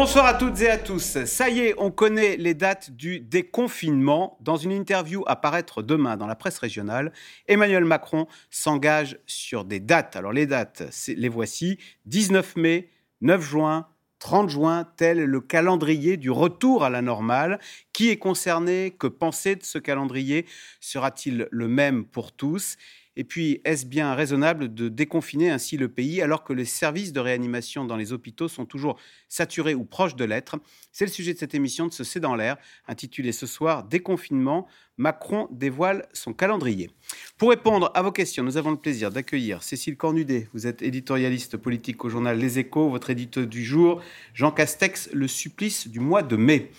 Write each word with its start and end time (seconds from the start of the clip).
Bonsoir 0.00 0.24
à 0.24 0.32
toutes 0.32 0.62
et 0.62 0.70
à 0.70 0.78
tous. 0.78 1.24
Ça 1.26 1.50
y 1.50 1.60
est, 1.60 1.74
on 1.76 1.90
connaît 1.90 2.38
les 2.38 2.54
dates 2.54 2.90
du 2.90 3.20
déconfinement. 3.20 4.38
Dans 4.40 4.56
une 4.56 4.72
interview 4.72 5.22
à 5.26 5.36
paraître 5.36 5.82
demain 5.82 6.16
dans 6.16 6.26
la 6.26 6.36
presse 6.36 6.56
régionale, 6.56 7.12
Emmanuel 7.48 7.84
Macron 7.84 8.26
s'engage 8.48 9.18
sur 9.26 9.66
des 9.66 9.78
dates. 9.78 10.16
Alors 10.16 10.32
les 10.32 10.46
dates, 10.46 10.84
les 11.06 11.28
voici 11.28 11.78
19 12.06 12.56
mai, 12.56 12.88
9 13.20 13.42
juin, 13.42 13.88
30 14.20 14.48
juin, 14.48 14.88
tel 14.96 15.22
le 15.22 15.40
calendrier 15.42 16.16
du 16.16 16.30
retour 16.30 16.82
à 16.82 16.88
la 16.88 17.02
normale. 17.02 17.60
Qui 17.92 18.08
est 18.08 18.16
concerné? 18.16 18.96
Que 18.98 19.06
penser 19.06 19.54
de 19.54 19.64
ce 19.64 19.78
calendrier? 19.78 20.46
Sera-t-il 20.80 21.46
le 21.50 21.68
même 21.68 22.06
pour 22.06 22.32
tous? 22.32 22.78
Et 23.20 23.24
puis, 23.24 23.60
est-ce 23.66 23.84
bien 23.84 24.14
raisonnable 24.14 24.72
de 24.72 24.88
déconfiner 24.88 25.50
ainsi 25.50 25.76
le 25.76 25.90
pays 25.90 26.22
alors 26.22 26.42
que 26.42 26.54
les 26.54 26.64
services 26.64 27.12
de 27.12 27.20
réanimation 27.20 27.84
dans 27.84 27.98
les 27.98 28.14
hôpitaux 28.14 28.48
sont 28.48 28.64
toujours 28.64 28.98
saturés 29.28 29.74
ou 29.74 29.84
proches 29.84 30.16
de 30.16 30.24
l'être? 30.24 30.56
C'est 30.90 31.04
le 31.04 31.10
sujet 31.10 31.34
de 31.34 31.38
cette 31.38 31.54
émission 31.54 31.86
de 31.86 31.92
ce 31.92 32.02
C'est 32.02 32.18
dans 32.18 32.34
l'air, 32.34 32.56
intitulée 32.88 33.32
ce 33.32 33.46
soir 33.46 33.84
Déconfinement. 33.84 34.66
Macron 35.00 35.48
dévoile 35.50 36.06
son 36.12 36.34
calendrier. 36.34 36.90
Pour 37.38 37.48
répondre 37.48 37.90
à 37.94 38.02
vos 38.02 38.12
questions, 38.12 38.44
nous 38.44 38.58
avons 38.58 38.70
le 38.70 38.76
plaisir 38.76 39.10
d'accueillir 39.10 39.62
Cécile 39.62 39.96
Cornudet. 39.96 40.50
Vous 40.52 40.66
êtes 40.66 40.82
éditorialiste 40.82 41.56
politique 41.56 42.04
au 42.04 42.10
journal 42.10 42.38
Les 42.38 42.58
Échos. 42.58 42.90
Votre 42.90 43.08
éditeur 43.08 43.46
du 43.46 43.64
jour, 43.64 44.02
Jean 44.34 44.50
Castex, 44.50 45.08
le 45.14 45.26
supplice 45.26 45.88
du 45.88 46.00
mois 46.00 46.22
de 46.22 46.36
mai. 46.36 46.70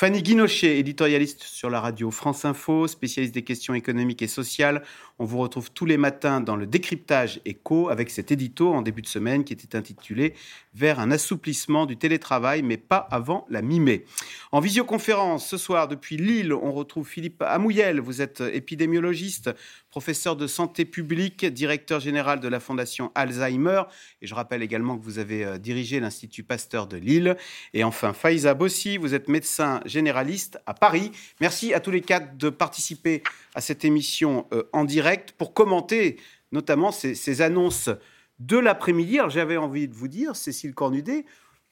Fanny 0.00 0.22
Guinochet, 0.22 0.78
éditorialiste 0.78 1.42
sur 1.42 1.70
la 1.70 1.80
radio 1.80 2.12
France 2.12 2.44
Info, 2.44 2.86
spécialiste 2.86 3.34
des 3.34 3.42
questions 3.42 3.74
économiques 3.74 4.22
et 4.22 4.28
sociales. 4.28 4.84
On 5.18 5.24
vous 5.24 5.38
retrouve 5.38 5.72
tous 5.72 5.86
les 5.86 5.96
matins 5.96 6.40
dans 6.40 6.54
le 6.54 6.68
décryptage 6.68 7.40
éco 7.44 7.88
avec 7.88 8.08
cet 8.10 8.30
édito 8.30 8.72
en 8.72 8.82
début 8.82 9.02
de 9.02 9.08
semaine 9.08 9.42
qui 9.42 9.52
était 9.52 9.76
intitulé 9.76 10.34
Vers 10.72 11.00
un 11.00 11.10
assouplissement 11.10 11.84
du 11.84 11.96
télétravail, 11.96 12.62
mais 12.62 12.76
pas 12.76 13.08
avant 13.10 13.44
la 13.50 13.60
mi-mai. 13.60 14.04
En 14.52 14.60
visioconférence, 14.60 15.48
ce 15.48 15.56
soir, 15.56 15.88
depuis 15.88 16.16
Lille, 16.16 16.52
on 16.52 16.70
retrouve 16.70 17.08
Philippe 17.08 17.42
Amouyel. 17.68 18.00
Vous 18.00 18.22
êtes 18.22 18.40
épidémiologiste, 18.40 19.50
professeur 19.90 20.36
de 20.36 20.46
santé 20.46 20.86
publique, 20.86 21.44
directeur 21.44 22.00
général 22.00 22.40
de 22.40 22.48
la 22.48 22.60
Fondation 22.60 23.12
Alzheimer. 23.14 23.82
Et 24.22 24.26
je 24.26 24.34
rappelle 24.34 24.62
également 24.62 24.96
que 24.96 25.04
vous 25.04 25.18
avez 25.18 25.44
euh, 25.44 25.58
dirigé 25.58 26.00
l'Institut 26.00 26.44
Pasteur 26.44 26.86
de 26.86 26.96
Lille. 26.96 27.36
Et 27.74 27.84
enfin, 27.84 28.14
Faiza 28.14 28.54
Bossi, 28.54 28.96
vous 28.96 29.12
êtes 29.12 29.28
médecin 29.28 29.82
généraliste 29.84 30.58
à 30.64 30.72
Paris. 30.72 31.12
Merci 31.42 31.74
à 31.74 31.80
tous 31.80 31.90
les 31.90 32.00
quatre 32.00 32.38
de 32.38 32.48
participer 32.48 33.22
à 33.54 33.60
cette 33.60 33.84
émission 33.84 34.46
euh, 34.54 34.62
en 34.72 34.86
direct 34.86 35.32
pour 35.32 35.52
commenter 35.52 36.16
notamment 36.52 36.90
ces, 36.90 37.42
annonces 37.42 37.90
de 38.38 38.56
l'après-midi. 38.56 39.18
Alors 39.18 39.28
j'avais 39.28 39.58
envie 39.58 39.88
de 39.88 39.94
vous 39.94 40.08
dire, 40.08 40.34
Cécile 40.36 40.72
Cornudet, 40.72 41.26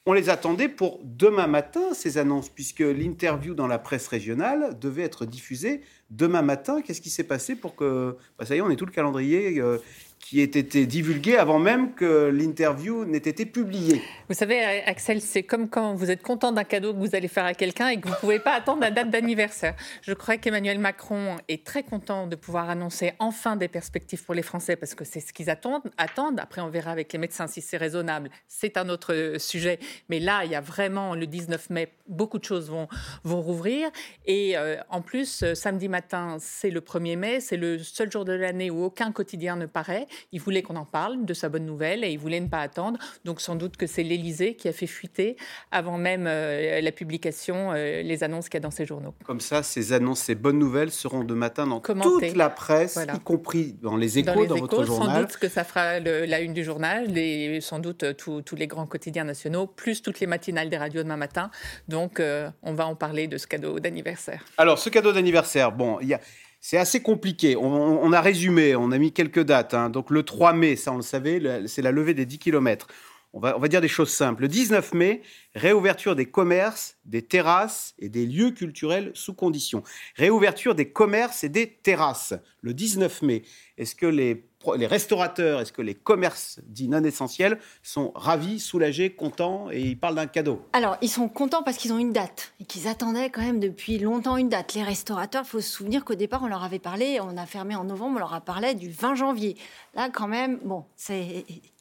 on 0.07 0.13
les 0.13 0.29
attendait 0.29 0.69
pour 0.69 1.01
demain 1.03 1.47
matin, 1.47 1.93
ces 1.93 2.17
annonces, 2.17 2.47
puisque 2.47 2.79
l'interview 2.79 3.53
dans 3.53 3.67
la 3.67 3.77
presse 3.77 4.07
régionale 4.07 4.79
devait 4.79 5.03
être 5.03 5.25
diffusée 5.25 5.81
demain 6.09 6.41
matin. 6.41 6.81
Qu'est-ce 6.81 7.01
qui 7.01 7.09
s'est 7.09 7.25
passé 7.25 7.55
pour 7.55 7.75
que... 7.75 8.15
Bah, 8.39 8.45
ça 8.45 8.55
y 8.55 8.59
est, 8.59 8.61
on 8.61 8.69
est 8.69 8.77
tout 8.77 8.85
le 8.85 8.93
calendrier 8.93 9.59
euh, 9.59 9.79
qui 10.19 10.41
ait 10.41 10.43
été 10.43 10.85
divulgué 10.85 11.37
avant 11.37 11.59
même 11.59 11.93
que 11.93 12.27
l'interview 12.27 13.05
n'ait 13.05 13.17
été 13.17 13.45
publiée. 13.45 14.01
Vous 14.27 14.35
savez, 14.35 14.61
Axel, 14.85 15.21
c'est 15.21 15.43
comme 15.43 15.69
quand 15.69 15.93
vous 15.95 16.11
êtes 16.11 16.21
content 16.21 16.51
d'un 16.51 16.65
cadeau 16.65 16.93
que 16.93 16.99
vous 16.99 17.15
allez 17.15 17.29
faire 17.29 17.45
à 17.45 17.53
quelqu'un 17.53 17.87
et 17.89 17.99
que 17.99 18.07
vous 18.07 18.13
ne 18.13 18.19
pouvez 18.19 18.39
pas 18.39 18.53
attendre 18.53 18.81
la 18.81 18.91
date 18.91 19.09
d'anniversaire. 19.09 19.75
Je 20.01 20.13
crois 20.13 20.37
qu'Emmanuel 20.37 20.79
Macron 20.79 21.37
est 21.47 21.63
très 21.65 21.83
content 21.83 22.27
de 22.27 22.35
pouvoir 22.35 22.69
annoncer 22.69 23.13
enfin 23.19 23.55
des 23.55 23.69
perspectives 23.69 24.23
pour 24.25 24.33
les 24.33 24.41
Français 24.41 24.75
parce 24.75 24.95
que 24.95 25.05
c'est 25.05 25.21
ce 25.21 25.31
qu'ils 25.31 25.49
attendent, 25.49 25.83
attendent. 25.97 26.39
Après, 26.39 26.59
on 26.59 26.69
verra 26.69 26.91
avec 26.91 27.13
les 27.13 27.19
médecins 27.19 27.47
si 27.47 27.61
c'est 27.61 27.77
raisonnable. 27.77 28.29
C'est 28.47 28.75
un 28.75 28.89
autre 28.89 29.35
sujet. 29.37 29.79
Mais 30.09 30.19
là, 30.19 30.43
il 30.43 30.51
y 30.51 30.55
a 30.55 30.61
vraiment 30.61 31.15
le 31.15 31.25
19 31.25 31.69
mai, 31.69 31.93
beaucoup 32.07 32.39
de 32.39 32.43
choses 32.43 32.69
vont, 32.69 32.87
vont 33.23 33.41
rouvrir. 33.41 33.89
Et 34.25 34.57
euh, 34.57 34.75
en 34.89 35.01
plus, 35.01 35.53
samedi 35.53 35.87
matin, 35.87 36.37
c'est 36.39 36.69
le 36.69 36.81
1er 36.81 37.15
mai. 37.15 37.39
C'est 37.39 37.57
le 37.57 37.77
seul 37.79 38.11
jour 38.11 38.25
de 38.25 38.33
l'année 38.33 38.69
où 38.69 38.83
aucun 38.83 39.11
quotidien 39.11 39.55
ne 39.55 39.67
paraît. 39.67 40.06
Il 40.31 40.41
voulait 40.41 40.61
qu'on 40.61 40.75
en 40.75 40.85
parle 40.85 41.25
de 41.25 41.33
sa 41.33 41.49
bonne 41.49 41.65
nouvelle 41.65 42.03
et 42.03 42.11
il 42.11 42.19
voulait 42.19 42.39
ne 42.39 42.47
pas 42.47 42.61
attendre. 42.61 42.99
Donc 43.25 43.41
sans 43.41 43.55
doute 43.55 43.77
que 43.77 43.87
c'est 43.87 44.03
l'Élysée 44.03 44.55
qui 44.55 44.67
a 44.67 44.73
fait 44.73 44.87
fuiter 44.87 45.37
avant 45.71 45.97
même 45.97 46.25
euh, 46.27 46.81
la 46.81 46.91
publication 46.91 47.71
euh, 47.73 48.01
les 48.01 48.23
annonces 48.23 48.49
qu'il 48.49 48.55
y 48.55 48.61
a 48.61 48.61
dans 48.61 48.71
ces 48.71 48.85
journaux. 48.85 49.13
Comme 49.25 49.39
ça, 49.39 49.63
ces 49.63 49.93
annonces, 49.93 50.19
ces 50.19 50.35
bonnes 50.35 50.59
nouvelles 50.59 50.91
seront 50.91 51.23
de 51.23 51.33
matin 51.33 51.67
dans 51.67 51.79
toute 51.79 52.35
la 52.35 52.49
presse, 52.49 52.97
y 53.13 53.19
compris 53.19 53.73
dans 53.81 53.97
les 53.97 54.19
échos, 54.19 54.45
dans, 54.45 54.57
votre 54.57 54.83
journal. 54.83 55.15
Sans 55.15 55.21
doute 55.21 55.37
que 55.37 55.49
ça 55.49 55.63
fera 55.63 55.99
la 55.99 56.39
une 56.39 56.53
du 56.53 56.63
journal, 56.63 57.17
et 57.17 57.61
sans 57.61 57.79
doute 57.79 58.03
euh, 58.03 58.13
tous 58.13 58.55
les 58.55 58.67
grands 58.67 58.87
quotidiens 58.87 59.23
nationaux, 59.23 59.67
plus 59.67 60.01
toutes 60.01 60.19
les 60.19 60.27
matinales 60.27 60.69
des 60.69 60.77
radios 60.77 61.03
demain 61.03 61.17
matin. 61.17 61.49
Donc 61.87 62.21
on 62.63 62.73
va 62.73 62.87
en 62.87 62.95
parler 62.95 63.27
de 63.27 63.37
ce 63.37 63.47
cadeau 63.47 63.79
d'anniversaire. 63.79 64.43
Alors 64.57 64.79
ce 64.79 64.89
cadeau 64.89 65.11
d'anniversaire, 65.11 65.71
bon, 65.71 65.99
il 66.01 66.07
y 66.07 66.13
a 66.13 66.19
c'est 66.59 66.77
assez 66.77 67.01
compliqué. 67.01 67.55
On, 67.55 68.11
a 68.11 68.21
résumé, 68.21 68.75
on 68.75 68.91
a 68.91 68.97
mis 68.97 69.11
quelques 69.11 69.43
dates. 69.43 69.73
Hein. 69.73 69.89
Donc 69.89 70.09
le 70.09 70.23
3 70.23 70.53
mai, 70.53 70.75
ça 70.75 70.91
on 70.91 70.97
le 70.97 71.01
savait, 71.01 71.67
c'est 71.67 71.81
la 71.81 71.91
levée 71.91 72.13
des 72.13 72.25
10 72.25 72.39
km. 72.39 72.87
On 73.33 73.39
va, 73.39 73.55
on 73.55 73.59
va 73.59 73.67
dire 73.67 73.81
des 73.81 73.87
choses 73.87 74.11
simples. 74.11 74.43
Le 74.43 74.47
19 74.47 74.93
mai, 74.93 75.21
réouverture 75.53 76.15
des 76.15 76.25
commerces, 76.25 76.97
des 77.05 77.21
terrasses 77.21 77.93
et 77.99 78.09
des 78.09 78.25
lieux 78.25 78.51
culturels 78.51 79.11
sous 79.13 79.33
conditions. 79.33 79.83
Réouverture 80.15 80.75
des 80.75 80.91
commerces 80.91 81.43
et 81.43 81.49
des 81.49 81.67
terrasses. 81.67 82.33
Le 82.61 82.73
19 82.73 83.21
mai, 83.21 83.43
est-ce 83.77 83.95
que 83.95 84.07
les 84.07 84.35
les 84.75 84.87
restaurateurs, 84.87 85.61
est-ce 85.61 85.71
que 85.71 85.81
les 85.81 85.95
commerces 85.95 86.59
dits 86.65 86.87
non 86.87 87.03
essentiels 87.03 87.59
sont 87.83 88.11
ravis, 88.15 88.59
soulagés, 88.59 89.11
contents 89.11 89.69
et 89.71 89.81
ils 89.81 89.99
parlent 89.99 90.15
d'un 90.15 90.27
cadeau? 90.27 90.61
Alors, 90.73 90.97
ils 91.01 91.09
sont 91.09 91.29
contents 91.29 91.63
parce 91.63 91.77
qu'ils 91.77 91.93
ont 91.93 91.97
une 91.97 92.13
date 92.13 92.53
et 92.59 92.65
qu'ils 92.65 92.87
attendaient 92.87 93.29
quand 93.29 93.41
même 93.41 93.59
depuis 93.59 93.99
longtemps 93.99 94.37
une 94.37 94.49
date. 94.49 94.73
Les 94.73 94.83
restaurateurs, 94.83 95.43
il 95.45 95.49
faut 95.49 95.61
se 95.61 95.69
souvenir 95.69 96.03
qu'au 96.03 96.15
départ, 96.15 96.43
on 96.43 96.47
leur 96.47 96.63
avait 96.63 96.79
parlé, 96.79 97.19
on 97.21 97.37
a 97.37 97.45
fermé 97.45 97.75
en 97.75 97.83
novembre, 97.83 98.15
on 98.17 98.19
leur 98.19 98.33
a 98.33 98.41
parlé 98.41 98.73
du 98.73 98.89
20 98.89 99.15
janvier. 99.15 99.55
Là, 99.95 100.09
quand 100.09 100.27
même, 100.27 100.59
bon, 100.63 100.85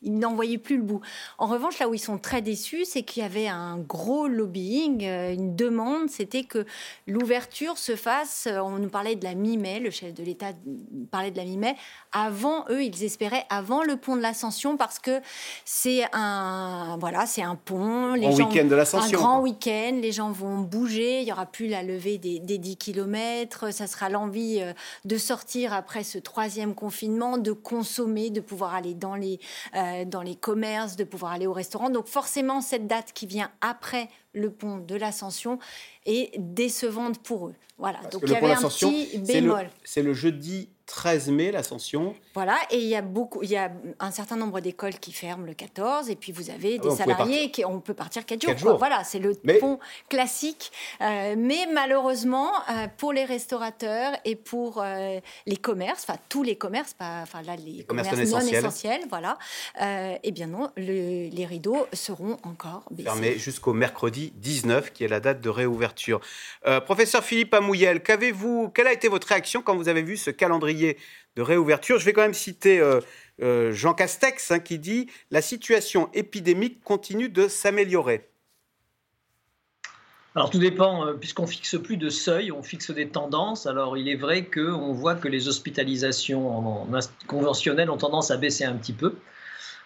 ils 0.02 0.18
n'en 0.18 0.34
voyaient 0.34 0.58
plus 0.58 0.76
le 0.76 0.82
bout. 0.82 1.00
En 1.38 1.46
revanche, 1.46 1.78
là 1.78 1.88
où 1.88 1.94
ils 1.94 1.98
sont 1.98 2.18
très 2.18 2.42
déçus, 2.42 2.84
c'est 2.84 3.02
qu'il 3.02 3.22
y 3.22 3.26
avait 3.26 3.48
un 3.48 3.78
gros 3.78 4.28
lobbying, 4.28 5.04
euh, 5.04 5.32
une 5.32 5.56
demande, 5.56 6.08
c'était 6.08 6.44
que 6.44 6.64
l'ouverture 7.06 7.76
se 7.76 7.96
fasse, 7.96 8.46
euh, 8.46 8.60
on 8.60 8.78
nous 8.78 8.88
parlait 8.88 9.16
de 9.16 9.24
la 9.24 9.34
mi-mai, 9.34 9.80
le 9.80 9.90
chef 9.90 10.14
de 10.14 10.22
l'État 10.22 10.52
parlait 11.10 11.30
de 11.30 11.36
la 11.36 11.44
mi-mai, 11.44 11.74
avant 12.12 12.64
eux, 12.70 12.75
ils 12.80 13.04
espéraient 13.04 13.44
avant 13.50 13.82
le 13.82 13.96
pont 13.96 14.16
de 14.16 14.22
l'Ascension 14.22 14.76
parce 14.76 14.98
que 14.98 15.20
c'est 15.64 16.04
un 16.12 16.96
voilà, 16.98 17.26
c'est 17.26 17.42
un 17.42 17.56
pont. 17.56 18.14
Les 18.14 18.32
gens, 18.32 18.48
week-end 18.48 18.66
de 18.66 18.74
l'Ascension. 18.74 19.18
Un 19.18 19.22
grand 19.22 19.40
week-end. 19.40 19.98
Les 20.00 20.12
gens 20.12 20.30
vont 20.30 20.58
bouger. 20.58 21.20
Il 21.22 21.28
y 21.28 21.32
aura 21.32 21.46
plus 21.46 21.68
la 21.68 21.82
levée 21.82 22.18
des, 22.18 22.38
des 22.38 22.58
10 22.58 22.76
km. 22.76 23.72
Ça 23.72 23.86
sera 23.86 24.08
l'envie 24.08 24.60
euh, 24.60 24.72
de 25.04 25.16
sortir 25.16 25.72
après 25.72 26.04
ce 26.04 26.18
troisième 26.18 26.74
confinement, 26.74 27.38
de 27.38 27.52
consommer, 27.52 28.30
de 28.30 28.40
pouvoir 28.40 28.74
aller 28.74 28.94
dans 28.94 29.14
les 29.14 29.40
euh, 29.74 30.04
dans 30.04 30.22
les 30.22 30.36
commerces, 30.36 30.96
de 30.96 31.04
pouvoir 31.04 31.32
aller 31.32 31.46
au 31.46 31.52
restaurant. 31.52 31.90
Donc 31.90 32.06
forcément, 32.06 32.60
cette 32.60 32.86
date 32.86 33.12
qui 33.12 33.26
vient 33.26 33.50
après 33.60 34.08
le 34.32 34.50
pont 34.50 34.78
de 34.78 34.94
l'Ascension 34.94 35.58
est 36.04 36.38
décevante 36.38 37.18
pour 37.18 37.48
eux. 37.48 37.54
Voilà. 37.78 38.00
Donc 38.12 38.22
il 38.24 38.30
y 38.30 38.36
avait 38.36 38.52
un 38.52 38.62
petit 38.62 39.18
bémol. 39.18 39.70
C'est 39.84 40.02
le 40.02 40.12
jeudi 40.12 40.68
13 40.86 41.30
mai, 41.30 41.50
l'ascension. 41.50 42.14
Voilà, 42.34 42.56
et 42.70 42.78
il 42.78 42.86
y 42.86 42.94
a 42.94 43.02
beaucoup, 43.02 43.42
il 43.42 43.50
y 43.50 43.56
a 43.56 43.72
un 43.98 44.10
certain 44.12 44.36
nombre 44.36 44.60
d'écoles 44.60 44.98
qui 45.00 45.12
ferment 45.12 45.44
le 45.44 45.52
14, 45.52 46.08
et 46.10 46.16
puis 46.16 46.30
vous 46.30 46.50
avez 46.50 46.78
des 46.78 46.90
salariés 46.90 47.50
qui, 47.50 47.64
on 47.64 47.80
peut 47.80 47.94
partir 47.94 48.24
4 48.24 48.56
jours. 48.56 48.78
Voilà, 48.78 49.02
c'est 49.02 49.18
le 49.18 49.34
pont 49.58 49.80
classique. 50.08 50.70
Euh, 51.00 51.34
mais 51.36 51.66
malheureusement, 51.72 52.52
euh, 52.70 52.86
pour 52.96 53.12
les 53.12 53.24
restaurateurs 53.24 54.12
et 54.24 54.36
pour 54.36 54.80
euh, 54.80 55.18
les 55.46 55.56
commerces, 55.56 56.04
enfin 56.08 56.18
tous 56.28 56.44
les 56.44 56.56
commerces, 56.56 56.94
pas, 56.94 57.20
enfin 57.22 57.42
là 57.42 57.56
les, 57.56 57.82
commerces, 57.82 58.12
non, 58.12 58.40
essentiels. 58.40 59.02
voilà, 59.08 59.38
eh 59.80 60.30
bien 60.30 60.46
non, 60.46 60.70
les 60.76 61.46
rideaux 61.48 61.86
seront 61.92 62.38
encore 62.44 62.84
fermés 63.02 63.38
jusqu'au 63.38 63.72
mercredi 63.72 64.32
19, 64.36 64.92
qui 64.92 65.04
est 65.04 65.08
la 65.08 65.20
date 65.20 65.40
de 65.40 65.48
réouverture. 65.48 66.20
professeur 66.84 67.24
Philippe 67.24 67.54
Amouyel, 67.54 68.02
qu'avez-vous, 68.02 68.70
quelle 68.70 68.86
a 68.86 68.92
été 68.92 69.08
votre 69.08 69.26
réaction 69.26 69.62
quand 69.62 69.74
vous 69.74 69.88
avez 69.88 70.02
vu 70.02 70.16
ce 70.16 70.30
calendrier? 70.30 70.75
De 71.36 71.42
réouverture. 71.42 71.98
Je 71.98 72.04
vais 72.04 72.12
quand 72.12 72.22
même 72.22 72.34
citer 72.34 72.80
euh, 72.80 73.00
euh, 73.42 73.72
Jean 73.72 73.94
Castex 73.94 74.50
hein, 74.50 74.58
qui 74.58 74.78
dit 74.78 75.08
La 75.30 75.42
situation 75.42 76.08
épidémique 76.14 76.82
continue 76.82 77.28
de 77.28 77.48
s'améliorer. 77.48 78.28
Alors 80.34 80.50
tout 80.50 80.58
dépend, 80.58 81.06
euh, 81.06 81.12
puisqu'on 81.14 81.46
fixe 81.46 81.78
plus 81.78 81.96
de 81.96 82.10
seuil, 82.10 82.52
on 82.52 82.62
fixe 82.62 82.90
des 82.90 83.08
tendances. 83.08 83.66
Alors 83.66 83.96
il 83.96 84.08
est 84.08 84.16
vrai 84.16 84.44
qu'on 84.44 84.92
voit 84.92 85.14
que 85.14 85.28
les 85.28 85.48
hospitalisations 85.48 86.86
conventionnelles 87.26 87.90
ont 87.90 87.96
tendance 87.96 88.30
à 88.30 88.36
baisser 88.36 88.64
un 88.64 88.74
petit 88.74 88.92
peu. 88.92 89.16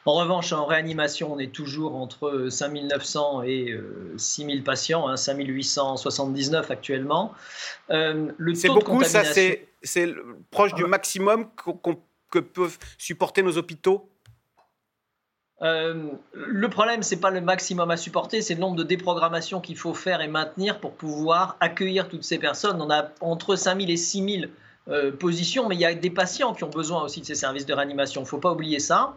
En 0.07 0.15
revanche, 0.15 0.53
en 0.53 0.65
réanimation, 0.67 1.33
on 1.33 1.39
est 1.39 1.53
toujours 1.53 1.95
entre 1.95 2.49
5900 2.51 3.43
et 3.43 3.79
6000 4.17 4.65
patients, 4.65 5.09
hein, 5.09 5.17
5879 5.17 6.71
actuellement. 6.71 7.35
c'est 7.89 8.69
beaucoup, 8.69 9.05
ça 9.05 9.25
c'est 9.25 9.69
c'est 9.83 10.13
proche 10.51 10.75
du 10.75 10.85
maximum 10.85 11.47
que 12.31 12.39
peuvent 12.39 12.79
supporter 12.99 13.43
nos 13.43 13.57
hôpitaux? 13.59 14.09
Le 15.61 16.69
problème, 16.69 17.03
c'est 17.03 17.21
pas 17.21 17.31
le 17.31 17.41
maximum 17.41 17.91
à 17.91 17.97
supporter, 17.97 18.41
c'est 18.41 18.55
le 18.55 18.61
nombre 18.61 18.77
de 18.77 18.83
déprogrammations 18.83 19.61
qu'il 19.61 19.77
faut 19.77 19.95
faire 19.95 20.21
et 20.21 20.29
maintenir 20.29 20.81
pour 20.81 20.93
pouvoir 20.93 21.57
accueillir 21.61 22.09
toutes 22.09 22.25
ces 22.25 22.39
personnes. 22.39 22.81
On 22.81 22.91
a 22.91 23.11
entre 23.21 23.57
5000 23.57 23.91
et 23.91 23.97
6000 23.97 24.51
euh, 24.89 25.13
positions, 25.13 25.69
mais 25.69 25.75
il 25.75 25.81
y 25.81 25.85
a 25.85 25.95
des 25.95 26.11
patients 26.11 26.55
qui 26.55 26.65
ont 26.65 26.71
besoin 26.71 27.03
aussi 27.03 27.21
de 27.21 27.27
ces 27.27 27.35
services 27.35 27.67
de 27.67 27.75
réanimation. 27.75 28.23
Il 28.23 28.25
ne 28.25 28.29
faut 28.29 28.39
pas 28.39 28.53
oublier 28.53 28.79
ça. 28.79 29.17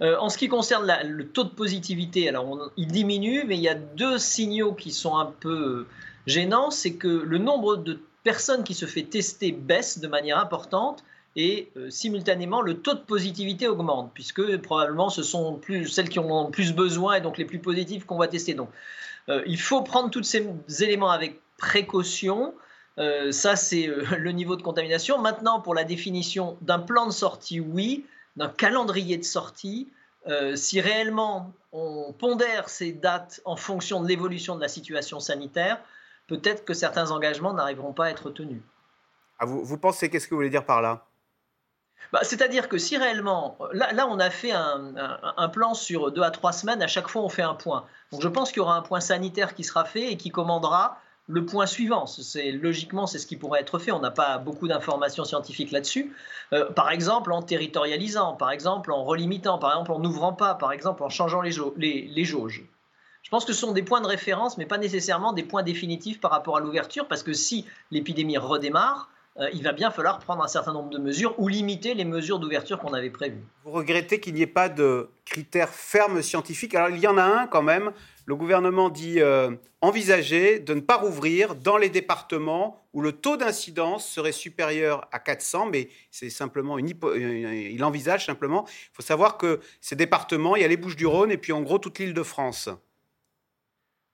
Euh, 0.00 0.16
en 0.18 0.28
ce 0.28 0.38
qui 0.38 0.48
concerne 0.48 0.92
le 1.04 1.26
taux 1.26 1.44
de 1.44 1.48
positivité, 1.48 2.28
alors 2.28 2.70
il 2.76 2.86
diminue, 2.86 3.44
mais 3.46 3.56
il 3.56 3.62
y 3.62 3.68
a 3.68 3.74
deux 3.74 4.18
signaux 4.18 4.72
qui 4.72 4.92
sont 4.92 5.16
un 5.16 5.26
peu 5.26 5.86
gênants. 6.26 6.70
C'est 6.70 6.94
que 6.94 7.08
le 7.08 7.38
nombre 7.38 7.76
de 7.76 8.00
personnes 8.22 8.62
qui 8.62 8.74
se 8.74 8.86
fait 8.86 9.02
tester 9.02 9.52
baisse 9.52 9.98
de 9.98 10.06
manière 10.06 10.38
importante 10.38 11.02
et 11.36 11.70
euh, 11.76 11.90
simultanément 11.90 12.62
le 12.62 12.78
taux 12.78 12.94
de 12.94 13.00
positivité 13.00 13.68
augmente, 13.68 14.10
puisque 14.12 14.56
probablement 14.58 15.08
ce 15.08 15.22
sont 15.22 15.54
plus, 15.54 15.86
celles 15.88 16.08
qui 16.08 16.18
ont 16.18 16.50
plus 16.50 16.74
besoin 16.74 17.14
et 17.14 17.20
donc 17.20 17.38
les 17.38 17.44
plus 17.44 17.58
positives 17.58 18.06
qu'on 18.06 18.18
va 18.18 18.28
tester. 18.28 18.54
Donc 18.54 18.70
euh, 19.28 19.42
il 19.46 19.58
faut 19.60 19.82
prendre 19.82 20.10
tous 20.10 20.22
ces 20.22 20.46
éléments 20.80 21.10
avec 21.10 21.40
précaution. 21.56 22.54
Euh, 22.98 23.30
ça, 23.30 23.56
c'est 23.56 23.86
le 24.18 24.32
niveau 24.32 24.56
de 24.56 24.62
contamination. 24.62 25.18
Maintenant, 25.18 25.60
pour 25.60 25.74
la 25.74 25.84
définition 25.84 26.56
d'un 26.60 26.78
plan 26.78 27.06
de 27.06 27.12
sortie, 27.12 27.60
oui, 27.60 28.04
d'un 28.36 28.48
calendrier 28.48 29.16
de 29.16 29.24
sortie, 29.24 29.88
si 30.54 30.80
réellement 30.80 31.52
on 31.72 32.12
pondère 32.12 32.68
ces 32.68 32.92
dates 32.92 33.40
en 33.46 33.56
fonction 33.56 34.02
de 34.02 34.08
l'évolution 34.08 34.56
de 34.56 34.60
la 34.60 34.68
situation 34.68 35.20
sanitaire, 35.20 35.80
peut-être 36.26 36.64
que 36.64 36.74
certains 36.74 37.10
engagements 37.10 37.54
n'arriveront 37.54 37.92
pas 37.92 38.06
à 38.06 38.10
être 38.10 38.30
tenus. 38.30 38.60
Ah, 39.38 39.46
vous, 39.46 39.64
vous 39.64 39.78
pensez, 39.78 40.10
qu'est-ce 40.10 40.26
que 40.26 40.34
vous 40.34 40.38
voulez 40.38 40.50
dire 40.50 40.66
par 40.66 40.82
là? 40.82 41.08
Bah, 42.12 42.20
c'est-à-dire 42.22 42.68
que 42.68 42.78
si 42.78 42.96
réellement, 42.96 43.58
là, 43.72 44.06
on 44.08 44.18
a 44.18 44.30
fait 44.30 44.52
un, 44.52 45.48
plan 45.52 45.74
sur 45.74 46.10
deux 46.10 46.22
à 46.22 46.30
trois 46.30 46.52
semaines, 46.52 46.82
à 46.82 46.86
chaque 46.86 47.08
fois 47.08 47.22
on 47.22 47.28
fait 47.28 47.42
un 47.42 47.54
point. 47.54 47.84
Donc 48.12 48.22
je 48.22 48.28
pense 48.28 48.50
qu'il 48.50 48.58
y 48.58 48.60
aura 48.60 48.76
un 48.76 48.82
point 48.82 49.00
sanitaire 49.00 49.54
qui 49.54 49.64
sera 49.64 49.84
fait 49.84 50.12
et 50.12 50.16
qui 50.16 50.30
commandera 50.30 50.98
le 51.28 51.46
point 51.46 51.66
suivant. 51.66 52.06
C'est 52.06 52.50
logiquement 52.50 53.06
c'est 53.06 53.18
ce 53.18 53.26
qui 53.26 53.36
pourrait 53.36 53.60
être 53.60 53.78
fait. 53.78 53.92
On 53.92 54.00
n'a 54.00 54.10
pas 54.10 54.38
beaucoup 54.38 54.66
d'informations 54.66 55.24
scientifiques 55.24 55.70
là-dessus. 55.70 56.12
Euh, 56.52 56.70
par 56.72 56.90
exemple 56.90 57.32
en 57.32 57.42
territorialisant, 57.42 58.34
par 58.34 58.50
exemple 58.50 58.90
en 58.90 59.04
relimitant, 59.04 59.58
par 59.58 59.70
exemple 59.70 59.92
en 59.92 60.00
n'ouvrant 60.00 60.32
pas, 60.32 60.54
par 60.54 60.72
exemple 60.72 61.02
en 61.02 61.08
changeant 61.08 61.42
les, 61.42 61.52
les 61.76 62.24
jauges. 62.24 62.64
Je 63.22 63.30
pense 63.30 63.44
que 63.44 63.52
ce 63.52 63.60
sont 63.60 63.72
des 63.72 63.82
points 63.82 64.00
de 64.00 64.06
référence, 64.06 64.56
mais 64.56 64.64
pas 64.64 64.78
nécessairement 64.78 65.34
des 65.34 65.42
points 65.42 65.62
définitifs 65.62 66.18
par 66.20 66.30
rapport 66.30 66.56
à 66.56 66.60
l'ouverture, 66.60 67.06
parce 67.06 67.22
que 67.22 67.34
si 67.34 67.66
l'épidémie 67.90 68.38
redémarre, 68.38 69.10
euh, 69.40 69.48
il 69.52 69.62
va 69.62 69.72
bien 69.72 69.90
falloir 69.90 70.18
prendre 70.18 70.42
un 70.42 70.48
certain 70.48 70.72
nombre 70.72 70.90
de 70.90 70.98
mesures 70.98 71.34
ou 71.38 71.46
limiter 71.46 71.94
les 71.94 72.04
mesures 72.04 72.40
d'ouverture 72.40 72.78
qu'on 72.78 72.92
avait 72.92 73.10
prévues. 73.10 73.44
Vous 73.64 73.70
regrettez 73.70 74.18
qu'il 74.18 74.34
n'y 74.34 74.42
ait 74.42 74.46
pas 74.46 74.68
de 74.68 75.10
critères 75.24 75.68
fermes 75.68 76.22
scientifiques? 76.22 76.74
Alors 76.74 76.90
il 76.90 76.98
y 76.98 77.06
en 77.06 77.18
a 77.18 77.22
un 77.22 77.46
quand 77.46 77.62
même. 77.62 77.92
Le 78.26 78.34
gouvernement 78.34 78.90
dit 78.90 79.20
euh, 79.20 79.52
envisager 79.80 80.58
de 80.58 80.74
ne 80.74 80.80
pas 80.80 80.96
rouvrir 80.96 81.54
dans 81.54 81.76
les 81.76 81.88
départements 81.88 82.82
où 82.92 83.00
le 83.00 83.12
taux 83.12 83.36
d'incidence 83.36 84.08
serait 84.08 84.32
supérieur 84.32 85.06
à 85.12 85.20
400, 85.20 85.66
mais 85.66 85.88
c'est 86.10 86.30
simplement 86.30 86.76
une 86.76 86.88
il 86.88 87.84
envisage 87.84 88.26
simplement. 88.26 88.66
Il 88.68 88.94
faut 88.94 89.02
savoir 89.02 89.38
que 89.38 89.60
ces 89.80 89.94
départements, 89.94 90.56
il 90.56 90.62
y 90.62 90.64
a 90.64 90.68
les 90.68 90.76
Bouches-du-Rhône 90.76 91.30
et 91.30 91.38
puis 91.38 91.52
en 91.52 91.62
gros 91.62 91.78
toute 91.78 92.00
l'île 92.00 92.14
de 92.14 92.22
France. 92.24 92.68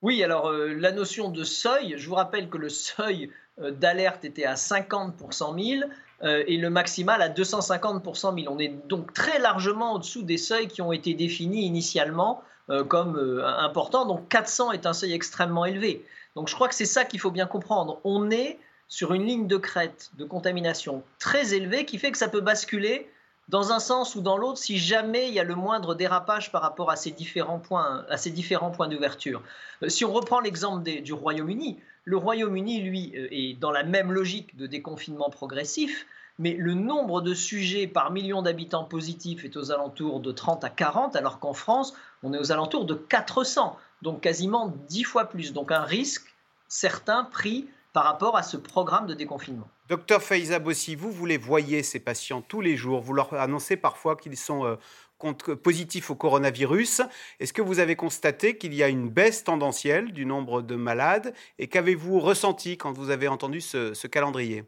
Oui, 0.05 0.23
alors 0.23 0.49
euh, 0.49 0.75
la 0.75 0.93
notion 0.93 1.31
de 1.31 1.44
seuil, 1.44 1.94
je 1.97 2.06
vous 2.06 2.15
rappelle 2.15 2.50
que 2.50 2.59
le 2.59 2.69
seuil 2.69 3.25
euh, 3.25 3.31
d'alerte 3.59 4.25
était 4.25 4.45
à 4.45 4.56
50 4.56 5.17
pour 5.17 5.33
100 5.33 5.59
000 5.59 5.91
euh, 6.23 6.43
et 6.47 6.56
le 6.56 6.71
maximal 6.71 7.23
à 7.23 7.29
250 7.29 8.03
pour 8.03 8.17
100 8.17 8.37
000. 8.39 8.53
On 8.53 8.59
est 8.59 8.75
donc 8.89 9.12
très 9.12 9.39
largement 9.39 9.95
au-dessous 9.95 10.23
des 10.23 10.39
seuils 10.39 10.69
qui 10.69 10.83
ont 10.83 10.93
été 10.93 11.15
définis 11.15 11.65
initialement 11.65 12.43
comme 12.89 13.43
importants. 13.59 14.06
Donc 14.06 14.27
400 14.31 14.73
est 14.73 14.87
un 14.87 14.95
seuil 14.95 15.12
extrêmement 15.12 15.67
élevé. 15.67 16.03
Donc 16.35 16.49
je 16.49 16.55
crois 16.55 16.67
que 16.67 16.75
c'est 16.75 16.87
ça 16.87 17.05
qu'il 17.05 17.21
faut 17.21 17.31
bien 17.31 17.47
comprendre. 17.47 18.01
On 18.05 18.31
est 18.31 18.59
sur 18.89 19.12
une 19.12 19.25
ligne 19.25 19.47
de 19.47 19.57
crête 19.57 20.11
de 20.19 20.25
contamination 20.25 21.03
très 21.19 21.55
élevée 21.55 21.85
qui 21.85 21.99
fait 21.99 22.12
que 22.12 22.19
ça 22.19 22.29
peut 22.29 22.41
basculer 22.41 23.11
dans 23.49 23.73
un 23.73 23.79
sens 23.79 24.15
ou 24.15 24.21
dans 24.21 24.37
l'autre 24.37 24.59
si 24.59 24.79
jamais 24.79 25.29
il 25.29 25.35
y 25.35 25.41
a 25.41 25.45
le 25.45 25.55
moindre 25.55 25.95
dérapage 25.95 26.50
par 26.50 26.62
rapport 26.62 26.91
à 26.91 26.97
ces 26.97 27.11
différents 27.11 27.59
points, 27.59 28.05
à 28.09 28.17
ces 28.17 28.31
différents 28.31 28.71
points 28.71 28.89
d'ouverture. 28.89 29.43
Euh, 29.83 29.89
si 29.89 30.05
on 30.05 30.12
reprend 30.12 30.41
l'exemple 30.41 30.83
du 30.83 31.12
Royaume-Uni, 31.12 31.79
le 32.05 32.17
Royaume-Uni, 32.17 32.83
lui, 32.83 33.12
euh, 33.17 33.29
est 33.31 33.59
dans 33.59 33.71
la 33.71 33.83
même 33.83 34.12
logique 34.12 34.56
de 34.56 34.67
déconfinement 34.67 35.31
progressif, 35.31 36.06
mais 36.39 36.55
le 36.55 36.75
nombre 36.75 37.21
de 37.21 37.33
sujets 37.33 37.87
par 37.87 38.11
million 38.11 38.43
d'habitants 38.43 38.85
positifs 38.85 39.45
est 39.45 39.56
aux 39.56 39.71
alentours 39.71 40.21
de 40.21 40.33
30 40.33 40.65
à 40.65 40.71
40, 40.71 41.17
alors 41.17 41.39
qu'en 41.39 41.55
France, 41.55 41.95
on 42.23 42.33
est 42.33 42.39
aux 42.39 42.53
alentours 42.53 42.85
de 42.85 42.95
400, 42.95 43.77
donc 44.03 44.21
quasiment 44.21 44.75
10 44.89 45.05
fois 45.05 45.27
plus. 45.27 45.53
Donc 45.53 45.71
un 45.71 45.83
risque 45.83 46.35
certain 46.69 47.25
pris 47.25 47.69
par 47.93 48.05
rapport 48.05 48.37
à 48.37 48.43
ce 48.43 48.57
programme 48.57 49.07
de 49.07 49.15
déconfinement. 49.15 49.69
Docteur 49.89 50.23
Faiza 50.23 50.59
Bossi, 50.59 50.97
vous, 50.97 51.12
vous 51.12 51.27
les 51.27 51.39
voyez, 51.39 51.85
ces 51.85 52.00
patients, 52.00 52.43
tous 52.43 52.61
les 52.61 52.77
jours. 52.77 53.00
Vous 53.00 53.12
leur 53.12 53.33
annoncez 53.35 53.77
parfois 53.77 54.17
qu'ils 54.17 54.37
sont 54.37 54.77
euh, 55.22 55.56
positifs 55.56 56.11
au 56.11 56.14
coronavirus. 56.14 57.02
Est-ce 57.40 57.52
que 57.52 57.62
vous 57.62 57.78
avez 57.78 57.96
constaté 57.96 58.56
qu'il 58.56 58.75
y 58.75 58.82
a 58.82 58.88
une 58.88 59.08
baisse 59.08 59.44
tendancielle 59.44 60.12
du 60.12 60.26
nombre 60.26 60.62
de 60.62 60.75
malades 60.75 61.34
Et 61.58 61.69
qu'avez-vous 61.69 62.20
ressenti 62.20 62.76
quand 62.76 62.93
vous 62.93 63.11
avez 63.11 63.28
entendu 63.28 63.61
ce 63.61 64.06
calendrier? 64.06 64.64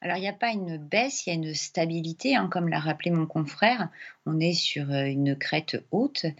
Alors, 0.00 0.16
il 0.16 0.20
n'y 0.20 0.28
a 0.28 0.32
pas 0.32 0.52
une 0.52 0.76
baisse, 0.76 1.26
il 1.26 1.30
y 1.30 1.32
a 1.32 1.34
une 1.34 1.54
stabilité, 1.54 2.36
hein, 2.36 2.48
comme 2.48 2.68
l'a 2.68 2.78
rappelé 2.78 3.10
mon 3.10 3.26
confrère. 3.26 3.88
On 4.26 4.38
est 4.38 4.52
sur 4.52 4.92
euh, 4.92 5.06
une 5.06 5.36
crête 5.36 5.84
haute. 5.90 6.24
Euh, 6.24 6.30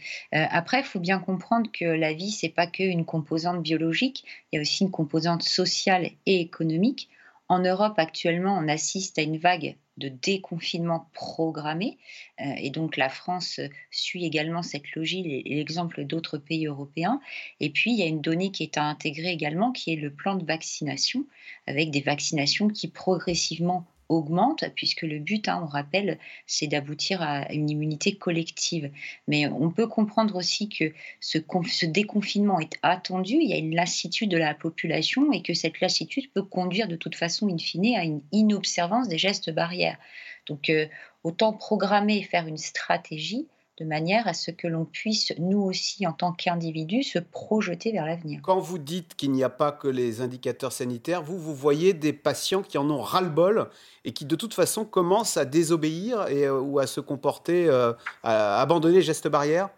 après, 0.51 0.81
il 0.81 0.85
faut 0.85 1.01
bien 1.01 1.19
comprendre 1.19 1.69
que 1.73 1.85
la 1.85 2.13
vie, 2.13 2.31
c'est 2.31 2.49
pas 2.51 2.69
qu'une 2.69 3.05
composante 3.05 3.61
biologique, 3.61 4.25
il 4.53 4.57
y 4.57 4.59
a 4.59 4.63
aussi 4.63 4.85
une 4.85 4.93
composante 4.93 5.43
sociale 5.43 6.11
et 6.27 6.41
économique. 6.41 7.09
En 7.49 7.61
Europe, 7.61 7.99
actuellement, 7.99 8.59
on 8.59 8.69
assiste 8.69 9.19
à 9.19 9.23
une 9.23 9.39
vague 9.39 9.77
de 9.97 10.09
déconfinement 10.09 11.09
programmé. 11.13 11.99
Euh, 12.41 12.55
et 12.59 12.71
donc 12.71 12.97
la 12.97 13.09
France 13.09 13.61
suit 13.91 14.25
également 14.25 14.63
cette 14.63 14.95
logique 14.95 15.27
l'exemple 15.47 16.05
d'autres 16.05 16.39
pays 16.39 16.67
européens. 16.67 17.21
Et 17.61 17.71
puis 17.71 17.93
il 17.93 17.99
y 17.99 18.03
a 18.03 18.07
une 18.07 18.21
donnée 18.21 18.51
qui 18.51 18.63
est 18.63 18.77
à 18.77 18.85
intégrer 18.85 19.31
également, 19.31 19.73
qui 19.73 19.93
est 19.93 19.97
le 19.97 20.13
plan 20.13 20.37
de 20.37 20.45
vaccination, 20.45 21.27
avec 21.67 21.91
des 21.91 22.03
vaccinations 22.03 22.69
qui 22.69 22.89
progressivement 22.89 23.87
augmente, 24.09 24.65
puisque 24.75 25.03
le 25.03 25.19
but, 25.19 25.49
hein, 25.49 25.61
on 25.63 25.67
rappelle, 25.67 26.19
c'est 26.47 26.67
d'aboutir 26.67 27.23
à 27.23 27.53
une 27.53 27.71
immunité 27.71 28.17
collective. 28.17 28.91
Mais 29.27 29.47
on 29.47 29.71
peut 29.71 29.87
comprendre 29.87 30.37
aussi 30.37 30.69
que 30.69 30.93
ce, 31.21 31.39
déconfinement 31.87 32.61
est 32.61 32.79
attendu, 32.83 33.35
il 33.35 33.49
y 33.49 33.53
a 33.53 33.59
une 33.59 33.75
lassitude 33.75 34.31
de 34.31 34.39
la 34.39 34.55
population 34.55 35.33
et 35.33 35.43
que 35.43 35.55
cette 35.55 35.81
lassitude 35.81 36.31
peut 36.33 36.43
conduire 36.43 36.89
de 36.89 36.97
toute 36.97 37.17
façon, 37.17 37.49
in 37.49 37.59
fine, 37.59 37.97
à 37.97 38.05
une 38.05 38.23
inobservance 38.33 39.09
des 39.09 39.19
gestes 39.19 39.51
barrières. 39.51 39.99
Donc, 40.47 40.71
euh, 40.71 40.87
autant 41.25 41.53
programmer 41.53 42.19
et 42.19 42.23
faire 42.23 42.47
une 42.47 42.57
stratégie 42.57 43.47
de 43.79 43.85
manière 43.85 44.27
à 44.27 44.35
ce 44.35 44.51
que 44.51 44.67
l'on 44.67 44.85
puisse, 44.85 45.33
nous 45.39 45.61
aussi, 45.61 46.07
en 46.07 46.13
tant 46.13 46.33
qu'individus, 46.33 47.05
se 47.05 47.19
projeter 47.19 47.93
vers 47.93 48.07
l'avenir. 48.07 48.41
Quand 48.43 48.59
vous 48.59 48.79
dites 48.79 49.15
qu'il 49.15 49.31
n'y 49.33 49.45
a 49.45 49.49
pas 49.49 49.73
que 49.73 49.89
les 49.89 50.21
indicateurs 50.21 50.73
sanitaires, 50.73 51.23
vous, 51.23 51.39
vous 51.39 51.55
voyez 51.55 51.93
des 51.93 52.13
patients 52.13 52.63
qui 52.63 52.79
en 52.79 52.91
ont 52.91 53.01
ras-le-bol 53.01 53.69
et 54.05 54.13
qui, 54.13 54.25
de 54.25 54.37
toute 54.37 54.55
façon, 54.55 54.85
commencent 54.85 55.37
à 55.37 55.45
désobéir 55.45 56.27
euh, 56.29 56.61
ou 56.61 56.79
à 56.79 56.87
se 56.87 57.01
comporter, 57.01 57.67
euh, 57.69 57.93
à 58.23 58.61
abandonner 58.61 58.97
les 58.97 59.03
gestes 59.03 59.29
barrières? 59.29 59.71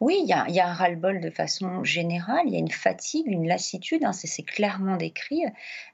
Oui, 0.00 0.18
il 0.22 0.28
y 0.28 0.32
a, 0.32 0.68
un 0.68 0.72
ras-le-bol 0.72 1.20
de 1.20 1.30
façon 1.30 1.84
générale, 1.84 2.42
il 2.46 2.52
y 2.52 2.56
a 2.56 2.58
une 2.58 2.70
fatigue, 2.70 3.26
une 3.26 3.46
lassitude, 3.46 4.04
hein, 4.04 4.12
c'est 4.12 4.42
clairement 4.42 4.96
décrit. 4.96 5.44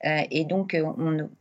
Euh, 0.05 0.23
et 0.31 0.45
donc, 0.45 0.75
euh, 0.75 0.85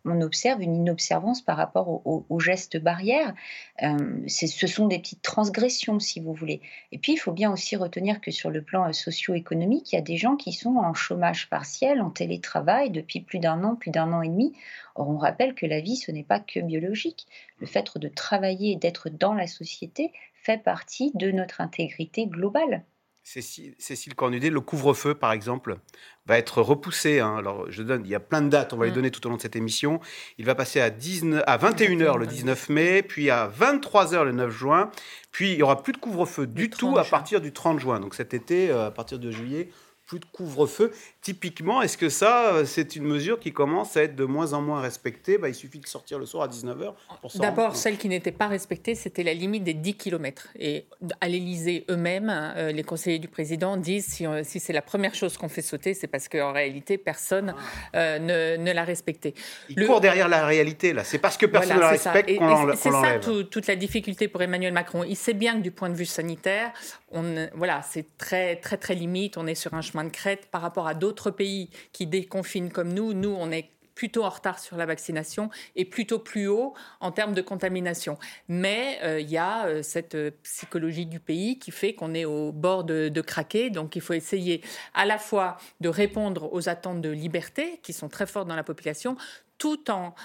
on, 0.05 0.21
observe 0.21 0.61
une 0.61 0.75
inobservance 0.75 1.41
par 1.41 1.57
rapport 1.57 2.01
aux 2.05 2.39
gestes 2.39 2.77
barrières. 2.77 3.33
Euh, 3.81 4.21
ce 4.27 4.67
sont 4.67 4.87
des 4.87 4.99
petites 4.99 5.21
transgressions, 5.21 5.99
si 5.99 6.19
vous 6.19 6.33
voulez. 6.33 6.61
Et 6.91 6.97
puis, 6.97 7.13
il 7.13 7.17
faut 7.17 7.31
bien 7.31 7.51
aussi 7.51 7.75
retenir 7.75 8.21
que 8.21 8.31
sur 8.31 8.49
le 8.49 8.61
plan 8.61 8.91
socio-économique, 8.91 9.91
il 9.91 9.95
y 9.95 9.99
a 9.99 10.03
des 10.03 10.17
gens 10.17 10.35
qui 10.35 10.51
sont 10.51 10.75
en 10.75 10.93
chômage 10.93 11.49
partiel, 11.49 12.01
en 12.01 12.09
télétravail 12.09 12.91
depuis 12.91 13.21
plus 13.21 13.39
d'un 13.39 13.63
an, 13.63 13.75
plus 13.75 13.91
d'un 13.91 14.11
an 14.11 14.21
et 14.21 14.29
demi. 14.29 14.53
Or, 14.95 15.09
on 15.09 15.17
rappelle 15.17 15.55
que 15.55 15.65
la 15.65 15.79
vie, 15.79 15.95
ce 15.95 16.11
n'est 16.11 16.23
pas 16.23 16.39
que 16.39 16.59
biologique. 16.59 17.27
Le 17.59 17.67
fait 17.67 17.97
de 17.97 18.07
travailler 18.07 18.73
et 18.73 18.75
d'être 18.75 19.09
dans 19.09 19.33
la 19.33 19.47
société 19.47 20.11
fait 20.43 20.61
partie 20.63 21.11
de 21.15 21.31
notre 21.31 21.61
intégrité 21.61 22.27
globale. 22.27 22.85
Cécile, 23.23 24.15
Cornudet, 24.15 24.49
le 24.49 24.61
couvre-feu, 24.61 25.13
par 25.13 25.31
exemple, 25.33 25.77
va 26.25 26.39
être 26.39 26.63
repoussé. 26.63 27.19
Hein. 27.19 27.35
Alors, 27.37 27.69
je 27.69 27.83
donne, 27.83 28.03
il 28.03 28.09
y 28.09 28.15
a 28.15 28.19
plein 28.19 28.41
de 28.41 28.49
dates, 28.49 28.73
on 28.73 28.77
va 28.77 28.85
les 28.85 28.91
mm. 28.91 28.95
donner 28.95 29.11
tout 29.11 29.23
au 29.27 29.29
long 29.29 29.35
de 29.35 29.41
cette 29.41 29.55
émission. 29.55 29.99
Il 30.39 30.45
va 30.45 30.55
passer 30.55 30.81
à, 30.81 30.89
19, 30.89 31.43
à 31.45 31.57
21h 31.59 32.17
le 32.17 32.25
19 32.25 32.69
mai, 32.69 33.03
puis 33.03 33.29
à 33.29 33.47
23h 33.47 34.23
le 34.23 34.31
9 34.31 34.49
juin, 34.49 34.89
puis 35.31 35.51
il 35.51 35.57
n'y 35.57 35.63
aura 35.63 35.83
plus 35.83 35.93
de 35.93 35.99
couvre-feu 35.99 36.47
du 36.47 36.71
tout 36.71 36.97
à 36.97 37.03
partir 37.03 37.39
du 37.39 37.53
30 37.53 37.79
juin. 37.79 37.99
Donc 37.99 38.15
cet 38.15 38.33
été, 38.33 38.71
euh, 38.71 38.87
à 38.87 38.91
partir 38.91 39.19
de 39.19 39.29
juillet, 39.29 39.69
plus 40.07 40.19
de 40.19 40.25
couvre-feu. 40.25 40.91
Typiquement, 41.21 41.81
est-ce 41.81 41.97
que 41.97 42.07
ça, 42.07 42.53
euh, 42.53 42.65
c'est 42.65 42.95
une 42.95 43.03
mesure 43.03 43.41
qui 43.41 43.51
commence 43.51 43.97
à 43.97 44.03
être 44.03 44.15
de 44.15 44.23
moins 44.23 44.53
en 44.53 44.61
moins 44.61 44.79
respectée? 44.79 45.37
Bah, 45.37 45.49
Il 45.49 45.55
suffit 45.55 45.79
de 45.79 45.85
sortir 45.85 46.17
le 46.17 46.25
soir 46.25 46.43
à 46.43 46.47
19h 46.47 46.93
pour 47.19 47.31
D'abord, 47.35 47.75
celle 47.75 47.97
qui 47.97 48.07
n'était 48.07 48.31
pas 48.31 48.47
respectée, 48.47 48.95
c'était 48.95 49.23
la 49.23 49.33
limite 49.33 49.65
des 49.65 49.73
10 49.73 49.95
km. 49.95 50.47
Et 50.57 50.85
à 51.19 51.27
l'Élysée 51.27 51.83
eux-mêmes, 51.89 52.31
euh, 52.31 52.71
les 52.71 52.83
conseillers 52.83 53.19
du 53.19 53.27
président 53.27 53.75
disent 53.75 54.05
si, 54.05 54.25
euh, 54.25 54.43
si 54.45 54.61
c'est 54.61 54.71
la 54.71 54.81
première 54.81 55.13
chose 55.13 55.35
qu'on 55.35 55.49
fait 55.49 55.61
sauter, 55.61 55.93
c'est 55.93 56.07
parce 56.07 56.29
qu'en 56.29 56.53
réalité, 56.53 56.97
personne 56.97 57.53
ah. 57.93 58.17
ne, 58.17 58.55
ne 58.55 58.71
l'a 58.71 58.85
respecté. 58.85 59.33
Il 59.67 59.75
le... 59.75 59.87
court 59.87 59.99
derrière 59.99 60.29
la 60.29 60.45
réalité, 60.45 60.93
là. 60.93 61.03
C'est 61.03 61.19
parce 61.19 61.35
que 61.35 61.45
personne 61.45 61.75
ne 61.75 61.81
la 61.81 61.89
respecte 61.89 62.33
qu'on 62.37 62.47
l'enlève. 62.47 62.77
C'est 62.77 62.91
ça 62.91 63.19
toute 63.19 63.67
la 63.67 63.75
difficulté 63.75 64.29
pour 64.29 64.41
Emmanuel 64.41 64.71
Macron. 64.71 65.03
Il 65.03 65.17
sait 65.17 65.33
bien 65.33 65.57
que 65.57 65.61
du 65.63 65.71
point 65.71 65.89
de 65.89 65.95
vue 65.95 66.05
sanitaire, 66.05 66.71
on, 67.11 67.49
voilà, 67.55 67.81
c'est 67.81 68.05
très, 68.17 68.55
très, 68.55 68.77
très 68.77 68.95
limite. 68.95 69.37
On 69.37 69.47
est 69.47 69.55
sur 69.55 69.73
un 69.73 69.81
chemin 69.81 70.05
de 70.05 70.09
crête 70.09 70.47
par 70.49 70.61
rapport 70.61 70.87
à 70.87 70.93
d'autres 70.93 71.08
pays 71.31 71.69
qui 71.91 72.07
déconfinent 72.07 72.71
comme 72.71 72.93
nous. 72.93 73.13
Nous, 73.13 73.29
on 73.29 73.51
est 73.51 73.71
plutôt 73.99 74.23
en 74.23 74.29
retard 74.29 74.59
sur 74.59 74.77
la 74.77 74.85
vaccination 74.85 75.49
et 75.75 75.83
plutôt 75.83 76.19
plus 76.19 76.47
haut 76.47 76.73
en 77.01 77.11
termes 77.11 77.33
de 77.33 77.41
contamination. 77.41 78.17
Mais 78.47 78.97
euh, 79.03 79.19
il 79.19 79.29
y 79.29 79.37
a 79.37 79.65
euh, 79.65 79.83
cette 79.83 80.15
euh, 80.15 80.31
psychologie 80.41 81.05
du 81.05 81.19
pays 81.19 81.59
qui 81.59 81.71
fait 81.71 81.95
qu'on 81.95 82.13
est 82.13 82.23
au 82.23 82.53
bord 82.53 82.85
de, 82.85 83.09
de, 83.09 83.21
craquer. 83.21 83.69
Donc 83.69 83.97
il 83.97 84.01
faut 84.01 84.13
essayer 84.13 84.61
à 84.93 85.03
la 85.03 85.17
fois 85.17 85.57
de 85.81 85.89
répondre 85.89 86.47
aux 86.53 86.69
attentes 86.69 87.01
de 87.01 87.09
liberté 87.09 87.81
qui 87.83 87.91
sont 87.91 88.07
très 88.07 88.25
fortes 88.25 88.47
dans 88.47 88.55
la 88.55 88.63
population, 88.63 89.17
tout 89.57 89.91
en 89.91 90.15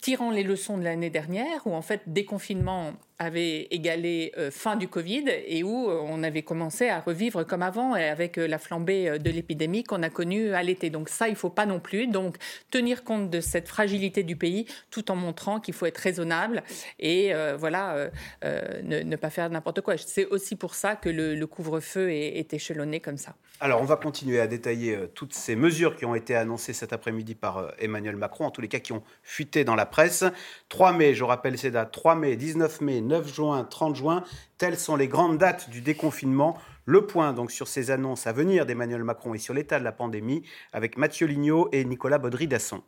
tirant 0.00 0.32
les 0.32 0.42
leçons 0.42 0.76
de 0.76 0.82
l'année 0.82 1.10
dernière, 1.10 1.64
où 1.68 1.74
en 1.74 1.82
fait 1.82 2.02
déconfinement 2.08 2.94
avait 3.18 3.66
égalé 3.70 4.32
euh, 4.38 4.50
fin 4.50 4.76
du 4.76 4.86
Covid 4.86 5.24
et 5.28 5.64
où 5.64 5.90
euh, 5.90 6.00
on 6.04 6.22
avait 6.22 6.42
commencé 6.42 6.88
à 6.88 7.00
revivre 7.00 7.44
comme 7.44 7.62
avant 7.62 7.96
et 7.96 8.08
avec 8.08 8.38
euh, 8.38 8.46
la 8.46 8.58
flambée 8.58 9.18
de 9.18 9.30
l'épidémie 9.30 9.82
qu'on 9.82 10.02
a 10.04 10.10
connue 10.10 10.52
à 10.54 10.62
l'été. 10.62 10.88
Donc 10.88 11.08
ça, 11.08 11.28
il 11.28 11.34
faut 11.34 11.50
pas 11.50 11.66
non 11.66 11.80
plus. 11.80 12.06
Donc 12.06 12.36
tenir 12.70 13.02
compte 13.02 13.28
de 13.28 13.40
cette 13.40 13.66
fragilité 13.66 14.22
du 14.22 14.36
pays 14.36 14.66
tout 14.90 15.10
en 15.10 15.16
montrant 15.16 15.58
qu'il 15.58 15.74
faut 15.74 15.86
être 15.86 15.98
raisonnable 15.98 16.62
et 16.98 17.32
voilà, 17.58 18.10
ne, 18.42 19.16
pas 19.16 19.30
faire 19.30 19.50
n'importe 19.50 19.80
quoi. 19.80 19.96
C'est 19.96 20.26
aussi 20.26 20.56
pour 20.56 20.74
ça 20.74 20.96
que 20.96 21.08
le, 21.08 21.46
couvre-feu 21.46 22.10
est, 22.10 22.38
est, 22.38 22.52
échelonné 22.52 23.00
comme 23.00 23.16
ça. 23.16 23.34
Alors 23.60 23.80
on 23.80 23.84
va 23.84 23.96
continuer 23.96 24.40
à 24.40 24.46
détailler 24.46 24.96
toutes 25.14 25.34
ces 25.34 25.56
mesures 25.56 25.96
qui 25.96 26.04
ont 26.04 26.14
été 26.14 26.36
annoncées 26.36 26.72
cet 26.72 26.92
après-midi 26.92 27.34
par 27.34 27.72
Emmanuel 27.78 28.16
Macron, 28.16 28.46
en 28.46 28.50
tous 28.50 28.60
les 28.60 28.68
cas 28.68 28.78
qui 28.78 28.92
ont 28.92 29.02
fuité 29.22 29.64
dans 29.64 29.74
la 29.74 29.86
presse. 29.86 30.24
3 30.68 30.92
mai, 30.92 31.14
je 31.14 31.24
rappelle 31.24 31.58
ces 31.58 31.70
dates, 31.70 31.92
3 31.92 32.14
mai, 32.14 32.36
19 32.36 32.80
mai, 32.82 33.00
9 33.08 33.34
juin, 33.34 33.64
30 33.64 33.96
juin. 33.96 34.22
Telles 34.58 34.78
sont 34.78 34.94
les 34.94 35.08
grandes 35.08 35.38
dates 35.38 35.70
du 35.70 35.80
déconfinement. 35.80 36.56
Le 36.84 37.06
point 37.06 37.32
donc 37.32 37.50
sur 37.50 37.66
ces 37.66 37.90
annonces 37.90 38.26
à 38.26 38.32
venir 38.32 38.66
d'Emmanuel 38.66 39.02
Macron 39.02 39.34
et 39.34 39.38
sur 39.38 39.54
l'état 39.54 39.78
de 39.78 39.84
la 39.84 39.92
pandémie 39.92 40.42
avec 40.72 40.96
Mathieu 40.96 41.26
Lignot 41.26 41.68
et 41.72 41.84
Nicolas 41.84 42.18
Baudry-Dasson. 42.18 42.82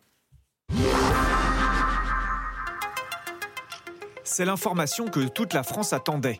C'est 4.23 4.45
l'information 4.45 5.09
que 5.09 5.27
toute 5.27 5.55
la 5.55 5.65
France 5.65 5.93
attendait, 5.93 6.39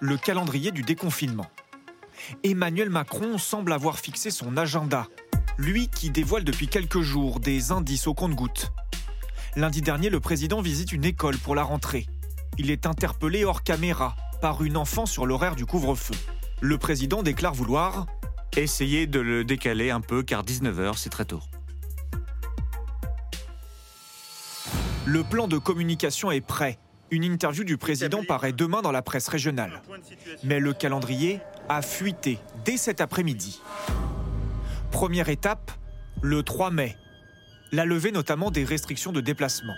le 0.00 0.16
calendrier 0.16 0.70
du 0.70 0.82
déconfinement. 0.82 1.46
Emmanuel 2.42 2.88
Macron 2.88 3.36
semble 3.36 3.72
avoir 3.72 3.98
fixé 3.98 4.30
son 4.30 4.56
agenda, 4.56 5.06
lui 5.58 5.88
qui 5.88 6.10
dévoile 6.10 6.44
depuis 6.44 6.66
quelques 6.66 7.02
jours 7.02 7.40
des 7.40 7.72
indices 7.72 8.06
au 8.06 8.14
compte-gouttes. 8.14 8.72
Lundi 9.54 9.82
dernier, 9.82 10.10
le 10.10 10.20
président 10.20 10.60
visite 10.60 10.92
une 10.92 11.04
école 11.04 11.36
pour 11.36 11.54
la 11.54 11.62
rentrée 11.62 12.06
il 12.58 12.70
est 12.70 12.86
interpellé 12.86 13.44
hors 13.44 13.62
caméra 13.62 14.16
par 14.40 14.62
une 14.62 14.76
enfant 14.76 15.06
sur 15.06 15.26
l'horaire 15.26 15.56
du 15.56 15.66
couvre-feu. 15.66 16.14
Le 16.60 16.78
président 16.78 17.22
déclare 17.22 17.54
vouloir 17.54 18.06
essayer 18.56 19.06
de 19.06 19.20
le 19.20 19.44
décaler 19.44 19.90
un 19.90 20.00
peu 20.00 20.22
car 20.22 20.44
19h 20.44 20.96
c'est 20.96 21.10
très 21.10 21.24
tôt. 21.24 21.42
Le 25.04 25.22
plan 25.22 25.46
de 25.46 25.58
communication 25.58 26.30
est 26.30 26.40
prêt. 26.40 26.78
Une 27.12 27.22
interview 27.22 27.62
du 27.62 27.76
président 27.76 28.24
paraît 28.24 28.52
demain 28.52 28.82
dans 28.82 28.90
la 28.90 29.02
presse 29.02 29.28
régionale. 29.28 29.82
Mais 30.42 30.58
le 30.58 30.72
calendrier 30.72 31.40
a 31.68 31.82
fuité 31.82 32.38
dès 32.64 32.76
cet 32.76 33.00
après-midi. 33.00 33.60
Première 34.90 35.28
étape, 35.28 35.70
le 36.22 36.42
3 36.42 36.70
mai. 36.70 36.96
La 37.70 37.84
levée 37.84 38.10
notamment 38.10 38.50
des 38.50 38.64
restrictions 38.64 39.12
de 39.12 39.20
déplacement. 39.20 39.76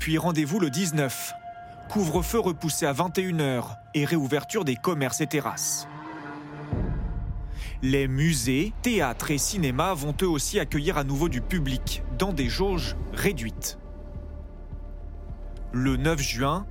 Puis 0.00 0.18
rendez-vous 0.18 0.58
le 0.58 0.70
19, 0.70 1.32
couvre-feu 1.88 2.38
repoussé 2.38 2.86
à 2.86 2.92
21h 2.92 3.76
et 3.94 4.04
réouverture 4.04 4.64
des 4.64 4.76
commerces 4.76 5.20
et 5.20 5.26
terrasses. 5.26 5.88
Les 7.82 8.08
musées, 8.08 8.72
théâtres 8.82 9.30
et 9.30 9.38
cinémas 9.38 9.94
vont 9.94 10.14
eux 10.22 10.28
aussi 10.28 10.60
accueillir 10.60 10.98
à 10.98 11.04
nouveau 11.04 11.28
du 11.28 11.40
public 11.40 12.02
dans 12.18 12.32
des 12.32 12.48
jauges 12.48 12.96
réduites. 13.12 13.78
Le 15.72 15.96
9 15.96 16.20
juin, 16.20 16.66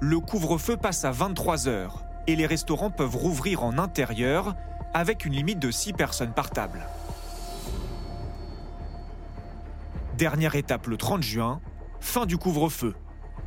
le 0.00 0.20
couvre-feu 0.20 0.76
passe 0.76 1.04
à 1.04 1.12
23h 1.12 1.90
et 2.26 2.36
les 2.36 2.46
restaurants 2.46 2.90
peuvent 2.90 3.16
rouvrir 3.16 3.64
en 3.64 3.78
intérieur 3.78 4.54
avec 4.92 5.24
une 5.24 5.32
limite 5.32 5.58
de 5.58 5.70
6 5.70 5.94
personnes 5.94 6.32
par 6.32 6.50
table. 6.50 6.80
Dernière 10.16 10.54
étape 10.54 10.86
le 10.86 10.96
30 10.96 11.22
juin, 11.22 11.60
fin 12.00 12.26
du 12.26 12.38
couvre-feu 12.38 12.94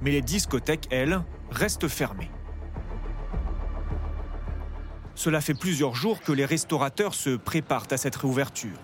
mais 0.02 0.12
les 0.12 0.22
discothèques, 0.22 0.88
elles, 0.92 1.22
restent 1.52 1.88
fermées. 1.88 2.30
Cela 5.16 5.42
fait 5.42 5.56
plusieurs 5.56 5.96
jours 5.96 6.22
que 6.22 6.32
les 6.32 6.46
restaurateurs 6.46 7.16
se 7.16 7.36
préparent 7.36 7.88
à 7.90 7.98
cette 7.98 8.16
réouverture. 8.16 8.78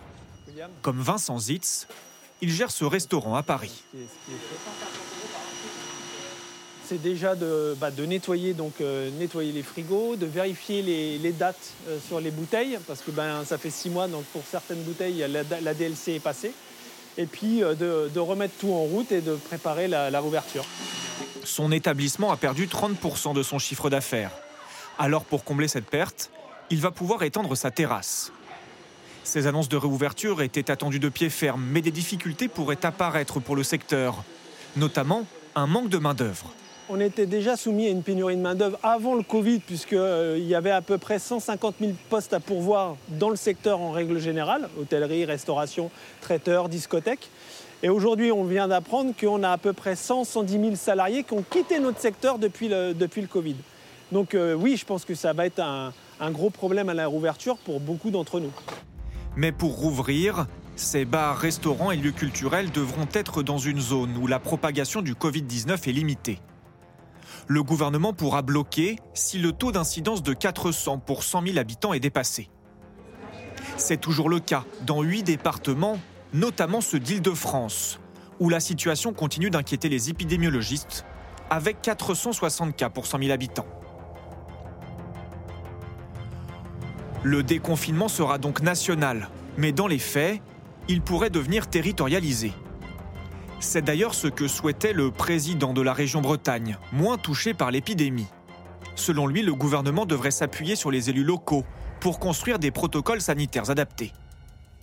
Comme 0.82 1.00
Vincent 1.00 1.38
Zitz, 1.38 1.88
il 2.42 2.50
gère 2.50 2.72
ce 2.72 2.86
restaurant 2.86 3.36
à 3.36 3.44
Paris. 3.44 3.84
C'est 6.86 7.02
déjà 7.02 7.36
de, 7.36 7.76
bah, 7.80 7.92
nettoyer, 7.92 8.54
donc, 8.54 8.82
euh, 8.82 9.10
nettoyer 9.20 9.52
les 9.52 9.64
frigos, 9.64 10.16
de 10.16 10.26
vérifier 10.26 10.82
les, 10.82 11.32
dates 11.32 11.74
euh, 11.88 11.98
sur 12.06 12.20
les 12.20 12.32
bouteilles, 12.32 12.78
parce 12.88 13.02
que 13.02 13.12
ben, 13.12 13.46
ça 13.46 13.58
fait 13.58 13.70
six 13.70 13.90
mois, 13.90 14.08
donc 14.08 14.26
pour 14.26 14.44
certaines 14.50 14.82
bouteilles, 14.84 15.26
la, 15.30 15.44
la 15.62 15.74
DLC 15.74 16.14
est 16.14 16.20
passée. 16.20 16.54
Et 17.18 17.26
puis 17.26 17.64
euh, 17.64 17.76
de, 17.76 18.20
remettre 18.20 18.56
tout 18.60 18.72
en 18.72 18.84
route 18.84 19.12
et 19.12 19.22
de 19.22 19.36
préparer 19.36 19.88
la, 19.88 20.10
réouverture. 20.10 20.66
Son 21.44 21.72
établissement 21.72 22.32
a 22.32 22.38
perdu 22.38 22.68
30% 22.68 23.34
de 23.34 23.44
son 23.44 23.60
chiffre 23.60 23.90
d'affaires. 23.90 24.32
Alors 24.98 25.26
pour 25.26 25.44
combler 25.44 25.68
cette 25.68 25.86
perte, 25.86 26.32
il 26.70 26.80
va 26.82 26.92
pouvoir 26.92 27.24
étendre 27.24 27.56
sa 27.56 27.72
terrasse. 27.72 28.32
Ces 29.24 29.48
annonces 29.48 29.70
de 29.70 29.78
réouverture 29.78 30.42
étaient 30.42 30.72
attendues 30.72 31.00
de 31.00 31.10
pied 31.10 31.30
ferme, 31.30 31.64
mais 31.64 31.82
des 31.82 31.92
difficultés 31.92 32.48
pourraient 32.48 32.86
apparaître 32.86 33.40
pour 33.40 33.56
le 33.56 33.64
secteur, 33.64 34.24
notamment 34.76 35.26
un 35.56 35.68
manque 35.68 35.90
de 35.90 35.98
main-d'œuvre. 35.98 36.54
On 36.90 37.00
était 37.00 37.26
déjà 37.26 37.56
soumis 37.56 37.88
à 37.88 37.90
une 37.90 38.04
pénurie 38.04 38.36
de 38.36 38.42
main-d'œuvre 38.42 38.78
avant 38.84 39.16
le 39.16 39.24
Covid, 39.24 39.60
puisqu'il 39.60 39.98
euh, 39.98 40.38
y 40.38 40.54
avait 40.54 40.72
à 40.72 40.82
peu 40.82 40.98
près 40.98 41.18
150 41.18 41.76
000 41.80 41.94
postes 42.10 42.34
à 42.34 42.42
pourvoir 42.42 42.98
dans 43.08 43.30
le 43.30 43.38
secteur 43.38 43.80
en 43.80 43.92
règle 43.92 44.20
générale 44.20 44.68
hôtellerie, 44.78 45.24
restauration, 45.24 45.90
traiteur, 46.20 46.68
discothèque. 46.68 47.30
Et 47.84 47.90
aujourd'hui, 47.90 48.34
on 48.34 48.44
vient 48.44 48.68
d'apprendre 48.68 49.14
qu'on 49.18 49.44
a 49.44 49.52
à 49.52 49.58
peu 49.58 49.72
près 49.72 49.96
100, 49.96 50.26
110 50.26 50.52
000 50.54 50.76
salariés 50.76 51.24
qui 51.24 51.34
ont 51.34 51.44
quitté 51.50 51.80
notre 51.80 52.00
secteur 52.00 52.38
depuis 52.38 52.68
le, 52.68 52.94
depuis 52.94 53.22
le 53.22 53.28
Covid. 53.28 53.56
Donc 54.12 54.36
euh, 54.36 54.54
oui, 54.54 54.76
je 54.76 54.86
pense 54.86 55.06
que 55.06 55.16
ça 55.16 55.32
va 55.32 55.46
être 55.46 55.60
un, 55.60 55.94
un 56.20 56.32
gros 56.32 56.50
problème 56.50 56.90
à 56.90 56.94
la 56.94 57.08
rouverture 57.08 57.58
pour 57.58 57.80
beaucoup 57.80 58.12
d'entre 58.12 58.42
nous. 58.42 58.52
Mais 59.38 59.54
pour 59.54 59.78
rouvrir, 59.78 60.48
ces 60.76 61.06
bars, 61.06 61.38
restaurants 61.38 61.92
et 61.92 61.98
lieux 61.98 62.12
culturels 62.12 62.72
devront 62.72 63.08
être 63.14 63.42
dans 63.42 63.58
une 63.58 63.80
zone 63.80 64.18
où 64.18 64.28
la 64.28 64.40
propagation 64.40 65.02
du 65.02 65.14
Covid-19 65.14 65.90
est 65.90 65.94
limitée. 65.94 66.40
Le 67.48 67.64
gouvernement 67.64 68.14
pourra 68.14 68.42
bloquer 68.42 68.98
si 69.14 69.40
le 69.40 69.52
taux 69.52 69.72
d'incidence 69.72 70.24
de 70.24 70.34
400 70.34 71.00
pour 71.00 71.24
100 71.24 71.46
000 71.48 71.58
habitants 71.58 71.94
est 71.94 72.00
dépassé. 72.00 72.50
C'est 73.78 74.00
toujours 74.00 74.30
le 74.30 74.40
cas 74.40 74.64
dans 74.86 75.02
huit 75.02 75.24
départements 75.24 76.00
notamment 76.34 76.82
ceux 76.82 77.00
d'Île-de-France, 77.00 78.00
où 78.40 78.50
la 78.50 78.60
situation 78.60 79.14
continue 79.14 79.50
d'inquiéter 79.50 79.88
les 79.90 80.10
épidémiologistes, 80.10 81.06
avec 81.50 81.82
460 81.82 82.76
cas 82.76 82.90
pour 82.90 83.06
100 83.06 83.20
000 83.20 83.32
habitants. 83.32 83.68
Le 87.22 87.44
déconfinement 87.44 88.08
sera 88.08 88.38
donc 88.38 88.62
national, 88.62 89.30
mais 89.58 89.72
dans 89.72 89.88
les 89.88 90.00
faits, 90.00 90.42
il 90.88 91.02
pourrait 91.02 91.30
devenir 91.30 91.68
territorialisé. 91.68 92.52
C'est 93.64 93.82
d'ailleurs 93.82 94.14
ce 94.14 94.28
que 94.28 94.50
souhaitait 94.50 94.92
le 94.92 95.10
président 95.10 95.74
de 95.74 95.82
la 95.82 95.94
région 95.94 96.20
Bretagne, 96.20 96.78
moins 96.92 97.18
touché 97.18 97.54
par 97.54 97.72
l'épidémie. 97.72 98.28
Selon 98.96 99.26
lui, 99.26 99.42
le 99.42 99.56
gouvernement 99.56 100.06
devrait 100.06 100.32
s'appuyer 100.32 100.76
sur 100.76 100.92
les 100.92 101.10
élus 101.10 101.24
locaux 101.24 101.64
pour 102.02 102.20
construire 102.20 102.60
des 102.60 102.72
protocoles 102.72 103.22
sanitaires 103.22 103.70
adaptés 103.70 104.12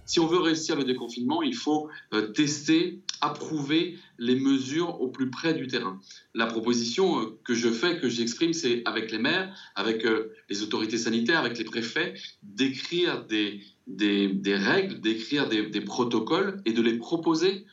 Si 0.06 0.18
on 0.18 0.26
veut 0.26 0.40
réussir 0.40 0.76
le 0.76 0.84
déconfinement, 0.84 1.42
il 1.42 1.54
faut 1.54 1.88
euh, 2.14 2.28
tester, 2.28 3.00
approuver 3.20 3.98
les 4.18 4.34
mesures 4.34 4.98
au 5.02 5.08
plus 5.08 5.28
près 5.28 5.52
du 5.52 5.66
terrain. 5.66 6.00
La 6.34 6.46
proposition 6.46 7.20
euh, 7.20 7.38
que 7.44 7.54
je 7.54 7.68
fais, 7.68 8.00
que 8.00 8.08
j'exprime, 8.08 8.54
c'est 8.54 8.82
avec 8.86 9.12
les 9.12 9.18
maires, 9.18 9.54
avec 9.76 10.06
euh, 10.06 10.32
les 10.48 10.62
autorités 10.62 10.98
sanitaires, 10.98 11.40
avec 11.40 11.58
les 11.58 11.64
préfets, 11.64 12.14
d'écrire 12.42 13.26
des, 13.26 13.60
règles, 13.86 15.00
d'écrire 15.00 15.50
des 15.50 15.80
protocoles 15.82 16.62
et 16.64 16.72
de 16.72 16.80
les 16.80 16.96
proposer 16.96 17.66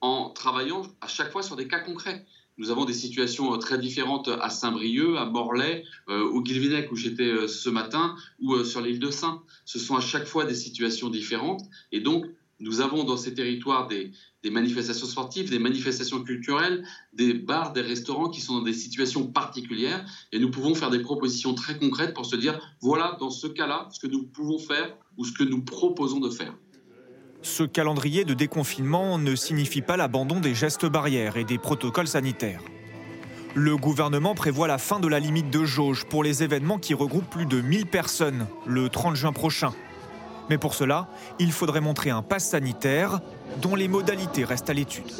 en 0.00 0.30
travaillant 0.30 0.82
à 1.00 1.08
chaque 1.08 1.30
fois 1.32 1.42
sur 1.42 1.56
des 1.56 1.68
cas 1.68 1.80
concrets. 1.80 2.24
Nous 2.58 2.70
avons 2.72 2.84
des 2.84 2.92
situations 2.92 3.54
euh, 3.54 3.56
très 3.56 3.78
différentes 3.78 4.28
à 4.28 4.50
Saint-Brieuc, 4.50 5.16
à 5.16 5.26
Morlaix, 5.26 5.84
euh, 6.08 6.24
au 6.24 6.42
Guilvinec 6.42 6.90
où 6.90 6.96
j'étais 6.96 7.30
euh, 7.30 7.46
ce 7.46 7.70
matin, 7.70 8.16
ou 8.40 8.64
sur 8.64 8.80
l'île 8.80 8.98
de 8.98 9.10
Saint. 9.10 9.42
Ce 9.64 9.78
sont 9.78 9.94
à 9.94 10.00
chaque 10.00 10.26
fois 10.26 10.44
des 10.44 10.56
situations 10.56 11.08
différentes. 11.08 11.62
Et 11.92 12.00
donc, 12.00 12.26
nous 12.60 12.80
avons 12.80 13.04
dans 13.04 13.16
ces 13.16 13.34
territoires 13.34 13.86
des, 13.86 14.10
manifestations 14.50 15.06
sportives, 15.06 15.50
des 15.50 15.60
manifestations 15.60 16.24
culturelles, 16.24 16.84
des 17.12 17.34
bars, 17.34 17.72
des 17.72 17.82
restaurants 17.82 18.28
qui 18.28 18.40
sont 18.40 18.54
dans 18.54 18.64
des 18.64 18.72
situations 18.72 19.28
particulières. 19.28 20.04
Et 20.32 20.40
nous 20.40 20.50
pouvons 20.50 20.74
faire 20.74 20.90
des 20.90 20.98
propositions 20.98 21.54
très 21.54 21.78
concrètes 21.78 22.14
pour 22.14 22.26
se 22.26 22.34
dire, 22.34 22.58
voilà, 22.80 23.16
dans 23.20 23.30
ce 23.30 23.46
cas-là, 23.46 23.88
ce 23.92 24.00
que 24.00 24.08
nous 24.08 24.24
pouvons 24.24 24.58
faire 24.58 24.96
ou 25.16 25.24
ce 25.24 25.32
que 25.32 25.44
nous 25.44 25.62
proposons 25.62 26.18
de 26.18 26.30
faire. 26.30 26.56
Ce 27.42 27.62
calendrier 27.62 28.24
de 28.24 28.34
déconfinement 28.34 29.18
ne 29.18 29.34
signifie 29.34 29.82
pas 29.82 29.96
l'abandon 29.96 30.40
des 30.40 30.54
gestes 30.54 30.86
barrières 30.86 31.36
et 31.36 31.44
des 31.44 31.58
protocoles 31.58 32.08
sanitaires. 32.08 32.60
Le 33.54 33.76
gouvernement 33.76 34.34
prévoit 34.34 34.68
la 34.68 34.78
fin 34.78 35.00
de 35.00 35.08
la 35.08 35.20
limite 35.20 35.50
de 35.50 35.64
jauge 35.64 36.04
pour 36.04 36.22
les 36.22 36.42
événements 36.42 36.78
qui 36.78 36.94
regroupent 36.94 37.30
plus 37.30 37.46
de 37.46 37.60
1000 37.60 37.86
personnes 37.86 38.46
le 38.66 38.88
30 38.88 39.16
juin 39.16 39.32
prochain. 39.32 39.72
Mais 40.50 40.58
pour 40.58 40.74
cela, 40.74 41.08
il 41.38 41.52
faudrait 41.52 41.80
montrer 41.80 42.10
un 42.10 42.22
pass 42.22 42.48
sanitaire 42.48 43.20
dont 43.62 43.74
les 43.74 43.88
modalités 43.88 44.44
restent 44.44 44.70
à 44.70 44.74
l'étude. 44.74 45.10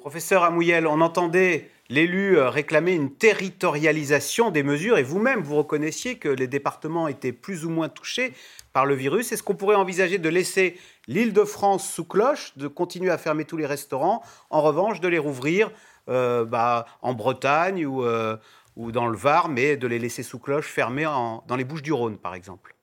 Professeur 0.00 0.44
Amouyel, 0.44 0.86
on 0.86 1.00
entendait 1.00 1.70
l'élu 1.88 2.38
réclamer 2.38 2.92
une 2.92 3.12
territorialisation 3.12 4.50
des 4.50 4.62
mesures 4.62 4.98
et 4.98 5.02
vous-même, 5.02 5.40
vous 5.40 5.56
reconnaissiez 5.56 6.18
que 6.18 6.28
les 6.28 6.46
départements 6.46 7.08
étaient 7.08 7.32
plus 7.32 7.64
ou 7.64 7.70
moins 7.70 7.88
touchés 7.88 8.32
par 8.72 8.86
le 8.86 8.94
virus. 8.94 9.32
Est-ce 9.32 9.42
qu'on 9.42 9.54
pourrait 9.54 9.76
envisager 9.76 10.18
de 10.18 10.28
laisser 10.28 10.78
l'île 11.08 11.32
de 11.32 11.44
France 11.44 11.88
sous 11.88 12.04
cloche, 12.04 12.52
de 12.56 12.68
continuer 12.68 13.10
à 13.10 13.18
fermer 13.18 13.44
tous 13.44 13.56
les 13.56 13.66
restaurants, 13.66 14.22
en 14.50 14.60
revanche 14.60 15.00
de 15.00 15.08
les 15.08 15.18
rouvrir 15.18 15.70
euh, 16.08 16.44
bah, 16.44 16.86
en 17.02 17.14
Bretagne 17.14 17.86
ou, 17.86 18.04
euh, 18.04 18.36
ou, 18.76 18.92
dans 18.92 19.06
le 19.06 19.16
Var, 19.16 19.48
mais 19.48 19.76
de 19.76 19.86
les 19.86 19.98
laisser 19.98 20.22
sous 20.22 20.38
cloche 20.38 20.66
fermés 20.66 21.04
dans 21.04 21.56
les 21.56 21.64
Bouches 21.64 21.82
du 21.82 21.92
Rhône, 21.92 22.18
par 22.18 22.34
exemple? 22.34 22.75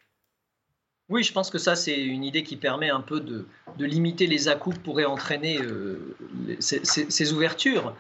Oui, 1.10 1.24
je 1.24 1.34
pense 1.34 1.50
que 1.50 1.58
ça, 1.58 1.76
c'est 1.76 2.00
une 2.00 2.24
idée 2.24 2.44
qui 2.44 2.56
permet 2.56 2.90
un 2.90 3.02
peu 3.02 3.20
de, 3.20 3.46
limiter 3.78 4.28
les 4.28 4.48
à 4.48 4.56
que 4.56 4.80
pourraient 4.80 5.06
entraîner 5.06 5.60
euh, 5.62 6.16
ces, 6.60 7.34
ouvertures. 7.34 7.96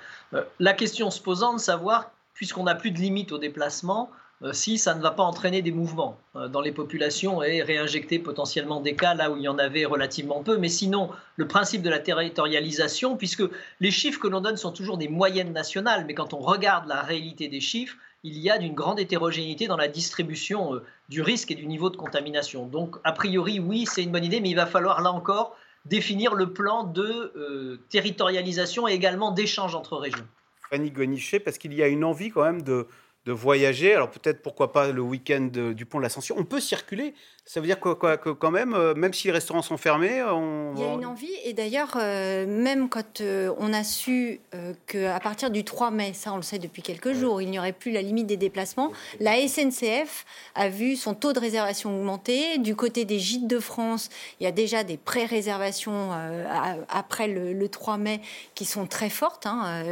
la 0.60 0.74
question 0.74 1.12
se 1.12 1.22
posant 1.22 1.54
de 1.54 1.60
savoir, 1.60 2.12
puisqu'on 2.34 2.64
n'a 2.64 2.76
plus 2.76 2.92
de 2.92 3.00
limite 3.00 3.32
au 3.32 3.38
déplacement, 3.38 4.10
euh, 4.44 4.52
si 4.52 4.78
ça 4.78 4.94
ne 4.94 5.02
va 5.02 5.12
pas 5.12 5.24
entraîner 5.24 5.62
des 5.62 5.72
mouvements 5.72 6.18
euh, 6.36 6.50
dans 6.50 6.60
les 6.60 6.74
populations 6.74 7.42
et 7.42 7.62
réinjecter 7.62 8.20
potentiellement 8.20 8.82
des 8.82 8.96
cas 8.96 9.14
là 9.14 9.32
où 9.32 9.38
il 9.38 9.44
y 9.44 9.48
en 9.48 9.58
avait 9.58 9.86
relativement 9.86 10.44
peu. 10.44 10.58
Mais 10.58 10.68
sinon, 10.68 11.10
le 11.38 11.48
principe 11.48 11.82
de 11.82 11.90
la 11.90 12.00
territorialisation, 12.00 13.16
puisque 13.16 13.44
les 13.80 13.92
chiffres 13.92 14.20
que 14.20 14.28
l'on 14.28 14.42
donne 14.42 14.58
sont 14.58 14.72
toujours 14.72 14.98
des 14.98 15.08
moyennes 15.08 15.54
nationales, 15.54 16.04
mais 16.06 16.14
quand 16.14 16.34
on 16.34 16.40
regarde 16.40 16.88
la 16.88 17.02
réalité 17.02 17.48
des 17.48 17.62
chiffres, 17.62 17.96
il 18.24 18.38
y 18.40 18.50
a 18.50 18.58
d'une 18.58 18.74
grande 18.74 19.00
hétérogénéité 19.00 19.68
dans 19.68 19.78
la 19.78 19.88
distribution 19.88 20.76
euh, 20.76 20.84
du 21.10 21.22
risque 21.22 21.52
et 21.52 21.56
du 21.56 21.68
niveau 21.68 21.90
de 21.90 21.98
contamination. 21.98 22.66
Donc, 22.66 22.96
a 23.04 23.12
priori, 23.12 23.60
oui, 23.60 23.86
c'est 23.86 24.04
une 24.04 24.12
bonne 24.12 24.26
idée, 24.26 24.40
mais 24.40 24.50
il 24.50 24.56
va 24.56 24.66
falloir 24.66 25.02
là 25.02 25.12
encore 25.12 25.56
définir 25.86 26.34
le 26.34 26.54
plan 26.54 26.86
de 26.86 27.80
territorialisation 27.90 28.88
et 28.88 28.94
également 28.94 29.32
d'échange 29.32 29.76
entre 29.76 29.98
régions. 29.98 30.26
Fanny 30.70 30.92
Gonichet, 30.92 31.42
parce 31.42 31.58
qu'il 31.58 31.74
y 31.74 31.84
a 31.84 31.88
une 31.88 32.06
envie 32.06 32.30
quand 32.30 32.44
même 32.44 32.62
de, 32.62 32.88
de 33.26 33.32
voyager. 33.34 33.94
Alors 33.94 34.10
peut-être 34.10 34.42
pourquoi 34.42 34.72
pas 34.72 34.92
le 34.92 35.02
week-end 35.02 35.50
du 35.76 35.86
pont 35.86 35.98
de 35.98 36.04
l'Ascension. 36.04 36.36
On 36.38 36.46
peut 36.46 36.62
circuler. 36.62 37.14
Ça 37.46 37.60
veut 37.60 37.68
dire 37.68 37.82
que, 37.82 38.16
que 38.16 38.30
quand 38.30 38.52
même, 38.52 38.74
euh, 38.74 38.96
même 38.96 39.14
si 39.14 39.28
les 39.28 39.34
restaurants 39.34 39.62
sont 39.62 39.76
fermés, 39.78 40.24
on... 40.24 40.74
Il 40.76 40.82
y 40.82 40.86
a 40.86 40.94
une 40.94 41.06
envie. 41.06 41.36
Et 41.54 41.56
d'ailleurs, 41.56 41.98
euh, 41.98 42.48
même 42.48 42.90
quand 42.90 43.22
euh, 43.22 43.54
on 43.60 43.74
a 43.74 43.84
su 43.84 44.40
qu'à 44.88 45.20
partir 45.20 45.52
du 45.52 45.64
3 45.64 45.92
mai, 45.92 46.14
ça 46.14 46.34
on 46.34 46.38
le 46.38 46.42
sait 46.42 46.58
depuis 46.58 46.82
quelques 46.82 47.14
jours, 47.14 47.44
il 47.44 47.52
n'y 47.52 47.60
aurait 47.60 47.74
plus 47.74 47.92
la 47.92 48.02
limite 48.02 48.26
des 48.26 48.38
déplacements, 48.38 48.92
la 49.20 49.36
SNCF 49.48 50.26
a 50.56 50.70
vu 50.70 50.96
son 50.96 51.14
taux 51.14 51.32
de 51.32 51.40
réservation 51.40 51.96
augmenter. 51.96 52.58
Du 52.58 52.76
côté 52.76 53.06
des 53.06 53.20
gîtes 53.20 53.48
de 53.48 53.60
France, 53.60 54.10
il 54.40 54.46
y 54.46 54.48
a 54.48 54.52
déjà 54.52 54.84
des 54.84 54.98
pré-réservations 54.98 56.10
après 56.90 57.28
le, 57.28 57.68
3 57.68 57.98
mai 57.98 58.22
qui 58.56 58.66
sont 58.66 58.88
très 58.88 59.10
fortes, 59.10 59.46
hein, 59.46 59.84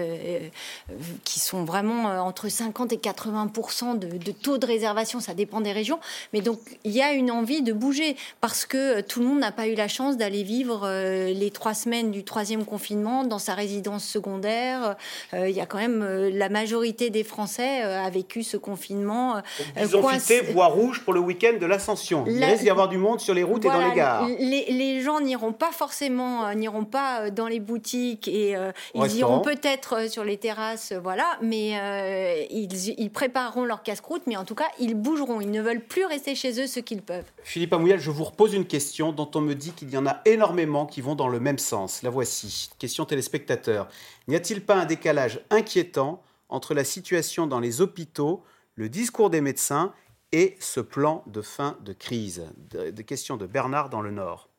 qui 1.23 1.39
sont 1.39 1.63
vraiment 1.63 2.05
entre 2.25 2.49
50 2.49 2.93
et 2.93 2.97
80 2.97 3.51
de, 3.95 4.17
de 4.17 4.31
taux 4.31 4.57
de 4.57 4.65
réservation. 4.65 5.19
Ça 5.19 5.33
dépend 5.33 5.61
des 5.61 5.71
régions. 5.71 5.99
Mais 6.33 6.41
donc, 6.41 6.59
il 6.83 6.91
y 6.91 7.01
a 7.01 7.13
une 7.13 7.31
envie 7.31 7.61
de 7.61 7.73
bouger 7.73 8.15
parce 8.39 8.65
que 8.65 8.99
euh, 8.99 9.01
tout 9.01 9.19
le 9.19 9.25
monde 9.25 9.39
n'a 9.39 9.51
pas 9.51 9.67
eu 9.67 9.75
la 9.75 9.87
chance 9.87 10.17
d'aller 10.17 10.43
vivre 10.43 10.81
euh, 10.85 11.33
les 11.51 11.53
trois 11.53 11.73
semaines 11.73 12.11
du 12.11 12.23
troisième 12.23 12.63
confinement 12.63 13.25
dans 13.25 13.39
sa 13.39 13.55
résidence 13.55 14.05
secondaire. 14.05 14.95
Euh, 15.33 15.49
il 15.49 15.55
y 15.55 15.59
a 15.59 15.65
quand 15.65 15.79
même 15.79 16.01
la 16.29 16.47
majorité 16.47 17.09
des 17.09 17.25
Français 17.25 17.81
a 17.81 18.09
vécu 18.09 18.43
ce 18.43 18.55
confinement. 18.55 19.41
Ils 19.77 19.97
ont 19.97 20.07
quitté 20.07 20.41
Bois 20.53 20.67
Rouge 20.67 21.01
pour 21.01 21.13
le 21.13 21.19
week-end 21.19 21.57
de 21.59 21.65
l'Ascension. 21.65 22.23
Il 22.25 22.41
risque 22.43 22.63
d'y 22.63 22.69
avoir 22.69 22.87
du 22.87 22.97
monde 22.97 23.19
sur 23.19 23.33
les 23.33 23.43
routes 23.43 23.65
et 23.65 23.67
dans 23.67 23.89
les 23.89 23.95
gares. 23.95 24.27
Les, 24.39 25.01
gens 25.01 25.19
n'iront 25.19 25.51
pas 25.51 25.71
forcément, 25.71 26.53
n'iront 26.53 26.85
pas 26.85 27.29
dans 27.31 27.47
les 27.47 27.59
boutiques 27.59 28.27
et 28.27 28.55
ils 28.95 29.15
iront 29.17 29.39
peut-être 29.41 30.09
sur 30.09 30.23
les 30.23 30.37
terrasses, 30.37 30.93
voilà. 31.03 31.25
Mais 31.41 32.47
ils, 32.49 32.89
ils 32.97 33.11
prépareront 33.11 33.65
leur 33.65 33.83
casse-croûte, 33.83 34.23
mais 34.27 34.37
en 34.37 34.45
tout 34.45 34.55
cas 34.55 34.67
ils 34.79 34.95
bougeront. 34.95 35.41
Ils 35.41 35.51
ne 35.51 35.61
veulent 35.61 35.83
plus 35.83 36.05
rester 36.05 36.35
chez 36.35 36.61
eux 36.61 36.67
ce 36.67 36.79
qu'ils 36.79 37.01
peuvent. 37.01 37.25
Philippe 37.43 37.73
Amouyel, 37.73 37.99
je 37.99 38.11
vous 38.11 38.23
repose 38.23 38.53
une 38.53 38.65
question 38.65 39.11
dont 39.11 39.29
on 39.35 39.41
me 39.41 39.53
dit 39.53 39.71
qu'il 39.71 39.89
y 39.89 39.97
en 39.97 40.05
a 40.05 40.21
énormément 40.25 40.85
qui 40.85 41.01
vont 41.01 41.15
dans 41.15 41.27
le 41.31 41.39
même 41.39 41.57
sens. 41.57 42.03
La 42.03 42.09
voici. 42.09 42.69
Question 42.77 43.05
téléspectateur. 43.05 43.87
N'y 44.27 44.35
a-t-il 44.35 44.63
pas 44.63 44.75
un 44.75 44.85
décalage 44.85 45.41
inquiétant 45.49 46.21
entre 46.49 46.73
la 46.73 46.83
situation 46.83 47.47
dans 47.47 47.59
les 47.59 47.81
hôpitaux, 47.81 48.43
le 48.75 48.89
discours 48.89 49.29
des 49.29 49.41
médecins 49.41 49.93
et 50.31 50.55
ce 50.59 50.79
plan 50.79 51.23
de 51.27 51.41
fin 51.41 51.77
de 51.81 51.93
crise 51.93 52.45
Des 52.57 53.03
questions 53.03 53.37
de 53.37 53.45
Bernard 53.45 53.89
dans 53.89 54.01
le 54.01 54.11
Nord. 54.11 54.49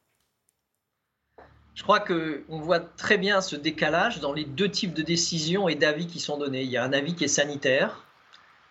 Je 1.74 1.82
crois 1.82 2.00
qu'on 2.00 2.60
voit 2.60 2.80
très 2.80 3.16
bien 3.16 3.40
ce 3.40 3.56
décalage 3.56 4.20
dans 4.20 4.32
les 4.32 4.44
deux 4.44 4.70
types 4.70 4.92
de 4.92 5.02
décisions 5.02 5.68
et 5.68 5.74
d'avis 5.74 6.06
qui 6.06 6.20
sont 6.20 6.36
donnés. 6.36 6.62
Il 6.62 6.70
y 6.70 6.76
a 6.76 6.84
un 6.84 6.92
avis 6.92 7.14
qui 7.14 7.24
est 7.24 7.28
sanitaire, 7.28 8.04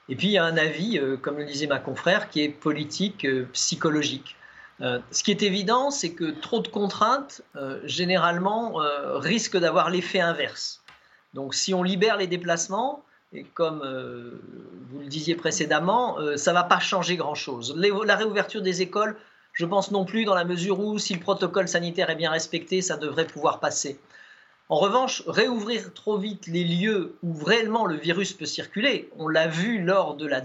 et 0.07 0.15
puis 0.15 0.27
il 0.27 0.31
y 0.33 0.37
a 0.37 0.45
un 0.45 0.57
avis, 0.57 0.99
euh, 0.99 1.17
comme 1.17 1.37
le 1.37 1.45
disait 1.45 1.67
ma 1.67 1.79
confrère, 1.79 2.29
qui 2.29 2.41
est 2.41 2.49
politique, 2.49 3.25
euh, 3.25 3.47
psychologique. 3.53 4.35
Euh, 4.81 4.99
ce 5.11 5.23
qui 5.23 5.31
est 5.31 5.43
évident, 5.43 5.91
c'est 5.91 6.13
que 6.13 6.31
trop 6.31 6.59
de 6.59 6.67
contraintes, 6.67 7.41
généralement, 7.83 8.75
risquent 9.15 9.57
d'avoir 9.57 9.89
l'effet 9.89 10.19
inverse. 10.19 10.81
Donc 11.33 11.53
si 11.53 11.73
on 11.73 11.83
libère 11.83 12.17
les 12.17 12.27
déplacements, 12.27 13.03
et 13.33 13.43
comme 13.43 13.79
vous 14.89 14.99
le 14.99 15.07
disiez 15.07 15.35
précédemment, 15.35 16.17
ça 16.35 16.51
ne 16.51 16.55
va 16.55 16.63
pas 16.63 16.79
changer 16.79 17.15
grand-chose. 17.15 17.75
La 17.77 18.15
réouverture 18.15 18.61
des 18.61 18.81
écoles, 18.81 19.15
je 19.53 19.65
pense 19.65 19.91
non 19.91 20.05
plus, 20.05 20.25
dans 20.25 20.35
la 20.35 20.45
mesure 20.45 20.79
où, 20.79 20.97
si 20.97 21.13
le 21.13 21.19
protocole 21.19 21.67
sanitaire 21.67 22.09
est 22.09 22.15
bien 22.15 22.31
respecté, 22.31 22.81
ça 22.81 22.97
devrait 22.97 23.27
pouvoir 23.27 23.59
passer. 23.59 23.99
En 24.69 24.77
revanche, 24.77 25.23
réouvrir 25.27 25.93
trop 25.93 26.17
vite 26.17 26.47
les 26.47 26.63
lieux 26.63 27.17
où 27.23 27.33
réellement 27.43 27.85
le 27.85 27.95
virus 27.95 28.31
peut 28.31 28.45
circuler, 28.45 29.09
on 29.17 29.27
l'a 29.27 29.47
vu 29.47 29.83
lors 29.83 30.15
de 30.15 30.25
la, 30.25 30.41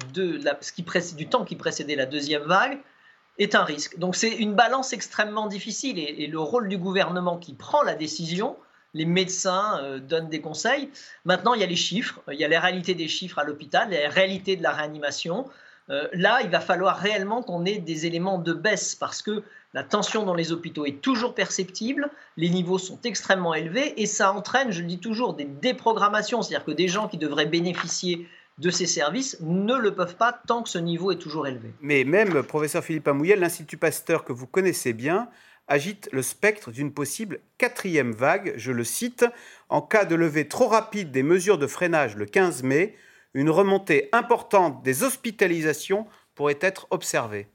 ce 0.61 0.72
qui 0.72 0.85
du 1.14 1.29
temps 1.29 1.44
qui 1.44 1.55
précédait 1.55 1.94
la 1.94 2.07
deuxième 2.07 2.42
vague, 2.42 2.79
est 3.38 3.55
un 3.55 3.64
risque. 3.64 3.99
Donc 3.99 4.16
c'est 4.16 4.31
une 4.31 4.55
balance 4.55 4.92
extrêmement 4.92 5.46
difficile 5.46 5.99
et, 5.99 6.27
le 6.27 6.40
rôle 6.40 6.68
du 6.68 6.79
gouvernement 6.79 7.38
qui 7.38 7.55
prend 7.55 7.83
la 7.83 7.94
décision, 7.94 8.57
les 8.94 9.05
médecins 9.05 9.79
euh, 9.83 9.99
donnent 9.99 10.29
des 10.29 10.40
conseils. 10.40 10.88
Maintenant, 11.25 11.55
il 11.55 11.61
y 11.61 11.64
a 11.64 11.66
les 11.66 11.77
chiffres, 11.77 12.20
il 12.33 12.38
y 12.38 12.44
a 12.44 12.49
les 12.49 12.59
réalités 12.59 12.94
des 12.94 13.09
chiffres 13.09 13.38
à 13.38 13.44
l'hôpital, 13.44 13.90
les 13.90 14.07
réalités 14.07 14.57
de 14.57 14.62
la 14.62 14.72
réanimation. 14.72 15.46
Euh, 15.90 16.09
là, 16.12 16.40
il 16.42 16.51
va 16.51 16.61
falloir 16.61 16.96
réellement 16.96 17.42
qu'on 17.42 17.64
ait 17.64 17.79
des 17.79 18.07
éléments 18.07 18.38
de 18.38 18.53
baisse 18.53 18.94
parce 18.94 19.22
que 19.22 19.42
la 19.75 19.85
tension 19.85 20.25
dans 20.25 20.35
les 20.35 20.51
hôpitaux 20.51 20.87
est 20.87 21.03
toujours 21.03 21.35
perceptible, 21.35 22.11
les 22.37 22.49
niveaux 22.49 22.79
sont 22.79 22.99
extrêmement 23.05 23.55
élevés 23.55 24.01
et 24.01 24.07
ça 24.07 24.33
entraîne, 24.33 24.72
je 24.72 24.81
le 24.81 24.87
dis 24.87 24.99
toujours, 24.99 25.35
des 25.35 25.44
déprogrammations, 25.44 26.40
c'est-à-dire 26.40 26.64
que 26.64 26.72
des 26.72 26.88
gens 26.88 27.09
qui 27.09 27.18
devraient 27.18 27.46
bénéficier 27.46 28.27
de 28.58 28.70
ces 28.70 28.86
services 28.86 29.38
ne 29.40 29.74
le 29.74 29.94
peuvent 29.94 30.16
pas 30.16 30.32
tant 30.32 30.62
que 30.62 30.68
ce 30.68 30.78
niveau 30.78 31.12
est 31.12 31.18
toujours 31.18 31.46
élevé. 31.46 31.72
Mais 31.80 32.04
même, 32.04 32.42
professeur 32.42 32.82
Philippe 32.82 33.08
Amouyel, 33.08 33.40
l'Institut 33.40 33.76
Pasteur 33.76 34.24
que 34.24 34.32
vous 34.32 34.46
connaissez 34.46 34.92
bien, 34.92 35.28
agite 35.68 36.08
le 36.12 36.22
spectre 36.22 36.70
d'une 36.70 36.92
possible 36.92 37.40
quatrième 37.58 38.12
vague. 38.12 38.54
Je 38.56 38.72
le 38.72 38.84
cite, 38.84 39.26
en 39.68 39.82
cas 39.82 40.04
de 40.04 40.14
levée 40.14 40.48
trop 40.48 40.68
rapide 40.68 41.10
des 41.10 41.22
mesures 41.22 41.58
de 41.58 41.66
freinage 41.66 42.16
le 42.16 42.24
15 42.24 42.62
mai, 42.62 42.96
une 43.34 43.50
remontée 43.50 44.08
importante 44.12 44.82
des 44.82 45.02
hospitalisations 45.02 46.06
pourrait 46.34 46.58
être 46.60 46.86
observée. 46.90 47.48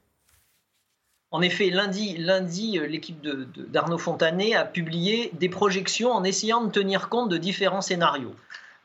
En 1.32 1.40
effet, 1.40 1.70
lundi, 1.70 2.16
lundi 2.18 2.78
l'équipe 2.86 3.20
d'Arnaud 3.22 3.98
Fontanet 3.98 4.54
a 4.54 4.66
publié 4.66 5.30
des 5.32 5.48
projections 5.48 6.12
en 6.12 6.24
essayant 6.24 6.62
de 6.62 6.70
tenir 6.70 7.08
compte 7.08 7.30
de 7.30 7.38
différents 7.38 7.80
scénarios. 7.80 8.34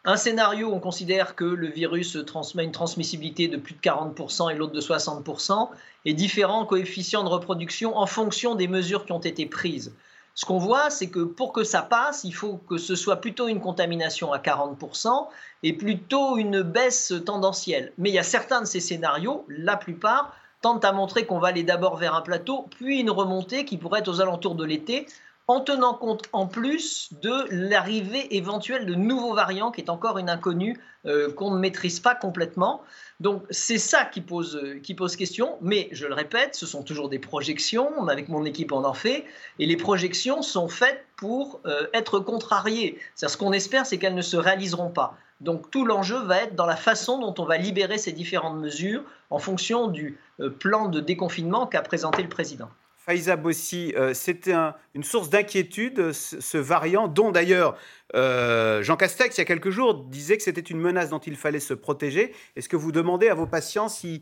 Un 0.10 0.16
scénario, 0.16 0.72
on 0.74 0.80
considère 0.80 1.36
que 1.36 1.44
le 1.44 1.68
virus 1.68 2.18
transmet 2.26 2.64
une 2.64 2.72
transmissibilité 2.72 3.50
de 3.50 3.58
plus 3.58 3.74
de 3.74 3.82
40% 3.82 4.50
et 4.50 4.56
l'autre 4.56 4.72
de 4.72 4.80
60%, 4.80 5.68
et 6.06 6.14
différents 6.14 6.66
coefficients 6.66 7.26
de 7.26 7.30
reproduction 7.30 7.98
en 7.98 8.06
fonction 8.06 8.56
des 8.56 8.70
mesures 8.70 9.06
qui 9.06 9.12
ont 9.12 9.20
été 9.20 9.46
prises. 9.46 9.94
Ce 10.34 10.46
qu'on 10.46 10.60
voit, 10.60 10.90
c'est 10.90 11.10
que 11.10 11.20
pour 11.20 11.52
que 11.52 11.66
ça 11.66 11.82
passe, 11.82 12.24
il 12.24 12.32
faut 12.32 12.56
que 12.70 12.78
ce 12.78 12.96
soit 12.96 13.18
plutôt 13.18 13.50
une 13.50 13.60
contamination 13.60 14.32
à 14.32 14.38
40% 14.38 15.28
et 15.64 15.74
plutôt 15.74 16.38
une 16.38 16.62
baisse 16.62 17.14
tendancielle. 17.26 17.92
Mais 17.98 18.10
il 18.10 18.14
y 18.14 18.20
a 18.20 18.24
certains 18.24 18.62
de 18.62 18.66
ces 18.66 18.80
scénarios, 18.80 19.44
la 19.50 19.76
plupart, 19.76 20.34
tentent 20.62 20.86
à 20.86 20.94
montrer 20.94 21.26
qu'on 21.26 21.40
va 21.40 21.50
aller 21.50 21.64
d'abord 21.64 21.98
vers 21.98 22.16
un 22.16 22.22
plateau, 22.22 22.68
puis 22.78 23.02
une 23.02 23.10
remontée 23.10 23.66
qui 23.66 23.76
pourrait 23.76 24.00
être 24.00 24.08
aux 24.08 24.22
alentours 24.22 24.56
de 24.56 24.64
l'été, 24.64 25.06
en 25.48 25.62
tenant 25.62 25.94
compte 25.94 26.24
en 26.34 26.46
plus 26.46 27.14
de 27.22 27.46
l'arrivée 27.50 28.36
éventuelle 28.36 28.86
de 28.86 28.96
nouveaux 28.96 29.34
variants, 29.34 29.72
qui 29.72 29.80
est 29.80 29.90
encore 29.90 30.18
une 30.18 30.30
inconnue 30.30 30.78
euh, 31.06 31.32
qu'on 31.32 31.52
ne 31.52 31.60
maîtrise 31.60 32.02
pas 32.02 32.16
complètement. 32.16 32.82
Donc 33.22 33.44
c'est 33.50 33.78
ça 33.78 34.04
qui 34.04 34.20
pose, 34.20 34.58
euh, 34.58 34.80
qui 34.80 34.94
pose 34.94 35.16
question, 35.16 35.58
mais 35.62 35.88
je 35.94 36.06
le 36.06 36.14
répète, 36.14 36.56
ce 36.56 36.66
sont 36.66 36.84
toujours 36.84 37.08
des 37.08 37.20
projections, 37.20 38.08
avec 38.10 38.28
mon 38.28 38.44
équipe 38.44 38.74
on 38.74 38.84
en 38.84 38.94
fait, 38.94 39.24
et 39.58 39.66
les 39.66 39.78
projections 39.78 40.42
sont 40.42 40.68
faites 40.68 41.06
pour 41.16 41.62
euh, 41.66 41.88
être 41.94 42.20
contrariées. 42.20 43.00
C'est 43.16 43.30
ce 43.30 43.38
qu'on 43.38 43.54
espère, 43.54 43.86
c'est 43.86 43.98
qu'elles 43.98 44.16
ne 44.16 44.22
se 44.22 44.38
réaliseront 44.38 44.90
pas. 44.90 45.16
Donc 45.40 45.72
tout 45.72 45.86
l'enjeu 45.86 46.18
va 46.18 46.42
être 46.42 46.56
dans 46.56 46.66
la 46.66 46.76
façon 46.76 47.20
dont 47.20 47.42
on 47.42 47.46
va 47.46 47.58
libérer 47.58 47.98
ces 47.98 48.12
différentes 48.12 48.58
mesures 48.58 49.04
en 49.30 49.40
fonction 49.40 49.88
du 49.88 50.20
plan 50.60 50.88
de 50.88 51.00
déconfinement 51.00 51.68
qu'a 51.68 51.82
présenté 51.82 52.24
le 52.24 52.30
président. 52.30 52.70
Faïza 53.08 53.38
Bossi, 53.38 53.94
euh, 53.96 54.14
c'était 54.14 54.54
une 54.94 55.04
source 55.06 55.30
d'inquiétude, 55.30 56.12
ce, 56.12 56.58
variant, 56.58 57.08
dont 57.08 57.32
d'ailleurs 57.32 57.78
euh, 58.16 58.84
Jean 58.84 58.98
Castex, 58.98 59.38
il 59.38 59.40
y 59.40 59.42
a 59.42 59.46
quelques 59.46 59.70
jours, 59.70 59.94
disait 59.94 60.36
que 60.36 60.44
c'était 60.44 60.60
une 60.60 60.78
menace 60.78 61.10
dont 61.10 61.20
il 61.20 61.38
fallait 61.38 61.62
se 61.62 61.74
protéger. 61.74 62.34
Est-ce 62.58 62.68
que 62.68 62.76
vous 62.76 62.92
demandez 62.92 63.30
à 63.30 63.34
vos 63.34 63.48
patients 63.48 63.88
s'ils 63.88 64.20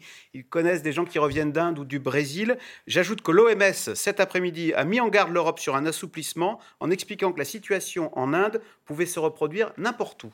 connaissent 0.51 0.83
des 0.83 0.91
gens 0.91 1.03
qui 1.03 1.17
reviennent 1.17 1.51
d'Inde 1.51 1.79
ou 1.79 1.83
du 1.83 1.97
Brésil? 1.97 2.59
J'ajoute 2.85 3.23
que 3.23 3.31
l'OMS, 3.31 3.73
cet 3.73 4.19
après-midi, 4.19 4.71
a 4.75 4.83
mis 4.83 4.99
en 4.99 5.07
garde 5.07 5.31
l'Europe 5.31 5.57
sur 5.57 5.75
un 5.75 5.87
assouplissement 5.87 6.59
en 6.79 6.91
expliquant 6.91 7.33
que 7.33 7.39
la 7.39 7.45
situation 7.45 8.15
en 8.15 8.35
Inde 8.35 8.61
pouvait 8.85 9.07
se 9.07 9.19
reproduire 9.19 9.73
n'importe 9.77 10.25
où. 10.25 10.33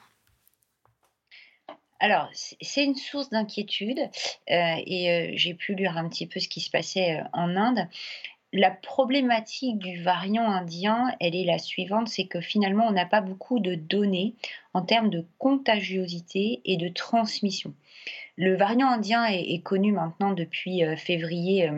Alors, 2.01 2.27
c'est 2.33 2.83
une 2.83 2.95
source 2.95 3.29
d'inquiétude 3.29 3.99
euh, 3.99 4.75
et 4.85 5.33
j'ai 5.35 5.53
pu 5.53 5.75
lire 5.75 5.97
un 5.97 6.09
petit 6.09 6.25
peu 6.25 6.39
ce 6.39 6.49
qui 6.49 6.59
se 6.59 6.71
passait 6.71 7.21
en 7.31 7.55
Inde 7.55 7.87
la 8.53 8.71
problématique 8.71 9.77
du 9.77 10.01
variant 10.01 10.49
indien, 10.49 11.15
elle 11.19 11.35
est 11.35 11.45
la 11.45 11.57
suivante, 11.57 12.09
c'est 12.09 12.25
que 12.25 12.41
finalement, 12.41 12.87
on 12.87 12.91
n'a 12.91 13.05
pas 13.05 13.21
beaucoup 13.21 13.59
de 13.59 13.75
données 13.75 14.35
en 14.73 14.81
termes 14.81 15.09
de 15.09 15.25
contagiosité 15.37 16.61
et 16.65 16.77
de 16.77 16.89
transmission. 16.89 17.73
Le 18.37 18.55
variant 18.55 18.89
indien 18.89 19.25
est, 19.25 19.61
connu 19.63 19.91
maintenant 19.91 20.31
depuis 20.31 20.83
euh, 20.83 20.95
février 20.95 21.69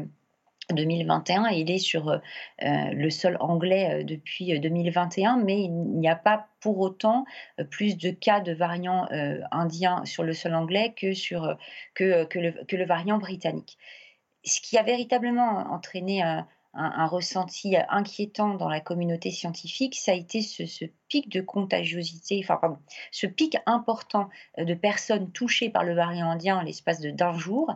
2021 0.71 1.43
euh, 1.43 1.49
il 1.51 1.69
est 1.69 1.77
sur 1.77 2.09
euh, 2.09 2.19
le 2.59 3.09
sol 3.09 3.38
anglais 3.39 4.03
depuis 4.03 4.59
2021, 4.59 5.38
mais 5.38 5.63
il 5.63 5.71
n'y 5.71 6.07
a 6.07 6.15
pas 6.15 6.47
pour 6.59 6.79
autant 6.79 7.25
plus 7.69 7.97
de 7.97 8.09
cas 8.12 8.39
de 8.39 8.53
variant 8.53 9.07
indien 9.51 10.05
sur 10.05 10.23
le 10.23 10.33
sol 10.33 10.55
anglais 10.55 10.93
que, 10.95 11.13
sur, 11.13 11.57
que, 11.93 12.25
le, 12.36 12.86
variant 12.86 13.17
britannique. 13.17 13.77
Ce 14.45 14.62
qui 14.62 14.77
a 14.77 14.83
véritablement 14.83 15.73
entraîné 15.73 16.23
un, 16.73 17.05
ressenti 17.05 17.75
inquiétant 17.89 18.55
dans 18.55 18.69
la 18.69 18.81
communauté 18.81 19.31
scientifique, 19.31 19.95
ça 19.95 20.12
a 20.12 20.15
été 20.15 20.41
ce, 20.41 20.65
ce 20.65 20.86
de 21.21 21.41
contagiosité, 21.41 22.39
enfin 22.43 22.58
pardon, 22.58 22.78
ce 23.12 23.28
pic 23.28 23.58
important 23.65 24.30
euh, 24.58 24.65
de 24.65 24.73
personnes 24.73 25.32
touchées 25.32 25.69
par 25.69 25.84
le 25.84 25.93
variant 25.93 26.30
indien 26.32 26.58
à 26.58 26.63
l'espace 26.63 27.02
d'un 27.02 27.38
jour, 27.38 27.71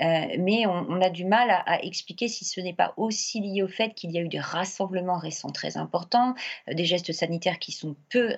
euh, 0.00 0.26
mais 0.38 0.66
on, 0.66 1.00
a 1.00 1.10
du 1.10 1.24
mal 1.24 1.50
à, 1.50 1.82
expliquer 1.82 2.28
si 2.28 2.44
ce 2.44 2.60
n'est 2.60 2.74
pas 2.74 2.94
aussi 2.96 3.40
lié 3.40 3.62
au 3.62 3.68
fait 3.68 3.94
qu'il 3.94 4.10
y 4.12 4.18
a 4.18 4.20
eu 4.20 4.28
des 4.28 4.40
rassemblements 4.40 5.18
récents 5.18 5.50
très 5.50 5.76
importants, 5.76 6.34
euh, 6.68 6.74
des 6.74 6.84
gestes 6.84 7.12
sanitaires 7.12 7.58
qui 7.58 7.72
sont 7.72 7.96
peu, 8.10 8.36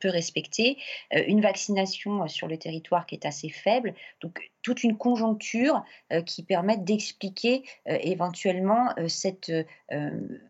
peu 0.00 0.08
respectés, 0.08 0.78
une 1.12 1.40
vaccination 1.40 2.26
sur 2.28 2.48
le 2.48 2.58
territoire 2.58 3.06
qui 3.06 3.14
est 3.14 3.26
assez 3.26 3.48
faible, 3.48 3.94
donc 4.20 4.50
toute 4.62 4.82
une 4.82 4.96
conjoncture 4.96 5.84
qui 6.26 6.42
permet 6.42 6.76
d'expliquer 6.76 7.64
éventuellement 7.86 8.94
cette, 9.08 9.52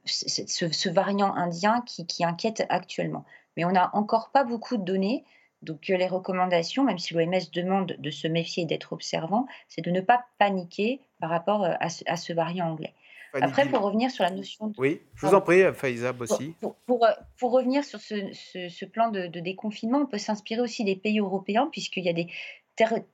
ce, 0.04 0.88
variant 0.88 1.34
indien 1.34 1.82
qui 2.06 2.24
inquiète 2.24 2.64
actuellement 2.68 3.24
mais 3.56 3.64
on 3.64 3.70
n'a 3.70 3.90
encore 3.94 4.30
pas 4.30 4.44
beaucoup 4.44 4.76
de 4.76 4.84
données. 4.84 5.24
Donc 5.64 5.88
les 5.88 6.06
recommandations, 6.06 6.84
même 6.84 6.98
si 6.98 7.14
l'OMS 7.14 7.50
demande 7.52 7.96
de 7.98 8.10
se 8.10 8.28
méfier 8.28 8.64
et 8.64 8.66
d'être 8.66 8.92
observant, 8.92 9.46
c'est 9.68 9.82
de 9.82 9.90
ne 9.90 10.00
pas 10.00 10.26
paniquer 10.38 11.00
par 11.20 11.30
rapport 11.30 11.64
euh, 11.64 11.72
à 11.80 12.16
ce, 12.16 12.32
variant 12.32 12.70
anglais. 12.70 12.92
Après, 13.32 13.66
pour 13.66 13.80
revenir 13.80 14.12
sur 14.12 14.22
la 14.22 14.30
notion... 14.30 14.68
De... 14.68 14.74
Oui, 14.78 15.00
je 15.16 15.26
vous 15.26 15.34
en 15.34 15.40
prie, 15.40 15.62
Faïza 15.74 16.12
aussi. 16.20 16.54
Pour, 16.60 16.76
pour, 16.86 17.04
pour, 17.36 17.50
revenir 17.50 17.82
sur 17.82 17.98
ce, 17.98 18.14
ce, 18.32 18.84
plan 18.84 19.08
de, 19.08 19.26
de, 19.26 19.40
déconfinement, 19.40 20.02
on 20.02 20.06
peut 20.06 20.18
s'inspirer 20.18 20.60
aussi 20.60 20.84
des 20.84 20.94
pays 20.94 21.18
européens, 21.18 21.68
puisqu'il 21.72 22.04
y 22.04 22.08
a 22.08 22.12
des 22.12 22.28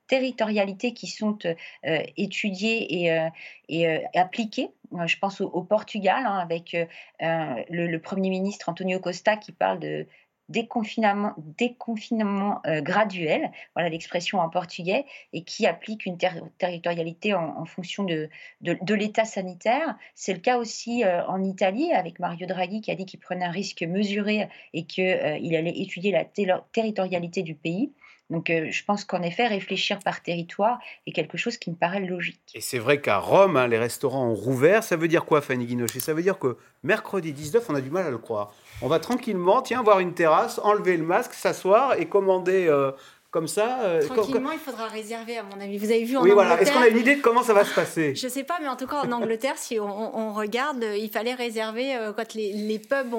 territorialités 0.09 0.93
qui 0.93 1.07
sont 1.07 1.39
euh, 1.47 2.03
étudiées 2.19 3.01
et, 3.01 3.13
euh, 3.13 3.29
et 3.71 4.05
appliquées. 4.15 4.71
Je 5.07 5.17
pense 5.19 5.41
au, 5.41 5.63
Portugal, 5.63 6.25
hein, 6.27 6.37
avec 6.37 6.77
le, 7.21 7.87
le, 7.87 7.99
Premier 7.99 8.29
ministre 8.29 8.69
Antonio 8.69 8.99
Costa 8.99 9.37
qui 9.37 9.53
parle 9.53 9.79
de 9.79 10.07
déconfinement, 10.51 11.33
déconfinement 11.57 12.61
euh, 12.67 12.81
graduel, 12.81 13.51
voilà 13.75 13.89
l'expression 13.89 14.41
en 14.41 14.49
portugais, 14.49 15.07
et 15.33 15.43
qui 15.43 15.67
applique 15.67 16.05
une 16.07 16.19
territorialité 16.59 17.35
en, 17.35 17.65
fonction 17.65 18.05
de, 18.05 18.29
de, 18.61 18.95
l'état 18.95 19.25
sanitaire. 19.25 19.97
C'est 20.15 20.35
le 20.35 20.41
cas 20.41 20.59
aussi 20.59 21.05
euh, 21.05 21.25
en 21.27 21.43
Italie, 21.43 21.93
avec 21.93 22.19
Mario 22.19 22.47
Draghi 22.47 22.81
qui 22.81 22.91
a 22.91 22.95
dit 22.95 23.07
qu'il 23.07 23.21
prenait 23.21 23.45
un 23.45 23.51
risque 23.51 23.83
mesuré 23.83 24.49
et 24.75 24.85
qu'il 24.85 25.05
euh, 25.05 25.59
allait 25.59 25.79
étudier 25.81 26.13
la 26.13 26.25
territorialité 26.73 27.43
du 27.43 27.55
pays. 27.55 27.93
Donc 28.31 28.47
je 28.49 28.85
pense 28.85 29.05
qu'en 29.05 29.23
effet, 29.23 29.47
réfléchir 29.49 29.99
par 29.99 30.23
territoire 30.23 30.79
est 31.07 31.13
quelque 31.13 31.37
chose 31.37 31.57
qui 31.59 31.71
me 31.71 31.77
paraît 31.77 32.01
logique. 32.01 32.41
Et 32.55 32.61
c'est 32.61 32.79
vrai 32.79 33.01
qu'à 33.01 33.19
Rome, 33.19 33.57
hein, 33.57 33.67
les 33.67 33.79
restaurants 33.79 34.29
ont 34.29 34.35
rouvert. 34.35 34.85
Ça 34.85 34.97
veut 34.97 35.09
dire 35.09 35.25
quoi, 35.25 35.41
Fanny 35.41 35.67
Guinochet? 35.67 36.01
Ça 36.01 36.15
veut 36.15 36.23
dire 36.23 36.39
que 36.39 36.57
mercredi 36.83 37.33
19, 37.33 37.69
on 37.69 37.75
a 37.75 37.81
du 37.81 37.91
mal 37.91 38.07
à 38.07 38.11
le 38.11 38.19
croire. 38.19 38.55
On 38.83 38.89
va 38.89 39.01
tranquillement, 39.01 39.63
tiens, 39.63 39.83
voir 39.83 39.99
une 39.99 40.15
terrasse, 40.15 40.61
enlever 40.63 40.97
le 40.97 41.05
masque, 41.05 41.35
s'asseoir 41.35 41.99
et 41.99 42.07
commander 42.07 42.67
euh, 42.69 42.93
comme 43.31 43.47
ça. 43.47 43.83
Euh, 43.83 44.05
Tranquillement, 44.07 44.51
il 44.51 44.59
faudra 44.59 44.89
réserver, 44.89 45.39
à 45.39 45.45
mon 45.45 45.61
avis. 45.61 45.79
Vous 45.79 45.91
avez 45.91 46.03
vu 46.03 46.17
en 46.17 46.23
Oui, 46.23 46.33
voilà. 46.33 46.61
Est-ce 46.61 46.73
qu'on 46.73 46.81
a 46.81 46.89
une 46.89 46.99
idée 46.99 47.15
de 47.15 47.23
comment 47.23 47.45
ça 47.45 47.55
va 47.55 47.65
se 47.65 47.73
passer? 47.73 48.15
Je 48.17 48.27
ne 48.27 48.31
sais 48.31 48.43
pas, 48.43 48.59
mais 48.61 48.69
en 48.69 48.77
tout 48.77 48.89
cas, 48.89 49.03
en 49.05 49.13
Angleterre, 49.13 49.57
si 49.57 49.79
on, 49.79 50.33
regarde, 50.33 50.85
il 50.99 51.11
fallait 51.11 51.35
réserver, 51.35 51.95
euh, 51.95 52.13
quand 52.13 52.35
les, 52.35 52.79
pubs 52.79 53.15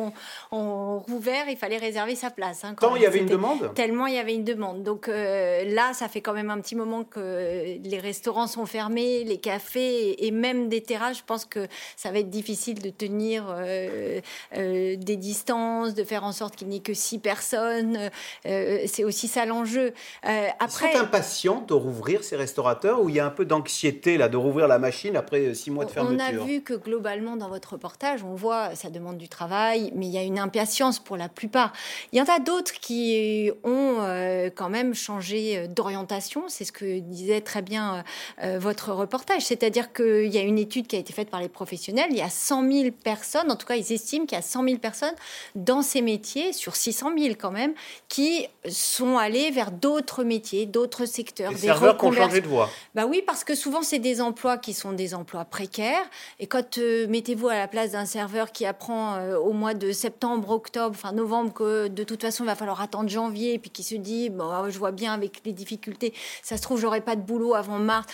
ont, 0.52 1.00
rouvert, 1.00 1.45
il 1.50 1.58
fallait 1.58 1.78
réserver 1.78 2.15
sa 2.15 2.30
place. 2.30 2.65
Hein, 2.65 2.76
Tant 2.80 2.95
il 2.95 3.04
y 3.04 3.06
avait 3.06 3.19
une 3.19 3.28
demande? 3.28 3.74
Tellement 3.74 4.08
il 4.08 4.15
y 4.15 4.17
avait 4.17 4.34
une 4.34 4.43
demande. 4.43 4.84
Donc 4.84 5.08
euh, 5.08 5.63
là, 5.65 5.93
ça 5.93 6.10
fait 6.10 6.21
quand 6.21 6.34
même 6.34 6.50
un 6.50 6.60
petit 6.60 6.76
moment 6.76 7.04
que 7.04 7.78
les 7.82 8.00
restaurants 8.00 8.47
sont 8.47 8.65
fermés, 8.65 9.24
les 9.24 9.38
cafés 9.38 10.26
et 10.26 10.32
même 10.32 10.67
des 10.67 10.82
terrasses. 10.82 11.19
Je 11.19 11.24
pense 11.26 11.45
que 11.45 11.67
ça 11.95 12.12
va 12.12 12.19
être 12.19 12.30
difficile 12.30 12.82
de 12.82 12.89
tenir 12.89 13.56
des 14.54 15.15
distances, 15.15 15.93
de 15.93 16.04
faire 16.04 16.24
en 16.24 16.32
sorte 16.32 16.56
qu'il 16.56 16.67
n'y 16.67 16.78
ait 16.78 16.82
que 16.82 16.93
six 16.93 17.19
personnes. 17.19 18.10
C'est 18.43 19.04
aussi 19.04 19.28
ça 19.28 19.45
l'enjeu. 19.45 19.93
Euh, 20.25 20.47
après... 20.59 20.91
Ils 20.91 20.97
sont 20.97 21.03
impatients 21.03 21.65
de 21.67 21.73
rouvrir 21.73 22.23
ces 22.23 22.35
restaurateurs 22.35 23.01
ou 23.01 23.09
il 23.09 23.15
y 23.15 23.19
a 23.19 23.25
un 23.25 23.31
peu 23.31 23.45
d'anxiété 23.45 24.17
là 24.17 24.29
de 24.29 24.37
rouvrir 24.37 24.67
la 24.67 24.79
machine 24.79 25.15
après 25.15 25.39
euh, 25.39 25.53
six 25.53 25.71
mois 25.71 25.85
de 25.85 25.91
fermeture 25.91 26.17
On 26.17 26.41
a 26.41 26.45
vu 26.45 26.61
que 26.61 26.73
globalement 26.73 27.35
dans 27.35 27.49
votre 27.49 27.73
reportage, 27.73 28.23
on 28.23 28.35
voit 28.35 28.75
ça 28.75 28.89
demande 28.89 29.17
du 29.17 29.29
travail, 29.29 29.91
mais 29.95 30.07
il 30.07 30.11
y 30.11 30.17
a 30.17 30.23
une 30.23 30.39
impatience 30.39 30.99
pour 30.99 31.17
la 31.17 31.29
plupart. 31.29 31.73
Il 32.11 32.19
y 32.19 32.21
en 32.21 32.25
a 32.25 32.39
d'autres 32.39 32.73
qui 32.73 33.51
ont 33.63 33.97
euh, 33.99 34.49
quand 34.53 34.69
même 34.69 34.93
changé 34.93 35.67
d'orientation. 35.67 36.43
C'est 36.47 36.65
ce 36.65 36.71
que 36.71 36.99
disait 36.99 37.41
très 37.41 37.61
bien 37.61 38.03
votre 38.57 38.91
reportage. 38.91 39.43
C'est-à-dire 39.43 39.93
qu'il 39.93 40.27
y 40.27 40.37
a 40.37 40.41
une 40.41 40.57
étude 40.57 40.87
qui 40.87 40.95
a 40.95 40.99
été 40.99 41.13
faite 41.13 41.29
par 41.29 41.39
les 41.39 41.49
professionnels. 41.49 42.07
Il 42.11 42.17
y 42.17 42.21
a 42.21 42.29
100 42.29 42.69
000 42.71 42.91
personnes, 43.03 43.51
en 43.51 43.55
tout 43.55 43.65
cas 43.65 43.75
ils 43.75 43.91
estiment 43.93 44.25
qu'il 44.25 44.35
y 44.35 44.39
a 44.39 44.43
100 44.43 44.63
000 44.63 44.77
personnes 44.77 45.15
dans 45.55 45.81
ces 45.81 46.01
métiers, 46.01 46.53
sur 46.53 46.75
600 46.75 47.11
000 47.17 47.35
quand 47.39 47.51
même, 47.51 47.73
qui 48.07 48.47
sont 48.69 49.17
allés 49.17 49.51
vers 49.51 49.71
d'autres 49.71 49.90
d'autres 49.91 50.23
métiers, 50.23 50.65
d'autres 50.65 51.06
secteurs. 51.06 51.51
des 51.51 51.58
serveurs 51.58 51.97
qui 51.97 52.06
ont 52.06 52.12
changé 52.12 52.41
de 52.41 52.47
voie. 52.47 52.69
Bah 52.95 53.06
oui, 53.06 53.21
parce 53.25 53.43
que 53.43 53.56
souvent, 53.56 53.82
c'est 53.82 53.99
des 53.99 54.21
emplois 54.21 54.58
qui 54.58 54.73
sont 54.73 54.93
des 54.93 55.13
emplois 55.13 55.45
précaires. 55.45 56.04
Et 56.39 56.47
quand 56.47 56.77
euh, 56.77 57.08
mettez-vous 57.08 57.49
à 57.49 57.56
la 57.56 57.67
place 57.67 57.91
d'un 57.91 58.06
serveur 58.06 58.51
qui 58.51 58.65
apprend 58.65 59.15
euh, 59.15 59.38
au 59.38 59.51
mois 59.54 59.73
de 59.73 59.91
septembre, 59.91 60.49
octobre, 60.49 60.95
enfin 60.95 61.12
novembre, 61.12 61.54
que 61.54 61.88
de 61.88 62.04
toute 62.04 62.21
façon, 62.21 62.43
il 62.43 62.47
va 62.47 62.56
falloir 62.56 62.82
attendre 62.82 63.10
janvier, 63.10 63.54
et 63.54 63.60
puis 63.60 63.69
qui 63.69 63.84
se 63.84 63.95
dit, 63.95 64.30
bon, 64.30 64.69
je 64.69 64.77
vois 64.80 64.91
bien 64.91 65.13
avec 65.13 65.41
les 65.45 65.54
difficultés, 65.54 66.13
ça 66.41 66.58
se 66.58 66.62
trouve, 66.62 66.80
j'aurai 66.80 67.01
pas 67.01 67.15
de 67.15 67.21
boulot 67.21 67.54
avant 67.54 67.80
mars. 67.80 68.08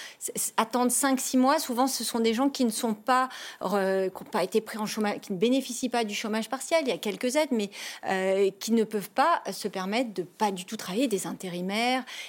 Attendre 0.58 0.92
5-6 0.92 1.38
mois, 1.38 1.60
souvent, 1.60 1.88
ce 1.88 2.04
sont 2.04 2.20
des 2.20 2.34
gens 2.34 2.50
qui 2.50 2.66
ne 2.66 2.72
sont 2.72 2.94
pas, 2.94 3.30
qui 3.62 3.68
n'ont 3.68 4.32
pas 4.32 4.44
été 4.44 4.62
pris 4.62 4.78
en 4.78 4.86
chômage, 4.86 5.20
qui 5.22 5.34
ne 5.34 5.38
bénéficient 5.38 5.90
pas 5.90 6.04
du 6.04 6.16
chômage 6.16 6.50
partiel. 6.50 6.82
Il 6.84 6.90
y 6.90 6.92
a 6.94 6.98
quelques 6.98 7.36
aides, 7.36 7.50
mais 7.52 7.70
euh, 8.08 8.50
qui 8.60 8.72
ne 8.72 8.84
peuvent 8.84 9.10
pas 9.10 9.42
se 9.52 9.68
permettre 9.68 10.14
de 10.14 10.24
pas 10.24 10.52
du 10.52 10.66
tout 10.66 10.78
travailler, 10.78 11.08
des 11.08 11.28
intérimaires. 11.28 11.67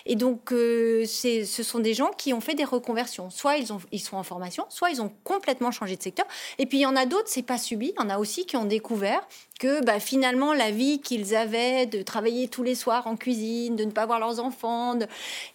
Et 0.07 0.17
donc, 0.17 0.53
euh, 0.53 1.05
ce 1.07 1.63
sont 1.63 1.79
des 1.79 1.95
gens 1.95 2.11
qui 2.17 2.33
ont 2.33 2.41
fait 2.41 2.55
des 2.55 2.65
reconversions. 2.65 3.31
Soit 3.31 3.57
ils, 3.57 3.69
ils 3.93 4.01
sont 4.01 4.17
en 4.17 4.23
formation, 4.23 4.65
soit 4.69 4.91
ils 4.91 5.03
ont 5.03 5.13
complètement 5.25 5.71
changé 5.71 5.97
de 5.97 6.03
secteur. 6.03 6.27
Et 6.59 6.67
puis, 6.67 6.79
il 6.79 6.83
y 6.83 6.87
en 6.87 6.97
a 6.97 7.07
d'autres, 7.07 7.29
c'est 7.29 7.43
pas 7.43 7.59
subi. 7.59 7.93
Il 7.97 8.03
y 8.03 8.05
en 8.05 8.11
a 8.11 8.19
aussi 8.19 8.47
qui 8.47 8.57
ont 8.57 8.65
découvert 8.65 9.27
que 9.59 9.85
bah, 9.85 10.01
finalement, 10.01 10.53
la 10.53 10.71
vie 10.71 11.01
qu'ils 11.01 11.35
avaient 11.35 11.87
de 11.87 12.03
travailler 12.03 12.49
tous 12.49 12.63
les 12.63 12.75
soirs 12.75 13.07
en 13.07 13.17
cuisine, 13.17 13.77
de 13.77 13.85
ne 13.85 13.91
pas 13.91 14.07
voir 14.07 14.21
leurs 14.21 14.41
enfants, 14.41 14.99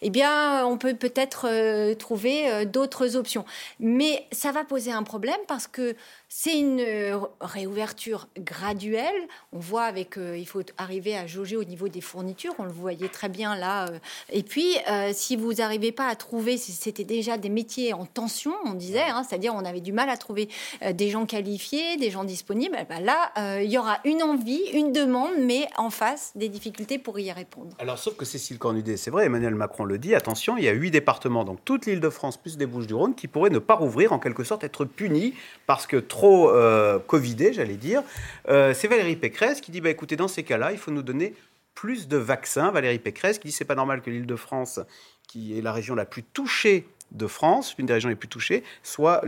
eh 0.02 0.10
bien, 0.10 0.66
on 0.66 0.78
peut 0.78 0.94
peut-être 0.94 1.48
euh, 1.48 1.94
trouver 1.94 2.66
d'autres 2.66 3.16
options. 3.16 3.44
Mais 3.80 4.26
ça 4.32 4.52
va 4.52 4.64
poser 4.64 4.92
un 4.92 5.02
problème 5.02 5.40
parce 5.48 5.66
que 5.66 5.96
c'est 6.36 6.58
une 6.58 6.80
euh, 6.80 7.20
réouverture 7.40 8.26
graduelle. 8.36 9.14
On 9.52 9.60
voit 9.60 9.84
avec, 9.84 10.18
euh, 10.18 10.36
il 10.36 10.48
faut 10.48 10.62
arriver 10.78 11.16
à 11.16 11.28
jauger 11.28 11.56
au 11.56 11.62
niveau 11.62 11.86
des 11.86 12.00
fournitures. 12.00 12.52
On 12.58 12.64
le 12.64 12.72
voyait 12.72 13.08
très 13.08 13.28
bien 13.28 13.54
là. 13.54 13.86
Euh. 13.86 13.98
Et 14.32 14.42
puis, 14.42 14.76
si 15.12 15.36
vous 15.36 15.54
n'arrivez 15.54 15.92
pas 15.92 16.08
à 16.08 16.16
trouver, 16.16 16.56
c'était 16.56 17.04
déjà 17.04 17.36
des 17.38 17.50
métiers 17.50 17.92
en 17.92 18.04
tension, 18.04 18.52
on 18.64 18.74
disait, 18.74 19.02
hein, 19.02 19.22
c'est-à-dire 19.22 19.54
on 19.54 19.64
avait 19.64 19.80
du 19.80 19.92
mal 19.92 20.08
à 20.08 20.16
trouver 20.16 20.48
des 20.92 21.08
gens 21.08 21.24
qualifiés, 21.24 21.96
des 21.98 22.10
gens 22.10 22.24
disponibles. 22.24 22.76
Eh 22.80 22.84
ben 22.84 23.00
là, 23.00 23.60
il 23.62 23.70
y 23.70 23.78
aura 23.78 23.93
une 24.04 24.22
envie, 24.22 24.62
une 24.72 24.92
demande, 24.92 25.32
mais 25.38 25.68
en 25.76 25.90
face 25.90 26.32
des 26.34 26.48
difficultés 26.48 26.98
pour 26.98 27.18
y 27.18 27.30
répondre. 27.32 27.70
Alors, 27.78 27.98
sauf 27.98 28.16
que 28.16 28.24
Cécile 28.24 28.58
Cornudet, 28.58 28.96
c'est 28.96 29.10
vrai, 29.10 29.26
Emmanuel 29.26 29.54
Macron 29.54 29.84
le 29.84 29.98
dit. 29.98 30.14
Attention, 30.14 30.56
il 30.56 30.64
y 30.64 30.68
a 30.68 30.72
huit 30.72 30.90
départements, 30.90 31.44
donc 31.44 31.64
toute 31.64 31.86
l'Île-de-France 31.86 32.36
plus 32.36 32.56
des 32.56 32.66
Bouches-du-Rhône, 32.66 33.14
qui 33.14 33.28
pourraient 33.28 33.50
ne 33.50 33.58
pas 33.58 33.74
rouvrir, 33.74 34.12
en 34.12 34.18
quelque 34.18 34.44
sorte, 34.44 34.64
être 34.64 34.84
punis 34.84 35.34
parce 35.66 35.86
que 35.86 35.96
trop 35.96 36.50
euh, 36.50 36.98
covidé, 36.98 37.52
j'allais 37.52 37.76
dire. 37.76 38.02
Euh, 38.48 38.74
c'est 38.74 38.88
Valérie 38.88 39.16
Pécresse 39.16 39.60
qui 39.60 39.70
dit 39.70 39.80
bah, 39.80 39.90
écoutez, 39.90 40.16
dans 40.16 40.28
ces 40.28 40.42
cas-là, 40.42 40.72
il 40.72 40.78
faut 40.78 40.90
nous 40.90 41.02
donner 41.02 41.34
plus 41.74 42.08
de 42.08 42.16
vaccins. 42.16 42.70
Valérie 42.70 42.98
Pécresse 42.98 43.38
qui 43.38 43.48
dit 43.48 43.52
c'est 43.52 43.64
pas 43.64 43.74
normal 43.74 44.02
que 44.02 44.10
l'île 44.10 44.26
de 44.26 44.36
France, 44.36 44.80
qui 45.26 45.58
est 45.58 45.62
la 45.62 45.72
région 45.72 45.94
la 45.94 46.04
plus 46.04 46.22
touchée 46.22 46.86
de 47.12 47.26
France, 47.26 47.74
l'une 47.78 47.86
des 47.86 47.92
régions 47.92 48.08
les 48.08 48.16
plus 48.16 48.28
touchées, 48.28 48.64
soit 48.82 49.22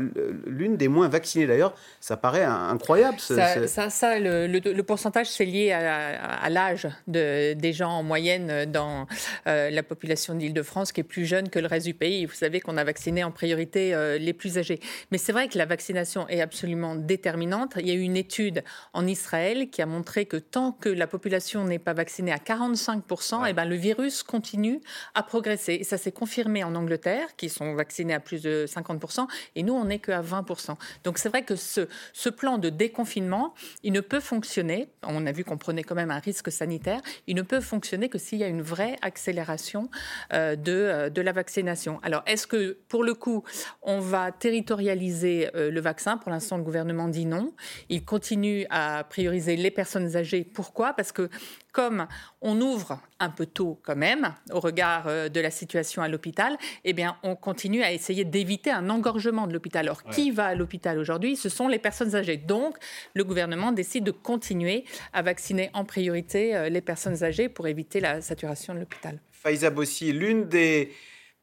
l'une 0.46 0.76
des 0.76 0.88
moins 0.88 1.08
vaccinées. 1.08 1.46
D'ailleurs, 1.46 1.74
ça 2.00 2.16
paraît 2.16 2.42
incroyable. 2.42 3.20
Ça, 3.20 3.90
ça, 3.90 4.18
le, 4.18 4.82
pourcentage, 4.82 5.28
c'est 5.30 5.44
lié 5.44 5.72
à, 5.72 6.48
l'âge 6.50 6.88
de, 7.06 7.54
des 7.54 7.72
gens 7.72 7.90
en 7.90 8.02
moyenne 8.02 8.64
dans 8.70 9.06
euh, 9.46 9.70
la 9.70 9.82
population 9.82 10.34
d'Île-de-France 10.34 10.92
qui 10.92 11.00
est 11.00 11.04
plus 11.04 11.26
jeune 11.26 11.48
que 11.48 11.58
le 11.58 11.68
reste 11.68 11.86
du 11.86 11.94
pays. 11.94 12.26
Vous 12.26 12.34
savez 12.34 12.60
qu'on 12.60 12.76
a 12.76 12.84
vacciné 12.84 13.22
en 13.22 13.30
priorité 13.30 13.94
euh, 13.94 14.18
les 14.18 14.32
plus 14.32 14.58
âgés. 14.58 14.80
Mais 15.12 15.18
c'est 15.18 15.32
vrai 15.32 15.48
que 15.48 15.56
la 15.56 15.66
vaccination 15.66 16.28
est 16.28 16.40
absolument 16.40 16.96
déterminante. 16.96 17.74
Il 17.78 17.86
y 17.86 17.90
a 17.92 17.94
eu 17.94 18.00
une 18.00 18.16
étude 18.16 18.64
en 18.92 19.06
Israël 19.06 19.70
qui 19.70 19.82
a 19.82 19.86
montré 19.86 20.26
que 20.26 20.36
tant 20.36 20.72
que 20.72 20.88
la 20.88 21.06
population 21.06 21.64
n'est 21.64 21.78
pas 21.78 21.94
vaccinée 21.94 22.32
à 22.32 22.38
45%, 22.38 23.46
et 23.46 23.50
eh 23.50 23.52
ben, 23.52 23.64
le 23.64 23.76
virus 23.76 24.22
continue 24.22 24.80
à 25.14 25.22
progresser. 25.22 25.74
Et 25.74 25.84
ça 25.84 25.98
s'est 25.98 26.12
confirmé 26.12 26.64
en 26.64 26.74
Angleterre, 26.74 27.28
qui 27.36 27.48
sont 27.48 27.75
vaccinés 27.76 28.14
à 28.14 28.20
plus 28.20 28.42
de 28.42 28.66
50%, 28.66 29.26
et 29.54 29.62
nous, 29.62 29.74
on 29.74 29.84
n'est 29.84 29.98
qu'à 29.98 30.22
20%. 30.22 30.76
Donc 31.04 31.18
c'est 31.18 31.28
vrai 31.28 31.42
que 31.42 31.56
ce, 31.56 31.88
ce 32.12 32.28
plan 32.28 32.58
de 32.58 32.68
déconfinement, 32.68 33.54
il 33.82 33.92
ne 33.92 34.00
peut 34.00 34.20
fonctionner, 34.20 34.88
on 35.02 35.26
a 35.26 35.32
vu 35.32 35.44
qu'on 35.44 35.58
prenait 35.58 35.82
quand 35.82 35.94
même 35.94 36.10
un 36.10 36.18
risque 36.18 36.50
sanitaire, 36.50 37.00
il 37.26 37.36
ne 37.36 37.42
peut 37.42 37.60
fonctionner 37.60 38.08
que 38.08 38.18
s'il 38.18 38.38
y 38.38 38.44
a 38.44 38.48
une 38.48 38.62
vraie 38.62 38.96
accélération 39.02 39.90
euh, 40.32 40.56
de, 40.56 40.72
euh, 40.72 41.10
de 41.10 41.20
la 41.20 41.32
vaccination. 41.32 42.00
Alors 42.02 42.22
est-ce 42.26 42.46
que, 42.46 42.78
pour 42.88 43.04
le 43.04 43.14
coup, 43.14 43.44
on 43.82 44.00
va 44.00 44.32
territorialiser 44.32 45.50
euh, 45.54 45.70
le 45.70 45.80
vaccin? 45.80 46.16
Pour 46.16 46.30
l'instant, 46.30 46.56
le 46.56 46.62
gouvernement 46.62 47.08
dit 47.08 47.26
non. 47.26 47.52
Il 47.88 48.04
continue 48.04 48.66
à 48.70 49.04
prioriser 49.04 49.56
les 49.56 49.70
personnes 49.70 50.16
âgées. 50.16 50.44
Pourquoi? 50.44 50.92
Parce 50.94 51.12
que 51.12 51.28
comme 51.76 52.06
on 52.40 52.58
ouvre 52.62 53.02
un 53.20 53.28
peu 53.28 53.44
tôt 53.44 53.78
quand 53.82 53.96
même, 53.96 54.34
au 54.50 54.60
regard 54.60 55.08
euh, 55.08 55.28
de 55.28 55.40
la 55.40 55.50
situation 55.50 56.00
à 56.00 56.08
l'hôpital, 56.08 56.56
eh 56.84 56.94
bien, 56.94 57.18
on 57.22 57.36
continue 57.36 57.82
à 57.82 57.92
essayer 57.92 58.24
d'éviter 58.24 58.70
un 58.70 58.88
engorgement 58.88 59.46
de 59.46 59.52
l'hôpital. 59.52 59.84
Alors, 59.84 60.02
qui 60.04 60.30
va 60.30 60.46
à 60.46 60.54
l'hôpital 60.54 60.98
aujourd'hui 60.98 61.36
Ce 61.36 61.50
sont 61.50 61.68
les 61.68 61.78
personnes 61.78 62.16
âgées. 62.16 62.38
Donc, 62.38 62.78
le 63.12 63.24
gouvernement 63.24 63.72
décide 63.72 64.04
de 64.04 64.10
continuer 64.10 64.86
à 65.12 65.20
vacciner 65.20 65.68
en 65.74 65.84
priorité 65.84 66.56
euh, 66.56 66.70
les 66.70 66.80
personnes 66.80 67.22
âgées 67.22 67.50
pour 67.50 67.66
éviter 67.66 68.00
la 68.00 68.22
saturation 68.22 68.72
de 68.72 68.78
l'hôpital. 68.78 69.20
Faiza 69.30 69.68
Bossi, 69.68 70.14
l'une 70.14 70.48
des 70.48 70.94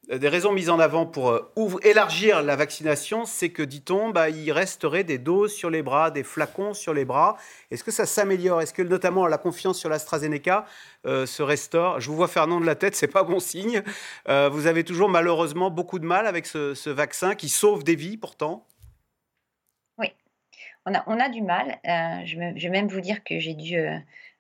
des 0.09 0.27
raisons 0.27 0.51
mises 0.51 0.69
en 0.69 0.79
avant 0.79 1.05
pour 1.05 1.29
euh, 1.29 1.79
élargir 1.81 2.41
la 2.41 2.57
vaccination, 2.57 3.23
c'est 3.25 3.49
que, 3.49 3.63
dit-on, 3.63 4.09
bah, 4.09 4.29
il 4.29 4.51
resterait 4.51 5.05
des 5.05 5.17
doses 5.17 5.53
sur 5.53 5.69
les 5.69 5.81
bras, 5.81 6.11
des 6.11 6.23
flacons 6.23 6.73
sur 6.73 6.93
les 6.93 7.05
bras. 7.05 7.37
Est-ce 7.71 7.85
que 7.85 7.91
ça 7.91 8.05
s'améliore? 8.05 8.61
Est-ce 8.61 8.73
que 8.73 8.81
notamment 8.81 9.27
la 9.27 9.37
confiance 9.37 9.79
sur 9.79 9.87
l'AstraZeneca 9.87 10.65
euh, 11.05 11.25
se 11.25 11.41
restaure? 11.41 12.01
Je 12.01 12.09
vous 12.09 12.17
vois 12.17 12.29
non 12.45 12.59
de 12.59 12.65
la 12.65 12.75
tête, 12.75 12.95
c'est 12.95 13.07
pas 13.07 13.23
bon 13.23 13.39
signe. 13.39 13.81
vous 14.27 14.67
avez 14.67 14.83
toujours 14.83 15.07
malheureusement 15.07 15.69
beaucoup 15.69 15.99
de 15.99 16.05
mal 16.05 16.27
avec 16.27 16.45
ce, 16.45 16.89
vaccin 16.89 17.35
qui 17.35 17.47
sauve 17.47 17.83
des 17.83 17.95
vies 17.95 18.17
pourtant. 18.17 18.65
Oui, 19.97 20.07
on 20.85 20.93
a, 20.93 21.03
on 21.07 21.19
a 21.19 21.29
du 21.29 21.41
mal. 21.41 21.79
je, 21.85 22.37
vais 22.37 22.69
même 22.69 22.87
vous 22.87 23.01
dire 23.01 23.23
que 23.23 23.39
j'ai 23.39 23.53
dû 23.53 23.77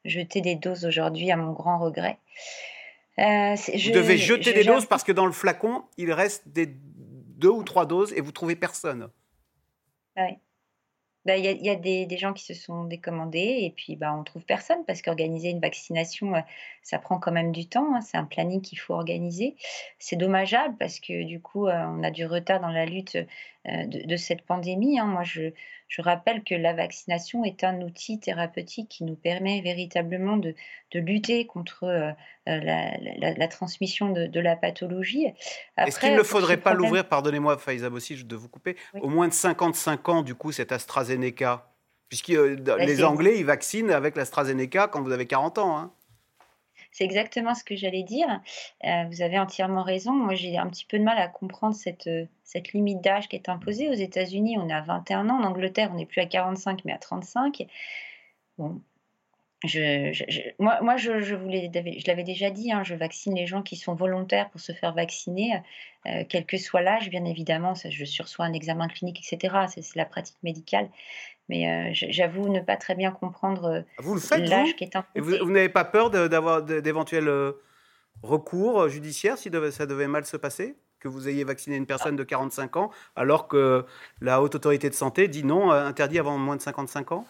jeter 0.03 0.41
des 0.41 0.55
doses 0.55 0.85
aujourd'hui 0.85 1.31
à 1.31 1.37
mon 1.37 1.53
grand 1.53 1.79
regret. 1.79 2.17
Euh, 3.19 3.55
vous 3.55 3.91
devez 3.91 4.17
jeter 4.17 4.53
des 4.53 4.63
doses 4.63 4.85
parce 4.85 5.03
que 5.03 5.11
dans 5.11 5.25
le 5.25 5.31
flacon, 5.31 5.83
il 5.97 6.11
reste 6.11 6.47
des 6.47 6.67
deux 6.67 7.49
ou 7.49 7.63
trois 7.63 7.85
doses 7.85 8.13
et 8.13 8.21
vous 8.21 8.31
trouvez 8.31 8.55
personne. 8.55 9.09
Ah 10.15 10.27
oui. 10.29 10.37
Bah, 11.25 11.37
il 11.37 11.45
y 11.45 11.69
a, 11.69 11.75
des, 11.75 12.17
gens 12.17 12.33
qui 12.33 12.43
se 12.43 12.53
sont 12.53 12.83
décommandés 12.83 13.59
et 13.61 13.73
puis 13.73 13.95
bah, 13.95 14.13
on 14.13 14.25
trouve 14.25 14.43
personne 14.43 14.83
parce 14.85 15.01
qu'organiser 15.01 15.51
une 15.51 15.61
vaccination, 15.61 16.35
euh, 16.35 16.41
ça 16.81 16.99
prend 16.99 17.17
quand 17.17 17.31
même 17.31 17.53
du 17.53 17.65
temps. 17.65 17.95
Hein. 17.95 18.01
c'est 18.01 18.17
un 18.17 18.25
planning 18.25 18.61
qu'il 18.61 18.77
faut 18.77 18.93
organiser. 18.93 19.55
C'est 19.99 20.17
dommageable 20.17 20.75
parce 20.77 20.99
que 20.99 21.23
du 21.23 21.39
coup, 21.39 21.67
euh, 21.67 21.85
on 21.87 22.03
a 22.03 22.11
du 22.11 22.25
retard 22.25 22.59
dans 22.59 22.71
la 22.71 22.85
lutte 22.85 23.17
euh, 23.67 23.85
de, 23.85 24.15
cette 24.17 24.41
pandémie. 24.41 24.99
Hein. 24.99 25.05
Moi, 25.05 25.23
je, 25.23 25.51
rappelle 25.99 26.43
que 26.43 26.55
la 26.55 26.73
vaccination 26.73 27.43
est 27.43 27.63
un 27.63 27.81
outil 27.81 28.19
thérapeutique 28.19 28.89
qui 28.89 29.03
nous 29.03 29.15
permet 29.15 29.61
véritablement 29.61 30.37
de, 30.37 30.55
lutter 30.93 31.45
contre 31.45 32.15
la, 32.47 33.47
transmission 33.47 34.09
de, 34.09 34.39
la 34.39 34.55
pathologie. 34.55 35.27
Est-ce 35.77 35.99
qu'il 35.99 36.15
ne 36.15 36.23
faudrait 36.23 36.57
pas 36.57 36.73
l'ouvrir, 36.73 37.07
pardonnez-moi 37.07 37.57
Faiza 37.57 37.89
Bossi, 37.89 38.23
de 38.23 38.35
vous 38.35 38.49
couper, 38.49 38.75
au 39.01 39.07
moins 39.07 39.27
de 39.27 39.33
55 39.33 40.09
ans, 40.09 40.21
du 40.23 40.33
coup, 40.33 40.51
cette 40.51 40.71
AstraZeneca 40.71 41.73
Puisque 42.13 42.29
euh, 42.29 42.55
bah, 42.57 42.77
les 42.77 43.03
Anglais, 43.03 43.39
ils 43.39 43.45
vaccinent 43.45 43.89
avec 43.89 44.15
l'AstraZeneca 44.15 44.87
quand 44.87 45.01
vous 45.01 45.11
avez 45.11 45.25
40 45.25 45.57
ans. 45.57 45.77
Hein. 45.79 45.91
C'est 46.93 47.03
exactement 47.03 47.55
ce 47.55 47.63
que 47.63 47.75
j'allais 47.75 48.03
dire. 48.03 48.27
Euh, 48.85 49.03
vous 49.09 49.21
avez 49.21 49.39
entièrement 49.39 49.83
raison. 49.83 50.13
Moi, 50.13 50.35
j'ai 50.35 50.57
un 50.57 50.67
petit 50.69 50.85
peu 50.85 50.99
de 50.99 51.03
mal 51.03 51.17
à 51.17 51.27
comprendre 51.27 51.75
cette, 51.75 52.07
euh, 52.07 52.25
cette 52.43 52.71
limite 52.73 53.01
d'âge 53.01 53.27
qui 53.27 53.35
est 53.35 53.49
imposée. 53.49 53.89
Aux 53.89 53.93
États-Unis, 53.93 54.57
on 54.59 54.69
est 54.69 54.73
à 54.73 54.81
21 54.81 55.29
ans. 55.29 55.41
En 55.41 55.43
Angleterre, 55.43 55.89
on 55.91 55.97
n'est 55.97 56.05
plus 56.05 56.21
à 56.21 56.27
45, 56.27 56.85
mais 56.85 56.93
à 56.93 56.99
35. 56.99 57.67
Bon, 58.59 58.79
je, 59.63 60.53
moi, 60.59 60.79
moi 60.81 60.97
je, 60.97 62.07
l'avais 62.07 62.23
déjà 62.23 62.49
dit, 62.49 62.71
hein, 62.71 62.83
je 62.83 62.95
vaccine 62.95 63.35
les 63.35 63.47
gens 63.47 63.61
qui 63.61 63.77
sont 63.77 63.95
volontaires 63.95 64.49
pour 64.49 64.59
se 64.59 64.73
faire 64.73 64.93
vacciner, 64.93 65.53
euh, 66.05 66.23
quel 66.27 66.45
que 66.45 66.57
soit 66.57 66.81
l'âge, 66.81 67.09
bien 67.09 67.23
évidemment. 67.23 67.73
Je 67.73 68.05
sursois 68.05 68.45
un 68.45 68.53
examen 68.53 68.87
clinique, 68.87 69.19
etc. 69.25 69.55
C'est 69.69 69.95
la 69.95 70.05
pratique 70.05 70.37
médicale. 70.43 70.89
Mais 71.49 71.69
euh, 71.69 71.89
j'avoue 71.93 72.49
ne 72.49 72.59
pas 72.59 72.77
très 72.77 72.95
bien 72.95 73.11
comprendre 73.11 73.85
euh, 74.01 74.37
l'âge 74.37 74.75
qui 74.75 74.83
est 74.85 74.95
imposé. 74.95 75.19
vous, 75.19 75.45
vous 75.45 75.51
n'avez 75.51 75.69
pas 75.69 75.85
peur 75.85 76.09
d'avoir 76.09 76.63
d'éventuels 76.63 77.29
recours 78.21 78.89
judiciaires 78.89 79.37
si 79.37 79.49
ça 79.71 79.85
devait 79.85 80.07
mal 80.07 80.25
se 80.25 80.37
passer? 80.37 80.75
Que 80.99 81.09
vous 81.09 81.27
ayez 81.27 81.43
vacciné 81.43 81.75
une 81.75 81.85
personne 81.85 82.15
de 82.15 82.23
45 82.23 82.77
ans 82.77 82.89
alors 83.17 83.49
que 83.49 83.85
la 84.21 84.41
haute 84.41 84.55
autorité 84.55 84.89
de 84.89 84.95
santé 84.95 85.27
dit 85.27 85.43
non, 85.43 85.69
interdit 85.71 86.17
avant 86.17 86.37
moins 86.37 86.55
de 86.55 86.61
55 86.61 87.11
ans? 87.11 87.25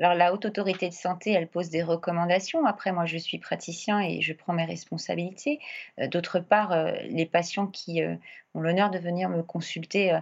Alors 0.00 0.14
la 0.14 0.32
haute 0.32 0.44
autorité 0.44 0.88
de 0.88 0.94
santé, 0.94 1.30
elle 1.30 1.46
pose 1.46 1.70
des 1.70 1.82
recommandations. 1.82 2.66
Après, 2.66 2.90
moi, 2.90 3.06
je 3.06 3.16
suis 3.16 3.38
praticien 3.38 4.00
et 4.00 4.20
je 4.22 4.32
prends 4.32 4.52
mes 4.52 4.64
responsabilités. 4.64 5.60
Euh, 6.00 6.08
d'autre 6.08 6.40
part, 6.40 6.72
euh, 6.72 6.92
les 7.04 7.26
patients 7.26 7.68
qui 7.68 8.02
euh, 8.02 8.16
ont 8.54 8.60
l'honneur 8.60 8.90
de 8.90 8.98
venir 8.98 9.28
me 9.28 9.42
consulter 9.42 10.16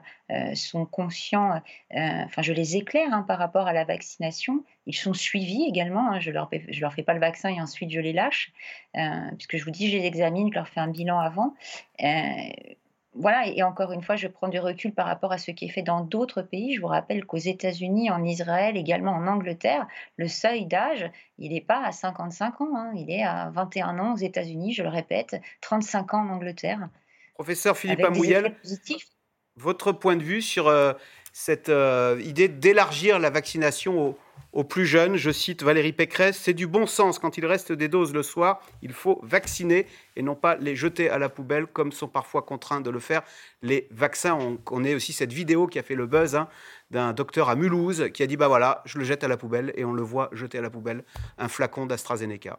sont 0.55 0.87
conscients, 0.87 1.61
enfin 1.95 2.41
je 2.41 2.55
les 2.55 2.79
éclaire 2.79 3.13
hein, 3.13 3.27
par 3.29 3.39
rapport 3.39 3.67
à 3.67 3.75
la 3.75 3.85
vaccination. 3.85 4.65
Ils 4.87 4.97
sont 4.97 5.13
suivis 5.13 5.65
également. 5.69 6.13
Hein. 6.13 6.19
je 6.19 6.31
leur 6.31 6.49
je 6.71 6.81
leur 6.81 6.95
fais 6.95 7.03
pas 7.03 7.13
le 7.13 7.21
vaccin 7.21 7.51
et 7.51 7.61
ensuite 7.61 7.91
je 7.91 8.01
les 8.01 8.15
lâche, 8.15 8.55
puisque 9.37 9.59
je 9.59 9.65
vous 9.67 9.71
dis, 9.71 9.91
je 9.91 9.99
les 9.99 10.07
examine, 10.07 10.49
je 10.51 10.55
leur 10.55 10.67
fais 10.67 10.81
un 10.81 10.89
bilan 10.89 11.19
avant 11.19 11.53
voilà, 13.15 13.47
et 13.47 13.63
encore 13.63 13.93
une 13.93 14.03
fois, 14.03 14.17
je 14.17 14.27
prends 14.27 14.49
du 14.49 14.59
recul 14.59 14.93
par 14.95 15.07
rapport 15.07 15.33
à 15.33 15.39
ce 15.39 15.51
qui 15.51 15.67
est 15.67 15.69
fait 15.69 15.83
dans 15.83 16.01
d'autres 16.01 16.41
pays. 16.41 16.75
Je 16.75 16.81
vous 16.81 16.87
rappelle 16.87 17.27
qu'aux 17.27 17.37
États-Unis, 17.37 18.11
en 18.11 18.25
Israël, 18.25 18.77
également 18.77 19.13
en 19.13 19.27
Angleterre, 19.27 19.87
le 20.17 20.29
seuil 20.29 20.65
d'âge, 20.65 21.11
il 21.39 21.53
n'est 21.53 21.61
pas 21.61 21.85
à 21.85 21.93
55 21.93 22.61
ans, 22.63 22.71
hein. 22.75 22.93
il 22.97 23.11
est 23.11 23.23
à 23.23 23.51
21 23.51 23.99
ans 23.99 24.15
aux 24.15 24.19
États-Unis, 24.19 24.73
je 24.73 24.83
le 24.83 24.89
répète, 24.89 25.41
35 25.61 26.15
ans 26.15 26.23
en 26.23 26.29
Angleterre. 26.31 26.89
Professeur 27.35 27.77
Philippe 27.77 28.05
Amouyel, 28.05 28.57
votre 29.57 29.93
point 29.93 30.17
de 30.17 30.23
vue 30.23 30.41
sur 30.41 30.69
euh, 30.69 30.95
cette 31.33 31.69
euh, 31.69 32.19
idée 32.25 32.49
d'élargir 32.49 33.19
la 33.19 33.29
vaccination 33.29 34.09
aux, 34.09 34.19
aux 34.53 34.65
plus 34.65 34.87
jeunes. 34.87 35.17
Je 35.17 35.31
cite 35.31 35.63
Valérie 35.63 35.93
Pécresse, 35.93 36.39
c'est 36.39 36.55
du 36.55 36.67
bon 36.67 36.87
sens 36.87 37.19
quand 37.19 37.39
il 37.39 37.47
reste 37.47 37.73
des 37.73 37.89
doses 37.89 38.13
le 38.13 38.23
soir, 38.23 38.61
il 38.83 38.93
faut 38.93 39.21
vacciner 39.23 39.87
et 40.17 40.23
non 40.23 40.35
pas 40.35 40.57
les 40.57 40.77
jeter 40.77 41.11
à 41.11 41.19
la 41.19 41.29
poubelle 41.29 41.67
comme 41.67 41.93
sont 41.93 42.09
parfois 42.09 42.43
contraints 42.43 42.81
de 42.81 42.91
le 42.91 43.01
faire 43.01 43.23
les 43.63 43.89
vaccins. 43.91 44.35
On 44.35 44.57
connaît 44.57 44.95
aussi 44.95 45.13
cette 45.13 45.33
vidéo 45.33 45.67
qui 45.67 45.79
a 45.79 45.83
fait 45.83 45.95
le 45.95 46.07
buzz 46.07 46.37
hein, 46.37 46.49
d'un 46.91 47.13
docteur 47.13 47.49
à 47.49 47.57
Mulhouse 47.57 48.11
qui 48.13 48.23
a 48.23 48.27
dit 48.27 48.37
bah 48.37 48.49
voilà, 48.49 48.83
je 48.85 48.99
le 48.99 49.05
jette 49.05 49.25
à 49.25 49.29
la 49.29 49.37
poubelle 49.37 49.73
et 49.77 49.85
on 49.85 49.93
le 49.93 50.03
voit 50.03 50.29
jeter 50.33 50.59
à 50.59 50.63
la 50.63 50.71
poubelle 50.71 51.05
un 51.39 51.49
flacon 51.49 51.87
d'AstraZeneca. 51.87 52.59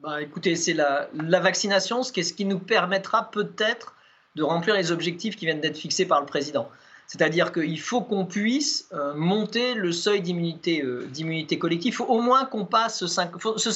Bah, 0.00 0.22
écoutez, 0.22 0.56
c'est 0.56 0.72
la, 0.72 1.10
la, 1.12 1.40
vaccination, 1.40 2.02
ce 2.02 2.10
qui, 2.10 2.24
ce 2.24 2.32
qui 2.32 2.46
nous 2.46 2.58
permettra 2.58 3.30
peut-être 3.30 3.94
de 4.34 4.42
remplir 4.42 4.74
les 4.74 4.92
objectifs 4.92 5.36
qui 5.36 5.44
viennent 5.44 5.60
d'être 5.60 5.76
fixés 5.76 6.06
par 6.06 6.20
le 6.20 6.26
président. 6.26 6.70
C'est-à-dire 7.10 7.50
qu'il 7.50 7.80
faut 7.80 8.02
qu'on 8.02 8.24
puisse 8.24 8.86
euh, 8.92 9.14
monter 9.14 9.74
le 9.74 9.90
seuil 9.90 10.22
d'immunité 10.22 10.80
euh, 10.80 11.08
d'immunité 11.10 11.58
collective. 11.58 11.92
Il 11.92 11.96
faut 11.96 12.04
au 12.04 12.20
moins 12.20 12.44
qu'on 12.44 12.64
passe, 12.64 13.02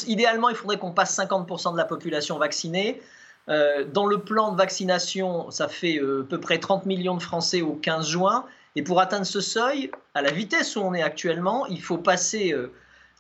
idéalement, 0.06 0.50
il 0.50 0.54
faudrait 0.54 0.78
qu'on 0.78 0.92
passe 0.92 1.18
50% 1.18 1.72
de 1.72 1.76
la 1.76 1.84
population 1.84 2.38
vaccinée. 2.38 3.02
Euh, 3.48 3.84
dans 3.92 4.06
le 4.06 4.18
plan 4.20 4.52
de 4.52 4.56
vaccination, 4.56 5.50
ça 5.50 5.66
fait 5.66 5.98
à 5.98 6.22
peu 6.30 6.38
près 6.38 6.58
30 6.58 6.86
millions 6.86 7.16
de 7.16 7.22
Français 7.22 7.60
au 7.60 7.72
15 7.72 8.06
juin. 8.06 8.44
Et 8.76 8.84
pour 8.84 9.00
atteindre 9.00 9.26
ce 9.26 9.40
seuil, 9.40 9.90
à 10.14 10.22
la 10.22 10.30
vitesse 10.30 10.76
où 10.76 10.82
on 10.82 10.94
est 10.94 11.02
actuellement, 11.02 11.66
il 11.66 11.82
faut 11.82 11.98
passer 11.98 12.54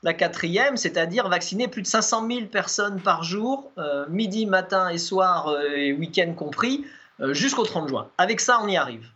la 0.04 0.14
quatrième, 0.14 0.76
c'est-à-dire 0.76 1.28
vacciner 1.28 1.66
plus 1.66 1.82
de 1.82 1.88
500 1.88 2.28
000 2.28 2.46
personnes 2.46 3.00
par 3.00 3.24
jour, 3.24 3.72
midi, 4.08 4.46
matin 4.46 4.90
et 4.90 4.98
soir 4.98 5.56
et 5.76 5.92
week-end 5.92 6.34
compris, 6.34 6.84
jusqu'au 7.30 7.64
30 7.64 7.88
juin. 7.88 8.08
Avec 8.16 8.38
ça, 8.38 8.60
on 8.62 8.68
y 8.68 8.76
arrive. 8.76 9.13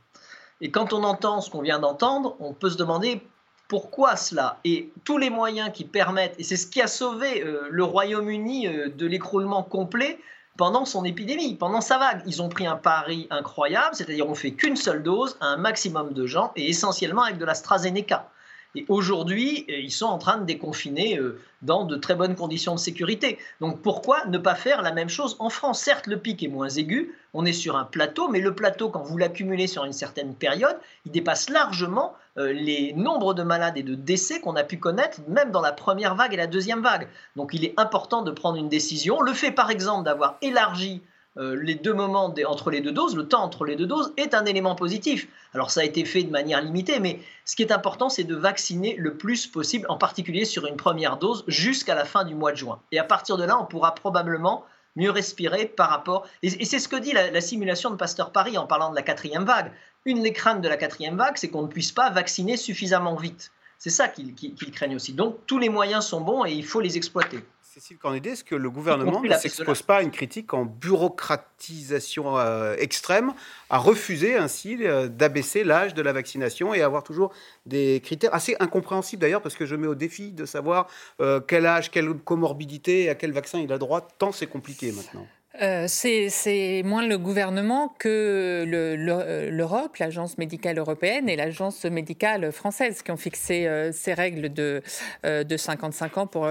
Et 0.60 0.70
quand 0.70 0.92
on 0.92 1.04
entend 1.04 1.40
ce 1.40 1.50
qu'on 1.50 1.62
vient 1.62 1.78
d'entendre, 1.78 2.36
on 2.40 2.52
peut 2.52 2.70
se 2.70 2.76
demander 2.76 3.22
pourquoi 3.68 4.16
cela 4.16 4.58
Et 4.64 4.90
tous 5.04 5.18
les 5.18 5.30
moyens 5.30 5.70
qui 5.72 5.84
permettent, 5.84 6.34
et 6.38 6.42
c'est 6.42 6.56
ce 6.56 6.66
qui 6.66 6.80
a 6.80 6.86
sauvé 6.86 7.42
euh, 7.44 7.68
le 7.70 7.84
Royaume-Uni 7.84 8.66
euh, 8.66 8.88
de 8.88 9.06
l'écroulement 9.06 9.62
complet 9.62 10.18
pendant 10.56 10.84
son 10.84 11.04
épidémie, 11.04 11.54
pendant 11.54 11.80
sa 11.80 11.98
vague. 11.98 12.22
Ils 12.26 12.42
ont 12.42 12.48
pris 12.48 12.66
un 12.66 12.76
pari 12.76 13.28
incroyable, 13.30 13.94
c'est-à-dire 13.94 14.28
on 14.28 14.34
fait 14.34 14.52
qu'une 14.52 14.74
seule 14.74 15.02
dose 15.02 15.36
à 15.40 15.46
un 15.46 15.56
maximum 15.58 16.12
de 16.12 16.26
gens, 16.26 16.50
et 16.56 16.68
essentiellement 16.68 17.22
avec 17.22 17.38
de 17.38 17.44
l'AstraZeneca. 17.44 18.28
Et 18.74 18.84
aujourd'hui, 18.88 19.64
euh, 19.70 19.78
ils 19.78 19.90
sont 19.90 20.06
en 20.06 20.18
train 20.18 20.38
de 20.38 20.44
déconfiner 20.44 21.18
euh, 21.18 21.40
dans 21.62 21.84
de 21.84 21.96
très 21.96 22.14
bonnes 22.14 22.34
conditions 22.34 22.74
de 22.74 22.80
sécurité. 22.80 23.38
Donc 23.60 23.80
pourquoi 23.80 24.26
ne 24.26 24.36
pas 24.36 24.54
faire 24.54 24.82
la 24.82 24.92
même 24.92 25.08
chose 25.08 25.36
en 25.38 25.48
France? 25.48 25.80
Certes, 25.80 26.06
le 26.06 26.18
pic 26.18 26.42
est 26.42 26.48
moins 26.48 26.68
aigu, 26.68 27.14
on 27.32 27.46
est 27.46 27.52
sur 27.52 27.76
un 27.76 27.84
plateau, 27.84 28.28
mais 28.28 28.40
le 28.40 28.54
plateau, 28.54 28.90
quand 28.90 29.02
vous 29.02 29.16
l'accumulez 29.16 29.66
sur 29.66 29.84
une 29.84 29.92
certaine 29.92 30.34
période, 30.34 30.76
il 31.06 31.12
dépasse 31.12 31.48
largement 31.48 32.14
euh, 32.36 32.52
les 32.52 32.92
nombres 32.92 33.32
de 33.32 33.42
malades 33.42 33.78
et 33.78 33.82
de 33.82 33.94
décès 33.94 34.40
qu'on 34.40 34.54
a 34.56 34.64
pu 34.64 34.78
connaître, 34.78 35.20
même 35.28 35.50
dans 35.50 35.62
la 35.62 35.72
première 35.72 36.14
vague 36.14 36.34
et 36.34 36.36
la 36.36 36.46
deuxième 36.46 36.82
vague. 36.82 37.08
Donc 37.36 37.54
il 37.54 37.64
est 37.64 37.74
important 37.78 38.22
de 38.22 38.30
prendre 38.30 38.58
une 38.58 38.68
décision. 38.68 39.22
Le 39.22 39.32
fait, 39.32 39.50
par 39.50 39.70
exemple, 39.70 40.04
d'avoir 40.04 40.36
élargi 40.42 41.02
les 41.38 41.76
deux 41.76 41.94
moments 41.94 42.34
entre 42.46 42.70
les 42.70 42.80
deux 42.80 42.92
doses, 42.92 43.16
le 43.16 43.28
temps 43.28 43.42
entre 43.42 43.64
les 43.64 43.76
deux 43.76 43.86
doses, 43.86 44.12
est 44.16 44.34
un 44.34 44.44
élément 44.44 44.74
positif. 44.74 45.28
Alors 45.54 45.70
ça 45.70 45.80
a 45.80 45.84
été 45.84 46.04
fait 46.04 46.24
de 46.24 46.30
manière 46.30 46.60
limitée, 46.60 46.98
mais 46.98 47.20
ce 47.44 47.54
qui 47.54 47.62
est 47.62 47.72
important, 47.72 48.08
c'est 48.08 48.24
de 48.24 48.34
vacciner 48.34 48.96
le 48.98 49.14
plus 49.14 49.46
possible, 49.46 49.86
en 49.88 49.96
particulier 49.96 50.44
sur 50.44 50.66
une 50.66 50.76
première 50.76 51.16
dose, 51.16 51.44
jusqu'à 51.46 51.94
la 51.94 52.04
fin 52.04 52.24
du 52.24 52.34
mois 52.34 52.52
de 52.52 52.56
juin. 52.56 52.80
Et 52.90 52.98
à 52.98 53.04
partir 53.04 53.36
de 53.36 53.44
là, 53.44 53.58
on 53.60 53.66
pourra 53.66 53.94
probablement 53.94 54.64
mieux 54.96 55.10
respirer 55.10 55.66
par 55.66 55.90
rapport... 55.90 56.26
Et, 56.42 56.64
c'est 56.64 56.78
ce 56.78 56.88
que 56.88 56.96
dit 56.96 57.12
la, 57.12 57.40
simulation 57.40 57.90
de 57.90 57.96
Pasteur 57.96 58.32
Paris 58.32 58.58
en 58.58 58.66
parlant 58.66 58.90
de 58.90 58.96
la 58.96 59.02
quatrième 59.02 59.44
vague. 59.44 59.72
Une 60.04 60.22
des 60.22 60.32
craintes 60.32 60.60
de 60.60 60.68
la 60.68 60.76
quatrième 60.76 61.16
vague, 61.16 61.36
c'est 61.36 61.48
qu'on 61.48 61.62
ne 61.62 61.68
puisse 61.68 61.92
pas 61.92 62.10
vacciner 62.10 62.56
suffisamment 62.56 63.14
vite. 63.14 63.52
C'est 63.78 63.90
ça 63.90 64.08
qu'ils 64.08 64.34
craignent 64.72 64.96
aussi. 64.96 65.12
Donc 65.12 65.38
tous 65.46 65.58
les 65.58 65.68
moyens 65.68 66.04
sont 66.04 66.20
bons 66.20 66.44
et 66.44 66.52
il 66.52 66.64
faut 66.64 66.80
les 66.80 66.96
exploiter. 66.96 67.38
Cécile 67.78 67.98
Cornédé, 67.98 68.30
est-ce 68.30 68.42
que 68.42 68.56
le 68.56 68.70
gouvernement 68.70 69.22
ne 69.22 69.32
s'expose 69.34 69.82
pas 69.82 69.98
à 69.98 70.02
une 70.02 70.10
critique 70.10 70.52
en 70.52 70.64
bureaucratisation 70.64 72.36
euh, 72.36 72.74
extrême, 72.76 73.32
à 73.70 73.78
refuser 73.78 74.36
ainsi 74.36 74.78
euh, 74.80 75.06
d'abaisser 75.06 75.62
l'âge 75.62 75.94
de 75.94 76.02
la 76.02 76.12
vaccination 76.12 76.74
et 76.74 76.82
avoir 76.82 77.04
toujours 77.04 77.32
des 77.66 78.00
critères 78.02 78.34
assez 78.34 78.56
incompréhensibles 78.58 79.20
d'ailleurs, 79.20 79.42
parce 79.42 79.54
que 79.54 79.64
je 79.64 79.76
mets 79.76 79.86
au 79.86 79.94
défi 79.94 80.32
de 80.32 80.44
savoir 80.44 80.88
euh, 81.20 81.38
quel 81.38 81.66
âge, 81.66 81.92
quelle 81.92 82.14
comorbidité 82.14 83.10
à 83.10 83.14
quel 83.14 83.30
vaccin 83.30 83.60
il 83.60 83.72
a 83.72 83.78
droit, 83.78 84.00
tant 84.00 84.32
c'est 84.32 84.48
compliqué 84.48 84.90
maintenant 84.90 85.28
euh, 85.60 85.86
c'est 85.88 86.82
moins 86.84 87.06
le 87.06 87.18
gouvernement 87.18 87.94
que 87.98 88.64
euh, 88.66 89.50
l'Europe, 89.50 89.96
l'Agence 89.96 90.38
médicale 90.38 90.78
européenne 90.78 91.28
et 91.28 91.36
l'Agence 91.36 91.84
médicale 91.84 92.52
française 92.52 93.02
qui 93.02 93.10
ont 93.10 93.16
fixé 93.16 93.66
euh, 93.66 93.90
ces 93.92 94.14
règles 94.14 94.52
de, 94.52 94.82
de 95.24 95.56
55 95.56 96.18
ans 96.18 96.26
pour, 96.26 96.48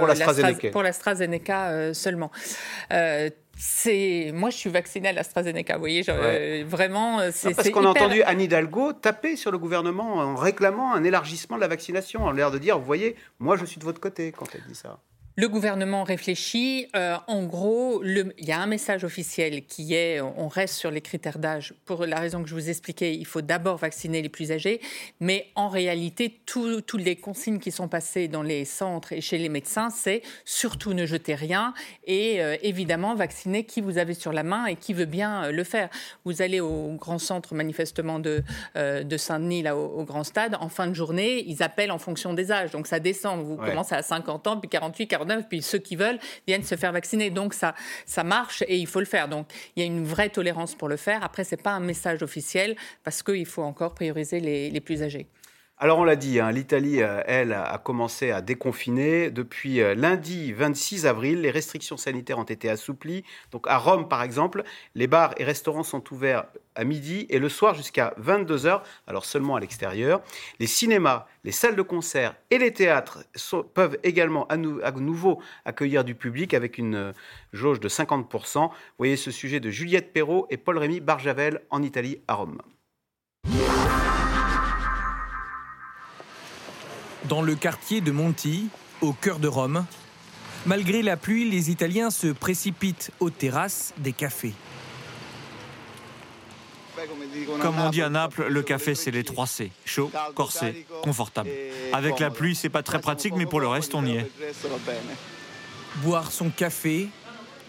pour 0.72 0.84
l'AstraZeneca 0.84 1.94
seulement. 1.94 2.32
C'est 3.60 4.32
moi, 4.36 4.52
je 4.52 4.58
suis 4.58 4.70
vaccinée 4.70 5.10
à 5.10 5.14
l'AstraZeneca. 5.14 5.76
Vous 5.76 5.80
voyez, 5.80 6.04
vraiment, 6.64 7.22
c'est 7.32 7.56
parce 7.56 7.70
qu'on 7.70 7.86
a 7.86 7.90
entendu 7.90 8.22
Anne 8.24 8.42
Hidalgo 8.42 8.94
taper 8.94 9.36
sur 9.36 9.52
le 9.52 9.58
gouvernement 9.58 10.16
en 10.16 10.36
réclamant 10.36 10.94
un 10.94 11.04
élargissement 11.04 11.56
de 11.56 11.62
la 11.62 11.68
vaccination, 11.68 12.26
en 12.26 12.32
l'air 12.32 12.52
de 12.52 12.60
dire, 12.60 12.78
vous 12.78 12.86
voyez, 12.86 13.16
moi, 13.40 13.58
je 13.58 13.66
suis 13.66 13.80
de 13.80 13.86
votre 13.86 14.00
côté 14.00 14.32
quand 14.32 14.46
elle 14.54 14.62
dit 14.68 14.76
ça. 14.76 15.00
Le 15.40 15.48
gouvernement 15.48 16.04
réfléchit. 16.04 16.88
Euh, 16.96 17.16
en 17.28 17.44
gros, 17.44 18.04
il 18.04 18.34
y 18.40 18.52
a 18.52 18.60
un 18.60 18.66
message 18.66 19.04
officiel 19.04 19.68
qui 19.68 19.94
est 19.94 20.20
on 20.20 20.48
reste 20.48 20.74
sur 20.74 20.90
les 20.90 21.00
critères 21.00 21.38
d'âge. 21.38 21.76
Pour 21.86 22.08
la 22.08 22.20
raison 22.20 22.42
que 22.42 22.50
je 22.50 22.56
vous 22.56 22.70
expliquais, 22.72 23.14
il 23.14 23.26
faut 23.28 23.42
d'abord 23.42 23.78
vacciner 23.78 24.24
les 24.24 24.30
plus 24.30 24.52
âgés. 24.52 24.82
Mais 25.20 25.46
en 25.54 25.70
réalité, 25.70 26.42
toutes 26.48 26.92
les 26.96 27.16
consignes 27.18 27.60
qui 27.60 27.70
sont 27.70 27.88
passées 27.88 28.28
dans 28.28 28.42
les 28.42 28.66
centres 28.66 29.14
et 29.14 29.22
chez 29.22 29.38
les 29.38 29.48
médecins, 29.48 29.92
c'est 29.92 30.24
surtout 30.44 30.96
ne 30.96 31.06
jetez 31.06 31.36
rien 31.36 31.76
et 32.08 32.42
euh, 32.42 32.58
évidemment 32.64 33.14
vacciner 33.14 33.64
qui 33.64 33.80
vous 33.80 34.00
avez 34.00 34.16
sur 34.16 34.34
la 34.34 34.42
main 34.42 34.66
et 34.66 34.76
qui 34.76 34.96
veut 34.96 35.06
bien 35.06 35.44
euh, 35.44 35.52
le 35.52 35.64
faire. 35.64 35.90
Vous 36.26 36.42
allez 36.42 36.62
au 36.62 36.96
grand 37.00 37.20
centre 37.20 37.54
manifestement 37.54 38.18
de, 38.18 38.42
de 38.76 39.18
Saint-Denis, 39.18 39.62
là, 39.62 39.78
au, 39.78 40.04
grand 40.04 40.24
stade, 40.24 40.58
en 40.60 40.70
fin 40.70 40.88
de 40.88 40.96
journée, 40.96 41.44
ils 41.48 41.62
appellent 41.62 41.92
en 41.92 42.00
fonction 42.00 42.34
des 42.34 42.52
âges. 42.52 42.72
Donc 42.72 42.88
ça 42.88 43.00
descend. 43.00 43.46
Vous 43.46 43.58
commencez 43.58 43.94
à 43.94 44.02
50 44.02 44.48
ans, 44.48 44.58
puis 44.58 44.68
48, 44.68 45.06
49 45.06 45.27
puis 45.48 45.62
ceux 45.62 45.80
qui 45.80 45.96
veulent 45.96 46.20
viennent 46.46 46.64
se 46.64 46.76
faire 46.76 46.92
vacciner. 46.92 47.30
Donc 47.30 47.54
ça, 47.54 47.76
ça 48.06 48.24
marche 48.24 48.64
et 48.68 48.78
il 48.78 48.88
faut 48.88 49.00
le 49.00 49.06
faire. 49.06 49.28
Donc 49.28 49.48
il 49.76 49.82
y 49.82 49.84
a 49.84 49.86
une 49.86 50.06
vraie 50.06 50.30
tolérance 50.30 50.76
pour 50.76 50.88
le 50.88 50.98
faire. 50.98 51.24
Après, 51.24 51.44
ce 51.44 51.56
n'est 51.56 51.62
pas 51.62 51.72
un 51.72 51.80
message 51.80 52.24
officiel 52.24 52.76
parce 53.04 53.24
qu'il 53.24 53.46
faut 53.46 53.64
encore 53.64 53.94
prioriser 53.94 54.40
les 54.40 54.82
plus 54.82 55.04
âgés. 55.04 55.28
Alors 55.80 56.00
on 56.00 56.04
l'a 56.04 56.16
dit, 56.16 56.40
hein, 56.40 56.52
l'Italie, 56.52 57.04
euh, 57.04 57.22
elle, 57.28 57.54
a 57.54 57.78
commencé 57.78 58.32
à 58.32 58.42
déconfiner. 58.42 59.30
Depuis 59.30 59.80
euh, 59.80 59.94
lundi 59.94 60.52
26 60.52 61.06
avril, 61.06 61.42
les 61.42 61.52
restrictions 61.52 61.98
sanitaires 61.98 62.40
ont 62.40 62.44
été 62.46 62.68
assouplies. 62.68 63.24
Donc 63.52 63.68
à 63.68 63.78
Rome, 63.78 64.08
par 64.08 64.24
exemple, 64.24 64.64
les 64.96 65.06
bars 65.06 65.36
et 65.38 65.44
restaurants 65.44 65.84
sont 65.84 66.04
ouverts 66.12 66.46
à 66.74 66.84
midi 66.84 67.28
et 67.30 67.38
le 67.38 67.48
soir 67.48 67.76
jusqu'à 67.76 68.16
22h, 68.20 68.82
alors 69.06 69.26
seulement 69.26 69.56
à 69.56 69.60
l'extérieur. 69.60 70.24
Les 70.60 70.66
cinémas, 70.66 71.28
les 71.44 71.52
salles 71.52 71.76
de 71.76 71.84
concert 71.84 72.34
et 72.50 72.58
les 72.58 72.74
théâtres 72.74 73.20
peuvent 73.76 74.00
également 74.02 74.48
à, 74.48 74.58
nouveau 74.58 75.44
accueillir 75.64 76.04
du 76.04 76.16
public 76.16 76.56
avec 76.56 76.80
une 76.80 76.96
euh, 76.96 77.12
jauge 77.54 77.80
de 77.80 77.88
50%. 77.88 78.64
Vous 78.64 78.72
voyez 78.98 79.16
ce 79.16 79.30
sujet 79.30 79.60
de 79.60 79.70
Juliette 79.70 80.12
Perrault 80.12 80.48
et 80.50 80.58
Paul-Rémy 80.58 81.02
Barjavel 81.02 81.62
en 81.70 81.84
Italie, 81.84 82.20
à 82.28 82.34
Rome. 82.34 82.64
Dans 87.30 87.42
le 87.42 87.56
quartier 87.56 88.00
de 88.00 88.12
Monti, 88.12 88.70
au 89.02 89.12
cœur 89.12 89.40
de 89.40 89.48
Rome, 89.48 89.86
malgré 90.66 91.02
la 91.02 91.18
pluie, 91.18 91.50
les 91.50 91.70
Italiens 91.72 92.10
se 92.10 92.28
précipitent 92.28 93.12
aux 93.20 93.30
terrasses 93.30 93.94
des 93.98 94.14
cafés. 94.14 94.54
Comme 97.62 97.80
on 97.80 97.90
dit 97.90 98.02
à 98.02 98.10
Naples, 98.10 98.48
le 98.48 98.64
café 98.64 98.96
c'est 98.96 99.12
les 99.12 99.24
3 99.24 99.46
C. 99.46 99.72
Chaud, 99.86 100.12
corsé, 100.36 100.86
confortable. 101.04 101.50
Avec 101.92 102.20
la 102.20 102.30
pluie, 102.30 102.56
c'est 102.56 102.70
pas 102.70 102.84
très 102.84 103.00
pratique, 103.00 103.34
mais 103.36 103.46
pour 103.46 103.60
le 103.60 103.68
reste, 103.68 103.94
on 103.94 104.06
y 104.06 104.18
est. 104.18 104.32
Boire 105.98 106.32
son 106.32 106.50
café, 106.50 107.10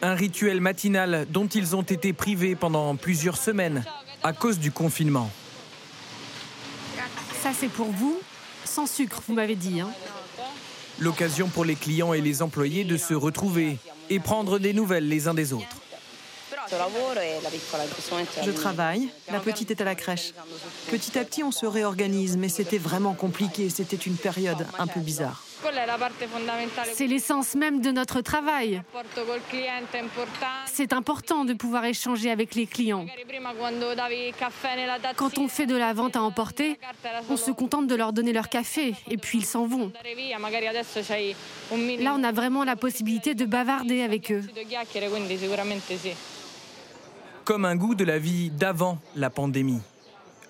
un 0.03 0.15
rituel 0.15 0.61
matinal 0.61 1.27
dont 1.31 1.47
ils 1.47 1.75
ont 1.75 1.83
été 1.83 2.13
privés 2.13 2.55
pendant 2.55 2.95
plusieurs 2.97 3.37
semaines 3.37 3.85
à 4.23 4.33
cause 4.33 4.59
du 4.59 4.71
confinement. 4.71 5.31
Ça 7.43 7.51
c'est 7.53 7.69
pour 7.69 7.91
vous, 7.91 8.21
sans 8.69 8.87
sucre, 8.87 9.23
vous 9.27 9.35
m'avez 9.35 9.57
dit. 9.57 9.81
Hein. 9.81 9.91
L'occasion 10.99 11.49
pour 11.49 11.65
les 11.65 11.75
clients 11.75 12.13
et 12.13 12.21
les 12.21 12.43
employés 12.43 12.85
de 12.85 12.97
se 12.97 13.15
retrouver 13.15 13.79
et 14.11 14.21
prendre 14.21 14.59
des 14.59 14.73
nouvelles 14.73 15.09
les 15.09 15.29
uns 15.29 15.35
des 15.35 15.53
autres. 15.53 15.77
Je 18.45 18.51
travaille, 18.51 19.09
la 19.33 19.41
petite 19.41 19.71
est 19.71 19.81
à 19.81 19.85
la 19.85 19.95
crèche. 19.95 20.35
Petit 20.91 21.19
à 21.19 21.25
petit, 21.25 21.43
on 21.43 21.51
se 21.51 21.67
réorganise, 21.67 22.37
mais 22.37 22.49
c'était 22.49 22.79
vraiment 22.79 23.15
compliqué, 23.15 23.71
c'était 23.71 23.97
une 23.97 24.17
période 24.17 24.67
un 24.79 24.87
peu 24.87 25.01
bizarre. 25.01 25.45
C'est 26.95 27.07
l'essence 27.07 27.55
même 27.55 27.81
de 27.81 27.91
notre 27.91 28.21
travail. 28.21 28.83
C'est 30.67 30.93
important 30.93 31.45
de 31.45 31.55
pouvoir 31.55 31.85
échanger 31.85 32.31
avec 32.31 32.55
les 32.55 32.67
clients. 32.67 33.07
Quand 35.17 35.39
on 35.39 35.49
fait 35.49 35.67
de 35.67 35.77
la 35.77 35.93
vente 35.93 36.17
à 36.17 36.23
emporter, 36.23 36.79
on 37.31 37.37
se 37.37 37.51
contente 37.51 37.87
de 37.87 37.95
leur 37.95 38.13
donner 38.13 38.33
leur 38.33 38.49
café 38.49 38.95
et 39.11 39.17
puis 39.17 39.39
ils 39.39 39.47
s'en 39.47 39.67
vont. 39.67 39.93
Là, 42.01 42.15
on 42.17 42.25
a 42.25 42.33
vraiment 42.33 42.65
la 42.65 42.77
possibilité 42.77 43.35
de 43.35 43.45
bavarder 43.45 44.03
avec 44.03 44.33
eux. 44.33 44.43
Comme 47.45 47.65
un 47.65 47.77
goût 47.77 47.95
de 47.95 48.05
la 48.05 48.19
vie 48.19 48.51
d'avant 48.51 48.99
la 49.17 49.31
pandémie. 49.31 49.81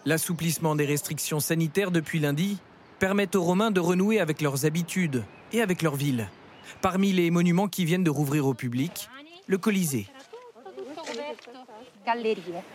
L'assouplissement 0.05 0.75
des 0.75 0.87
restrictions 0.87 1.41
sanitaires 1.41 1.91
depuis 1.91 2.19
lundi 2.19 2.59
permettent 2.99 3.37
aux 3.37 3.43
Romains 3.43 3.71
de 3.71 3.81
renouer 3.81 4.21
avec 4.21 4.41
leurs 4.41 4.65
habitudes 4.65 5.25
et 5.53 5.63
avec 5.63 5.83
leur 5.83 5.95
ville. 5.95 6.29
Parmi 6.81 7.13
les 7.13 7.31
monuments 7.31 7.69
qui 7.69 7.85
viennent 7.85 8.05
de 8.05 8.11
rouvrir 8.11 8.47
au 8.47 8.55
public, 8.55 9.09
le 9.47 9.59
Colisée. 9.59 10.07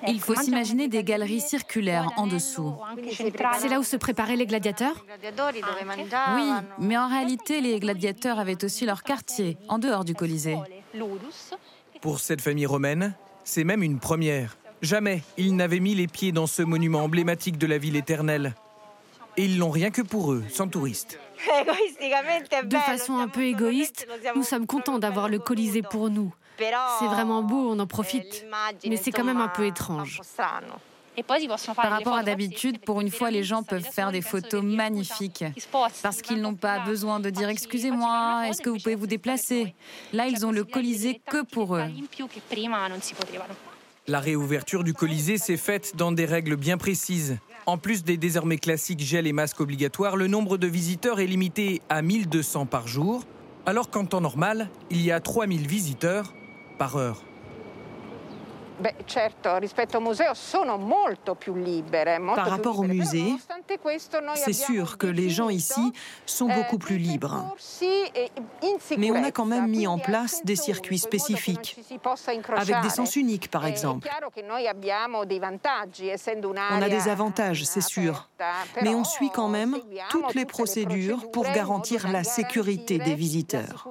Il 0.07 0.19
faut 0.19 0.35
s'imaginer 0.35 0.87
des 0.87 1.03
galeries 1.03 1.41
circulaires 1.41 2.09
en 2.17 2.27
dessous. 2.27 2.75
C'est 3.11 3.69
là 3.69 3.79
où 3.79 3.83
se 3.83 3.97
préparaient 3.97 4.35
les 4.35 4.45
gladiateurs? 4.45 5.05
Oui, 6.35 6.51
mais 6.79 6.97
en 6.97 7.07
réalité, 7.07 7.61
les 7.61 7.79
gladiateurs 7.79 8.39
avaient 8.39 8.63
aussi 8.63 8.85
leur 8.85 9.03
quartier, 9.03 9.57
en 9.67 9.79
dehors 9.79 10.05
du 10.05 10.13
Colisée. 10.13 10.57
Pour 12.01 12.19
cette 12.19 12.41
famille 12.41 12.65
romaine, 12.65 13.15
c'est 13.43 13.63
même 13.63 13.81
une 13.81 13.99
première. 13.99 14.57
Jamais 14.81 15.23
ils 15.37 15.55
n'avaient 15.55 15.79
mis 15.79 15.95
les 15.95 16.07
pieds 16.07 16.31
dans 16.31 16.47
ce 16.47 16.61
monument 16.61 17.03
emblématique 17.03 17.57
de 17.57 17.67
la 17.67 17.77
ville 17.77 17.95
éternelle. 17.95 18.53
Et 19.37 19.45
ils 19.45 19.57
l'ont 19.57 19.71
rien 19.71 19.89
que 19.89 20.01
pour 20.01 20.33
eux, 20.33 20.43
sans 20.49 20.67
touristes. 20.67 21.19
De 22.63 22.77
façon 22.77 23.17
un 23.17 23.27
peu 23.27 23.43
égoïste, 23.43 24.07
nous 24.35 24.43
sommes 24.43 24.67
contents 24.67 24.99
d'avoir 24.99 25.29
le 25.29 25.39
Colisée 25.39 25.81
pour 25.81 26.09
nous. 26.09 26.33
C'est 26.59 27.07
vraiment 27.07 27.41
beau, 27.41 27.69
on 27.69 27.79
en 27.79 27.87
profite. 27.87 28.45
Mais 28.87 28.97
c'est 28.97 29.11
quand 29.11 29.23
même 29.23 29.41
un 29.41 29.47
peu 29.47 29.65
étrange. 29.65 30.21
Par 31.75 31.91
rapport 31.91 32.15
à 32.15 32.23
d'habitude, 32.23 32.79
pour 32.79 33.01
une 33.01 33.11
fois, 33.11 33.29
les 33.29 33.43
gens 33.43 33.61
peuvent 33.61 33.83
faire 33.83 34.11
des 34.11 34.21
photos 34.21 34.63
magnifiques 34.63 35.43
parce 36.01 36.21
qu'ils 36.21 36.41
n'ont 36.41 36.55
pas 36.55 36.79
besoin 36.79 37.19
de 37.19 37.29
dire 37.29 37.49
excusez-moi, 37.49 38.47
est-ce 38.47 38.61
que 38.61 38.69
vous 38.69 38.79
pouvez 38.79 38.95
vous 38.95 39.07
déplacer? 39.07 39.75
Là, 40.11 40.27
ils 40.27 40.45
ont 40.45 40.51
le 40.51 40.63
Colisée 40.63 41.21
que 41.29 41.43
pour 41.43 41.75
eux. 41.75 41.85
La 44.07 44.19
réouverture 44.19 44.83
du 44.83 44.93
Colisée 44.93 45.37
s'est 45.37 45.57
faite 45.57 45.95
dans 45.95 46.11
des 46.11 46.25
règles 46.25 46.55
bien 46.55 46.77
précises. 46.77 47.37
En 47.65 47.77
plus 47.77 48.03
des 48.03 48.17
désormais 48.17 48.57
classiques 48.57 48.99
gel 48.99 49.25
et 49.25 49.31
masques 49.31 49.61
obligatoires, 49.61 50.17
le 50.17 50.27
nombre 50.27 50.57
de 50.57 50.67
visiteurs 50.67 51.21
est 51.21 51.27
limité 51.27 51.81
à 51.87 52.01
1200 52.01 52.65
par 52.65 52.87
jour, 52.87 53.23
alors 53.65 53.89
qu'en 53.89 54.05
temps 54.05 54.19
normal, 54.19 54.69
il 54.91 55.01
y 55.01 55.11
a 55.11 55.21
3000 55.21 55.65
visiteurs 55.65 56.33
par 56.77 56.97
heure. 56.97 57.23
Par 62.35 62.49
rapport 62.49 62.79
au 62.79 62.83
musée, 62.83 63.35
c'est 64.35 64.53
sûr 64.53 64.97
que 64.97 65.07
les 65.07 65.29
gens 65.29 65.49
ici 65.49 65.93
sont 66.25 66.49
Eh, 66.49 66.55
beaucoup 66.55 66.77
plus 66.77 66.97
libres. 66.97 67.55
Mais 68.97 69.11
on 69.11 69.23
a 69.23 69.31
quand 69.31 69.45
même 69.45 69.67
mis 69.67 69.87
en 69.87 69.97
place 69.97 70.43
des 70.43 70.55
circuits 70.55 70.97
spécifiques, 70.97 71.77
avec 72.55 72.81
des 72.81 72.89
sens 72.89 73.15
uniques 73.15 73.49
par 73.49 73.65
exemple. 73.65 74.09
On 76.71 76.81
a 76.81 76.89
des 76.89 77.07
avantages, 77.09 77.63
c'est 77.65 77.81
sûr, 77.81 78.29
mais 78.81 78.95
on 78.95 79.03
suit 79.03 79.29
quand 79.29 79.47
même 79.47 79.77
toutes 80.09 80.33
les 80.35 80.45
procédures 80.45 81.29
pour 81.31 81.43
garantir 81.51 82.07
la 82.09 82.23
sécurité 82.23 82.97
des 82.97 83.15
visiteurs. 83.15 83.87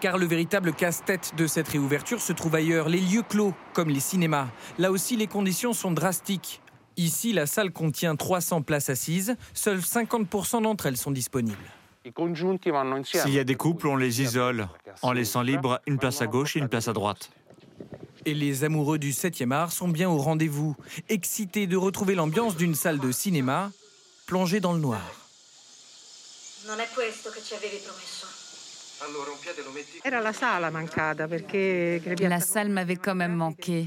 Car 0.00 0.16
le 0.16 0.26
véritable 0.26 0.72
casse-tête 0.72 1.32
de 1.36 1.46
cette 1.48 1.68
réouverture 1.68 2.20
se 2.20 2.32
trouve 2.32 2.54
ailleurs, 2.54 2.88
les 2.88 3.00
lieux 3.00 3.24
clos, 3.28 3.52
comme 3.72 3.88
les 3.88 4.00
cinémas. 4.00 4.46
Là 4.78 4.92
aussi, 4.92 5.16
les 5.16 5.26
conditions 5.26 5.72
sont 5.72 5.90
drastiques. 5.90 6.60
Ici, 6.96 7.32
la 7.32 7.46
salle 7.46 7.72
contient 7.72 8.14
300 8.14 8.62
places 8.62 8.90
assises, 8.90 9.36
seules 9.54 9.80
50% 9.80 10.62
d'entre 10.62 10.86
elles 10.86 10.96
sont 10.96 11.10
disponibles. 11.10 11.56
S'il 13.04 13.34
y 13.34 13.38
a 13.38 13.44
des 13.44 13.56
couples, 13.56 13.88
on 13.88 13.96
les 13.96 14.22
isole, 14.22 14.68
en 15.02 15.12
laissant 15.12 15.42
libre 15.42 15.80
une 15.86 15.98
place 15.98 16.22
à 16.22 16.26
gauche 16.26 16.56
et 16.56 16.60
une 16.60 16.68
place 16.68 16.88
à 16.88 16.92
droite. 16.92 17.30
Et 18.24 18.34
les 18.34 18.64
amoureux 18.64 18.98
du 18.98 19.10
7e 19.10 19.52
art 19.52 19.72
sont 19.72 19.88
bien 19.88 20.08
au 20.08 20.18
rendez-vous, 20.18 20.76
excités 21.08 21.66
de 21.66 21.76
retrouver 21.76 22.14
l'ambiance 22.14 22.56
d'une 22.56 22.74
salle 22.74 22.98
de 22.98 23.12
cinéma 23.12 23.70
plongée 24.26 24.60
dans 24.60 24.72
le 24.72 24.80
noir. 24.80 25.00
La 32.20 32.40
salle 32.40 32.68
m'avait 32.70 32.96
quand 32.96 33.14
même 33.14 33.34
manqué. 33.34 33.86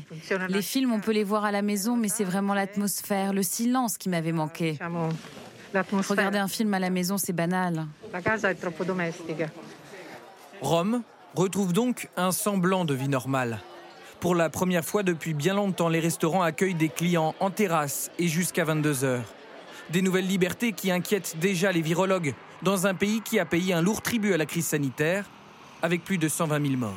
Les 0.50 0.62
films, 0.62 0.94
on 0.94 1.00
peut 1.00 1.12
les 1.12 1.24
voir 1.24 1.46
à 1.46 1.52
la 1.52 1.62
maison, 1.62 1.96
mais 1.98 2.08
c'est 2.08 2.24
vraiment 2.24 2.54
l'atmosphère, 2.54 3.34
le 3.34 3.44
silence 3.44 3.98
qui 3.98 4.10
m'avait 4.10 4.32
manqué. 4.32 4.78
Regarder 6.10 6.38
un 6.38 6.48
film 6.48 6.74
à 6.74 6.80
la 6.80 6.90
maison, 6.90 7.18
c'est 7.18 7.34
banal. 7.34 7.86
Rome 10.62 11.02
retrouve 11.36 11.74
donc 11.74 12.10
un 12.18 12.32
semblant 12.32 12.86
de 12.86 12.94
vie 12.94 13.08
normale. 13.08 13.60
Pour 14.20 14.36
la 14.36 14.50
première 14.50 14.86
fois 14.86 15.02
depuis 15.02 15.34
bien 15.34 15.56
longtemps, 15.56 15.90
les 15.90 16.00
restaurants 16.00 16.44
accueillent 16.44 16.76
des 16.76 16.90
clients 16.90 17.34
en 17.40 17.50
terrasse 17.50 18.12
et 18.20 18.28
jusqu'à 18.28 18.64
22 18.64 19.04
heures. 19.04 19.24
Des 19.90 20.02
nouvelles 20.02 20.28
libertés 20.28 20.74
qui 20.74 20.92
inquiètent 20.92 21.38
déjà 21.40 21.72
les 21.72 21.82
virologues 21.82 22.36
dans 22.64 22.88
un 22.88 22.94
pays 22.94 23.22
qui 23.22 23.40
a 23.40 23.46
payé 23.46 23.74
un 23.74 23.82
lourd 23.82 24.02
tribut 24.02 24.34
à 24.34 24.38
la 24.38 24.46
crise 24.46 24.68
sanitaire 24.68 25.30
avec 25.82 26.04
plus 26.04 26.18
de 26.18 26.28
120 26.28 26.62
000 26.66 26.78
morts. 26.78 26.94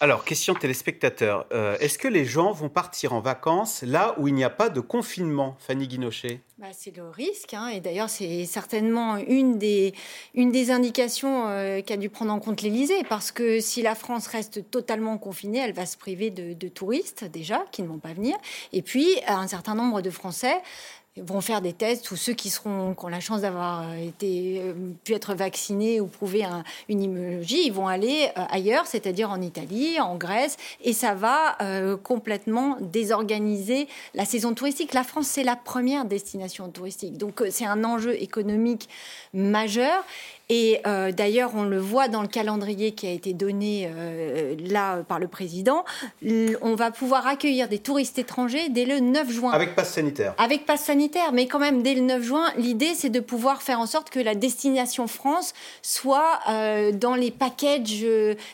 Alors, 0.00 0.24
question 0.24 0.54
téléspectateur. 0.54 1.44
Euh, 1.52 1.76
Est-ce 1.80 1.98
que 1.98 2.06
les 2.06 2.24
gens 2.24 2.52
vont 2.52 2.68
partir 2.68 3.14
en 3.14 3.20
vacances 3.20 3.82
là 3.82 4.14
où 4.18 4.28
il 4.28 4.34
n'y 4.34 4.44
a 4.44 4.50
pas 4.50 4.68
de 4.68 4.78
confinement, 4.78 5.56
Fanny 5.58 5.88
Guinochet? 5.88 6.40
Bah, 6.58 6.68
c'est 6.72 6.96
le 6.96 7.08
risque, 7.08 7.54
hein, 7.54 7.68
et 7.68 7.80
d'ailleurs 7.80 8.10
c'est 8.10 8.44
certainement 8.44 9.16
une 9.16 9.58
des, 9.58 9.94
une 10.34 10.50
des 10.50 10.72
indications 10.72 11.46
euh, 11.48 11.82
qu'a 11.82 11.96
dû 11.96 12.10
prendre 12.10 12.32
en 12.32 12.40
compte 12.40 12.62
l'Élysée, 12.62 13.04
parce 13.08 13.30
que 13.30 13.60
si 13.60 13.80
la 13.82 13.94
France 13.94 14.26
reste 14.26 14.68
totalement 14.68 15.18
confinée, 15.18 15.58
elle 15.58 15.72
va 15.72 15.86
se 15.86 15.96
priver 15.96 16.30
de, 16.30 16.54
de 16.54 16.68
touristes 16.68 17.24
déjà, 17.24 17.64
qui 17.70 17.82
ne 17.82 17.88
vont 17.88 17.98
pas 17.98 18.12
venir, 18.12 18.36
et 18.72 18.82
puis 18.82 19.06
un 19.28 19.46
certain 19.46 19.76
nombre 19.76 20.00
de 20.00 20.10
Français 20.10 20.56
vont 21.24 21.40
faire 21.40 21.60
des 21.60 21.72
tests, 21.72 22.04
tous 22.04 22.16
ceux 22.16 22.32
qui, 22.32 22.50
seront, 22.50 22.94
qui 22.94 23.04
ont 23.04 23.08
la 23.08 23.20
chance 23.20 23.42
d'avoir 23.42 23.82
euh, 23.82 24.08
été, 24.08 24.60
euh, 24.60 24.72
pu 25.04 25.14
être 25.14 25.34
vaccinés 25.34 26.00
ou 26.00 26.06
prouver 26.06 26.44
un- 26.44 26.64
une 26.88 27.02
immunologie, 27.02 27.66
ils 27.66 27.72
vont 27.72 27.88
aller 27.88 28.28
euh, 28.36 28.42
ailleurs, 28.50 28.86
c'est-à-dire 28.86 29.30
en 29.30 29.40
Italie, 29.40 30.00
en 30.00 30.16
Grèce, 30.16 30.56
et 30.82 30.92
ça 30.92 31.14
va 31.14 31.56
complètement 32.02 32.76
désorganiser 32.80 33.88
la 34.14 34.24
saison 34.24 34.54
touristique. 34.54 34.94
La 34.94 35.04
France, 35.04 35.26
c'est 35.26 35.44
la 35.44 35.56
première 35.56 36.04
destination 36.04 36.68
touristique, 36.68 37.16
donc 37.16 37.42
c'est 37.50 37.66
un 37.66 37.84
enjeu 37.84 38.14
économique 38.20 38.88
majeur. 39.34 40.04
Et 40.50 40.80
euh, 40.86 41.12
d'ailleurs, 41.12 41.50
on 41.54 41.64
le 41.64 41.78
voit 41.78 42.08
dans 42.08 42.22
le 42.22 42.28
calendrier 42.28 42.92
qui 42.92 43.06
a 43.06 43.10
été 43.10 43.34
donné 43.34 43.86
euh, 43.94 44.56
là 44.58 45.02
par 45.02 45.18
le 45.18 45.28
président. 45.28 45.84
On 46.62 46.74
va 46.74 46.90
pouvoir 46.90 47.26
accueillir 47.26 47.68
des 47.68 47.78
touristes 47.78 48.18
étrangers 48.18 48.70
dès 48.70 48.86
le 48.86 49.00
9 49.00 49.30
juin. 49.30 49.50
Avec 49.50 49.74
passe 49.74 49.92
sanitaire. 49.92 50.34
Avec 50.38 50.64
passe 50.64 50.84
sanitaire, 50.84 51.32
mais 51.32 51.48
quand 51.48 51.58
même 51.58 51.82
dès 51.82 51.92
le 51.94 52.00
9 52.00 52.22
juin, 52.22 52.46
l'idée 52.56 52.94
c'est 52.94 53.10
de 53.10 53.20
pouvoir 53.20 53.60
faire 53.60 53.78
en 53.78 53.84
sorte 53.84 54.08
que 54.08 54.20
la 54.20 54.34
destination 54.34 55.06
France 55.06 55.52
soit 55.82 56.40
euh, 56.48 56.92
dans 56.92 57.14
les 57.14 57.30
packages 57.30 58.06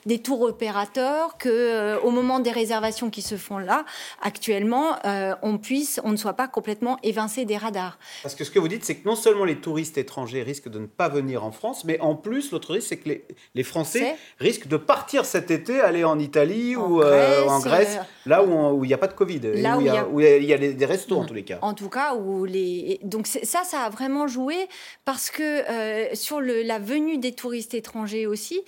des 0.05 0.19
tours 0.19 0.41
opérateurs, 0.41 1.39
que 1.39 1.97
au 2.03 2.11
moment 2.11 2.41
des 2.41 2.51
réservations 2.51 3.09
qui 3.09 3.23
se 3.23 3.37
font 3.37 3.59
là 3.59 3.85
actuellement, 4.21 4.97
on 5.43 5.59
puisse, 5.59 6.01
on 6.03 6.11
ne 6.11 6.17
soit 6.17 6.33
pas 6.33 6.49
complètement 6.49 6.99
évincé 7.05 7.45
des 7.45 7.57
radars. 7.57 7.99
Parce 8.23 8.35
que 8.35 8.43
ce 8.43 8.51
que 8.51 8.59
vous 8.59 8.69
dites, 8.69 8.85
c'est 8.85 8.97
que 8.97 9.07
non 9.07 9.15
seulement 9.17 9.45
les 9.45 9.61
touristes 9.61 9.97
étrangers 9.97 10.43
risquent 10.43 10.69
de 10.69 10.81
ne 10.81 10.87
pas 10.87 11.09
venir 11.09 11.45
en 11.45 11.53
France, 11.53 11.84
France, 11.85 11.99
mais 11.99 12.01
en 12.01 12.15
plus, 12.15 12.51
l'autre 12.51 12.73
risque, 12.73 12.89
c'est 12.89 12.97
que 12.97 13.11
les, 13.55 13.63
Français 13.63 14.17
risquent 14.39 14.69
de 14.69 14.77
partir 14.77 15.25
cet 15.25 15.51
été, 15.51 15.81
aller 15.81 16.05
en 16.05 16.19
Italie 16.19 16.77
ou 16.77 17.03
en 17.03 17.61
Grèce, 17.61 17.99
là 18.27 18.43
où 18.43 18.85
il 18.85 18.89
n'y 18.89 18.95
a 18.95 18.99
pas 18.99 19.07
de 19.07 19.15
Covid, 19.15 19.41
là 19.55 19.77
où 19.77 19.81
il 19.81 19.87
y 19.87 19.91
a, 19.91 20.07
où 20.07 20.21
il 20.21 20.45
y 20.45 20.53
a 20.53 20.59
des 20.59 20.87
restos 20.87 21.17
en 21.17 21.25
tous 21.25 21.35
les 21.35 21.45
cas. 21.45 21.59
En 21.63 21.75
tout 21.75 21.89
cas, 21.89 22.15
où 22.15 22.45
les... 22.45 23.01
donc 23.03 23.27
ça, 23.27 23.65
ça 23.65 23.81
a 23.81 23.91
vraiment 23.91 24.27
joué 24.27 24.69
parce 25.05 25.31
que 25.31 26.15
sur 26.15 26.41
le, 26.41 26.63
la 26.63 26.79
venue 26.79 27.19
des 27.19 27.33
touristes 27.33 27.75
étrangers 27.75 28.27
aussi, 28.27 28.61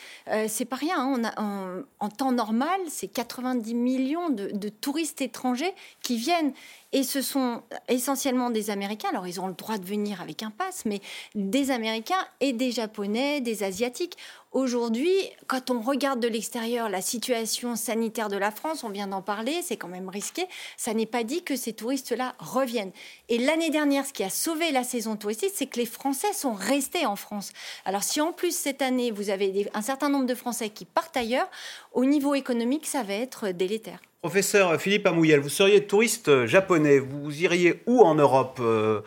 c'est 0.49 0.65
pas 0.65 0.77
rien. 0.77 0.97
Hein. 0.99 1.15
On 1.19 1.25
a, 1.25 1.85
en, 2.01 2.09
temps 2.09 2.33
normal, 2.33 2.81
c'est 2.89 3.09
90 3.09 3.75
millions 3.75 4.31
de, 4.31 4.51
de 4.53 4.69
touristes 4.69 5.21
étrangers 5.21 5.73
qui 6.03 6.17
viennent. 6.17 6.53
Et 6.93 7.03
ce 7.03 7.21
sont 7.21 7.63
essentiellement 7.89 8.51
des 8.51 8.71
Américains. 8.71 9.09
Alors, 9.11 9.27
ils 9.27 9.41
ont 9.41 9.49
le 9.49 9.55
droit 9.55 9.79
de 9.79 9.85
venir 9.85 10.21
avec 10.21 10.43
un 10.43 10.51
pass, 10.51 10.85
mais 10.85 11.01
des 11.35 11.71
Américains 11.71 12.27
et 12.41 12.53
des 12.53 12.71
Japonais, 12.71 13.41
des 13.41 13.65
Asiatiques. 13.65 14.17
Aujourd'hui, 14.53 15.13
quand 15.49 15.71
on 15.71 15.81
regarde 15.81 16.21
de 16.21 16.29
l'extérieur 16.29 16.89
la 16.89 17.03
situation 17.03 17.77
sanitaire 17.77 18.29
de 18.29 18.39
la 18.39 18.51
France, 18.51 18.85
on 18.85 18.89
vient 18.89 19.09
d'en 19.09 19.21
parler, 19.21 19.61
c'est 19.63 19.77
quand 19.77 19.89
même 19.89 20.09
risqué. 20.09 20.47
Ça 20.79 20.95
n'est 20.95 21.05
pas 21.05 21.25
dit 21.25 21.43
que 21.43 21.57
ces 21.57 21.75
touristes-là 21.75 22.35
reviennent. 22.39 22.93
Et 23.29 23.39
l'année 23.39 23.71
dernière, 23.71 24.07
ce 24.07 24.13
qui 24.13 24.25
a 24.25 24.31
sauvé 24.31 24.71
la 24.71 24.85
saison 24.85 25.17
touristique, 25.17 25.53
c'est 25.55 25.67
que 25.67 25.79
les 25.79 25.87
Français 25.87 26.33
sont 26.33 26.55
restés 26.55 27.05
en 27.05 27.17
France. 27.17 27.53
Alors, 27.85 28.03
si 28.03 28.21
en 28.21 28.33
plus 28.33 28.57
cette 28.57 28.81
année, 28.81 29.11
vous 29.11 29.29
avez 29.29 29.69
un 29.75 29.83
certain 29.83 30.09
nombre 30.09 30.27
de 30.27 30.35
Français 30.35 30.71
qui 30.71 30.85
partent 30.85 31.17
ailleurs, 31.17 31.51
au 31.93 32.05
niveau 32.05 32.35
économique, 32.35 32.87
ça 32.87 33.03
va 33.03 33.15
être 33.15 33.49
délétère. 33.49 34.01
Professeur 34.27 34.81
Philippe 34.81 35.07
Amouyel, 35.07 35.39
vous 35.39 35.49
seriez 35.49 35.87
touriste 35.87 36.47
japonais, 36.47 36.99
vous 36.99 37.43
iriez 37.45 37.81
où 37.87 38.01
en 38.03 38.17
Europe 38.17 38.59
euh, 38.61 39.01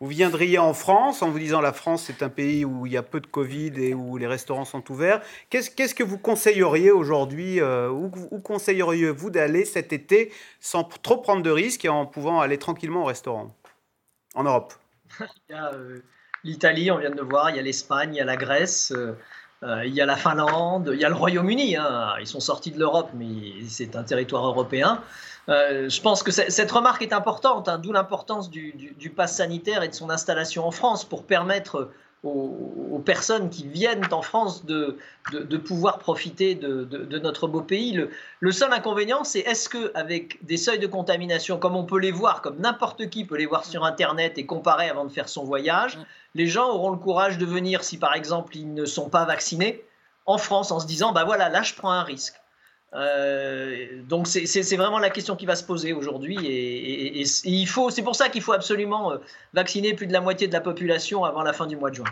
Vous 0.00 0.08
viendriez 0.08 0.58
en 0.58 0.74
France 0.74 1.22
en 1.22 1.30
vous 1.30 1.38
disant 1.38 1.62
la 1.62 1.72
France 1.72 2.02
c'est 2.02 2.22
un 2.22 2.28
pays 2.28 2.66
où 2.66 2.84
il 2.84 2.92
y 2.92 2.98
a 2.98 3.02
peu 3.02 3.20
de 3.20 3.26
Covid 3.26 3.72
et 3.78 3.94
où 3.94 4.18
les 4.18 4.26
restaurants 4.26 4.66
sont 4.66 4.92
ouverts. 4.92 5.22
Qu'est-ce 5.48 5.94
que 5.94 6.02
vous 6.02 6.18
conseilleriez 6.18 6.90
aujourd'hui 6.90 7.58
euh, 7.58 7.88
Où, 7.88 8.10
conseilleriez-vous 8.38 9.30
d'aller 9.30 9.64
cet 9.64 9.94
été 9.94 10.30
sans 10.60 10.84
trop 10.84 11.16
prendre 11.22 11.42
de 11.42 11.50
risques 11.50 11.86
et 11.86 11.88
en 11.88 12.04
pouvant 12.04 12.42
aller 12.42 12.58
tranquillement 12.58 13.04
au 13.04 13.06
restaurant? 13.06 13.56
En 14.34 14.44
Europe 14.44 14.74
Il 15.48 15.54
y 15.54 15.54
a 15.54 15.72
euh, 15.72 16.00
l'Italie, 16.44 16.90
on 16.90 16.98
vient 16.98 17.08
de 17.08 17.16
le 17.16 17.24
voir, 17.24 17.48
il 17.48 17.56
y 17.56 17.60
a 17.60 17.62
l'Espagne, 17.62 18.10
il 18.12 18.18
y 18.18 18.20
a 18.20 18.26
la 18.26 18.36
Grèce. 18.36 18.92
Il 19.62 19.94
y 19.94 20.00
a 20.00 20.06
la 20.06 20.16
Finlande, 20.16 20.90
il 20.92 21.00
y 21.00 21.04
a 21.04 21.08
le 21.08 21.14
Royaume-Uni. 21.14 21.76
Hein. 21.76 22.14
Ils 22.20 22.26
sont 22.26 22.40
sortis 22.40 22.70
de 22.70 22.78
l'Europe, 22.78 23.10
mais 23.14 23.64
c'est 23.68 23.96
un 23.96 24.02
territoire 24.02 24.46
européen. 24.46 25.02
Euh, 25.48 25.88
je 25.88 26.00
pense 26.00 26.22
que 26.22 26.32
cette 26.32 26.70
remarque 26.70 27.02
est 27.02 27.12
importante, 27.12 27.68
hein, 27.68 27.78
d'où 27.78 27.92
l'importance 27.92 28.50
du, 28.50 28.72
du, 28.72 28.92
du, 28.92 29.10
pass 29.10 29.36
sanitaire 29.36 29.84
et 29.84 29.88
de 29.88 29.94
son 29.94 30.10
installation 30.10 30.66
en 30.66 30.72
France 30.72 31.04
pour 31.04 31.24
permettre 31.24 31.90
aux, 32.22 33.02
personnes 33.04 33.50
qui 33.50 33.66
viennent 33.68 34.02
en 34.10 34.22
France 34.22 34.64
de, 34.64 34.98
de, 35.32 35.56
pouvoir 35.56 35.98
profiter 35.98 36.54
de, 36.54 37.18
notre 37.18 37.46
beau 37.46 37.60
pays. 37.60 37.92
Le, 37.92 38.10
le 38.40 38.52
seul 38.52 38.72
inconvénient, 38.72 39.22
c'est 39.22 39.40
est-ce 39.40 39.68
qu'avec 39.68 40.44
des 40.44 40.56
seuils 40.56 40.78
de 40.78 40.86
contamination, 40.86 41.58
comme 41.58 41.76
on 41.76 41.84
peut 41.84 41.98
les 42.00 42.10
voir, 42.10 42.42
comme 42.42 42.58
n'importe 42.58 43.08
qui 43.10 43.24
peut 43.24 43.36
les 43.36 43.46
voir 43.46 43.64
sur 43.64 43.84
Internet 43.84 44.38
et 44.38 44.46
comparer 44.46 44.88
avant 44.88 45.04
de 45.04 45.12
faire 45.12 45.28
son 45.28 45.44
voyage, 45.44 45.98
les 46.34 46.46
gens 46.46 46.68
auront 46.68 46.90
le 46.90 46.98
courage 46.98 47.38
de 47.38 47.46
venir 47.46 47.84
si 47.84 47.98
par 47.98 48.14
exemple 48.14 48.56
ils 48.56 48.72
ne 48.72 48.84
sont 48.84 49.08
pas 49.08 49.24
vaccinés 49.24 49.84
en 50.26 50.38
France 50.38 50.72
en 50.72 50.80
se 50.80 50.86
disant, 50.86 51.12
bah 51.12 51.24
voilà, 51.24 51.48
là 51.48 51.62
je 51.62 51.74
prends 51.74 51.92
un 51.92 52.02
risque. 52.02 52.34
Euh, 52.94 54.00
donc 54.08 54.28
c'est 54.28 54.76
vraiment 54.76 55.00
la 55.00 55.10
question 55.10 55.34
qui 55.34 55.44
va 55.44 55.56
se 55.56 55.64
poser 55.64 55.92
aujourd'hui 55.92 56.38
et, 56.46 57.24
il 57.44 57.66
faut 57.66 57.90
c'est 57.90 58.02
pour 58.02 58.14
ça 58.14 58.28
qu'il 58.28 58.42
faut 58.42 58.52
absolument 58.52 59.12
euh, 59.12 59.18
vacciner 59.52 59.92
plus 59.94 60.06
de 60.06 60.12
la 60.12 60.20
moitié 60.20 60.46
de 60.46 60.52
la 60.52 60.60
population 60.60 61.24
avant 61.24 61.42
la 61.42 61.52
fin 61.52 61.66
du 61.66 61.76
mois 61.76 61.90
de 61.90 61.96
juin. 61.96 62.06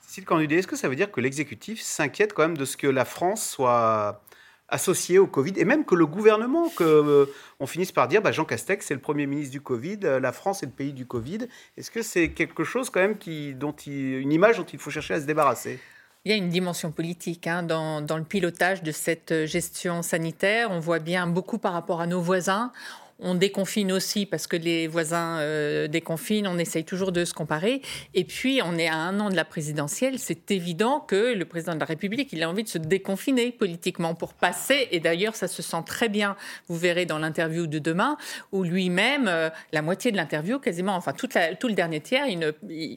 Cécile 0.00 0.24
Cornudet, 0.24 0.56
est-ce 0.56 0.66
que 0.66 0.74
ça 0.74 0.88
veut 0.88 0.96
dire 0.96 1.12
que 1.12 1.20
l'exécutif 1.20 1.80
s'inquiète 1.80 2.32
quand 2.32 2.42
même 2.42 2.56
de 2.56 2.64
ce 2.64 2.76
que 2.76 2.88
la 2.88 3.04
France 3.04 3.48
soit 3.48 4.20
associée 4.68 5.20
au 5.20 5.28
Covid 5.28 5.52
et 5.58 5.64
même 5.64 5.84
que 5.84 5.94
le 5.94 6.06
gouvernement, 6.06 6.70
que 6.70 6.82
euh, 6.82 7.26
on 7.60 7.68
finisse 7.68 7.92
par 7.92 8.08
dire 8.08 8.20
bah, 8.20 8.32
Jean 8.32 8.44
Castex 8.44 8.84
c'est 8.84 8.94
le 8.94 9.00
premier 9.00 9.26
ministre 9.26 9.52
du 9.52 9.60
Covid, 9.60 10.00
la 10.20 10.32
France 10.32 10.64
est 10.64 10.66
le 10.66 10.72
pays 10.72 10.92
du 10.92 11.06
Covid. 11.06 11.46
Est-ce 11.76 11.92
que 11.92 12.02
c'est 12.02 12.32
quelque 12.32 12.64
chose 12.64 12.90
quand 12.90 13.00
même 13.00 13.16
qui, 13.16 13.54
dont 13.54 13.76
une 13.86 14.32
image 14.32 14.56
dont 14.56 14.64
il 14.64 14.80
faut 14.80 14.90
chercher 14.90 15.14
à 15.14 15.20
se 15.20 15.26
débarrasser? 15.26 15.78
Il 16.26 16.30
y 16.30 16.32
a 16.32 16.36
une 16.36 16.48
dimension 16.48 16.90
politique 16.90 17.46
hein, 17.46 17.62
dans, 17.62 18.00
dans, 18.00 18.16
le 18.16 18.24
pilotage 18.24 18.82
de 18.82 18.90
cette 18.90 19.46
gestion 19.46 20.02
sanitaire. 20.02 20.72
On 20.72 20.80
voit 20.80 20.98
bien 20.98 21.28
beaucoup 21.28 21.56
par 21.56 21.72
rapport 21.72 22.00
à 22.00 22.08
nos 22.08 22.20
voisins. 22.20 22.72
On 23.18 23.34
déconfine 23.34 23.92
aussi 23.92 24.26
parce 24.26 24.46
que 24.46 24.56
les 24.56 24.88
voisins 24.88 25.38
euh, 25.38 25.88
déconfinent. 25.88 26.46
On 26.46 26.58
essaye 26.58 26.84
toujours 26.84 27.12
de 27.12 27.24
se 27.24 27.32
comparer. 27.32 27.80
Et 28.12 28.24
puis, 28.24 28.60
on 28.62 28.76
est 28.76 28.88
à 28.88 28.96
un 28.96 29.18
an 29.20 29.30
de 29.30 29.36
la 29.36 29.46
présidentielle. 29.46 30.18
C'est 30.18 30.50
évident 30.50 31.00
que 31.00 31.32
le 31.32 31.44
président 31.46 31.74
de 31.74 31.80
la 31.80 31.86
République, 31.86 32.32
il 32.34 32.42
a 32.42 32.50
envie 32.50 32.62
de 32.62 32.68
se 32.68 32.76
déconfiner 32.76 33.52
politiquement 33.52 34.14
pour 34.14 34.34
passer. 34.34 34.88
Et 34.90 35.00
d'ailleurs, 35.00 35.34
ça 35.34 35.48
se 35.48 35.62
sent 35.62 35.82
très 35.86 36.10
bien. 36.10 36.36
Vous 36.68 36.76
verrez 36.76 37.06
dans 37.06 37.18
l'interview 37.18 37.66
de 37.66 37.78
demain 37.78 38.18
où 38.52 38.64
lui-même, 38.64 39.28
euh, 39.28 39.48
la 39.72 39.80
moitié 39.80 40.12
de 40.12 40.16
l'interview, 40.16 40.58
quasiment, 40.58 40.94
enfin 40.94 41.14
tout 41.14 41.68
le 41.68 41.74
dernier 41.74 42.00
tiers, 42.00 42.26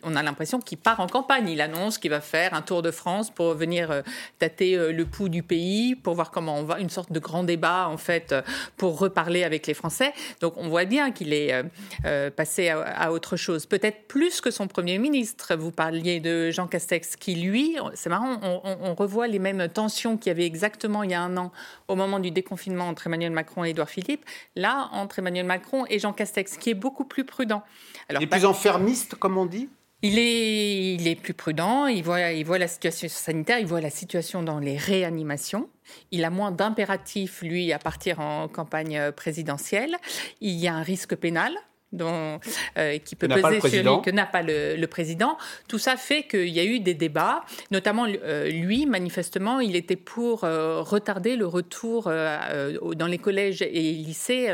on 0.03 0.15
a 0.15 0.23
l'impression 0.23 0.59
qu'il 0.59 0.79
part 0.79 0.99
en 0.99 1.07
campagne. 1.07 1.47
Il 1.47 1.61
annonce 1.61 1.97
qu'il 1.97 2.11
va 2.11 2.19
faire 2.19 2.53
un 2.53 2.61
tour 2.61 2.81
de 2.81 2.91
France 2.91 3.29
pour 3.29 3.53
venir 3.53 3.89
euh, 3.89 4.01
tâter 4.37 4.75
le 4.91 5.05
pouls 5.05 5.29
du 5.29 5.43
pays, 5.43 5.95
pour 5.95 6.15
voir 6.15 6.29
comment 6.29 6.57
on 6.57 6.63
va, 6.63 6.79
une 6.79 6.89
sorte 6.89 7.11
de 7.11 7.19
grand 7.19 7.43
débat 7.43 7.87
en 7.87 7.97
fait, 7.97 8.35
pour 8.75 8.99
reparler 8.99 9.45
avec 9.45 9.65
les 9.65 9.73
Français. 9.73 10.08
Donc 10.41 10.57
on 10.57 10.67
voit 10.67 10.85
bien 10.85 11.11
qu'il 11.11 11.33
est 11.33 11.53
euh, 11.53 11.63
euh, 12.05 12.31
passé 12.31 12.69
à, 12.69 13.11
autre 13.11 13.37
chose. 13.37 13.65
Peut-être 13.65 14.07
plus 14.07 14.41
que 14.41 14.51
son 14.51 14.67
Premier 14.67 14.97
ministre. 14.97 15.55
Vous 15.55 15.71
parliez 15.71 16.19
de 16.19 16.51
Jean 16.51 16.67
Castex 16.67 17.15
qui, 17.15 17.35
lui, 17.35 17.75
c'est 17.93 18.09
marrant, 18.09 18.39
on, 18.41 18.95
revoit 18.95 19.27
les 19.27 19.39
mêmes 19.39 19.67
tensions 19.69 20.17
qu'il 20.17 20.27
y 20.27 20.31
avait 20.31 20.45
exactement 20.45 21.03
il 21.03 21.11
y 21.11 21.13
a 21.13 21.21
un 21.21 21.37
an 21.37 21.51
au 21.87 21.95
moment 21.95 22.19
du 22.19 22.31
déconfinement 22.31 22.87
entre 22.87 23.07
Emmanuel 23.07 23.31
Macron 23.31 23.63
et 23.63 23.69
Édouard 23.69 23.89
Philippe. 23.89 24.25
Là, 24.55 24.89
entre 24.91 25.19
Emmanuel 25.19 25.45
Macron 25.45 25.85
et 25.89 25.99
Jean 25.99 26.13
Castex, 26.13 26.57
qui 26.57 26.69
est 26.69 26.75
beaucoup 26.75 27.05
plus 27.05 27.23
prudent. 27.23 27.63
Alors, 28.09 28.21
il 28.21 28.25
est 28.25 28.27
plus 28.27 28.45
enfermiste, 28.45 29.15
comme 29.15 29.37
on 29.37 29.45
dit? 29.45 29.69
Il 30.01 30.17
est, 30.17 30.95
il 30.95 31.07
est 31.07 31.15
plus 31.15 31.33
prudent, 31.33 31.87
il 31.87 32.03
voit, 32.03 32.31
il 32.31 32.45
voit 32.45 32.57
la 32.57 32.67
situation 32.67 33.07
sanitaire, 33.09 33.59
il 33.59 33.65
voit 33.65 33.81
la 33.81 33.89
situation 33.89 34.43
dans 34.43 34.59
les 34.59 34.77
réanimations. 34.77 35.69
Il 36.11 36.23
a 36.23 36.29
moins 36.29 36.51
d'impératifs, 36.51 37.41
lui, 37.41 37.73
à 37.73 37.79
partir 37.79 38.19
en 38.19 38.47
campagne 38.47 39.11
présidentielle. 39.11 39.95
Il 40.39 40.55
y 40.55 40.67
a 40.67 40.73
un 40.73 40.83
risque 40.83 41.15
pénal 41.15 41.53
dont, 41.91 42.39
euh, 42.77 42.97
qui 42.99 43.15
peut 43.15 43.27
peser 43.27 43.59
sur 43.59 43.95
lui, 43.95 44.01
que 44.01 44.11
n'a 44.11 44.25
pas 44.25 44.41
le, 44.41 44.85
président. 44.89 45.37
Tout 45.67 45.77
ça 45.77 45.97
fait 45.97 46.23
qu'il 46.23 46.49
y 46.49 46.59
a 46.59 46.63
eu 46.63 46.79
des 46.79 46.95
débats, 46.95 47.43
notamment 47.69 48.07
euh, 48.07 48.49
lui, 48.49 48.87
manifestement, 48.87 49.59
il 49.59 49.75
était 49.75 49.95
pour 49.95 50.43
euh, 50.43 50.81
retarder 50.81 51.35
le 51.35 51.45
retour 51.45 52.05
dans 52.05 53.07
les 53.07 53.17
collèges 53.17 53.61
et 53.61 53.91
lycées 53.91 54.47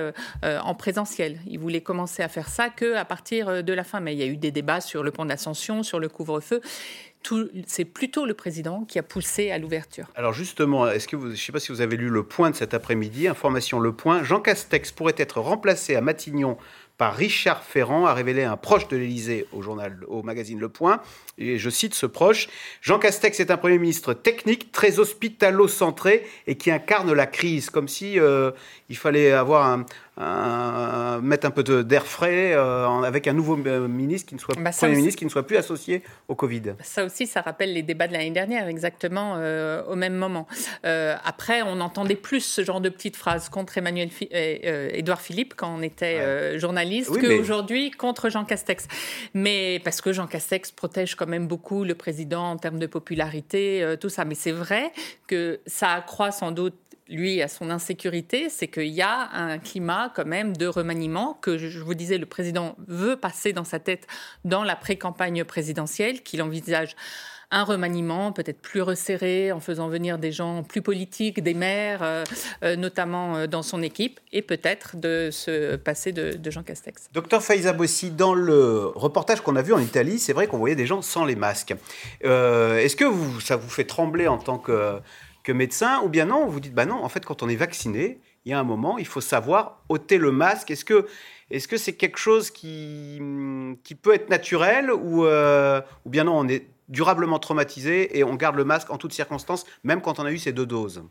en 0.43 0.75
présentiel. 0.75 1.39
Il 1.47 1.59
voulait 1.59 1.81
commencer 1.81 2.21
à 2.21 2.27
faire 2.27 2.49
ça 2.49 2.69
que 2.69 2.95
à 2.95 3.05
partir 3.05 3.63
de 3.63 3.73
la 3.73 3.83
fin. 3.83 3.99
Mais 3.99 4.13
il 4.13 4.19
y 4.19 4.23
a 4.23 4.27
eu 4.27 4.37
des 4.37 4.51
débats 4.51 4.81
sur 4.81 5.03
le 5.03 5.11
pont 5.11 5.25
d'ascension, 5.25 5.83
sur 5.83 5.99
le 5.99 6.09
couvre-feu 6.09 6.61
c'est 7.67 7.85
plutôt 7.85 8.25
le 8.25 8.33
président 8.33 8.83
qui 8.85 8.99
a 8.99 9.03
poussé 9.03 9.51
à 9.51 9.57
l'ouverture. 9.57 10.07
Alors 10.15 10.33
justement, 10.33 10.89
est-ce 10.89 11.07
que 11.07 11.19
je 11.19 11.27
ne 11.27 11.35
sais 11.35 11.51
pas 11.51 11.59
si 11.59 11.71
vous 11.71 11.81
avez 11.81 11.97
lu 11.97 12.09
le 12.09 12.23
point 12.23 12.49
de 12.49 12.55
cet 12.55 12.73
après-midi, 12.73 13.27
information 13.27 13.79
Le 13.79 13.91
Point, 13.91 14.23
Jean 14.23 14.39
Castex 14.39 14.91
pourrait 14.91 15.15
être 15.17 15.39
remplacé 15.39 15.95
à 15.95 16.01
Matignon 16.01 16.57
par 16.97 17.13
Richard 17.13 17.63
Ferrand, 17.63 18.05
a 18.05 18.13
révélé 18.13 18.43
un 18.43 18.55
proche 18.55 18.87
de 18.87 18.95
l'Élysée 18.95 19.47
au 19.51 19.61
journal, 19.61 19.99
au 20.07 20.23
magazine 20.23 20.59
Le 20.59 20.69
Point. 20.69 21.01
Et 21.37 21.57
je 21.57 21.69
cite 21.69 21.93
ce 21.93 22.05
proche 22.05 22.47
Jean 22.81 22.99
Castex 22.99 23.39
est 23.41 23.51
un 23.51 23.57
premier 23.57 23.77
ministre 23.77 24.13
technique, 24.13 24.71
très 24.71 24.99
hospitalo-centré 24.99 26.25
et 26.47 26.55
qui 26.55 26.71
incarne 26.71 27.11
la 27.11 27.27
crise, 27.27 27.69
comme 27.69 27.89
si 27.89 28.17
euh, 28.17 28.51
il 28.89 28.95
fallait 28.95 29.33
avoir 29.33 29.65
un, 29.67 29.85
mettre 30.17 31.47
un 31.47 31.51
peu 31.51 31.63
d'air 31.83 32.05
frais 32.05 32.53
euh, 32.53 32.87
avec 33.01 33.27
un 33.27 33.33
nouveau 33.33 33.57
euh, 33.65 33.87
ministre 33.87 34.29
qui 34.29 34.35
ne 34.35 34.39
soit 34.39 34.55
bah, 34.57 34.71
premier 34.71 34.95
ministre 34.95 35.19
qui 35.19 35.25
ne 35.25 35.29
soit 35.29 35.45
plus 35.45 35.57
associé 35.57 36.03
au 36.27 36.35
Covid. 36.35 36.75
Ça 36.81 37.05
aussi, 37.05 37.27
ça 37.27 37.41
rappelle 37.41 37.73
les 37.73 37.83
débats 37.83 38.07
de 38.07 38.13
l'année 38.13 38.31
dernière, 38.31 38.67
exactement 38.67 39.35
au 39.87 39.95
même 39.95 40.15
moment. 40.15 40.47
après, 40.83 41.61
on 41.61 41.79
entendait 41.81 42.15
plus 42.15 42.41
ce 42.41 42.63
genre 42.63 42.81
de 42.81 42.89
petites 42.89 43.15
phrases 43.15 43.49
contre 43.49 43.77
Emmanuel 43.77 44.09
Édouard 44.31 45.21
Philippe 45.21 45.53
quand 45.55 45.73
on 45.75 45.81
était 45.81 46.57
journaliste 46.59 47.11
qu'aujourd'hui 47.19 47.91
contre 47.91 48.29
Jean 48.29 48.45
Castex. 48.45 48.87
Mais 49.33 49.79
parce 49.83 50.01
que 50.01 50.13
Jean 50.13 50.27
Castex 50.27 50.71
protège 50.71 51.15
quand 51.15 51.27
même 51.27 51.47
beaucoup 51.47 51.83
le 51.83 51.95
président 51.95 52.51
en 52.51 52.57
termes 52.57 52.79
de 52.79 52.87
popularité, 52.87 53.83
euh, 53.83 53.95
tout 53.95 54.09
ça. 54.09 54.25
Mais 54.25 54.35
c'est 54.35 54.51
vrai 54.51 54.91
que 55.27 55.59
ça 55.65 55.93
accroît 55.93 56.31
sans 56.31 56.51
doute 56.51 56.75
lui, 57.07 57.41
à 57.41 57.47
son 57.47 57.69
insécurité, 57.69 58.49
c'est 58.49 58.67
qu'il 58.67 58.87
y 58.87 59.01
a 59.01 59.29
un 59.33 59.59
climat 59.59 60.11
quand 60.15 60.25
même 60.25 60.57
de 60.57 60.65
remaniement 60.65 61.37
que, 61.39 61.57
je 61.57 61.79
vous 61.79 61.93
disais, 61.93 62.17
le 62.17 62.25
président 62.25 62.75
veut 62.87 63.15
passer 63.15 63.53
dans 63.53 63.63
sa 63.63 63.79
tête 63.79 64.07
dans 64.43 64.63
la 64.63 64.75
pré-campagne 64.75 65.43
présidentielle, 65.43 66.23
qu'il 66.23 66.41
envisage 66.41 66.95
un 67.51 67.63
remaniement 67.63 68.31
peut-être 68.31 68.59
plus 68.59 68.81
resserré 68.81 69.51
en 69.51 69.59
faisant 69.59 69.87
venir 69.87 70.17
des 70.17 70.31
gens 70.31 70.63
plus 70.63 70.81
politiques, 70.81 71.43
des 71.43 71.53
maires, 71.53 72.01
euh, 72.01 72.23
euh, 72.63 72.75
notamment 72.75 73.45
dans 73.45 73.61
son 73.61 73.83
équipe, 73.83 74.19
et 74.33 74.41
peut-être 74.41 74.97
de 74.97 75.29
se 75.31 75.75
passer 75.75 76.11
de, 76.11 76.39
Jean 76.49 76.63
Castex. 76.63 77.09
Docteur 77.13 77.43
Faiza 77.43 77.71
Bossi, 77.71 78.09
dans 78.09 78.33
le 78.33 78.87
reportage 78.95 79.41
qu'on 79.41 79.55
a 79.55 79.61
vu 79.61 79.73
en 79.73 79.79
Italie, 79.79 80.17
c'est 80.17 80.33
vrai 80.33 80.47
qu'on 80.47 80.57
voyait 80.57 80.75
des 80.75 80.87
gens 80.87 81.03
sans 81.03 81.23
les 81.23 81.35
masques. 81.35 81.75
Est-ce 82.21 82.95
que 82.95 83.05
vous, 83.05 83.39
ça 83.41 83.57
vous 83.57 83.69
fait 83.69 83.85
trembler 83.85 84.27
en 84.27 84.39
tant 84.39 84.57
que, 84.57 84.99
que 85.45 85.51
médecin, 85.51 86.01
ou 86.01 86.09
bien 86.09 86.25
non, 86.25 86.47
vous 86.47 86.59
dites, 86.59 86.73
bah 86.73 86.85
non, 86.85 87.03
en 87.03 87.07
fait, 87.07 87.23
quand 87.23 87.43
on 87.43 87.47
est 87.47 87.55
vacciné, 87.55 88.19
il 88.43 88.51
y 88.51 88.53
a 88.53 88.59
un 88.59 88.63
moment, 88.63 88.97
il 88.97 89.05
faut 89.05 89.21
savoir 89.21 89.83
ôter 89.89 90.17
le 90.17 90.31
masque. 90.31 90.71
Est-ce 90.71 90.83
que 90.83 91.07
est-ce 91.51 91.67
que 91.67 91.77
c'est 91.77 91.93
quelque 91.93 92.17
chose 92.17 92.49
qui, 92.49 93.21
qui 93.83 93.93
peut 93.93 94.15
être 94.15 94.29
naturel 94.29 94.91
ou, 94.91 95.25
euh, 95.25 95.79
ou 96.03 96.09
bien 96.09 96.23
non, 96.23 96.39
on 96.39 96.47
est 96.47 96.65
durablement 96.89 97.37
traumatisé 97.37 98.17
et 98.17 98.23
on 98.23 98.33
garde 98.33 98.55
le 98.55 98.65
masque 98.65 98.89
en 98.89 98.97
toutes 98.97 99.13
circonstances, 99.13 99.65
même 99.83 100.01
quand 100.01 100.19
on 100.19 100.25
a 100.25 100.31
eu 100.31 100.39
ces 100.39 100.53
deux 100.53 100.65
doses? 100.65 101.03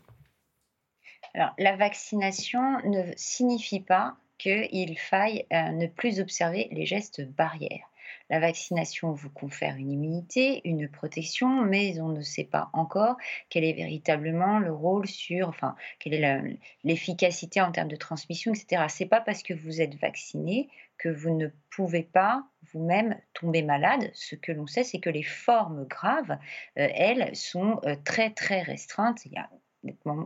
Alors, 1.33 1.51
la 1.57 1.77
vaccination 1.77 2.61
ne 2.83 3.13
signifie 3.15 3.79
pas 3.79 4.17
qu'il 4.37 4.99
faille 4.99 5.45
euh, 5.53 5.69
ne 5.71 5.87
plus 5.87 6.19
observer 6.19 6.67
les 6.71 6.85
gestes 6.85 7.25
barrières. 7.37 7.87
La 8.29 8.39
vaccination 8.39 9.11
vous 9.11 9.29
confère 9.29 9.75
une 9.75 9.91
immunité, 9.91 10.61
une 10.67 10.89
protection, 10.89 11.61
mais 11.61 11.99
on 11.99 12.09
ne 12.09 12.21
sait 12.21 12.43
pas 12.43 12.69
encore 12.73 13.17
quel 13.49 13.63
est 13.63 13.73
véritablement 13.73 14.57
le 14.57 14.73
rôle 14.73 15.07
sur, 15.07 15.47
enfin, 15.47 15.75
quelle 15.99 16.15
est 16.15 16.59
l'efficacité 16.83 17.61
en 17.61 17.71
termes 17.71 17.87
de 17.87 17.95
transmission, 17.95 18.53
etc. 18.53 18.85
C'est 18.89 19.05
pas 19.05 19.21
parce 19.21 19.43
que 19.43 19.53
vous 19.53 19.79
êtes 19.79 19.95
vacciné 19.95 20.69
que 20.97 21.09
vous 21.09 21.35
ne 21.35 21.49
pouvez 21.69 22.03
pas 22.03 22.43
vous-même 22.73 23.19
tomber 23.33 23.61
malade. 23.61 24.09
Ce 24.13 24.35
que 24.35 24.51
l'on 24.51 24.65
sait, 24.65 24.83
c'est 24.83 24.99
que 24.99 25.09
les 25.09 25.23
formes 25.23 25.85
graves, 25.85 26.37
euh, 26.79 26.87
elles, 26.93 27.35
sont 27.35 27.79
euh, 27.85 27.95
très 28.03 28.31
très 28.31 28.61
restreintes. 28.61 29.25
Il 29.25 29.33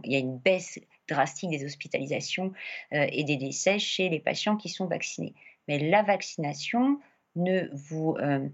y 0.06 0.16
a 0.16 0.20
une 0.20 0.38
baisse 0.38 0.80
drastique 1.08 1.50
des 1.50 1.66
hospitalisations 1.66 2.54
euh, 2.94 3.08
et 3.12 3.24
des 3.24 3.38
décès 3.38 3.80
chez 3.80 4.10
les 4.10 4.20
patients 4.20 4.56
qui 4.56 4.70
sont 4.70 4.86
vaccinés. 4.86 5.34
Mais 5.68 5.80
la 5.80 6.02
vaccination 6.02 7.00
ne 7.40 7.70
vous 7.74 8.16
euh, 8.20 8.48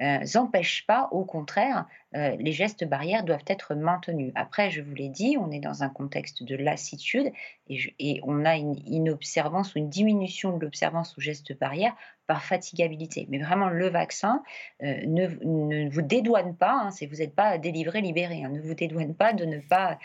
euh, 0.00 0.24
empêche 0.34 0.86
pas, 0.86 1.08
au 1.12 1.24
contraire, 1.24 1.86
euh, 2.16 2.34
les 2.38 2.52
gestes 2.52 2.84
barrières 2.84 3.22
doivent 3.22 3.44
être 3.46 3.74
maintenus. 3.74 4.32
Après, 4.34 4.70
je 4.70 4.80
vous 4.80 4.94
l'ai 4.94 5.08
dit, 5.08 5.36
on 5.38 5.50
est 5.50 5.60
dans 5.60 5.82
un 5.82 5.88
contexte 5.88 6.42
de 6.42 6.56
lassitude 6.56 7.30
et, 7.68 8.20
on 8.24 8.44
a 8.44 8.56
une 8.56 8.76
inobservance 8.86 9.74
ou 9.74 9.78
une 9.78 9.90
diminution 9.90 10.56
de 10.56 10.64
l'observance 10.64 11.16
aux 11.18 11.20
gestes 11.20 11.56
barrières 11.58 11.94
par 12.26 12.42
fatigabilité. 12.42 13.26
Mais 13.28 13.38
vraiment, 13.38 13.68
le 13.68 13.88
vaccin 13.88 14.42
ne, 14.80 15.88
vous 15.88 16.02
dédouane 16.02 16.56
pas, 16.56 16.72
hein, 16.72 17.06
vous 17.08 17.16
n'êtes 17.16 17.34
pas 17.34 17.58
délivré, 17.58 18.00
libéré, 18.00 18.42
hein, 18.44 18.48
ne 18.48 18.60
vous 18.60 18.74
dédouane 18.74 19.14
pas 19.14 19.32
de 19.32 19.44
ne 19.44 19.58
pas 19.58 19.98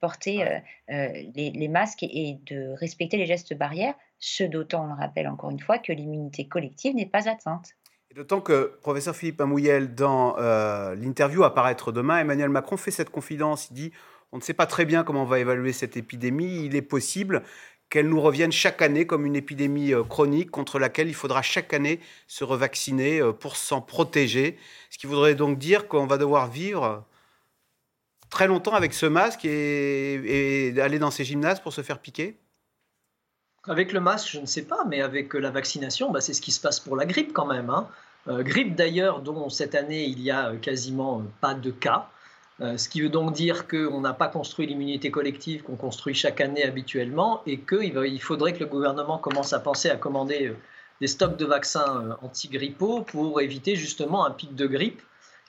porter 0.00 0.60
les, 0.88 1.68
masques 1.68 2.02
et 2.02 2.38
de 2.46 2.70
respecter 2.70 3.16
les 3.16 3.26
gestes 3.26 3.54
barrières 3.54 3.94
ce 4.20 4.44
d'autant, 4.44 4.84
on 4.84 4.94
le 4.94 5.00
rappelle 5.00 5.26
encore 5.28 5.50
une 5.50 5.58
fois, 5.58 5.78
que 5.78 5.92
l'immunité 5.92 6.46
collective 6.46 6.94
n'est 6.94 7.08
pas 7.08 7.28
atteinte. 7.28 7.74
Et 8.10 8.14
d'autant 8.14 8.40
que, 8.40 8.76
professeur 8.82 9.16
Philippe 9.16 9.40
Amouyel, 9.40 9.94
dans 9.94 10.36
euh, 10.38 10.94
l'interview 10.94 11.42
à 11.42 11.54
paraître 11.54 11.90
demain, 11.90 12.18
Emmanuel 12.18 12.50
Macron 12.50 12.76
fait 12.76 12.90
cette 12.90 13.10
confidence. 13.10 13.68
Il 13.70 13.74
dit 13.74 13.92
On 14.32 14.36
ne 14.36 14.42
sait 14.42 14.54
pas 14.54 14.66
très 14.66 14.84
bien 14.84 15.04
comment 15.04 15.22
on 15.22 15.26
va 15.26 15.38
évaluer 15.38 15.72
cette 15.72 15.96
épidémie. 15.96 16.66
Il 16.66 16.76
est 16.76 16.82
possible 16.82 17.42
qu'elle 17.88 18.08
nous 18.08 18.20
revienne 18.20 18.52
chaque 18.52 18.82
année 18.82 19.06
comme 19.06 19.26
une 19.26 19.36
épidémie 19.36 19.94
euh, 19.94 20.04
chronique 20.04 20.50
contre 20.50 20.78
laquelle 20.78 21.08
il 21.08 21.14
faudra 21.14 21.40
chaque 21.40 21.72
année 21.72 22.00
se 22.26 22.44
revacciner 22.44 23.20
euh, 23.20 23.32
pour 23.32 23.56
s'en 23.56 23.80
protéger. 23.80 24.58
Ce 24.90 24.98
qui 24.98 25.06
voudrait 25.06 25.34
donc 25.34 25.58
dire 25.58 25.88
qu'on 25.88 26.06
va 26.06 26.18
devoir 26.18 26.50
vivre 26.50 27.04
très 28.28 28.48
longtemps 28.48 28.74
avec 28.74 28.92
ce 28.92 29.06
masque 29.06 29.44
et, 29.44 30.68
et 30.68 30.80
aller 30.80 30.98
dans 30.98 31.10
ces 31.10 31.24
gymnases 31.24 31.60
pour 31.60 31.72
se 31.72 31.82
faire 31.82 32.00
piquer 32.00 32.36
avec 33.68 33.92
le 33.92 34.00
masque, 34.00 34.30
je 34.32 34.40
ne 34.40 34.46
sais 34.46 34.62
pas, 34.62 34.84
mais 34.86 35.02
avec 35.02 35.34
euh, 35.34 35.38
la 35.38 35.50
vaccination, 35.50 36.10
bah, 36.10 36.20
c'est 36.20 36.32
ce 36.32 36.40
qui 36.40 36.52
se 36.52 36.60
passe 36.60 36.80
pour 36.80 36.96
la 36.96 37.04
grippe 37.04 37.32
quand 37.32 37.46
même. 37.46 37.70
Hein. 37.70 37.88
Euh, 38.28 38.42
grippe 38.42 38.74
d'ailleurs 38.74 39.20
dont 39.20 39.48
cette 39.48 39.74
année 39.74 40.04
il 40.04 40.20
y 40.20 40.30
a 40.30 40.50
euh, 40.50 40.56
quasiment 40.56 41.22
pas 41.40 41.54
de 41.54 41.70
cas. 41.70 42.08
ce 42.60 42.88
qui 42.90 43.00
veut 43.00 43.08
donc 43.08 43.32
dire 43.32 43.66
qu'on 43.66 44.00
n'a 44.02 44.12
pas 44.12 44.28
construit 44.28 44.66
l'immunité 44.66 45.10
collective 45.10 45.62
qu'on 45.62 45.76
construit 45.76 46.14
chaque 46.14 46.42
année 46.42 46.62
habituellement 46.62 47.40
et 47.46 47.58
qu'il 47.58 47.96
il 47.96 48.22
faudrait 48.22 48.52
que 48.52 48.60
le 48.60 48.66
gouvernement 48.66 49.16
commence 49.16 49.54
à 49.54 49.60
penser 49.60 49.88
à 49.88 49.96
commander 49.96 50.52
des 51.00 51.06
stocks 51.06 51.38
de 51.38 51.46
vaccins 51.46 52.18
anti-grippaux 52.20 53.00
pour 53.00 53.40
éviter 53.40 53.76
justement 53.76 54.26
un 54.26 54.30
pic 54.30 54.54
de 54.54 54.66
grippe 54.66 55.00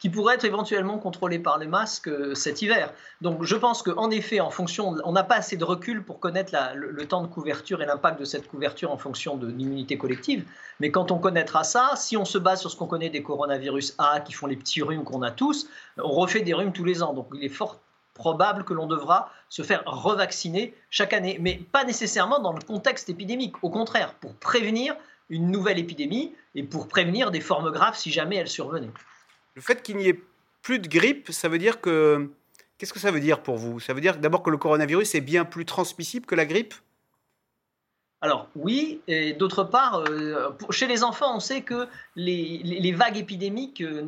qui 0.02 0.10
pourrait 0.10 0.34
être 0.34 0.46
éventuellement 0.46 0.98
contrôlé 0.98 1.38
par 1.38 1.60
les 1.60 1.68
masques 1.68 2.08
euh, 2.08 2.34
cet 2.34 2.64
hiver. 2.64 2.92
Donc 3.22 3.44
je 3.44 3.56
pense 3.56 3.84
qu'en 3.84 4.10
effet, 4.10 4.40
en 4.40 4.50
fonction, 4.50 4.96
on 5.06 5.12
n'a 5.12 5.24
pas 5.24 5.36
assez 5.36 5.58
de 5.58 5.64
recul 5.64 6.04
pour 6.04 6.20
connaître 6.20 6.54
le, 6.74 7.08
temps 7.08 7.22
de 7.22 7.28
couverture 7.28 7.84
et 7.84 7.86
l'impact 7.86 8.20
de 8.20 8.26
cette 8.26 8.48
couverture 8.48 8.92
en 8.92 8.98
fonction 8.98 9.38
de 9.38 9.46
l'immunité 9.46 10.00
collective. 10.00 10.44
Mais 10.80 10.90
quand 10.90 11.12
on 11.12 11.20
connaîtra 11.20 11.64
ça, 11.64 11.92
si 11.96 12.18
on 12.18 12.26
se 12.26 12.40
base 12.40 12.62
sur 12.62 12.72
ce 12.72 12.76
qu'on 12.76 12.88
connaît 12.88 13.12
des 13.12 13.22
coronavirus 13.22 13.94
A 14.00 14.22
qui 14.22 14.34
font 14.34 14.48
les 14.48 14.56
petits 14.56 14.82
rhumes 14.82 15.04
qu'on 15.04 15.22
a 15.22 15.30
tous, 15.30 15.68
on 15.98 16.10
refait 16.10 16.42
des 16.42 16.56
rhumes 16.56 16.74
tous 16.74 16.84
les 16.84 17.04
ans. 17.04 17.14
Donc 17.14 17.28
il 17.36 17.44
est 17.44 17.50
fort 17.50 17.80
probable 18.16 18.64
que 18.64 18.74
l'on 18.74 18.88
devra 18.88 19.30
se 19.50 19.62
faire 19.62 19.84
revacciner 19.86 20.74
chaque 20.90 21.14
année, 21.14 21.38
mais 21.40 21.62
pas 21.72 21.84
nécessairement 21.84 22.40
dans 22.40 22.54
le 22.54 22.62
contexte 22.62 23.10
épidémique. 23.10 23.54
Au 23.62 23.70
contraire, 23.70 24.16
pour 24.16 24.34
prévenir 24.34 24.96
une 25.30 25.52
nouvelle 25.52 25.78
épidémie 25.78 26.34
et 26.56 26.64
pour 26.64 26.88
prévenir 26.88 27.30
des 27.30 27.40
formes 27.40 27.70
graves 27.70 27.96
si 27.96 28.12
jamais 28.12 28.38
elles 28.38 28.50
survenaient. 28.50 28.90
Le 29.56 29.62
fait 29.62 29.82
qu'il 29.82 29.98
n'y 29.98 30.08
ait 30.08 30.20
plus 30.62 30.80
de 30.80 30.88
grippe, 30.88 31.32
ça 31.32 31.50
veut 31.50 31.60
dire 31.60 31.82
que... 31.82 32.30
Qu'est-ce 32.78 32.94
que 32.94 33.00
ça 33.00 33.12
veut 33.12 33.20
dire 33.20 33.44
pour 33.44 33.58
vous? 33.58 33.80
Ça 33.80 33.94
veut 33.94 34.02
dire 34.02 34.18
d'abord 34.18 34.42
que 34.42 34.50
le 34.50 34.58
coronavirus 34.58 35.14
est 35.14 35.22
bien 35.22 35.46
plus 35.46 35.66
transmissible 35.66 36.26
que 36.26 36.34
la 36.34 36.46
grippe? 36.46 36.74
Alors 38.24 38.48
oui, 38.56 39.02
et 39.08 39.34
d'autre 39.34 39.64
part, 39.64 40.04
euh, 40.08 40.52
chez 40.70 40.86
les 40.86 41.04
enfants, 41.04 41.36
on 41.36 41.40
sait 41.40 41.62
que 41.62 41.88
les, 42.16 42.92
vagues 42.92 43.18
épidémiques 43.18 43.82
euh, 43.82 44.04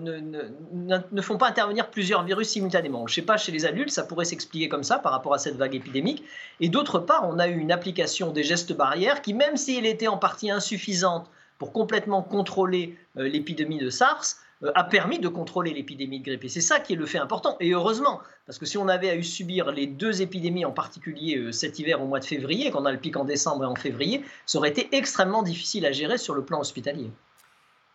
ne, 0.71 1.21
font 1.21 1.39
pas 1.39 1.49
intervenir 1.49 1.89
plusieurs 1.89 2.23
virus 2.23 2.49
simultanément. 2.49 3.07
Je 3.07 3.11
ne 3.11 3.15
sais 3.15 3.25
pas, 3.25 3.37
chez 3.37 3.51
les 3.51 3.65
adultes, 3.65 3.89
ça 3.89 4.03
pourrait 4.03 4.25
s'expliquer 4.25 4.69
comme 4.69 4.83
ça 4.83 4.99
par 4.99 5.11
rapport 5.11 5.33
à 5.33 5.39
cette 5.39 5.55
vague 5.55 5.73
épidémique. 5.73 6.23
Et 6.59 6.69
d'autre 6.69 6.99
part, 6.99 7.27
on 7.27 7.39
a 7.39 7.47
eu 7.47 7.57
une 7.57 7.71
application 7.71 8.31
des 8.31 8.43
gestes 8.43 8.73
barrières 8.73 9.23
qui, 9.23 9.33
même 9.33 9.57
si 9.57 9.77
elle 9.77 9.87
était 9.87 10.07
en 10.07 10.17
partie 10.17 10.51
insuffisante 10.51 11.27
pour 11.57 11.73
complètement 11.73 12.21
contrôler 12.21 12.95
euh, 13.17 13.27
l'épidémie 13.27 13.79
de 13.79 13.89
SARS, 13.89 14.35
a 14.75 14.83
permis 14.83 15.19
de 15.19 15.27
contrôler 15.27 15.73
l'épidémie 15.73 16.19
de 16.19 16.25
grippe. 16.25 16.45
Et 16.45 16.49
c'est 16.49 16.61
ça 16.61 16.79
qui 16.79 16.93
est 16.93 16.95
le 16.95 17.05
fait 17.05 17.17
important. 17.17 17.57
Et 17.59 17.71
heureusement, 17.71 18.21
parce 18.45 18.59
que 18.59 18.65
si 18.65 18.77
on 18.77 18.87
avait 18.87 19.09
à 19.09 19.21
subir 19.21 19.71
les 19.71 19.87
deux 19.87 20.21
épidémies, 20.21 20.65
en 20.65 20.71
particulier 20.71 21.37
euh, 21.37 21.51
cet 21.51 21.79
hiver 21.79 22.01
au 22.01 22.05
mois 22.05 22.19
de 22.19 22.25
février, 22.25 22.71
qu'on 22.71 22.85
a 22.85 22.91
le 22.91 22.97
pic 22.97 23.17
en 23.17 23.25
décembre 23.25 23.63
et 23.63 23.67
en 23.67 23.75
février, 23.75 24.23
ça 24.45 24.57
aurait 24.57 24.69
été 24.69 24.95
extrêmement 24.95 25.43
difficile 25.43 25.85
à 25.85 25.91
gérer 25.91 26.17
sur 26.17 26.33
le 26.33 26.43
plan 26.43 26.59
hospitalier. 26.59 27.09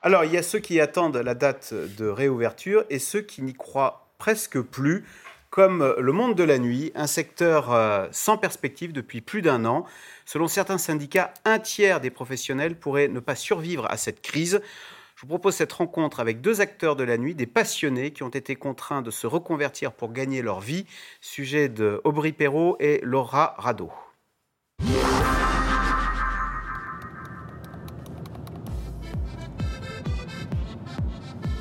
Alors, 0.02 0.24
il 0.24 0.32
y 0.32 0.36
a 0.36 0.42
ceux 0.42 0.60
qui 0.60 0.80
attendent 0.80 1.16
la 1.16 1.34
date 1.34 1.74
de 1.74 2.06
réouverture 2.06 2.84
et 2.88 2.98
ceux 2.98 3.20
qui 3.20 3.42
n'y 3.42 3.54
croient 3.54 4.08
presque 4.18 4.60
plus, 4.60 5.04
comme 5.50 5.94
le 5.98 6.12
monde 6.12 6.34
de 6.34 6.44
la 6.44 6.58
nuit, 6.58 6.92
un 6.94 7.06
secteur 7.06 7.72
euh, 7.72 8.06
sans 8.12 8.36
perspective 8.36 8.92
depuis 8.92 9.20
plus 9.20 9.42
d'un 9.42 9.64
an. 9.64 9.86
Selon 10.24 10.46
certains 10.46 10.78
syndicats, 10.78 11.32
un 11.44 11.58
tiers 11.58 12.00
des 12.00 12.10
professionnels 12.10 12.76
pourraient 12.78 13.08
ne 13.08 13.20
pas 13.20 13.34
survivre 13.34 13.90
à 13.90 13.96
cette 13.96 14.20
crise. 14.20 14.60
Je 15.18 15.22
vous 15.22 15.30
propose 15.30 15.56
cette 15.56 15.72
rencontre 15.72 16.20
avec 16.20 16.40
deux 16.40 16.60
acteurs 16.60 16.94
de 16.94 17.02
la 17.02 17.18
nuit, 17.18 17.34
des 17.34 17.48
passionnés 17.48 18.12
qui 18.12 18.22
ont 18.22 18.28
été 18.28 18.54
contraints 18.54 19.02
de 19.02 19.10
se 19.10 19.26
reconvertir 19.26 19.90
pour 19.90 20.12
gagner 20.12 20.42
leur 20.42 20.60
vie. 20.60 20.86
Sujet 21.20 21.68
de 21.68 22.00
Aubry 22.04 22.30
Perrault 22.30 22.76
et 22.78 23.00
Laura 23.02 23.56
Rado. 23.58 23.90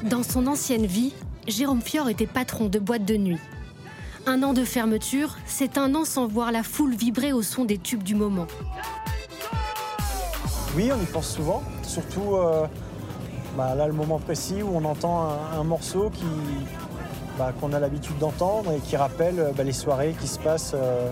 Dans 0.03 0.21
son 0.21 0.45
ancienne 0.45 0.85
vie, 0.85 1.15
Jérôme 1.47 1.81
Fior 1.81 2.09
était 2.09 2.27
patron 2.27 2.67
de 2.67 2.77
boîte 2.77 3.05
de 3.05 3.17
nuit. 3.17 3.41
Un 4.27 4.43
an 4.43 4.53
de 4.53 4.63
fermeture, 4.63 5.35
c'est 5.47 5.79
un 5.79 5.95
an 5.95 6.05
sans 6.05 6.27
voir 6.27 6.51
la 6.51 6.61
foule 6.61 6.93
vibrer 6.93 7.33
au 7.33 7.41
son 7.41 7.65
des 7.65 7.79
tubes 7.79 8.03
du 8.03 8.13
moment. 8.13 8.45
Oui, 10.75 10.91
on 10.93 11.01
y 11.01 11.05
pense 11.07 11.33
souvent, 11.33 11.63
surtout 11.81 12.35
euh, 12.35 12.67
bah, 13.57 13.73
là, 13.73 13.87
le 13.87 13.93
moment 13.93 14.19
précis 14.19 14.61
où 14.61 14.69
on 14.75 14.85
entend 14.85 15.29
un, 15.51 15.63
morceau 15.63 16.11
qui, 16.11 16.23
bah, 17.39 17.51
qu'on 17.59 17.73
a 17.73 17.79
l'habitude 17.79 18.15
d'entendre 18.19 18.71
et 18.71 18.79
qui 18.79 18.95
rappelle 18.95 19.51
bah, 19.57 19.63
les 19.63 19.73
soirées 19.73 20.15
qui 20.21 20.27
se, 20.27 20.37
passent, 20.37 20.75
euh, 20.75 21.11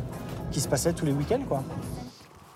qui 0.52 0.62
se 0.62 0.68
passaient 0.68 0.94
tous 0.94 1.08
les 1.08 1.12
week-ends. 1.12 1.42
Quoi. 1.48 1.64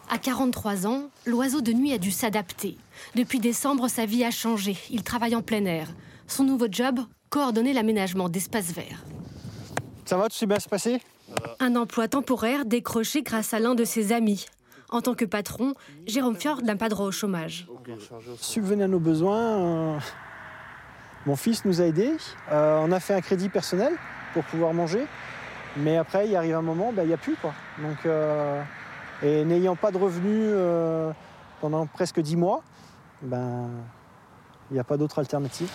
À 0.07 0.19
43 0.19 0.85
ans, 0.85 1.09
l'oiseau 1.25 1.61
de 1.61 1.73
nuit 1.73 1.91
a 1.91 1.97
dû 1.97 2.11
s'adapter. 2.11 2.77
Depuis 3.15 3.39
décembre, 3.39 3.87
sa 3.87 4.05
vie 4.05 4.23
a 4.23 4.29
changé. 4.29 4.77
Il 4.91 5.01
travaille 5.01 5.35
en 5.35 5.41
plein 5.41 5.65
air. 5.65 5.87
Son 6.27 6.43
nouveau 6.43 6.67
job, 6.69 6.99
coordonner 7.31 7.73
l'aménagement 7.73 8.29
d'espaces 8.29 8.71
verts. 8.71 9.03
Ça 10.05 10.17
va, 10.17 10.29
tout 10.29 10.35
s'est 10.35 10.45
bien 10.45 10.59
se 10.59 10.69
passer 10.69 11.01
Un 11.59 11.75
emploi 11.75 12.07
temporaire 12.07 12.65
décroché 12.65 13.23
grâce 13.23 13.55
à 13.55 13.59
l'un 13.59 13.73
de 13.73 13.85
ses 13.85 14.11
amis, 14.11 14.45
en 14.91 15.01
tant 15.01 15.13
que 15.13 15.25
patron, 15.25 15.73
Jérôme 16.07 16.35
Fjord 16.35 16.63
n'a 16.63 16.75
pas 16.75 16.89
droit 16.89 17.05
au 17.05 17.11
chômage. 17.11 17.67
Subvenir 18.39 18.85
à 18.85 18.87
nos 18.87 18.99
besoins, 18.99 19.39
euh, 19.39 19.99
Mon 21.25 21.35
fils 21.35 21.65
nous 21.65 21.81
a 21.81 21.85
aidés. 21.85 22.15
Euh, 22.51 22.79
on 22.83 22.91
a 22.91 22.99
fait 22.99 23.13
un 23.13 23.21
crédit 23.21 23.49
personnel 23.49 23.93
pour 24.33 24.43
pouvoir 24.43 24.73
manger. 24.73 25.05
Mais 25.77 25.97
après, 25.97 26.27
il 26.27 26.35
arrive 26.35 26.55
un 26.55 26.61
moment, 26.61 26.91
ben, 26.91 27.03
il 27.03 27.07
n'y 27.07 27.13
a 27.13 27.17
plus. 27.17 27.35
Quoi. 27.35 27.53
Donc, 27.81 28.05
euh, 28.05 28.61
et 29.21 29.43
n'ayant 29.45 29.75
pas 29.75 29.91
de 29.91 29.97
revenus 29.97 30.49
euh, 30.53 31.11
pendant 31.61 31.85
presque 31.85 32.19
dix 32.19 32.35
mois, 32.35 32.63
ben, 33.21 33.69
il 34.71 34.75
n'y 34.75 34.79
a 34.79 34.83
pas 34.83 34.97
d'autre 34.97 35.19
alternative. 35.19 35.69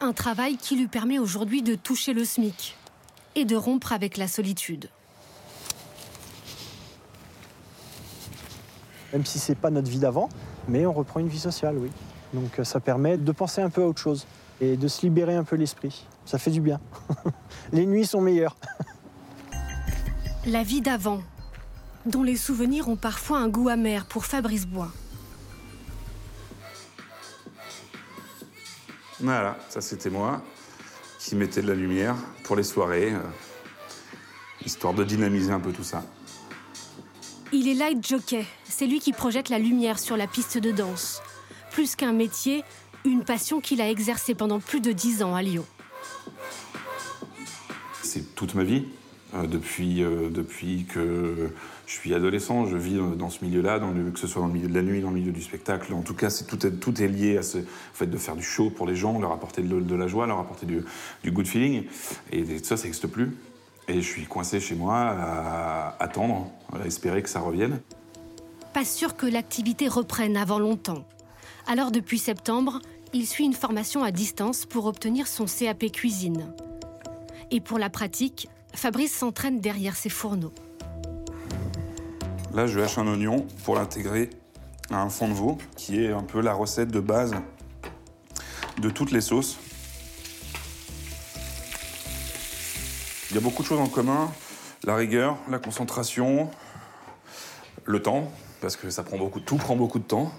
Un 0.00 0.12
travail 0.12 0.56
qui 0.56 0.76
lui 0.76 0.86
permet 0.86 1.18
aujourd'hui 1.18 1.62
de 1.62 1.74
toucher 1.74 2.12
le 2.14 2.24
SMIC 2.24 2.76
et 3.34 3.44
de 3.44 3.56
rompre 3.56 3.92
avec 3.92 4.16
la 4.16 4.28
solitude. 4.28 4.88
Même 9.12 9.24
si 9.24 9.38
ce 9.38 9.52
n'est 9.52 9.56
pas 9.56 9.70
notre 9.70 9.88
vie 9.88 9.98
d'avant, 9.98 10.28
mais 10.68 10.86
on 10.86 10.92
reprend 10.92 11.20
une 11.20 11.28
vie 11.28 11.38
sociale, 11.38 11.76
oui. 11.78 11.90
Donc 12.32 12.60
ça 12.64 12.80
permet 12.80 13.16
de 13.16 13.32
penser 13.32 13.62
un 13.62 13.70
peu 13.70 13.82
à 13.82 13.86
autre 13.86 14.00
chose 14.00 14.26
et 14.60 14.76
de 14.76 14.88
se 14.88 15.02
libérer 15.02 15.36
un 15.36 15.44
peu 15.44 15.56
l'esprit. 15.56 16.06
Ça 16.24 16.38
fait 16.38 16.50
du 16.50 16.60
bien. 16.60 16.80
les 17.72 17.86
nuits 17.86 18.06
sont 18.06 18.20
meilleures. 18.20 18.56
La 20.46 20.62
vie 20.62 20.82
d'avant, 20.82 21.20
dont 22.06 22.22
les 22.22 22.36
souvenirs 22.36 22.88
ont 22.88 22.96
parfois 22.96 23.38
un 23.38 23.48
goût 23.48 23.68
amer 23.68 24.04
pour 24.06 24.26
Fabrice 24.26 24.66
Bois. 24.66 24.90
Voilà, 29.20 29.56
ça 29.70 29.80
c'était 29.80 30.10
moi 30.10 30.42
qui 31.18 31.34
mettais 31.34 31.62
de 31.62 31.68
la 31.68 31.74
lumière 31.74 32.14
pour 32.42 32.56
les 32.56 32.62
soirées, 32.62 33.14
euh, 33.14 33.20
histoire 34.66 34.92
de 34.92 35.02
dynamiser 35.02 35.50
un 35.50 35.60
peu 35.60 35.72
tout 35.72 35.84
ça. 35.84 36.02
Il 37.64 37.70
est 37.70 37.74
light 37.76 38.06
jockey, 38.06 38.44
c'est 38.64 38.86
lui 38.86 39.00
qui 39.00 39.12
projette 39.12 39.48
la 39.48 39.58
lumière 39.58 39.98
sur 39.98 40.18
la 40.18 40.26
piste 40.26 40.58
de 40.58 40.70
danse. 40.70 41.22
Plus 41.70 41.96
qu'un 41.96 42.12
métier, 42.12 42.62
une 43.06 43.24
passion 43.24 43.62
qu'il 43.62 43.80
a 43.80 43.88
exercée 43.88 44.34
pendant 44.34 44.60
plus 44.60 44.82
de 44.82 44.92
dix 44.92 45.22
ans 45.22 45.34
à 45.34 45.40
Lyon. 45.40 45.64
C'est 48.02 48.34
toute 48.34 48.54
ma 48.54 48.64
vie. 48.64 48.84
Euh, 49.32 49.46
depuis, 49.46 50.02
euh, 50.02 50.28
depuis 50.28 50.84
que 50.84 51.52
je 51.86 51.92
suis 51.92 52.12
adolescent, 52.12 52.66
je 52.66 52.76
vis 52.76 52.98
dans 53.16 53.30
ce 53.30 53.42
milieu-là, 53.42 53.80
que 54.12 54.18
ce 54.18 54.26
soit 54.26 54.42
dans 54.42 54.48
le 54.48 54.52
milieu 54.52 54.68
de 54.68 54.74
la 54.74 54.82
nuit, 54.82 55.00
dans 55.00 55.08
le 55.08 55.16
milieu 55.16 55.32
du 55.32 55.40
spectacle. 55.40 55.94
En 55.94 56.02
tout 56.02 56.14
cas, 56.14 56.28
c'est 56.28 56.44
tout, 56.44 56.66
est, 56.66 56.72
tout 56.72 57.00
est 57.00 57.08
lié 57.08 57.38
à 57.38 57.42
ce 57.42 57.56
fait 57.94 58.06
de 58.06 58.18
faire 58.18 58.36
du 58.36 58.44
show 58.44 58.68
pour 58.68 58.86
les 58.86 58.94
gens, 58.94 59.18
leur 59.18 59.32
apporter 59.32 59.62
de, 59.62 59.94
la 59.94 60.06
joie, 60.06 60.26
leur 60.26 60.38
apporter 60.38 60.66
du, 60.66 60.84
du 61.22 61.30
good 61.30 61.46
feeling. 61.46 61.84
Et, 62.30 62.58
ça, 62.58 62.76
ça 62.76 62.84
n'existe 62.84 63.06
plus. 63.06 63.34
Et 63.88 64.00
je 64.00 64.08
suis 64.08 64.24
coincé 64.24 64.60
chez 64.60 64.74
moi 64.74 64.96
à 64.96 66.02
attendre, 66.02 66.50
à 66.72 66.86
espérer 66.86 67.22
que 67.22 67.28
ça 67.28 67.40
revienne. 67.40 67.80
Pas 68.72 68.84
sûr 68.84 69.16
que 69.16 69.26
l'activité 69.26 69.88
reprenne 69.88 70.36
avant 70.36 70.58
longtemps. 70.58 71.04
Alors 71.66 71.90
depuis 71.90 72.18
septembre, 72.18 72.80
il 73.12 73.26
suit 73.26 73.44
une 73.44 73.52
formation 73.52 74.02
à 74.02 74.10
distance 74.10 74.66
pour 74.66 74.86
obtenir 74.86 75.26
son 75.26 75.44
CAP 75.44 75.92
cuisine. 75.92 76.52
Et 77.50 77.60
pour 77.60 77.78
la 77.78 77.90
pratique, 77.90 78.48
Fabrice 78.74 79.14
s'entraîne 79.14 79.60
derrière 79.60 79.94
ses 79.94 80.08
fourneaux. 80.08 80.52
Là, 82.52 82.66
je 82.66 82.80
hache 82.80 82.98
un 82.98 83.06
oignon 83.06 83.46
pour 83.64 83.76
l'intégrer 83.76 84.30
à 84.90 85.00
un 85.00 85.08
fond 85.08 85.28
de 85.28 85.34
veau, 85.34 85.58
qui 85.76 86.02
est 86.02 86.12
un 86.12 86.22
peu 86.22 86.40
la 86.40 86.54
recette 86.54 86.90
de 86.90 87.00
base 87.00 87.34
de 88.80 88.90
toutes 88.90 89.12
les 89.12 89.20
sauces. 89.20 89.58
Il 93.34 93.38
y 93.38 93.40
a 93.40 93.42
beaucoup 93.42 93.64
de 93.64 93.66
choses 93.66 93.80
en 93.80 93.88
commun. 93.88 94.30
La 94.84 94.94
rigueur, 94.94 95.36
la 95.50 95.58
concentration, 95.58 96.48
le 97.84 98.00
temps, 98.00 98.30
parce 98.60 98.76
que 98.76 98.90
ça 98.90 99.02
prend 99.02 99.18
beaucoup, 99.18 99.40
tout 99.40 99.56
prend 99.56 99.74
beaucoup 99.74 99.98
de 99.98 100.04
temps. 100.04 100.30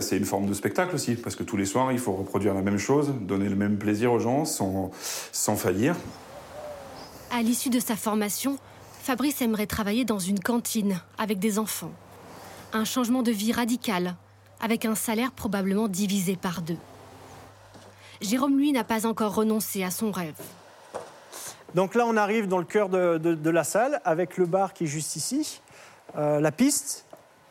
C'est 0.00 0.16
une 0.16 0.24
forme 0.24 0.46
de 0.46 0.54
spectacle 0.54 0.96
aussi, 0.96 1.14
parce 1.14 1.36
que 1.36 1.44
tous 1.44 1.56
les 1.56 1.64
soirs, 1.64 1.92
il 1.92 2.00
faut 2.00 2.14
reproduire 2.14 2.54
la 2.54 2.62
même 2.62 2.78
chose, 2.78 3.14
donner 3.20 3.48
le 3.48 3.54
même 3.54 3.78
plaisir 3.78 4.12
aux 4.12 4.18
gens 4.18 4.44
sans, 4.44 4.90
faillir. 5.56 5.94
À 7.30 7.40
l'issue 7.42 7.70
de 7.70 7.78
sa 7.78 7.94
formation, 7.94 8.58
Fabrice 9.02 9.40
aimerait 9.40 9.68
travailler 9.68 10.04
dans 10.04 10.18
une 10.18 10.40
cantine 10.40 11.00
avec 11.18 11.38
des 11.38 11.56
enfants. 11.56 11.92
Un 12.72 12.84
changement 12.84 13.22
de 13.22 13.30
vie 13.30 13.52
radical, 13.52 14.16
avec 14.60 14.86
un 14.86 14.96
salaire 14.96 15.30
probablement 15.30 15.86
divisé 15.86 16.34
par 16.34 16.62
deux. 16.62 16.78
Jérôme, 18.20 18.58
lui, 18.58 18.72
n'a 18.72 18.82
pas 18.82 19.06
encore 19.06 19.36
renoncé 19.36 19.84
à 19.84 19.92
son 19.92 20.10
rêve. 20.10 20.34
Donc 21.76 21.94
là, 21.94 22.06
on 22.06 22.16
arrive 22.16 22.48
dans 22.48 22.56
le 22.56 22.64
cœur 22.64 22.88
de, 22.88 23.50
la 23.50 23.62
salle, 23.62 24.00
avec 24.06 24.38
le 24.38 24.46
bar 24.46 24.72
qui 24.72 24.84
est 24.84 24.86
juste 24.86 25.14
ici, 25.14 25.60
euh, 26.16 26.40
la 26.40 26.50
piste, 26.50 27.04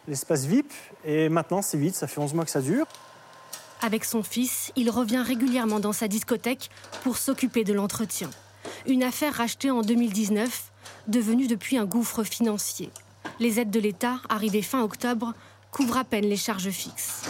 l'espace 0.07 0.45
VIP, 0.45 0.73
et 1.05 1.29
maintenant 1.29 1.61
c'est 1.61 1.77
vide, 1.77 1.93
ça 1.93 2.07
fait 2.07 2.19
11 2.19 2.33
mois 2.33 2.43
que 2.43 2.49
ça 2.49 2.61
dure. 2.61 2.87
Avec 3.83 4.03
son 4.03 4.23
fils, 4.23 4.71
il 4.75 4.89
revient 4.89 5.21
régulièrement 5.23 5.79
dans 5.79 5.93
sa 5.93 6.07
discothèque 6.07 6.71
pour 7.03 7.17
s'occuper 7.17 7.63
de 7.63 7.73
l'entretien. 7.73 8.31
Une 8.87 9.03
affaire 9.03 9.35
rachetée 9.35 9.69
en 9.69 9.83
2019, 9.83 10.71
devenue 11.07 11.45
depuis 11.45 11.77
un 11.77 11.85
gouffre 11.85 12.23
financier. 12.23 12.89
Les 13.39 13.59
aides 13.59 13.69
de 13.69 13.79
l'État, 13.79 14.15
arrivées 14.27 14.63
fin 14.63 14.81
octobre, 14.81 15.35
couvrent 15.69 15.97
à 15.97 16.03
peine 16.03 16.25
les 16.25 16.35
charges 16.35 16.71
fixes. 16.71 17.29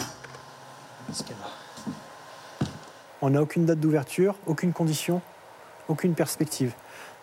On 3.20 3.28
n'a 3.28 3.42
aucune 3.42 3.66
date 3.66 3.80
d'ouverture, 3.80 4.34
aucune 4.46 4.72
condition, 4.72 5.20
aucune 5.88 6.14
perspective. 6.14 6.72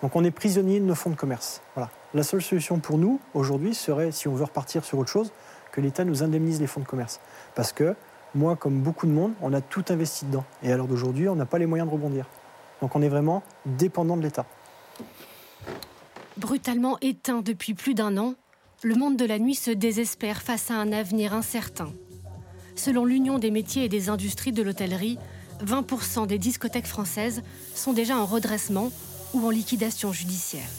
Donc 0.04 0.18
on 0.18 0.24
est 0.26 0.32
prisonnier 0.32 0.82
de 0.82 0.86
nos 0.86 0.96
fonds 0.96 1.12
de 1.12 1.16
commerce. 1.16 1.62
Voilà. 1.76 1.90
La 2.14 2.24
seule 2.24 2.42
solution 2.42 2.78
pour 2.80 2.98
nous, 2.98 3.22
aujourd'hui, 3.34 3.74
serait, 3.74 4.12
si 4.12 4.28
on 4.28 4.36
veut 4.36 4.44
repartir 4.44 4.84
sur 4.84 5.00
autre 5.00 5.10
chose, 5.10 5.32
que 5.72 5.80
l'État 5.80 6.04
nous 6.04 6.24
indemnise 6.24 6.60
les 6.60 6.68
fonds 6.68 6.82
de 6.82 6.86
commerce. 6.86 7.22
Parce 7.56 7.72
que 7.72 7.96
moi, 8.36 8.58
comme 8.58 8.82
beaucoup 8.82 9.08
de 9.08 9.14
monde, 9.14 9.32
on 9.42 9.54
a 9.54 9.62
tout 9.62 9.86
investi 9.88 10.26
dedans. 10.26 10.44
Et 10.62 10.74
à 10.74 10.76
l'heure 10.76 10.88
d'aujourd'hui, 10.88 11.30
on 11.30 11.36
n'a 11.36 11.46
pas 11.46 11.58
les 11.58 11.66
moyens 11.66 11.88
de 11.90 11.94
rebondir. 11.94 12.26
Donc 12.82 12.98
on 12.98 13.02
est 13.02 13.08
vraiment 13.08 13.44
dépendant 13.66 14.18
de 14.18 14.24
l'État. 14.24 14.46
Brutalement 16.36 16.98
éteint 17.00 17.42
depuis 17.42 17.74
plus 17.74 17.94
d'un 17.94 18.18
an, 18.18 18.34
le 18.84 18.96
monde 18.96 19.16
de 19.16 19.24
la 19.24 19.40
nuit 19.40 19.56
se 19.56 19.72
désespère 19.72 20.42
face 20.42 20.70
à 20.70 20.74
un 20.74 20.92
avenir 20.92 21.34
incertain. 21.34 21.94
Selon 22.76 23.06
l'Union 23.06 23.40
des 23.40 23.52
métiers 23.52 23.86
et 23.86 23.90
des 23.90 24.10
industries 24.10 24.52
de 24.52 24.64
l'hôtellerie, 24.64 25.18
20% 25.64 26.28
des 26.28 26.40
discothèques 26.40 26.88
françaises 26.88 27.42
sont 27.74 27.94
déjà 27.94 28.18
en 28.18 28.26
redressement 28.26 28.92
ou 29.34 29.46
en 29.46 29.50
liquidation 29.50 30.12
judiciaire. 30.14 30.70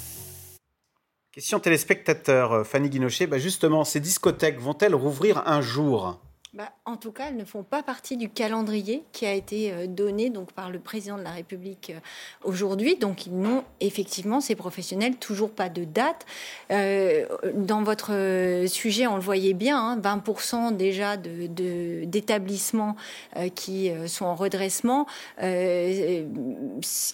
Question 1.32 1.58
téléspectateur, 1.58 2.52
euh, 2.52 2.64
Fanny 2.64 2.88
Guinochet. 2.88 3.26
Bah 3.26 3.38
justement, 3.38 3.84
ces 3.84 4.00
discothèques 4.00 4.60
vont-elles 4.60 4.94
rouvrir 4.94 5.42
un 5.46 5.60
jour? 5.60 6.20
Bah, 6.54 6.70
en 6.84 6.96
tout 6.96 7.10
cas, 7.10 7.30
elles 7.30 7.36
ne 7.36 7.44
font 7.44 7.64
pas 7.64 7.82
partie 7.82 8.16
du 8.16 8.28
calendrier 8.28 9.02
qui 9.10 9.26
a 9.26 9.32
été 9.32 9.72
euh, 9.72 9.88
donné 9.88 10.30
donc, 10.30 10.52
par 10.52 10.70
le 10.70 10.78
président 10.78 11.18
de 11.18 11.24
la 11.24 11.32
République 11.32 11.90
euh, 11.90 11.98
aujourd'hui. 12.44 12.94
Donc, 12.94 13.26
ils 13.26 13.36
n'ont 13.36 13.64
effectivement, 13.80 14.40
ces 14.40 14.54
professionnels, 14.54 15.16
toujours 15.16 15.50
pas 15.50 15.68
de 15.68 15.82
date. 15.82 16.24
Euh, 16.70 17.26
dans 17.54 17.82
votre 17.82 18.12
sujet, 18.68 19.08
on 19.08 19.16
le 19.16 19.20
voyait 19.20 19.52
bien, 19.52 19.98
20% 19.98 20.54
hein, 20.54 20.70
déjà 20.70 21.16
d'établissements 21.16 22.94
de, 23.34 23.48
qui 23.48 23.90
sont 24.06 24.26
en 24.26 24.36
redressement. 24.36 25.08
il 25.42 26.24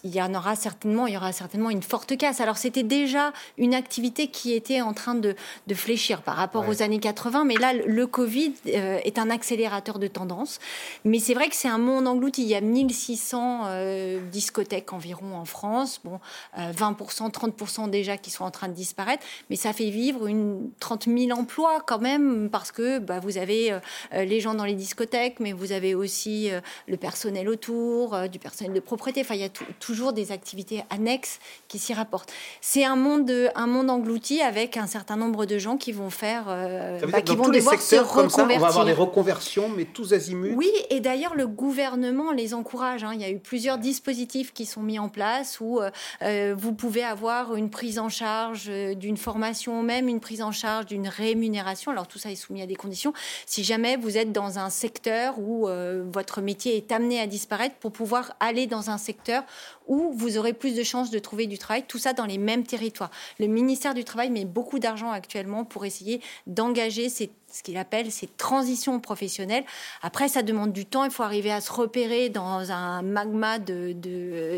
y 0.05 0.21
en 0.21 0.35
aura 0.35 0.55
certainement, 0.55 1.07
il 1.07 1.15
y 1.15 1.17
aura 1.17 1.33
certainement 1.33 1.71
une 1.71 1.83
forte 1.83 2.15
casse. 2.19 2.43
Alors, 2.43 2.59
c'était 2.59 2.83
déjà 2.83 3.33
une 3.57 3.73
activité 3.73 4.27
qui 4.27 4.53
était 4.53 4.83
en 4.83 4.93
train 4.93 5.15
de, 5.15 5.35
de 5.67 5.75
fléchir 5.75 6.21
par 6.21 6.37
rapport 6.37 6.69
aux 6.69 6.83
années 6.83 7.01
80, 7.01 7.45
mais 7.45 7.57
là, 7.57 7.73
le 7.73 8.07
Covid 8.07 8.53
est 8.67 9.19
un 9.19 9.30
accélérateur 9.31 9.99
de 9.99 10.07
tendance. 10.07 10.59
Mais 11.05 11.19
c'est 11.19 11.35
vrai 11.35 11.49
que 11.49 11.57
c'est 11.57 11.69
un 11.69 11.79
monde 11.79 12.07
englouti. 12.07 12.43
Il 12.43 12.49
y 12.49 12.55
a 12.55 12.61
1600 12.61 13.63
euh, 13.67 14.21
discothèques 14.31 14.93
environ 14.93 15.37
en 15.37 15.45
France. 15.45 16.01
Bon, 16.05 16.21
20%, 16.57 17.27
euh, 17.27 17.29
30% 17.29 17.91
déjà 17.91 18.17
qui 18.17 18.31
sont 18.31 18.45
en 18.45 18.51
train 18.51 18.69
de 18.69 18.75
disparaître. 18.75 19.25
Mais 19.49 19.57
ça 19.57 19.73
fait 19.73 19.91
vivre 19.91 20.27
une 20.27 20.71
30 20.81 21.07
000 21.07 21.39
emplois 21.39 21.83
quand 21.87 22.01
même 22.01 22.49
parce 22.51 22.73
que 22.73 22.99
bah, 22.99 23.21
vous 23.21 23.39
avez 23.39 23.73
euh, 23.73 23.81
les 24.13 24.41
gens 24.41 24.55
dans 24.55 24.65
les 24.65 24.75
discothèques, 24.75 25.41
mais 25.41 25.53
vous 25.53 25.73
avez 25.73 25.95
aussi 25.95 26.51
le 26.87 26.97
personnel 26.97 27.49
autour, 27.49 28.29
du 28.29 28.39
personnel 28.39 28.73
de 28.73 28.81
propriété. 28.81 29.21
Enfin, 29.23 29.35
il 29.35 29.41
y 29.41 29.45
a 29.45 29.51
toujours 29.79 30.13
des 30.13 30.33
activités 30.33 30.85
annexes 30.91 31.39
qui 31.69 31.79
s'y 31.79 31.95
rapportent. 31.95 32.33
C'est 32.61 32.85
un 32.85 32.97
monde, 32.97 33.33
un 33.55 33.67
monde 33.67 33.91
englouti 33.91 34.41
avec 34.41 34.77
un 34.77 34.87
certain 34.87 35.17
nombre 35.17 35.47
de 35.47 35.59
gens 35.59 35.77
qui 35.77 35.93
vont 35.93 36.11
faire, 36.11 36.47
bah, 36.47 37.23
qui 37.23 37.37
vont 37.37 37.49
devoir 37.49 37.81
se 37.81 37.97
reconvertir. 37.97 38.57
on 38.57 38.61
va 38.61 38.69
avoir 38.69 38.85
des 38.85 38.93
reconversion, 39.21 39.69
mais 39.69 39.85
tous 39.85 40.13
azimuts. 40.13 40.55
Oui, 40.55 40.71
et 40.89 41.01
d'ailleurs, 41.01 41.35
le 41.35 41.47
gouvernement 41.47 42.33
les 42.33 42.55
encourage. 42.55 43.05
Hein. 43.05 43.13
Il 43.15 43.21
y 43.21 43.25
a 43.25 43.31
eu 43.31 43.39
plusieurs 43.39 43.79
dispositifs 43.79 44.53
qui 44.53 44.67
sont 44.67 44.83
mis 44.83 44.99
en 44.99 45.09
place 45.09 45.61
où 45.61 45.81
euh, 45.81 45.91
euh, 46.23 46.55
vous 46.57 46.73
pouvez 46.73 47.03
avoir 47.03 47.55
une 47.55 47.71
prise 47.71 47.99
en 47.99 48.09
charge 48.09 48.67
euh, 48.69 48.95
d'une 48.95 49.17
formation, 49.17 49.83
même 49.83 50.09
une 50.09 50.21
prise 50.21 50.43
en 50.43 50.53
charge 50.53 50.87
d'une 50.87 51.09
rémunération. 51.09 51.93
Alors, 51.93 52.09
tout 52.09 52.19
ça 52.19 52.31
est 52.31 52.37
soumis 52.37 52.63
à 52.63 52.67
des 52.67 52.77
conditions. 52.77 53.13
Si 53.47 53.63
jamais 53.63 53.97
vous 53.97 54.17
êtes 54.17 54.33
dans 54.33 54.59
un 54.59 54.71
secteur 54.71 55.39
où 55.39 55.69
votre 56.13 56.41
métier 56.41 56.77
est 56.77 56.93
amené 56.93 57.21
à 57.21 57.27
disparaître, 57.27 57.77
pour 57.77 57.93
pouvoir 57.93 58.35
aller 58.41 58.67
dans 58.67 58.91
un 58.91 58.99
secteur 58.99 59.45
où 59.87 60.13
vous 60.15 60.39
aurez 60.39 60.53
plus 60.53 60.75
de 60.75 60.83
chances 60.83 61.11
de 61.11 61.19
trouver 61.19 61.47
du 61.47 61.59
travail, 61.59 61.85
tout 61.87 61.99
ça 61.99 62.13
dans 62.13 62.27
les 62.27 62.39
mêmes 62.39 62.65
territoires. 62.65 63.11
Le 63.39 63.47
ministère 63.47 63.95
du 63.95 64.05
Travail 64.05 64.31
met 64.31 64.45
beaucoup 64.45 64.79
d'argent 64.79 65.11
actuellement 65.11 65.65
pour 65.65 65.85
essayer 65.85 66.21
d'engager 66.47 67.09
ces, 67.09 67.31
ce 67.53 67.63
qu'il 67.63 67.77
appelle 67.77 68.11
ces 68.11 68.27
transitions 68.27 69.01
professionnelles. 69.01 69.65
Après, 70.03 70.29
ça 70.29 70.43
demande 70.43 70.73
du 70.73 70.87
temps. 70.87 71.05
Il 71.05 71.11
faut 71.11 71.23
arriver 71.23 71.53
à 71.53 71.61
se 71.61 71.73
repérer 71.73 72.29
dans 72.29 72.71
un 72.71 73.03
magma 73.03 73.59
de 73.59 73.93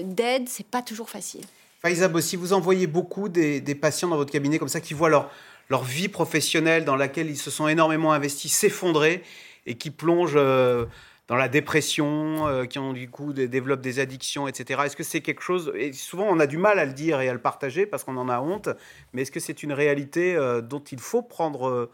d'aide. 0.03 0.49
c'est 0.49 0.67
pas 0.67 0.83
toujours 0.83 1.11
facile. 1.11 1.45
Faiza 1.83 2.07
Bossi, 2.07 2.37
vous 2.37 2.53
envoyez 2.53 2.87
beaucoup 2.87 3.29
des, 3.29 3.61
patients 3.75 4.09
dans 4.09 4.17
votre 4.17 4.31
cabinet 4.31 4.59
comme 4.59 4.69
ça 4.69 4.81
qui 4.81 4.95
voient 4.95 5.09
leur, 5.09 5.31
leur 5.69 5.83
vie 5.83 6.09
professionnelle 6.09 6.85
dans 6.85 6.95
laquelle 6.95 7.29
ils 7.29 7.37
se 7.37 7.51
sont 7.51 7.67
énormément 7.67 8.13
investis 8.13 8.53
s'effondrer 8.53 9.25
et 9.67 9.75
qui 9.75 9.91
plongent 9.91 10.37
euh, 10.37 10.87
dans 11.27 11.35
la 11.35 11.49
dépression, 11.49 12.47
euh, 12.47 12.67
qui 12.67 12.79
ont 12.79 12.93
du 12.93 13.11
coup 13.11 13.33
développent 13.33 13.81
des 13.81 13.99
addictions, 13.99 14.47
etc. 14.47 14.83
Est-ce 14.85 14.95
que 14.95 15.03
c'est 15.03 15.23
quelque 15.23 15.43
chose 15.43 15.73
et 15.75 15.93
souvent 15.93 16.27
on 16.29 16.39
a 16.39 16.47
du 16.47 16.57
mal 16.57 16.79
à 16.79 16.85
le 16.85 16.93
dire 16.93 17.21
et 17.21 17.29
à 17.29 17.33
le 17.33 17.41
partager 17.41 17.85
parce 17.85 18.05
qu'on 18.05 18.17
en 18.17 18.29
a 18.29 18.41
honte, 18.41 18.69
mais 19.13 19.23
est-ce 19.23 19.33
que 19.33 19.41
c'est 19.41 19.65
une 19.65 19.73
réalité 19.73 20.37
euh, 20.37 20.61
dont 20.61 20.85
il 20.93 21.01
faut 21.01 21.23
prendre 21.23 21.91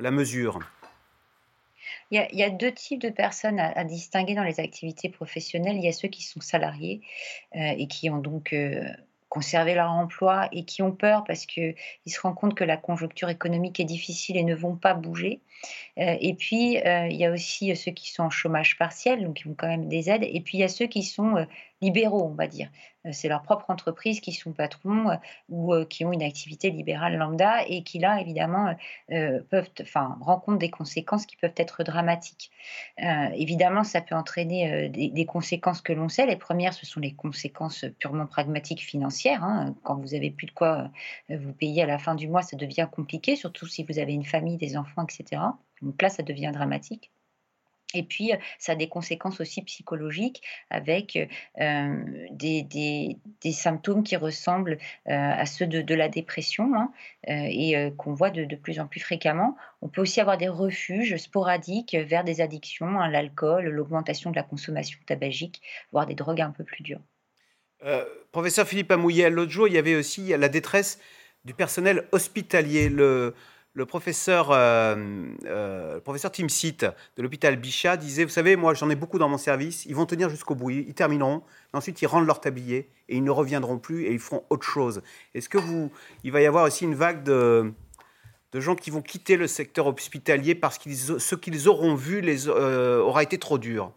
la 0.00 0.10
mesure 0.10 0.60
il 2.12 2.24
y, 2.32 2.42
a, 2.44 2.50
deux 2.50 2.72
types 2.72 3.02
de 3.02 3.08
personnes 3.08 3.58
à, 3.58 3.82
distinguer 3.82 4.36
dans 4.36 4.44
les 4.44 4.60
activités 4.60 5.08
professionnelles. 5.08 5.76
Il 5.76 5.82
y 5.82 5.88
a 5.88 5.92
ceux 5.92 6.06
qui 6.06 6.22
sont 6.22 6.40
salariés 6.40 7.00
et 7.52 7.88
qui 7.88 8.08
ont 8.10 8.18
donc 8.18 8.54
conservé 9.28 9.74
leur 9.74 9.90
emploi 9.90 10.48
et 10.52 10.64
qui 10.64 10.82
ont 10.82 10.92
peur 10.92 11.24
parce 11.24 11.46
qu'ils 11.46 11.74
se 12.06 12.20
rendent 12.20 12.36
compte 12.36 12.54
que 12.54 12.64
la 12.64 12.76
conjoncture 12.76 13.28
économique 13.28 13.80
est 13.80 13.84
difficile 13.84 14.36
et 14.36 14.44
ne 14.44 14.54
vont 14.54 14.76
pas 14.76 14.94
bouger. 14.94 15.40
Euh, 15.98 16.16
et 16.20 16.34
puis, 16.34 16.78
euh, 16.78 17.08
il 17.08 17.16
y 17.16 17.24
a 17.24 17.32
aussi 17.32 17.74
ceux 17.74 17.92
qui 17.92 18.10
sont 18.10 18.24
en 18.24 18.30
chômage 18.30 18.76
partiel, 18.78 19.24
donc 19.24 19.36
qui 19.36 19.48
ont 19.48 19.54
quand 19.56 19.68
même 19.68 19.88
des 19.88 20.10
aides. 20.10 20.24
Et 20.24 20.40
puis, 20.40 20.58
il 20.58 20.60
y 20.60 20.64
a 20.64 20.68
ceux 20.68 20.86
qui 20.86 21.02
sont 21.02 21.36
euh, 21.36 21.44
libéraux, 21.80 22.24
on 22.24 22.34
va 22.34 22.46
dire. 22.46 22.70
c'est 23.12 23.28
leur 23.28 23.42
propre 23.42 23.70
entreprise 23.70 24.20
qui 24.20 24.32
sont 24.32 24.52
patrons 24.52 25.18
ou 25.50 25.74
qui 25.84 26.04
ont 26.06 26.12
une 26.12 26.22
activité 26.22 26.70
libérale 26.70 27.16
lambda 27.16 27.62
et 27.68 27.82
qui, 27.82 27.98
là, 27.98 28.18
évidemment, 28.18 28.74
peuvent, 29.08 29.70
enfin, 29.82 30.16
rencontrent 30.22 30.58
des 30.58 30.70
conséquences 30.70 31.26
qui 31.26 31.36
peuvent 31.36 31.54
être 31.58 31.84
dramatiques. 31.84 32.50
évidemment, 32.96 33.84
ça 33.84 34.00
peut 34.00 34.14
entraîner 34.14 34.88
des, 34.88 35.26
conséquences 35.26 35.82
que 35.82 35.92
l'on 35.92 36.08
sait. 36.08 36.24
Les 36.24 36.36
premières, 36.36 36.72
ce 36.72 36.86
sont 36.86 36.98
les 36.98 37.12
conséquences 37.12 37.84
purement 37.98 38.26
pragmatiques 38.26 38.82
financières. 38.82 39.44
Hein. 39.44 39.74
Quand 39.82 39.96
vous 39.96 40.14
avez 40.14 40.30
plus 40.30 40.46
de 40.46 40.52
quoi 40.52 40.90
vous 41.28 41.52
payer 41.52 41.82
à 41.82 41.86
la 41.86 41.98
fin 41.98 42.14
du 42.14 42.26
mois, 42.26 42.40
ça 42.40 42.56
devient 42.56 42.88
compliqué, 42.90 43.36
surtout 43.36 43.66
si 43.66 43.84
vous 43.84 43.98
avez 43.98 44.14
une 44.14 44.24
famille, 44.24 44.56
des 44.56 44.78
enfants, 44.78 45.04
etc. 45.04 45.42
Donc 45.82 46.00
là, 46.02 46.08
ça 46.08 46.22
devient 46.22 46.50
dramatique. 46.52 47.10
Et 47.94 48.02
puis, 48.02 48.32
euh, 48.32 48.36
ça 48.58 48.72
a 48.72 48.74
des 48.74 48.88
conséquences 48.88 49.40
aussi 49.40 49.62
psychologiques 49.62 50.42
avec 50.70 51.16
euh, 51.60 52.04
des, 52.30 53.16
symptômes 53.52 54.02
qui 54.02 54.16
ressemblent 54.16 54.78
euh, 55.08 55.12
à 55.12 55.46
ceux 55.46 55.66
de, 55.66 55.94
la 55.94 56.08
dépression 56.08 56.74
hein, 56.74 56.92
et 57.26 57.92
qu'on 57.96 58.12
voit 58.12 58.30
de, 58.30 58.56
plus 58.56 58.80
en 58.80 58.86
plus 58.86 59.00
fréquemment. 59.00 59.56
On 59.82 59.88
peut 59.88 60.02
aussi 60.02 60.20
avoir 60.20 60.36
des 60.36 60.48
refuges 60.48 61.16
sporadiques 61.16 61.94
vers 61.94 62.24
des 62.24 62.40
addictions, 62.40 63.00
hein, 63.00 63.08
l'alcool, 63.08 63.66
l'augmentation 63.68 64.30
de 64.30 64.36
la 64.36 64.42
consommation 64.42 64.98
tabagique, 65.06 65.62
voire 65.92 66.06
des 66.06 66.14
drogues 66.14 66.40
un 66.40 66.50
peu 66.50 66.64
plus 66.64 66.82
dures. 66.82 67.00
professeur 68.32 68.66
Philippe 68.66 68.90
Amouillet, 68.90 69.30
l'autre 69.30 69.52
jour, 69.52 69.68
il 69.68 69.74
y 69.74 69.78
avait 69.78 69.94
aussi 69.94 70.28
la 70.36 70.48
détresse 70.48 70.98
du 71.44 71.54
personnel 71.54 72.06
hospitalier. 72.12 72.90
Le 73.76 73.84
professeur, 73.84 74.52
euh, 74.52 74.96
euh, 75.44 76.00
professeur 76.00 76.32
Tim 76.32 76.48
Seat 76.48 76.86
de 77.16 77.22
l'hôpital 77.22 77.56
Bichat 77.56 77.98
disait, 77.98 78.24
vous 78.24 78.30
savez, 78.30 78.56
moi 78.56 78.72
j'en 78.72 78.88
ai 78.88 78.96
beaucoup 78.96 79.18
dans 79.18 79.28
mon 79.28 79.36
service, 79.36 79.84
ils 79.84 79.94
vont 79.94 80.06
tenir 80.06 80.30
jusqu'au 80.30 80.54
bout, 80.54 80.70
ils 80.70 80.94
termineront, 80.94 81.42
ensuite 81.74 82.00
ils 82.00 82.06
rendent 82.06 82.26
leur 82.26 82.40
tablier 82.40 82.88
et 83.10 83.16
ils 83.16 83.22
ne 83.22 83.30
reviendront 83.30 83.76
plus 83.78 84.04
et 84.04 84.12
ils 84.12 84.18
feront 84.18 84.44
autre 84.48 84.64
chose. 84.64 85.02
Est-ce 85.34 85.50
que 85.50 85.58
vous, 85.58 85.92
il 86.24 86.32
va 86.32 86.40
y 86.40 86.46
avoir 86.46 86.64
aussi 86.64 86.84
une 86.84 86.94
vague 86.94 87.22
de, 87.22 87.70
gens 88.54 88.76
qui 88.76 88.90
vont 88.90 89.02
quitter 89.02 89.36
le 89.36 89.46
secteur 89.46 89.86
hospitalier 89.86 90.54
parce 90.54 90.78
que 90.78 90.90
ce 90.94 91.34
qu'ils 91.34 91.68
auront 91.68 91.94
vu 91.94 92.22
euh, 92.48 93.02
aura 93.02 93.22
été 93.22 93.36
trop 93.36 93.58
dur? 93.58 93.92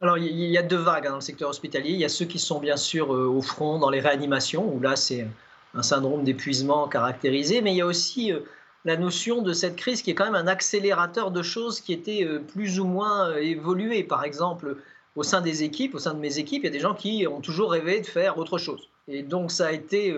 Alors, 0.00 0.16
il 0.16 0.30
y 0.30 0.56
a 0.56 0.62
deux 0.62 0.76
vagues 0.76 1.08
hein, 1.08 1.10
dans 1.10 1.16
le 1.16 1.20
secteur 1.20 1.50
hospitalier. 1.50 1.90
Il 1.90 1.98
y 1.98 2.04
a 2.04 2.08
ceux 2.08 2.26
qui 2.26 2.38
sont 2.38 2.60
bien 2.60 2.76
sûr 2.76 3.10
au 3.10 3.42
front 3.42 3.80
dans 3.80 3.90
les 3.90 3.98
réanimations, 3.98 4.72
où 4.72 4.78
là, 4.78 4.94
c'est 4.94 5.26
un 5.74 5.82
syndrome 5.82 6.24
d'épuisement 6.24 6.88
caractérisé, 6.88 7.62
mais 7.62 7.72
il 7.72 7.76
y 7.76 7.80
a 7.80 7.86
aussi 7.86 8.32
euh, 8.32 8.40
la 8.84 8.96
notion 8.96 9.42
de 9.42 9.52
cette 9.52 9.76
crise 9.76 10.02
qui 10.02 10.10
est 10.10 10.14
quand 10.14 10.24
même 10.24 10.34
un 10.34 10.46
accélérateur 10.46 11.30
de 11.30 11.42
choses 11.42 11.80
qui 11.80 11.92
étaient 11.92 12.24
euh, 12.24 12.40
plus 12.40 12.80
ou 12.80 12.86
moins 12.86 13.30
euh, 13.30 13.36
évoluées. 13.36 14.04
Par 14.04 14.24
exemple, 14.24 14.76
au 15.16 15.22
sein 15.22 15.40
des 15.40 15.62
équipes, 15.62 15.94
au 15.94 15.98
sein 15.98 16.14
de 16.14 16.20
mes 16.20 16.38
équipes, 16.38 16.62
il 16.62 16.66
y 16.66 16.70
a 16.70 16.72
des 16.72 16.80
gens 16.80 16.94
qui 16.94 17.26
ont 17.26 17.40
toujours 17.40 17.72
rêvé 17.72 18.00
de 18.00 18.06
faire 18.06 18.38
autre 18.38 18.58
chose. 18.58 18.88
Et 19.08 19.22
donc 19.22 19.50
ça 19.50 19.66
a 19.66 19.72
été 19.72 20.16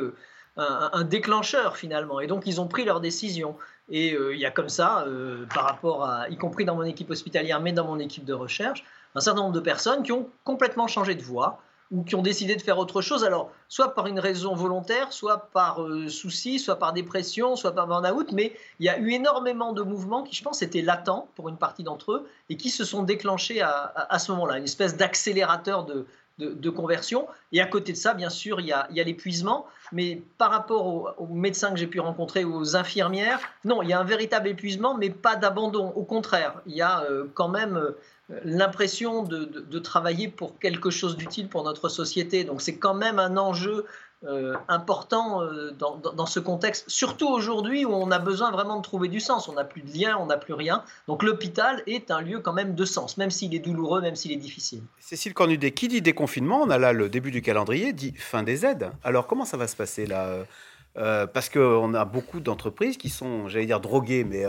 un, 0.59 1.03
déclencheur 1.03 1.79
finalement. 1.79 2.21
Et 2.21 2.27
donc 2.27 2.47
ils 2.47 2.61
ont 2.61 2.69
pris 2.69 2.85
leurs 2.85 3.01
décisions. 3.01 3.57
Et 3.89 4.15
il 4.15 4.39
y 4.39 4.45
a 4.45 4.51
comme 4.51 4.69
ça, 4.69 5.07
par 5.55 5.65
rapport 5.65 6.05
à, 6.05 6.29
y 6.29 6.37
compris 6.37 6.67
dans 6.67 6.75
mon 6.77 6.83
équipe 6.83 7.11
hospitalière, 7.11 7.59
mais 7.61 7.73
dans 7.73 7.87
mon 7.87 7.99
équipe 7.99 8.27
de 8.27 8.35
recherche, 8.35 8.85
un 9.15 9.21
certain 9.21 9.41
nombre 9.41 9.55
de 9.55 9.61
personnes 9.61 10.03
qui 10.03 10.13
ont 10.13 10.29
complètement 10.45 10.89
changé 10.89 11.15
de 11.15 11.23
voie 11.23 11.63
ou 11.93 12.03
qui 12.03 12.15
ont 12.15 12.23
décidé 12.23 12.57
de 12.57 12.63
faire 12.63 12.79
autre 12.79 13.03
chose, 13.03 13.23
alors 13.23 13.51
soit 13.69 13.95
par 13.95 14.07
une 14.07 14.19
raison 14.19 14.55
volontaire, 14.55 15.13
soit 15.13 15.51
par 15.53 15.83
euh, 15.83 16.09
souci, 16.09 16.59
soit 16.59 16.77
par 16.77 16.93
dépression, 16.93 17.55
soit 17.55 17.73
par 17.73 17.87
burn-out, 17.87 18.33
mais 18.33 18.57
il 18.81 18.87
y 18.87 18.89
a 18.89 18.99
eu 18.99 19.13
énormément 19.13 19.73
de 19.73 19.83
mouvements 19.83 20.23
qui, 20.23 20.35
je 20.35 20.43
pense, 20.43 20.63
étaient 20.63 20.83
latents 20.83 21.29
pour 21.37 21.51
une 21.51 21.59
partie 21.59 21.85
d'entre 21.85 22.13
eux 22.13 22.29
et 22.49 22.57
qui 22.57 22.71
se 22.71 22.85
sont 22.85 23.03
déclenchés 23.03 23.61
à, 23.61 23.93
à, 24.09 24.19
ce 24.19 24.33
moment-là, 24.33 24.57
une 24.59 24.65
espèce 24.65 24.97
d'accélérateur 24.97 25.85
de, 25.85 26.07
de, 26.39 26.71
conversion. 26.71 27.27
Et 27.53 27.61
à 27.61 27.67
côté 27.67 27.93
de 27.93 27.97
ça, 27.97 28.15
bien 28.15 28.31
sûr, 28.31 28.61
il 28.61 28.67
y 28.67 28.73
a, 28.73 28.89
l'épuisement, 28.91 29.67
mais 29.93 30.23
par 30.39 30.51
rapport 30.51 31.15
aux, 31.19 31.27
médecins 31.27 31.71
que 31.71 31.77
j'ai 31.77 31.87
pu 31.87 32.01
rencontrer, 32.01 32.45
aux 32.45 32.77
infirmières, 32.77 33.41
non, 33.65 33.83
il 33.83 33.89
y 33.89 33.93
a 33.93 34.01
un 34.01 34.05
véritable 34.05 34.49
épuisement, 34.49 34.97
mais 34.97 35.11
pas 35.11 35.37
d'abandon. 35.37 35.93
Au 35.95 36.05
contraire, 36.05 36.61
il 36.67 36.75
y 36.75 36.83
a 36.83 37.03
euh, 37.03 37.27
quand 37.35 37.49
même 37.49 37.77
euh, 37.77 37.99
l'impression 38.45 39.23
de, 39.23 39.79
travailler 39.79 40.29
pour 40.29 40.59
quelque 40.59 40.91
chose 40.91 41.17
d'utile 41.17 41.49
pour 41.49 41.65
notre 41.65 41.89
société. 41.89 42.45
Donc 42.45 42.63
c'est 42.63 42.77
quand 42.77 42.95
même 42.95 43.19
un 43.19 43.37
enjeu 43.37 43.85
euh, 44.25 44.55
important 44.69 45.43
euh, 45.43 45.73
dans, 45.73 46.27
ce 46.27 46.39
contexte, 46.39 46.89
surtout 46.89 47.27
aujourd'hui 47.27 47.85
où 47.85 47.93
on 47.93 48.13
a 48.13 48.21
besoin 48.21 48.53
vraiment 48.53 48.77
de 48.77 48.83
trouver 48.83 49.09
du 49.09 49.19
sens. 49.19 49.49
On 49.49 49.55
n'a 49.55 49.65
plus 49.65 49.83
de 49.83 49.93
lien, 49.93 50.17
on 50.21 50.27
n'a 50.27 50.37
plus 50.37 50.55
rien. 50.55 50.85
Donc 51.09 51.25
l'hôpital 51.25 51.83
est 51.87 52.11
un 52.13 52.21
lieu 52.21 52.39
quand 52.39 52.53
même 52.53 52.77
de 52.77 52.85
sens, 52.85 53.17
même 53.17 53.31
s'il 53.31 53.55
est 53.55 53.59
douloureux, 53.59 54.01
même 54.01 54.15
s'il 54.15 54.31
est 54.31 54.37
difficile. 54.37 54.83
Cécile 55.01 55.35
Cornudet, 55.35 55.73
qui 55.73 55.89
dit 55.89 56.03
déconfinement 56.03 56.63
On 56.63 56.71
a 56.71 56.79
là 56.79 56.93
le 56.93 57.09
début 57.09 57.33
du 57.33 57.43
calendrier, 57.43 57.93
dit 57.93 58.15
fin 58.17 58.45
des 58.45 58.65
aides. 58.65 58.93
Alors 59.03 59.27
comment 59.27 59.45
ça 59.45 59.57
va 59.57 59.67
se 59.67 59.75
passer 59.75 60.07
là? 60.07 60.45
Euh, 60.99 61.27
Parce 61.27 61.49
qu'on 61.49 61.95
a 61.95 62.05
beaucoup 62.05 62.39
d'entreprises 62.39 62.99
qui 62.99 63.09
sont, 63.09 63.49
j'allais 63.49 63.67
dire, 63.67 63.81
droguées, 63.81 64.25
mais 64.25 64.45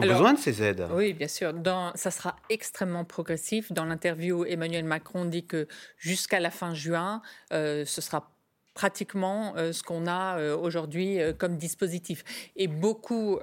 qui 0.00 0.06
ont 0.06 0.12
besoin 0.12 0.32
de 0.32 0.38
ces 0.38 0.62
aides. 0.62 0.86
Oui, 0.92 1.12
bien 1.12 1.28
sûr. 1.28 1.52
Dans, 1.52 1.92
ça 1.94 2.10
sera 2.10 2.36
extrêmement 2.50 3.04
progressif. 3.04 3.72
Dans 3.72 3.84
l'interview, 3.84 4.44
Emmanuel 4.44 4.84
Macron 4.84 5.24
dit 5.24 5.46
que 5.46 5.68
jusqu'à 5.98 6.40
la 6.40 6.50
fin 6.50 6.74
juin, 6.74 7.22
euh, 7.52 7.84
ce 7.84 8.00
sera 8.00 8.33
pratiquement 8.74 9.54
euh, 9.56 9.72
ce 9.72 9.82
qu'on 9.84 10.06
a 10.06 10.38
euh, 10.38 10.56
aujourd'hui 10.56 11.20
euh, 11.20 11.32
comme 11.32 11.56
dispositif. 11.56 12.24
Et 12.56 12.66
beaucoup, 12.66 13.38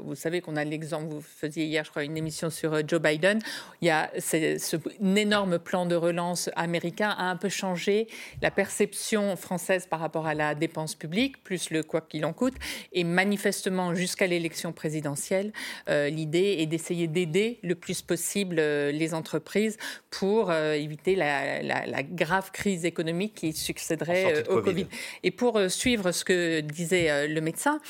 vous 0.00 0.14
savez 0.14 0.40
qu'on 0.40 0.56
a 0.56 0.64
l'exemple, 0.64 1.08
vous 1.08 1.20
faisiez 1.20 1.66
hier, 1.66 1.84
je 1.84 1.90
crois, 1.90 2.02
une 2.02 2.16
émission 2.16 2.50
sur 2.50 2.86
Joe 2.86 3.00
Biden, 3.00 3.38
il 3.80 3.88
y 3.88 3.90
a 3.90 4.10
ce 4.18 4.76
énorme 5.16 5.58
plan 5.58 5.86
de 5.86 5.94
relance 5.94 6.50
américain 6.56 7.10
a 7.10 7.24
un 7.24 7.36
peu 7.36 7.48
changé 7.48 8.08
la 8.40 8.50
perception 8.50 9.36
française 9.36 9.86
par 9.86 10.00
rapport 10.00 10.26
à 10.26 10.34
la 10.34 10.54
dépense 10.54 10.94
publique, 10.94 11.42
plus 11.44 11.70
le 11.70 11.82
quoi 11.82 12.00
qu'il 12.00 12.24
en 12.24 12.32
coûte. 12.32 12.54
Et 12.92 13.04
manifestement, 13.04 13.94
jusqu'à 13.94 14.26
l'élection 14.26 14.72
présidentielle, 14.72 15.52
l'idée 15.88 16.56
est 16.58 16.66
d'essayer 16.66 17.06
d'aider 17.06 17.60
le 17.62 17.74
plus 17.74 18.02
possible 18.02 18.56
les 18.56 19.14
entreprises 19.14 19.76
pour 20.10 20.52
éviter 20.52 21.14
la, 21.14 22.02
grave 22.02 22.50
crise 22.50 22.84
économique 22.84 23.34
qui 23.34 23.52
succéderait 23.52 24.31
euh, 24.32 24.42
au 24.48 24.62
COVID. 24.62 24.86
Et 25.22 25.30
pour 25.30 25.58
euh, 25.58 25.68
suivre 25.68 26.12
ce 26.12 26.24
que 26.24 26.60
disait 26.60 27.10
euh, 27.10 27.26
le 27.28 27.40
médecin, 27.40 27.80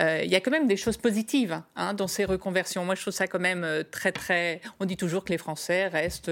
il 0.00 0.30
y 0.30 0.36
a 0.36 0.40
quand 0.40 0.52
même 0.52 0.68
des 0.68 0.76
choses 0.76 0.96
positives 0.96 1.60
hein, 1.74 1.92
dans 1.92 2.06
ces 2.06 2.24
reconversions. 2.24 2.84
Moi, 2.84 2.94
je 2.94 3.00
trouve 3.00 3.12
ça 3.12 3.26
quand 3.26 3.40
même 3.40 3.66
très, 3.90 4.12
très. 4.12 4.60
On 4.78 4.84
dit 4.84 4.96
toujours 4.96 5.24
que 5.24 5.32
les 5.32 5.38
Français 5.38 5.88
restent 5.88 6.30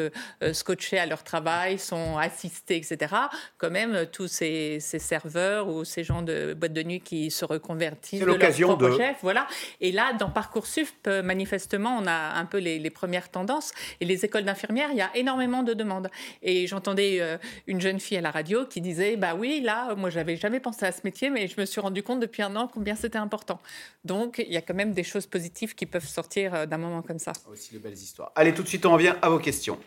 scotchés 0.53 1.01
à 1.01 1.07
leur 1.07 1.25
travail, 1.25 1.77
sont 1.81 2.17
assistés, 2.17 2.77
etc. 2.77 3.13
Quand 3.59 3.71
même, 3.71 4.07
tous 4.13 4.29
ces, 4.29 4.79
serveurs 4.79 5.67
ou 5.69 5.85
ces 5.85 6.05
gens 6.05 6.23
de 6.23 6.55
boîte 6.55 6.75
de 6.75 6.83
nuit 6.85 7.01
qui 7.01 7.33
se 7.33 7.45
reconvertissent 7.45 8.21
de 8.21 8.25
l'occasion 8.25 8.77
de 8.77 8.97
chef, 8.97 9.17
voilà. 9.23 9.49
Et 9.81 9.91
là, 9.91 10.13
dans 10.13 10.31
parcoursup, 10.31 11.09
manifestement, 11.25 11.99
on 12.01 12.07
a 12.07 12.39
un 12.39 12.45
peu 12.45 12.59
les, 12.59 12.79
les 12.79 12.91
premières 12.91 13.31
tendances. 13.33 13.73
Et 14.01 14.05
les 14.05 14.25
écoles 14.25 14.45
d'infirmières, 14.45 14.91
il 14.93 14.99
y 14.99 15.03
a 15.03 15.11
énormément 15.17 15.65
de 15.65 15.75
demandes. 15.75 16.09
Et 16.41 16.69
j'entendais 16.69 17.21
une 17.67 17.81
jeune 17.81 17.99
fille 17.99 18.19
à 18.19 18.21
la 18.21 18.31
radio 18.31 18.65
qui 18.65 18.81
disait, 18.81 19.17
bah 19.17 19.35
oui 19.37 19.45
oui, 19.47 19.61
là, 19.61 19.94
moi, 19.94 20.11
j'avais 20.11 20.36
jamais 20.36 20.61
pensé 20.61 20.86
à 20.86 20.92
ce 20.92 21.01
métier, 21.05 21.30
mais 21.30 21.47
je 21.47 21.61
me 21.61 21.66
suis 21.66 21.80
rendu 21.80 22.03
compte 22.03 22.20
depuis 22.20 22.42
un 22.42 22.57
an 22.57 22.68
combien 22.72 22.97
c'était 22.97 23.18
important. 23.18 23.61
Donc, 24.05 24.42
il 24.44 24.53
y 24.53 24.57
a 24.57 24.61
quand 24.61 24.74
même 24.74 24.92
des 24.92 25.05
choses 25.05 25.26
positives 25.26 25.74
qui 25.74 25.86
peuvent 25.86 26.07
sortir 26.07 26.55
euh, 26.55 26.66
d'un 26.66 26.78
moment 26.78 27.03
comme 27.03 27.18
ça. 27.18 27.32
Aussi 27.51 27.74
de 27.74 27.78
belles 27.78 27.94
histoires. 27.94 28.32
Allez, 28.34 28.53
tout 28.53 28.62
de 28.62 28.68
suite, 28.68 28.84
on 28.86 28.92
revient 28.92 29.14
à 29.22 29.28
vos 29.28 29.38
questions. 29.38 29.78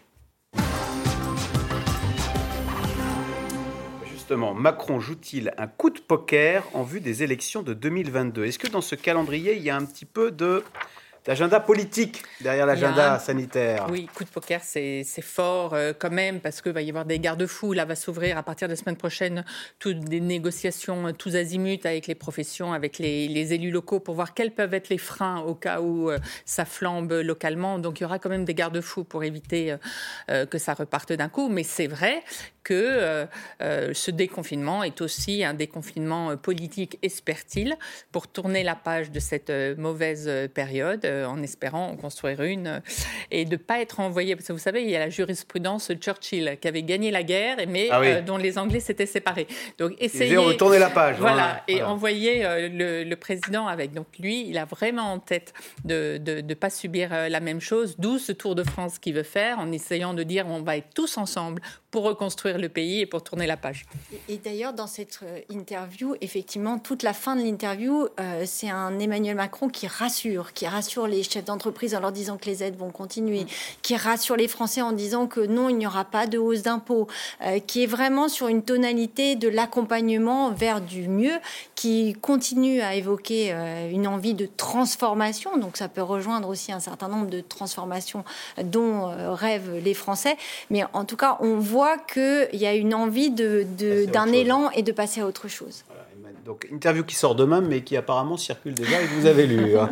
justement, 4.30 4.54
Macron 4.54 5.00
joue-t-il 5.00 5.52
un 5.58 5.66
coup 5.66 5.90
de 5.90 6.00
poker 6.00 6.64
en 6.76 6.84
vue 6.84 7.02
des 7.02 7.24
élections 7.24 7.64
de 7.64 7.74
2022 7.74 8.46
Est-ce 8.46 8.60
que 8.60 8.68
dans 8.68 8.82
ce 8.82 8.94
calendrier, 8.94 9.56
il 9.56 9.64
y 9.64 9.72
a 9.72 9.76
un 9.76 9.84
petit 9.84 10.06
peu 10.06 10.30
de 10.30 10.64
l'agenda 11.28 11.60
politique 11.60 12.24
derrière 12.42 12.66
l'agenda 12.66 13.20
sanitaire. 13.20 13.88
Oui, 13.90 14.08
coup 14.14 14.24
de 14.24 14.30
poker, 14.30 14.62
c'est 14.64 15.04
fort 15.22 15.74
euh, 15.74 15.94
quand 15.98 16.12
même 16.12 16.40
parce 16.40 16.62
qu'il 16.62 16.72
va 16.72 16.82
y 16.82 16.90
avoir 16.90 17.06
des 17.06 17.20
garde-fous. 17.20 17.74
Là, 17.74 17.86
va 17.86 17.96
s'ouvrir 17.96 18.38
à 18.38 18.44
partir 18.44 18.68
de 18.68 18.74
la 18.74 18.78
semaine 18.78 18.96
prochaine 18.96 19.44
toutes 19.80 20.00
des 20.00 20.22
négociations 20.22 21.08
euh, 21.08 21.12
tous 21.12 21.36
azimuts 21.36 21.86
avec 21.86 22.08
les 22.08 22.16
professions, 22.16 22.74
avec 22.74 22.98
les, 23.00 23.54
élus 23.54 23.72
locaux 23.72 24.00
pour 24.00 24.16
voir 24.16 24.34
quels 24.34 24.52
peuvent 24.52 24.74
être 24.74 24.90
les 24.90 24.98
freins 24.98 25.40
au 25.42 25.56
cas 25.56 25.82
où 25.82 26.10
euh, 26.10 26.20
ça 26.46 26.66
flambe 26.66 27.12
localement. 27.12 27.80
Donc 27.80 28.00
il 28.00 28.04
y 28.04 28.06
aura 28.06 28.20
quand 28.20 28.30
même 28.30 28.46
des 28.46 28.54
garde-fous 28.54 29.04
pour 29.04 29.24
éviter 29.24 29.76
que 30.28 30.58
ça 30.58 30.74
reparte 30.74 31.14
d'un 31.14 31.30
coup. 31.30 31.50
Mais 31.50 31.64
c'est 31.64 31.88
vrai 31.88 32.24
que 32.64 33.28
ce 33.60 34.12
déconfinement 34.12 34.84
est 34.84 35.02
aussi 35.02 35.44
un 35.44 35.54
déconfinement 35.54 36.38
politique, 36.38 37.00
espère-t-il, 37.02 37.76
pour 38.12 38.28
tourner 38.28 38.64
la 38.64 38.76
page 38.76 39.12
de 39.12 39.20
cette 39.20 39.52
mauvaise 39.78 40.30
période, 40.54 41.06
en 41.28 41.42
espérant 41.44 41.90
en 41.90 41.96
construire 41.96 42.42
une, 42.42 42.82
et 43.32 43.46
de 43.46 43.52
ne 43.52 43.58
pas 43.58 43.80
être 43.80 44.00
envoyé, 44.00 44.36
parce 44.36 44.48
que 44.48 44.54
vous 44.54 44.60
savez, 44.60 44.84
il 44.84 44.90
y 44.90 44.96
a 44.96 45.00
la 45.00 45.10
jurisprudence 45.10 45.92
Churchill, 46.00 46.58
qui 46.62 46.68
avait 46.68 46.84
gagné 46.84 47.12
la 47.12 47.24
guerre, 47.24 47.58
mais 47.68 47.90
ah 47.92 48.22
dont 48.22 48.38
les 48.38 48.58
Anglais 48.58 48.80
s'étaient 48.80 49.06
séparés. 49.06 49.48
Donc 49.78 49.94
essayer... 50.00 50.36
de 50.36 50.54
tourner 50.54 50.80
la 50.80 50.90
page. 50.90 51.18
Voilà, 51.20 51.64
et 51.68 51.84
envoyer 51.84 52.44
le, 52.70 53.16
président 53.16 53.68
avec. 53.68 53.94
Donc 53.94 54.08
lui, 54.20 54.48
il 54.48 54.58
a 54.58 54.66
vraiment 54.66 55.12
en 55.12 55.20
tête 55.20 55.54
de 55.84 56.20
ne 56.26 56.54
pas 56.54 56.70
subir 56.70 57.10
la 57.30 57.40
même 57.40 57.60
chose, 57.60 57.96
d'où 57.98 58.18
ce 58.18 58.32
Tour 58.32 58.56
de 58.56 58.64
France 58.64 59.00
qu'il 59.00 59.16
veut 59.16 59.24
faire, 59.24 59.60
en 59.60 59.72
essayant 59.72 60.14
de 60.14 60.24
dire 60.24 60.46
on 60.48 60.62
va 60.62 60.78
être 60.78 60.94
tous 60.94 61.18
ensemble 61.18 61.62
pour 61.92 62.04
reconstruire 62.04 62.58
le 62.58 62.70
pays 62.70 63.02
et 63.02 63.06
pour 63.06 63.24
tourner 63.24 63.48
la 63.48 63.58
page. 63.58 63.86
Et, 64.28 64.38
d'ailleurs, 64.38 64.74
dans 64.74 64.88
cette 64.88 65.20
euh, 65.24 65.40
interview, 65.50 66.16
effectivement, 66.22 66.78
toute 66.78 67.04
la 67.04 67.14
fin 67.14 67.36
de 67.36 67.42
l'interview, 67.42 68.08
euh, 68.20 68.44
c'est 68.46 68.70
un 68.70 69.00
Emmanuel 69.00 69.36
Macron 69.36 69.70
qui 69.70 69.88
rassure, 69.88 70.54
qui 70.54 70.68
rassure 70.68 71.08
les 71.08 71.24
chefs 71.24 71.46
d'entreprise 71.46 71.96
en 71.96 72.00
leur 72.00 72.12
disant 72.12 72.38
que 72.38 72.46
les 72.46 72.64
aides 72.64 72.78
vont 72.78 72.92
continuer, 72.92 73.46
qui 73.82 73.96
rassure 73.96 74.36
les 74.36 74.48
Français 74.48 74.82
en 74.82 74.92
disant 74.92 75.28
que 75.28 75.42
non, 75.42 75.70
il 75.70 75.78
n'y 75.78 75.88
aura 75.88 76.06
pas 76.06 76.28
de 76.28 76.38
hausse 76.38 76.62
d'impôts, 76.62 77.08
euh, 77.42 77.60
qui 77.60 77.84
est 77.84 77.88
vraiment 77.88 78.30
sur 78.30 78.48
une 78.48 78.64
tonalité 78.64 79.36
de 79.36 79.48
l'accompagnement 79.48 80.52
vers 80.52 80.82
du 80.82 81.08
mieux, 81.08 81.40
qui 81.80 82.14
continue 82.22 82.82
à 82.82 82.96
évoquer 82.96 83.54
une 83.90 84.06
envie 84.06 84.34
de 84.34 84.46
transformation. 84.58 85.58
Donc 85.58 85.78
ça 85.78 85.88
peut 85.88 86.02
rejoindre 86.02 86.50
aussi 86.50 86.74
un 86.74 86.82
certain 86.82 87.08
nombre 87.08 87.30
de 87.30 87.40
transformations 87.40 88.26
dont 88.62 89.10
rêvent 89.34 89.80
les 89.82 89.94
Français. 89.94 90.36
Mais 90.70 90.84
en 90.92 91.06
tout 91.06 91.16
cas, 91.16 91.38
on 91.40 91.56
voit 91.56 91.98
qu'il 91.98 92.50
y 92.60 92.66
a 92.66 92.74
une 92.74 92.94
envie 92.94 93.32
d'un 93.32 94.28
élan 94.28 94.70
et 94.72 94.84
de 94.84 94.92
passer 94.92 95.22
à 95.22 95.26
autre 95.26 95.48
chose. 95.48 95.86
Donc, 96.44 96.68
interview 96.70 97.06
qui 97.06 97.16
sort 97.16 97.36
demain, 97.36 97.62
mais 97.62 97.82
qui 97.82 97.96
apparemment 97.96 98.36
circule 98.36 98.74
déjà 98.74 99.02
et 99.02 99.06
que 99.06 99.14
vous 99.14 99.26
avez 99.26 99.48
lu. 99.48 99.78
Hein. 99.78 99.90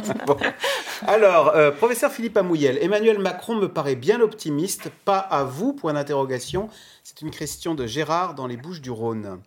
Alors, 1.07 1.55
euh, 1.55 1.71
professeur 1.71 2.11
Philippe 2.11 2.35
Amouyel, 2.35 2.79
Emmanuel 2.81 3.19
Macron 3.19 3.55
me 3.55 3.67
paraît 3.67 3.95
bien 3.95 4.19
optimiste. 4.19 4.89
Pas 5.05 5.19
à 5.19 5.45
vous, 5.45 5.71
point 5.71 5.93
d'interrogation. 5.93 6.67
C'est 7.03 7.21
une 7.21 7.31
question 7.31 7.75
de 7.75 7.85
Gérard 7.85 8.33
dans 8.33 8.47
les 8.47 8.57
Bouches 8.57 8.81
du 8.81 8.91
Rhône. 8.91 9.39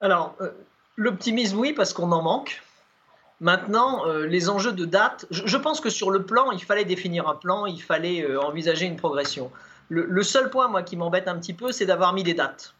Alors, 0.00 0.34
euh, 0.40 0.50
l'optimisme, 0.96 1.58
oui, 1.58 1.72
parce 1.72 1.92
qu'on 1.92 2.12
en 2.12 2.22
manque. 2.22 2.62
Maintenant, 3.40 4.06
euh, 4.06 4.26
les 4.26 4.48
enjeux 4.48 4.72
de 4.72 4.84
date, 4.84 5.26
je, 5.30 5.56
pense 5.56 5.80
que 5.80 5.90
sur 5.90 6.10
le 6.10 6.24
plan, 6.24 6.52
il 6.52 6.62
fallait 6.62 6.84
définir 6.84 7.28
un 7.28 7.34
plan, 7.34 7.66
il 7.66 7.82
fallait 7.82 8.36
envisager 8.36 8.86
une 8.86 8.96
progression. 8.96 9.50
Le, 9.88 10.22
seul 10.24 10.50
point, 10.50 10.68
moi, 10.68 10.82
qui 10.82 10.96
m'embête 10.96 11.28
un 11.28 11.38
petit 11.38 11.54
peu, 11.54 11.70
c'est 11.70 11.86
d'avoir 11.86 12.12
mis 12.12 12.24
des 12.24 12.34
dates. 12.34 12.74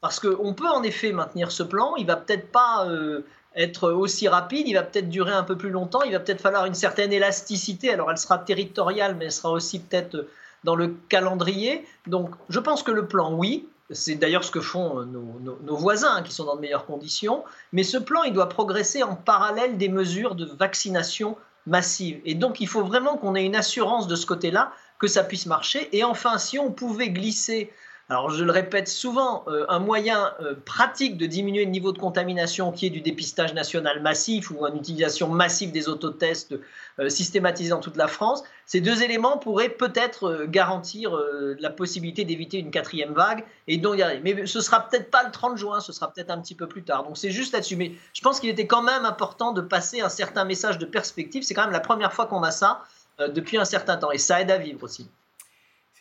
Parce 0.00 0.18
qu'on 0.18 0.54
peut 0.54 0.68
en 0.68 0.82
effet 0.82 1.12
maintenir 1.12 1.52
ce 1.52 1.62
plan, 1.62 1.94
il 1.96 2.06
va 2.06 2.16
peut-être 2.16 2.50
pas 2.50 2.86
euh, 2.88 3.24
être 3.54 3.90
aussi 3.92 4.28
rapide, 4.28 4.66
il 4.66 4.74
va 4.74 4.82
peut-être 4.82 5.08
durer 5.08 5.32
un 5.32 5.44
peu 5.44 5.56
plus 5.56 5.70
longtemps, 5.70 6.02
il 6.02 6.12
va 6.12 6.20
peut-être 6.20 6.40
falloir 6.40 6.66
une 6.66 6.74
certaine 6.74 7.12
élasticité, 7.12 7.92
alors 7.92 8.10
elle 8.10 8.18
sera 8.18 8.38
territoriale, 8.38 9.14
mais 9.16 9.26
elle 9.26 9.32
sera 9.32 9.50
aussi 9.50 9.78
peut-être 9.78 10.26
dans 10.64 10.74
le 10.74 10.96
calendrier. 11.08 11.84
Donc 12.06 12.30
je 12.48 12.58
pense 12.58 12.82
que 12.82 12.90
le 12.90 13.06
plan, 13.06 13.34
oui, 13.34 13.68
c'est 13.92 14.14
d'ailleurs 14.14 14.44
ce 14.44 14.50
que 14.50 14.60
font 14.60 15.04
nos, 15.04 15.76
voisins 15.76 16.16
hein, 16.16 16.22
qui 16.22 16.32
sont 16.32 16.44
dans 16.44 16.56
de 16.56 16.60
meilleures 16.60 16.86
conditions, 16.86 17.44
mais 17.72 17.82
ce 17.82 17.98
plan, 17.98 18.22
il 18.22 18.32
doit 18.32 18.48
progresser 18.48 19.02
en 19.02 19.16
parallèle 19.16 19.78
des 19.78 19.88
mesures 19.88 20.34
de 20.34 20.46
vaccination 20.46 21.36
massive. 21.66 22.20
Et 22.24 22.34
donc 22.34 22.60
il 22.60 22.68
faut 22.68 22.84
vraiment 22.84 23.16
qu'on 23.16 23.34
ait 23.34 23.44
une 23.44 23.56
assurance 23.56 24.06
de 24.06 24.16
ce 24.16 24.26
côté-là 24.26 24.72
que 24.98 25.06
ça 25.06 25.24
puisse 25.24 25.46
marcher. 25.46 25.88
Et 25.96 26.04
enfin, 26.04 26.38
si 26.38 26.58
on 26.58 26.72
pouvait 26.72 27.10
glisser, 27.10 27.72
alors 28.10 28.28
je 28.28 28.42
le 28.42 28.50
répète 28.50 28.88
souvent, 28.88 29.44
euh, 29.46 29.64
un 29.68 29.78
moyen 29.78 30.32
euh, 30.40 30.54
pratique 30.64 31.16
de 31.16 31.26
diminuer 31.26 31.64
le 31.64 31.70
niveau 31.70 31.92
de 31.92 31.98
contamination 31.98 32.72
qui 32.72 32.86
est 32.86 32.90
du 32.90 33.00
dépistage 33.00 33.54
national 33.54 34.02
massif 34.02 34.50
ou 34.50 34.66
une 34.66 34.76
utilisation 34.76 35.28
massive 35.28 35.70
des 35.70 35.88
autotests 35.88 36.56
euh, 36.98 37.08
systématisés 37.08 37.70
dans 37.70 37.78
toute 37.78 37.96
la 37.96 38.08
France, 38.08 38.42
ces 38.66 38.80
deux 38.80 39.04
éléments 39.04 39.38
pourraient 39.38 39.68
peut-être 39.68 40.44
garantir 40.46 41.18
la 41.58 41.70
possibilité 41.70 42.24
d'éviter 42.24 42.58
une 42.58 42.70
quatrième 42.70 43.12
vague 43.12 43.44
et 43.66 43.78
donc. 43.78 44.00
Mais 44.22 44.46
ce 44.46 44.60
sera 44.60 44.88
peut-être 44.88 45.10
pas 45.10 45.24
le 45.24 45.32
30 45.32 45.56
juin, 45.56 45.80
ce 45.80 45.92
sera 45.92 46.12
peut-être 46.12 46.30
un 46.30 46.40
petit 46.40 46.54
peu 46.54 46.68
plus 46.68 46.84
tard. 46.84 47.02
Donc 47.02 47.18
c'est 47.18 47.30
juste 47.30 47.52
là-dessus. 47.52 47.74
Mais 47.74 47.92
je 48.12 48.20
pense 48.20 48.38
qu'il 48.38 48.48
était 48.48 48.68
quand 48.68 48.82
même 48.82 49.04
important 49.04 49.52
de 49.52 49.60
passer 49.60 50.02
un 50.02 50.08
certain 50.08 50.44
message 50.44 50.78
de 50.78 50.86
perspective. 50.86 51.42
C'est 51.42 51.54
quand 51.54 51.64
même 51.64 51.72
la 51.72 51.80
première 51.80 52.12
fois 52.12 52.26
qu'on 52.26 52.44
a 52.44 52.52
ça. 52.52 52.82
Euh, 53.20 53.28
depuis 53.28 53.58
un 53.58 53.64
certain 53.64 53.96
temps. 53.96 54.10
Et 54.10 54.18
ça 54.18 54.40
aide 54.40 54.50
à 54.50 54.58
vivre 54.58 54.82
aussi. 54.82 55.08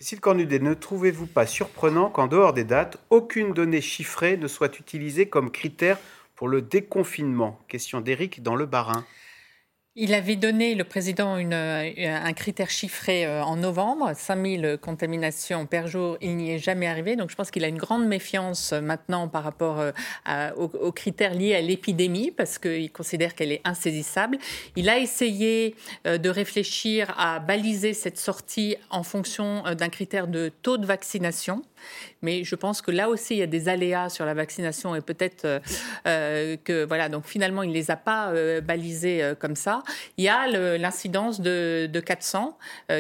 Cécile 0.02 0.22
Cornudet, 0.22 0.60
ne 0.60 0.74
trouvez-vous 0.74 1.28
pas 1.28 1.46
surprenant 1.46 2.10
qu'en 2.10 2.28
dehors 2.28 2.54
des 2.54 2.64
dates, 2.64 3.04
aucune 3.10 3.52
donnée 3.52 3.82
chiffrée 3.82 4.38
ne 4.38 4.48
soit 4.48 4.80
utilisée 4.80 5.28
comme 5.28 5.52
critère 5.52 6.00
pour 6.38 6.48
le 6.48 6.62
déconfinement? 6.62 7.60
Question 7.68 8.00
d'Éric 8.00 8.42
dans 8.42 8.56
le 8.56 8.66
Barin. 8.66 9.04
Il 10.02 10.14
avait 10.14 10.38
donné, 10.38 10.76
le 10.76 10.86
président, 10.86 11.36
une, 11.36 11.52
euh, 11.52 11.92
un 11.98 12.32
critère 12.32 12.70
chiffré 12.70 13.26
euh, 13.26 13.44
en 13.44 13.58
novembre, 13.58 14.14
5000 14.16 14.78
contaminations 14.82 15.66
per 15.66 15.88
jour, 15.88 16.18
il 16.22 16.38
n'y 16.38 16.52
est 16.52 16.58
jamais 16.58 16.88
arrivé. 16.88 17.18
Donc 17.18 17.30
je 17.30 17.36
pense 17.36 17.52
qu'il 17.52 17.66
a 17.66 17.68
une 17.68 17.78
grande 17.78 18.08
méfiance 18.08 18.72
euh, 18.72 18.80
maintenant 18.80 19.28
par 19.28 19.44
rapport 19.44 19.84
aux, 20.56 20.92
critères 20.94 21.34
liés 21.34 21.54
à 21.54 21.60
l'épidémie, 21.60 22.32
parce 22.32 22.58
qu'il 22.58 22.90
considère 22.94 23.36
qu'elle 23.36 23.52
est 23.52 23.60
insaisissable. 23.66 24.38
Il 24.78 24.88
a 24.88 25.00
essayé 25.00 25.76
de 26.06 26.30
réfléchir 26.30 27.14
à 27.18 27.40
baliser 27.40 27.94
cette 27.94 28.18
sortie 28.18 28.78
en 28.90 29.04
fonction 29.04 29.64
d'un 29.78 29.90
critère 29.90 30.28
de 30.28 30.50
taux 30.62 30.78
de 30.78 30.86
vaccination. 30.86 31.62
Mais 32.22 32.44
je 32.44 32.56
pense 32.56 32.82
que 32.82 32.92
là 32.92 33.10
aussi, 33.10 33.36
il 33.36 33.40
y 33.40 33.44
a 33.44 33.48
des 33.48 33.70
aléas 33.70 34.10
sur 34.10 34.26
la 34.26 34.34
vaccination 34.34 34.96
et 34.96 35.02
peut-être 35.02 35.46
euh, 35.46 35.60
euh, 36.08 36.58
que, 36.64 36.86
voilà, 36.86 37.10
donc 37.10 37.26
finalement, 37.26 37.64
il 37.64 37.70
ne 37.70 37.74
les 37.74 37.92
a 37.92 37.96
pas 37.96 38.30
euh, 38.30 38.62
balisés 38.62 39.34
comme 39.40 39.56
ça. 39.56 39.84
Il 40.18 40.24
y 40.24 40.30
a 40.30 40.48
l'incidence 40.78 41.42
de, 41.42 42.02
400 42.06 42.58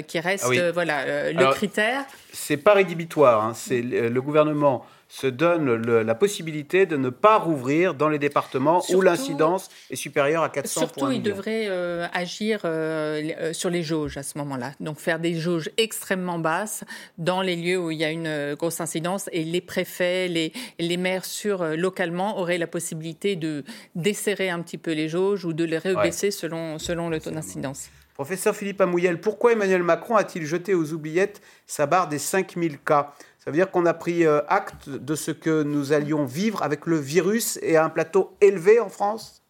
qui 0.07 0.19
reste, 0.19 0.45
ah 0.45 0.71
voilà, 0.71 1.31
le 1.31 1.53
critère. 1.53 2.05
C'est 2.31 2.57
pas 2.57 2.73
rédhibitoire. 2.73 3.43
Hein. 3.43 3.53
C'est 3.55 3.81
le 3.81 4.21
gouvernement 4.21 4.85
se 5.09 5.25
donne 5.25 5.73
la 6.03 6.15
possibilité 6.15 6.85
de 6.85 6.95
ne 6.95 7.09
pas 7.09 7.37
rouvrir 7.39 7.95
dans 7.95 8.09
les 8.09 8.19
départements 8.19 8.83
où 8.93 9.01
l'incidence 9.01 9.69
est 9.89 9.95
supérieure 9.95 10.43
à 10.43 10.49
400 10.49 10.81
Surtout, 10.81 11.11
il 11.11 11.23
devrait 11.23 11.65
euh, 11.67 12.07
agir 12.13 12.61
euh, 12.63 13.21
euh, 13.39 13.53
sur 13.53 13.71
les 13.71 13.81
jauges 13.81 14.17
à 14.17 14.23
ce 14.23 14.37
moment-là. 14.37 14.73
Donc 14.79 14.99
faire 14.99 15.19
des 15.19 15.33
jauges 15.33 15.71
extrêmement 15.77 16.37
basses 16.37 16.83
dans 17.17 17.41
les 17.41 17.55
lieux 17.55 17.79
où 17.79 17.89
il 17.89 17.97
y 17.97 18.05
a 18.05 18.11
une 18.11 18.53
grosse 18.53 18.81
incidence 18.81 19.29
et 19.31 19.43
les 19.43 19.61
préfets, 19.61 20.27
les, 20.27 20.53
les 20.77 20.97
maires 20.97 21.25
sur 21.25 21.63
localement 21.65 22.37
auraient 22.37 22.59
la 22.59 22.67
possibilité 22.67 23.35
de 23.35 23.63
desserrer 23.95 24.51
un 24.51 24.61
petit 24.61 24.77
peu 24.77 24.91
les 24.91 25.09
jauges 25.09 25.43
ou 25.43 25.53
de 25.53 25.63
les 25.63 25.79
rebaisser 25.79 26.29
selon, 26.29 26.77
selon 26.77 27.09
le 27.09 27.19
taux 27.19 27.31
d'incidence. 27.31 27.89
Professeur 28.13 28.53
Philippe 28.53 28.81
Amouyel, 28.81 29.21
pourquoi 29.21 29.53
Emmanuel 29.53 29.81
Macron 29.81 30.17
a-t-il 30.17 30.45
jeté 30.45 30.75
aux 30.75 30.91
oubliettes 30.91 31.41
sa 31.65 31.85
barre 31.85 32.09
des 32.09 32.19
5000 32.19 32.77
cas? 32.79 33.13
Ça 33.49 33.51
veut 33.51 33.57
dire 33.57 33.71
qu'on 33.71 33.87
a 33.87 33.95
pris 33.95 34.27
euh, 34.27 34.41
acte 34.47 34.89
de 34.89 35.15
ce 35.15 35.31
que 35.31 35.63
nous 35.63 35.91
allions 35.91 36.23
vivre 36.23 36.61
avec 36.61 36.85
le 36.85 36.97
virus 36.97 37.57
et 37.63 37.77
à 37.77 37.83
un 37.83 37.89
plateau 37.89 38.37
élevé 38.41 38.79
en 38.79 38.89
France? 38.89 39.41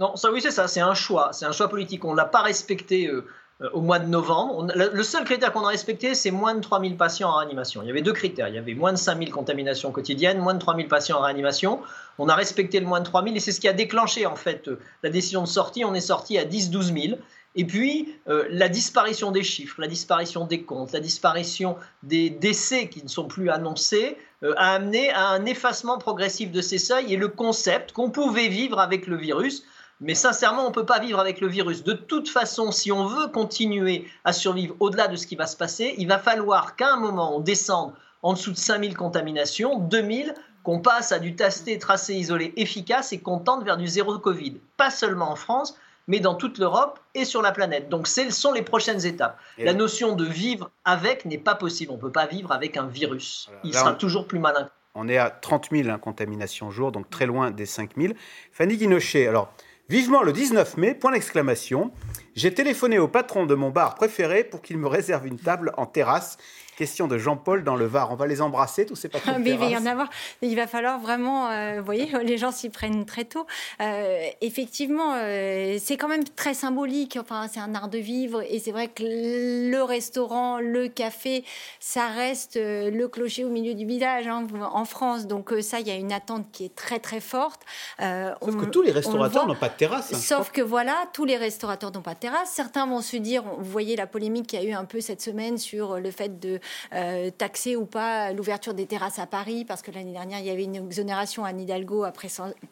Non, 0.00 0.16
ça 0.16 0.32
oui, 0.32 0.40
c'est 0.42 0.50
ça, 0.50 0.66
c'est 0.66 0.80
un 0.80 0.94
choix. 0.94 1.30
C'est 1.32 1.44
un 1.44 1.52
choix 1.52 1.68
politique. 1.68 2.04
On 2.04 2.10
ne 2.10 2.16
l'a 2.16 2.24
pas 2.24 2.42
respecté 2.42 3.06
euh, 3.06 3.24
euh, 3.60 3.70
au 3.74 3.80
mois 3.80 4.00
de 4.00 4.08
novembre. 4.08 4.66
le 4.74 5.02
seul 5.04 5.22
critère 5.22 5.52
qu'on 5.52 5.64
a 5.64 5.68
respecté, 5.68 6.16
c'est 6.16 6.32
moins 6.32 6.56
de 6.56 6.60
3000 6.60 6.96
patients 6.96 7.30
en 7.30 7.36
réanimation. 7.36 7.80
Il 7.82 7.86
y 7.86 7.90
avait 7.92 8.02
deux 8.02 8.12
critères. 8.12 8.48
Il 8.48 8.56
y 8.56 8.58
avait 8.58 8.74
moins 8.74 8.92
de 8.92 8.98
5000 8.98 9.30
contaminations 9.30 9.92
quotidiennes, 9.92 10.40
moins 10.40 10.54
de 10.54 10.58
3000 10.58 10.88
patients 10.88 11.18
en 11.18 11.22
réanimation. 11.22 11.82
On 12.18 12.28
a 12.28 12.34
respecté 12.34 12.80
le 12.80 12.86
moins 12.86 12.98
de 12.98 13.04
3000 13.04 13.36
et 13.36 13.38
c'est 13.38 13.52
ce 13.52 13.60
qui 13.60 13.68
a 13.68 13.72
déclenché 13.72 14.26
en 14.26 14.34
fait 14.34 14.68
la 15.04 15.10
décision 15.10 15.42
de 15.42 15.46
sortie. 15.46 15.84
On 15.84 15.94
est 15.94 16.00
sorti 16.00 16.38
à 16.38 16.44
10-12 16.44 17.10
000. 17.10 17.18
Et 17.56 17.64
puis, 17.64 18.14
euh, 18.28 18.46
la 18.50 18.68
disparition 18.68 19.30
des 19.30 19.42
chiffres, 19.42 19.80
la 19.80 19.88
disparition 19.88 20.46
des 20.46 20.62
comptes, 20.62 20.92
la 20.92 21.00
disparition 21.00 21.76
des 22.02 22.28
décès 22.28 22.88
qui 22.88 23.02
ne 23.02 23.08
sont 23.08 23.26
plus 23.26 23.48
annoncés 23.48 24.18
euh, 24.42 24.52
a 24.58 24.74
amené 24.74 25.10
à 25.10 25.28
un 25.28 25.46
effacement 25.46 25.96
progressif 25.96 26.52
de 26.52 26.60
ces 26.60 26.76
seuils 26.76 27.14
et 27.14 27.16
le 27.16 27.28
concept 27.28 27.92
qu'on 27.92 28.10
pouvait 28.10 28.48
vivre 28.48 28.78
avec 28.78 29.06
le 29.06 29.16
virus. 29.16 29.64
Mais 30.02 30.14
sincèrement, 30.14 30.66
on 30.66 30.68
ne 30.68 30.74
peut 30.74 30.84
pas 30.84 30.98
vivre 30.98 31.18
avec 31.18 31.40
le 31.40 31.48
virus. 31.48 31.82
De 31.82 31.94
toute 31.94 32.28
façon, 32.28 32.70
si 32.70 32.92
on 32.92 33.06
veut 33.06 33.28
continuer 33.28 34.06
à 34.24 34.34
survivre 34.34 34.76
au-delà 34.78 35.08
de 35.08 35.16
ce 35.16 35.26
qui 35.26 35.36
va 35.36 35.46
se 35.46 35.56
passer, 35.56 35.94
il 35.96 36.06
va 36.06 36.18
falloir 36.18 36.76
qu'à 36.76 36.92
un 36.92 36.98
moment, 36.98 37.34
on 37.34 37.40
descende 37.40 37.94
en 38.22 38.34
dessous 38.34 38.52
de 38.52 38.58
5000 38.58 38.94
contaminations, 38.94 39.78
2000, 39.78 40.34
qu'on 40.62 40.80
passe 40.80 41.12
à 41.12 41.18
du 41.18 41.36
testé, 41.36 41.78
tracé, 41.78 42.14
isolé 42.14 42.52
efficace 42.56 43.14
et 43.14 43.18
qu'on 43.20 43.38
tente 43.38 43.64
vers 43.64 43.78
du 43.78 43.86
zéro 43.86 44.18
Covid. 44.18 44.56
Pas 44.76 44.90
seulement 44.90 45.30
en 45.30 45.36
France, 45.36 45.78
mais 46.06 46.20
dans 46.20 46.34
toute 46.34 46.58
l'Europe 46.58 47.00
et 47.14 47.24
sur 47.24 47.42
la 47.42 47.52
planète. 47.52 47.88
Donc, 47.88 48.06
ce 48.06 48.30
sont 48.30 48.52
les 48.52 48.62
prochaines 48.62 49.04
étapes. 49.04 49.38
la 49.58 49.74
notion 49.74 50.14
de 50.14 50.24
vivre 50.24 50.70
avec 50.84 51.24
n'est 51.24 51.38
pas 51.38 51.54
possible. 51.54 51.92
On 51.92 51.96
ne 51.96 52.00
peut 52.00 52.12
pas 52.12 52.26
vivre 52.26 52.52
avec 52.52 52.76
un 52.76 52.86
virus. 52.86 53.50
Il 53.64 53.74
sera 53.74 53.94
toujours 53.94 54.26
plus 54.26 54.38
malin. 54.38 54.68
On 54.94 55.08
est 55.08 55.18
à 55.18 55.28
30 55.28 55.68
000 55.72 55.90
hein, 55.90 55.98
contaminations 55.98 56.70
jour, 56.70 56.90
donc 56.90 57.10
très 57.10 57.26
loin 57.26 57.50
des 57.50 57.66
5 57.66 57.90
000. 57.98 58.14
Fanny 58.50 58.78
Guinochet, 58.78 59.26
alors, 59.26 59.52
vivement 59.90 60.22
le 60.22 60.32
19 60.32 60.78
mai, 60.78 60.94
point 60.94 61.12
d'exclamation. 61.12 61.92
J'ai 62.34 62.54
téléphoné 62.54 62.98
au 62.98 63.06
patron 63.06 63.44
de 63.44 63.54
mon 63.54 63.68
bar 63.70 63.94
préféré 63.94 64.42
pour 64.42 64.62
qu'il 64.62 64.78
me 64.78 64.88
réserve 64.88 65.26
une 65.26 65.38
table 65.38 65.72
en 65.76 65.84
terrasse 65.84 66.38
Question 66.76 67.08
de 67.08 67.16
Jean-Paul 67.16 67.64
dans 67.64 67.74
le 67.74 67.86
Var. 67.86 68.12
On 68.12 68.16
va 68.16 68.26
les 68.26 68.42
embrasser, 68.42 68.84
tous 68.84 68.96
ces 68.96 69.08
patrons 69.08 69.38
Mais 69.40 69.52
il 69.52 69.58
va 69.58 69.70
y 69.70 69.76
en 69.78 69.86
avoir. 69.86 70.10
Il 70.42 70.54
va 70.56 70.66
falloir 70.66 71.00
vraiment, 71.00 71.48
euh, 71.48 71.76
vous 71.78 71.84
voyez, 71.86 72.06
les 72.22 72.36
gens 72.36 72.52
s'y 72.52 72.68
prennent 72.68 73.06
très 73.06 73.24
tôt. 73.24 73.46
Euh, 73.80 74.18
effectivement, 74.42 75.14
euh, 75.14 75.78
c'est 75.80 75.96
quand 75.96 76.08
même 76.08 76.24
très 76.24 76.52
symbolique. 76.52 77.16
Enfin, 77.18 77.48
c'est 77.50 77.60
un 77.60 77.74
art 77.74 77.88
de 77.88 77.96
vivre. 77.96 78.42
Et 78.50 78.58
c'est 78.58 78.72
vrai 78.72 78.88
que 78.88 79.02
le 79.02 79.82
restaurant, 79.82 80.58
le 80.58 80.88
café, 80.88 81.44
ça 81.80 82.08
reste 82.08 82.56
le 82.56 83.06
clocher 83.06 83.46
au 83.46 83.48
milieu 83.48 83.72
du 83.72 83.86
village 83.86 84.26
hein, 84.26 84.46
en 84.70 84.84
France. 84.84 85.26
Donc 85.26 85.54
ça, 85.62 85.80
il 85.80 85.88
y 85.88 85.90
a 85.90 85.96
une 85.96 86.12
attente 86.12 86.44
qui 86.52 86.66
est 86.66 86.74
très 86.74 86.98
très 86.98 87.20
forte. 87.20 87.62
sauf 87.98 88.56
que 88.56 88.66
tous 88.66 88.82
les 88.82 88.92
restaurateurs 88.92 89.46
n'ont 89.46 89.54
pas 89.54 89.70
de 89.70 89.76
terrasse. 89.76 90.12
Hein, 90.12 90.18
sauf 90.18 90.50
que 90.50 90.60
voilà, 90.60 90.94
tous 91.14 91.24
les 91.24 91.38
restaurateurs 91.38 91.90
n'ont 91.90 92.02
pas 92.02 92.12
de 92.12 92.20
terrasse. 92.20 92.50
Certains 92.50 92.86
vont 92.86 93.00
se 93.00 93.16
dire, 93.16 93.44
vous 93.44 93.70
voyez 93.70 93.96
la 93.96 94.06
polémique 94.06 94.48
qu'il 94.48 94.60
y 94.60 94.66
a 94.66 94.66
eu 94.66 94.74
un 94.74 94.84
peu 94.84 95.00
cette 95.00 95.22
semaine 95.22 95.56
sur 95.56 95.98
le 95.98 96.10
fait 96.10 96.38
de 96.38 96.60
euh, 96.94 97.30
taxer 97.30 97.76
ou 97.76 97.84
pas 97.84 98.32
l'ouverture 98.32 98.74
des 98.74 98.86
terrasses 98.86 99.18
à 99.18 99.26
Paris, 99.26 99.64
parce 99.64 99.82
que 99.82 99.90
l'année 99.90 100.12
dernière, 100.12 100.38
il 100.40 100.46
y 100.46 100.50
avait 100.50 100.64
une 100.64 100.76
exonération. 100.76 101.44
Anne 101.44 101.60
Hidalgo 101.60 102.04
a 102.04 102.12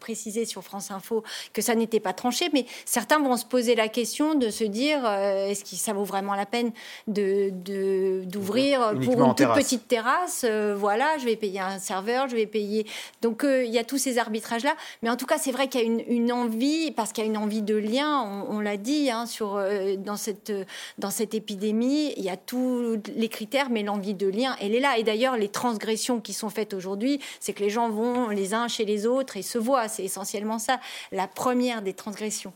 précisé 0.00 0.44
sur 0.44 0.62
France 0.62 0.90
Info 0.90 1.22
que 1.52 1.62
ça 1.62 1.74
n'était 1.74 2.00
pas 2.00 2.12
tranché. 2.12 2.50
Mais 2.52 2.66
certains 2.84 3.18
vont 3.18 3.36
se 3.36 3.44
poser 3.44 3.74
la 3.74 3.88
question 3.88 4.34
de 4.34 4.50
se 4.50 4.64
dire 4.64 5.00
euh, 5.04 5.48
est-ce 5.48 5.64
que 5.64 5.76
ça 5.76 5.92
vaut 5.92 6.04
vraiment 6.04 6.34
la 6.34 6.46
peine 6.46 6.72
d'ouvrir 7.06 7.52
de, 7.54 8.24
d'ouvrir 8.24 8.80
pour 9.04 9.26
une 9.26 9.34
toute 9.34 9.54
petite 9.54 9.88
terrasse 9.88 10.44
euh, 10.48 10.74
Voilà, 10.78 11.18
je 11.18 11.24
vais 11.24 11.36
payer 11.36 11.60
un 11.60 11.78
serveur, 11.78 12.28
je 12.28 12.36
vais 12.36 12.46
payer. 12.46 12.86
Donc 13.22 13.44
il 13.44 13.70
y 13.70 13.78
a 13.78 13.84
tous 13.84 13.98
ces 13.98 14.18
arbitrages-là. 14.18 14.74
Mais 15.02 15.10
en 15.10 15.16
tout 15.16 15.26
cas, 15.26 15.38
c'est 15.38 15.52
vrai 15.52 15.68
qu'il 15.68 15.80
y 15.80 15.84
a 15.84 15.86
une, 15.86 16.32
envie, 16.32 16.90
parce 16.90 17.12
qu'il 17.12 17.24
y 17.24 17.26
a 17.26 17.30
une 17.30 17.38
envie 17.38 17.62
de 17.62 17.76
lien, 17.76 18.22
on, 18.48 18.60
l'a 18.60 18.76
dit, 18.76 19.10
hein, 19.10 19.26
sur, 19.26 19.62
dans, 19.98 20.16
cette, 20.16 20.52
dans 20.98 21.10
cette 21.10 21.34
épidémie, 21.34 22.12
il 22.16 22.24
y 22.24 22.30
a 22.30 22.36
tous 22.36 22.98
les 23.14 23.28
critères, 23.28 23.70
mais 23.70 23.82
l'envie 23.84 24.14
de 24.14 24.28
lien, 24.28 24.56
elle 24.60 24.74
est 24.74 24.80
là. 24.80 24.98
Et 24.98 25.02
d'ailleurs, 25.02 25.36
les 25.36 25.48
transgressions 25.48 26.20
qui 26.20 26.32
sont 26.32 26.50
faites 26.50 26.74
aujourd'hui, 26.74 27.20
c'est 27.40 27.52
que 27.52 27.62
les 27.62 27.70
gens 27.70 27.90
vont 27.90 28.28
les 28.28 28.54
uns 28.54 28.68
chez 28.68 28.84
les 28.84 29.06
autres 29.06 29.36
et 29.36 29.42
se 29.42 29.58
voient. 29.58 29.88
C'est 29.88 30.04
essentiellement 30.04 30.58
ça, 30.58 30.80
la 31.12 31.28
première 31.28 31.82
des 31.82 31.94
transgressions. 31.94 32.52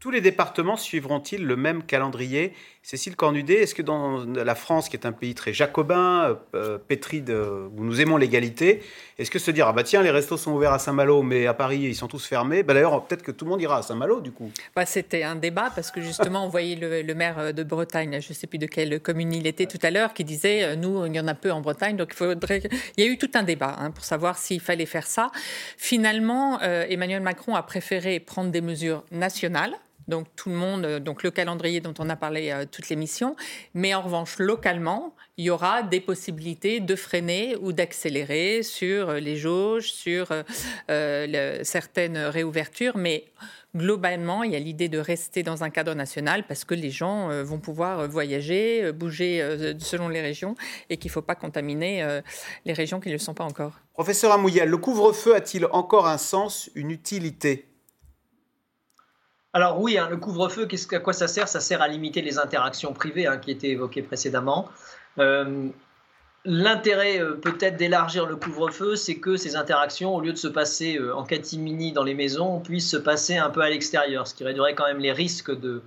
Tous 0.00 0.10
les 0.10 0.20
départements 0.20 0.76
suivront-ils 0.76 1.42
le 1.42 1.56
même 1.56 1.82
calendrier 1.82 2.52
Cécile 2.86 3.16
Cornudet, 3.16 3.62
est-ce 3.62 3.74
que 3.74 3.80
dans 3.80 4.26
la 4.26 4.54
France, 4.54 4.90
qui 4.90 4.96
est 4.96 5.06
un 5.06 5.12
pays 5.12 5.34
très 5.34 5.54
jacobin, 5.54 6.24
euh, 6.24 6.34
euh, 6.54 6.78
pétri 6.78 7.22
de, 7.22 7.66
où 7.74 7.82
nous 7.82 8.02
aimons 8.02 8.18
l'égalité, 8.18 8.82
est-ce 9.18 9.30
que 9.30 9.38
se 9.38 9.50
dire, 9.50 9.66
ah 9.66 9.72
bah 9.72 9.84
tiens, 9.84 10.02
les 10.02 10.10
restos 10.10 10.36
sont 10.36 10.52
ouverts 10.52 10.74
à 10.74 10.78
Saint-Malo, 10.78 11.22
mais 11.22 11.46
à 11.46 11.54
Paris, 11.54 11.78
ils 11.78 11.94
sont 11.94 12.08
tous 12.08 12.26
fermés 12.26 12.62
bah 12.62 12.74
D'ailleurs, 12.74 13.02
peut-être 13.06 13.22
que 13.22 13.32
tout 13.32 13.46
le 13.46 13.52
monde 13.52 13.62
ira 13.62 13.78
à 13.78 13.82
Saint-Malo, 13.82 14.20
du 14.20 14.32
coup. 14.32 14.50
Bah, 14.76 14.84
C'était 14.84 15.22
un 15.22 15.34
débat, 15.34 15.72
parce 15.74 15.90
que 15.90 16.02
justement, 16.02 16.44
on 16.44 16.50
voyait 16.50 16.76
le, 16.76 17.14
maire 17.14 17.54
de 17.54 17.62
Bretagne, 17.62 18.20
je 18.20 18.28
ne 18.28 18.34
sais 18.34 18.46
plus 18.46 18.58
de 18.58 18.66
quelle 18.66 19.00
commune 19.00 19.32
il 19.32 19.46
était 19.46 19.64
tout 19.64 19.78
à 19.82 19.90
l'heure, 19.90 20.12
qui 20.12 20.24
disait, 20.24 20.64
euh, 20.64 20.76
nous, 20.76 21.06
il 21.06 21.14
y 21.14 21.20
en 21.20 21.26
a 21.26 21.34
peu 21.34 21.52
en 21.52 21.62
Bretagne, 21.62 21.96
donc 21.96 22.08
il 22.12 22.16
faudrait... 22.16 22.60
Il 22.98 23.04
y 23.04 23.08
a 23.08 23.10
eu 23.10 23.16
tout 23.16 23.30
un 23.32 23.44
débat 23.44 23.76
hein, 23.78 23.92
pour 23.92 24.04
savoir 24.04 24.36
s'il 24.36 24.60
fallait 24.60 24.84
faire 24.84 25.06
ça. 25.06 25.32
Finalement, 25.78 26.60
Emmanuel 26.60 27.22
Macron 27.22 27.54
a 27.54 27.62
préféré 27.62 28.20
prendre 28.20 28.50
des 28.50 28.60
mesures 28.60 29.04
nationales, 29.10 29.72
donc 30.08 30.26
tout 30.36 30.48
le 30.48 30.54
monde, 30.54 30.84
euh, 30.84 31.00
donc 31.00 31.22
le 31.22 31.30
calendrier 31.30 31.80
dont 31.80 31.94
on 31.98 32.08
a 32.08 32.16
parlé 32.16 32.50
euh, 32.50 32.64
toute 32.70 32.88
l'émission, 32.88 33.36
mais 33.74 33.94
en 33.94 34.02
revanche 34.02 34.38
localement, 34.38 35.14
il 35.36 35.46
y 35.46 35.50
aura 35.50 35.82
des 35.82 36.00
possibilités 36.00 36.80
de 36.80 36.96
freiner 36.96 37.56
ou 37.56 37.72
d'accélérer 37.72 38.62
sur 38.62 39.10
euh, 39.10 39.18
les 39.18 39.36
jauges, 39.36 39.92
sur 39.92 40.28
certaines 40.88 42.18
réouvertures, 42.18 42.96
mais 42.96 43.24
globalement, 43.74 44.42
il 44.42 44.52
y 44.52 44.56
a 44.56 44.58
l'idée 44.58 44.88
de 44.88 44.98
rester 44.98 45.42
dans 45.42 45.64
un 45.64 45.70
cadre 45.70 45.94
national 45.94 46.46
parce 46.46 46.64
que 46.64 46.74
les 46.74 46.90
gens 46.90 47.42
vont 47.42 47.58
pouvoir 47.58 48.08
voyager, 48.08 48.92
bouger 48.92 49.74
selon 49.78 50.08
les 50.08 50.20
régions 50.20 50.54
et 50.90 50.96
qu'il 50.96 51.08
ne 51.08 51.12
faut 51.12 51.22
pas 51.22 51.34
contaminer 51.34 52.20
les 52.64 52.72
régions 52.72 53.00
qui 53.00 53.08
ne 53.08 53.14
le 53.14 53.18
sont 53.18 53.34
pas 53.34 53.44
encore. 53.44 53.80
Professeur 53.94 54.32
Amouyel, 54.32 54.68
le 54.68 54.76
couvre-feu 54.76 55.34
a-t-il 55.34 55.66
encore 55.66 56.06
un 56.06 56.18
sens, 56.18 56.70
une 56.74 56.90
utilité? 56.90 57.73
Alors 59.54 59.80
oui, 59.80 59.96
hein, 59.96 60.08
le 60.10 60.16
couvre-feu, 60.16 60.66
à 60.90 60.98
quoi 60.98 61.12
ça 61.12 61.28
sert? 61.28 61.46
Ça 61.46 61.60
sert 61.60 61.80
à 61.80 61.86
limiter 61.86 62.22
les 62.22 62.38
interactions 62.38 62.92
privées 62.92 63.28
hein, 63.28 63.38
qui 63.38 63.52
étaient 63.52 63.70
évoquées 63.70 64.02
précédemment. 64.02 64.68
Euh, 65.20 65.68
l'intérêt 66.44 67.20
euh, 67.20 67.34
peut-être 67.34 67.76
d'élargir 67.76 68.26
le 68.26 68.34
couvre-feu, 68.34 68.96
c'est 68.96 69.18
que 69.18 69.36
ces 69.36 69.54
interactions, 69.54 70.12
au 70.16 70.20
lieu 70.20 70.32
de 70.32 70.38
se 70.38 70.48
passer 70.48 70.98
euh, 70.98 71.14
en 71.14 71.22
catimini 71.22 71.92
dans 71.92 72.02
les 72.02 72.14
maisons, 72.14 72.58
puissent 72.58 72.90
se 72.90 72.96
passer 72.96 73.36
un 73.36 73.48
peu 73.48 73.60
à 73.60 73.70
l'extérieur, 73.70 74.26
ce 74.26 74.34
qui 74.34 74.42
réduirait 74.42 74.74
quand 74.74 74.88
même 74.88 74.98
les 74.98 75.12
risques 75.12 75.56
de, 75.56 75.82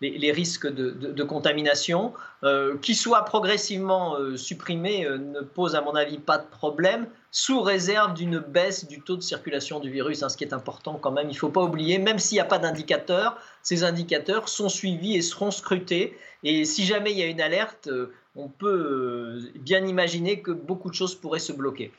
les, 0.00 0.32
risques 0.32 0.66
de, 0.66 1.22
contamination. 1.24 2.12
Euh, 2.44 2.78
qui 2.78 2.94
soient 2.94 3.24
progressivement 3.24 4.16
euh, 4.16 4.36
supprimés 4.36 5.04
euh, 5.04 5.18
ne 5.18 5.40
pose 5.40 5.74
à 5.74 5.80
mon 5.80 5.96
avis 5.96 6.18
pas 6.18 6.38
de 6.38 6.46
problème, 6.46 7.08
sous 7.32 7.60
réserve 7.60 8.14
d'une 8.14 8.38
baisse 8.38 8.86
du 8.86 9.00
taux 9.00 9.16
de 9.16 9.22
circulation 9.22 9.80
du 9.80 9.90
virus, 9.90 10.22
hein, 10.22 10.28
ce 10.28 10.36
qui 10.36 10.44
est 10.44 10.52
important 10.52 11.00
quand 11.02 11.10
même. 11.10 11.26
Il 11.28 11.32
ne 11.32 11.38
faut 11.38 11.48
pas 11.48 11.64
oublier, 11.64 11.98
même 11.98 12.20
s'il 12.20 12.36
n'y 12.36 12.40
a 12.40 12.44
pas 12.44 12.60
d'indicateurs, 12.60 13.36
ces 13.64 13.82
indicateurs 13.82 14.48
sont 14.48 14.68
suivis 14.68 15.16
et 15.16 15.22
seront 15.22 15.50
scrutés. 15.50 16.16
Et 16.44 16.64
si 16.64 16.84
jamais 16.84 17.10
il 17.10 17.18
y 17.18 17.22
a 17.24 17.26
une 17.26 17.40
alerte, 17.40 17.90
on 18.36 18.48
peut 18.48 19.40
bien 19.56 19.84
imaginer 19.84 20.40
que 20.40 20.52
beaucoup 20.52 20.90
de 20.90 20.94
choses 20.94 21.16
pourraient 21.16 21.40
se 21.40 21.52
bloquer. 21.52 21.90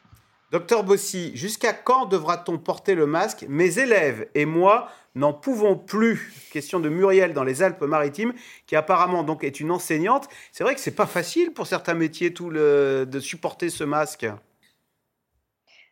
Docteur 0.51 0.83
Bossy, 0.83 1.31
jusqu'à 1.35 1.73
quand 1.73 2.07
devra-t-on 2.07 2.57
porter 2.57 2.95
le 2.95 3.05
masque? 3.05 3.45
Mes 3.47 3.77
élèves 3.77 4.27
et 4.33 4.45
moi 4.45 4.89
n'en 5.13 5.31
pouvons 5.31 5.75
plus. 5.75 6.33
Question 6.51 6.79
de 6.79 6.89
Muriel 6.89 7.33
dans 7.33 7.43
les 7.43 7.61
Alpes-Maritimes, 7.61 8.33
qui 8.65 8.75
apparemment 8.75 9.21
donc 9.21 9.43
est 9.43 9.59
une 9.59 9.69
enseignante. 9.69 10.27
C'est 10.51 10.63
vrai 10.63 10.73
que 10.73 10.81
c'est 10.81 10.95
pas 10.95 11.05
facile 11.05 11.53
pour 11.53 11.67
certains 11.67 11.93
métiers 11.93 12.33
tout 12.33 12.49
le, 12.49 13.05
de 13.07 13.19
supporter 13.19 13.69
ce 13.69 13.83
masque. 13.83 14.25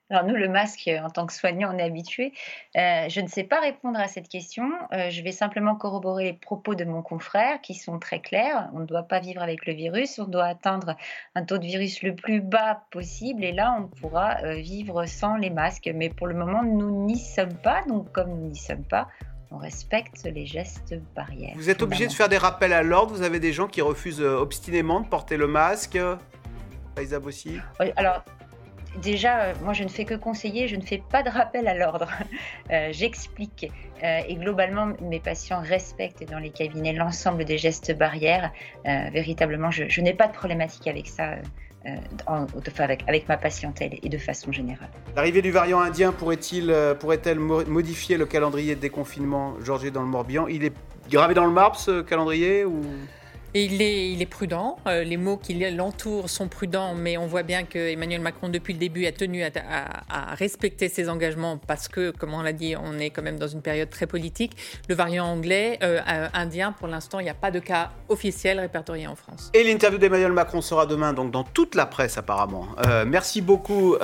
Alors 0.10 0.24
nous, 0.24 0.36
le 0.36 0.48
masque, 0.48 0.90
en 1.04 1.10
tant 1.10 1.26
que 1.26 1.34
soignant, 1.34 1.74
on 1.76 1.78
est 1.78 1.84
habitué. 1.84 2.32
Euh, 2.78 3.10
je 3.10 3.20
ne 3.20 3.28
sais 3.28 3.44
pas 3.44 3.60
répondre 3.60 4.00
à 4.00 4.08
cette 4.08 4.30
question. 4.30 4.72
Euh, 4.94 5.10
je 5.10 5.22
vais 5.22 5.34
simplement 5.34 5.76
corroborer 5.76 6.24
les 6.24 6.34
propos 6.34 6.76
de 6.76 6.86
mon 6.86 7.02
confrère 7.02 7.60
qui 7.60 7.74
sont 7.74 8.00
très 8.00 8.22
clairs. 8.22 8.70
On 8.74 8.80
ne 8.80 8.86
doit 8.86 9.04
pas 9.04 9.20
vivre 9.20 9.42
avec 9.42 9.66
le 9.66 9.74
virus, 9.74 10.18
on 10.20 10.26
doit 10.26 10.46
atteindre 10.46 10.96
un 11.36 11.44
taux 11.44 11.58
de 11.58 11.66
virus 11.66 12.04
le 12.04 12.16
plus 12.16 12.40
bas 12.40 12.84
possible 12.92 13.44
et 13.44 13.52
là, 13.52 13.78
on 13.78 13.88
pourra 13.88 14.38
euh, 14.44 14.54
vivre 14.56 15.06
sans 15.06 15.36
les 15.36 15.50
masques. 15.50 15.90
Mais 15.94 16.10
pour 16.10 16.28
le 16.28 16.36
moment, 16.36 16.64
nous 16.64 17.06
n'y 17.06 17.20
sommes 17.20 17.56
pas. 17.56 17.82
Donc 17.90 18.10
comme 18.14 18.30
nous 18.30 18.48
n'y 18.48 18.56
sommes 18.56 18.86
pas, 18.86 19.10
on 19.52 19.58
respecte 19.58 20.24
les 20.24 20.46
gestes 20.46 20.96
barrières. 21.18 21.54
Vous 21.58 21.70
êtes 21.70 21.82
obligé 21.82 22.08
de 22.08 22.14
faire 22.14 22.30
des 22.30 22.38
rappels 22.38 22.74
à 22.74 22.82
l'ordre. 22.82 23.14
Vous 23.14 23.24
avez 23.24 23.42
des 23.42 23.52
gens 23.52 23.68
qui 23.68 23.82
refusent 23.82 24.22
obstinément 24.22 25.02
de 25.02 25.08
porter 25.08 25.36
le 25.36 25.48
masque. 25.48 25.98
Païsa 26.96 27.20
aussi. 27.20 27.58
Alors, 27.98 28.24
déjà, 29.02 29.40
euh, 29.40 29.54
moi, 29.64 29.74
je 29.74 29.84
ne 29.84 29.90
fais 29.90 30.06
que 30.06 30.14
conseiller, 30.14 30.68
je 30.68 30.76
ne 30.76 30.82
fais 30.82 31.02
pas 31.10 31.24
de 31.24 31.30
rappel 31.30 31.68
à 31.68 31.74
l'ordre. 31.74 32.08
Euh, 32.70 32.90
j'explique. 32.92 33.72
Euh, 34.04 34.20
et 34.28 34.36
globalement, 34.36 34.92
mes 35.02 35.22
patients 35.22 35.62
respectent 35.62 36.30
dans 36.30 36.38
les 36.38 36.50
cabinets 36.50 36.92
l'ensemble 36.92 37.46
des 37.46 37.58
gestes 37.58 37.98
barrières. 37.98 38.52
véritablement, 38.84 39.72
je, 39.72 40.02
n'ai 40.02 40.14
pas 40.14 40.28
de 40.28 40.34
problématique 40.34 40.86
avec 40.88 41.08
ça. 41.08 41.36
avec, 42.78 43.04
avec, 43.08 43.30
ma 43.30 43.38
patientèle 43.38 43.98
et 44.04 44.10
de 44.10 44.18
façon 44.18 44.52
générale. 44.52 44.90
L'arrivée 45.16 45.42
du 45.42 45.52
variant 45.52 45.80
indien 45.80 46.12
pourrait-elle 46.12 47.40
modifier 47.40 48.18
le 48.18 48.26
calendrier 48.26 48.76
de 48.76 48.82
déconfinement, 48.82 49.54
Georges, 49.64 49.90
dans 49.92 50.02
le 50.02 50.10
Morbihan? 50.10 50.48
Il 50.48 50.66
est 50.66 50.74
gravé 51.10 51.34
dans 51.34 51.46
le 51.46 51.54
marbre 51.54 51.78
ce 51.78 52.02
calendrier 52.02 52.66
ou? 52.66 52.82
Il 53.66 54.22
est, 54.22 54.26
prudent. 54.26 54.78
Euh, 54.88 55.04
les 55.04 55.18
mots 55.18 55.38
qui 55.38 55.54
l'entourent 55.54 56.30
sont 56.30 56.48
prudents, 56.48 56.94
mais 56.94 57.18
on 57.18 57.28
voit 57.28 57.44
bien 57.44 57.64
que 57.64 57.78
Emmanuel 57.78 58.22
Macron, 58.22 58.50
depuis 58.50 58.74
le 58.74 58.80
début, 58.80 59.06
a 59.06 59.12
tenu 59.12 59.44
à, 59.44 59.52
respecter 60.36 60.90
ses 60.90 61.10
engagements 61.10 61.58
parce 61.58 61.88
que, 61.88 62.12
comme 62.12 62.34
on 62.34 62.42
l'a 62.42 62.54
dit, 62.54 62.76
on 62.76 63.00
est 63.00 63.10
quand 63.10 63.22
même 63.22 63.40
dans 63.40 63.48
une 63.48 63.62
période 63.62 63.90
très 63.90 64.08
politique. 64.08 64.58
Le 64.90 64.96
variant 64.96 65.26
anglais, 65.26 65.80
euh, 65.84 66.00
euh, 66.08 66.28
indien, 66.34 66.72
pour 66.72 66.88
l'instant, 66.88 67.20
il 67.20 67.24
n'y 67.24 67.30
a 67.30 67.36
pas 67.36 67.52
de 67.52 67.60
cas 67.60 67.92
officiel 68.10 68.60
répertorié 68.60 69.08
en 69.08 69.16
France. 69.16 69.52
Et 69.54 69.64
l'interview 69.64 70.00
d'Emmanuel 70.00 70.34
Macron 70.34 70.62
sera 70.62 70.86
demain, 70.86 71.14
donc 71.14 71.32
dans 71.32 71.44
toute 71.44 71.76
la 71.76 71.86
presse 71.86 72.18
apparemment. 72.18 72.68
merci 73.06 73.42
beaucoup 73.42 73.96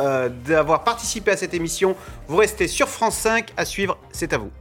d'avoir 0.45 0.83
participé 0.83 1.31
à 1.31 1.37
cette 1.37 1.53
émission. 1.53 1.95
Vous 2.27 2.37
restez 2.37 2.67
sur 2.67 2.87
France 2.87 3.15
5 3.15 3.53
à 3.57 3.65
suivre. 3.65 3.97
C'est 4.11 4.33
à 4.33 4.37
vous. 4.37 4.51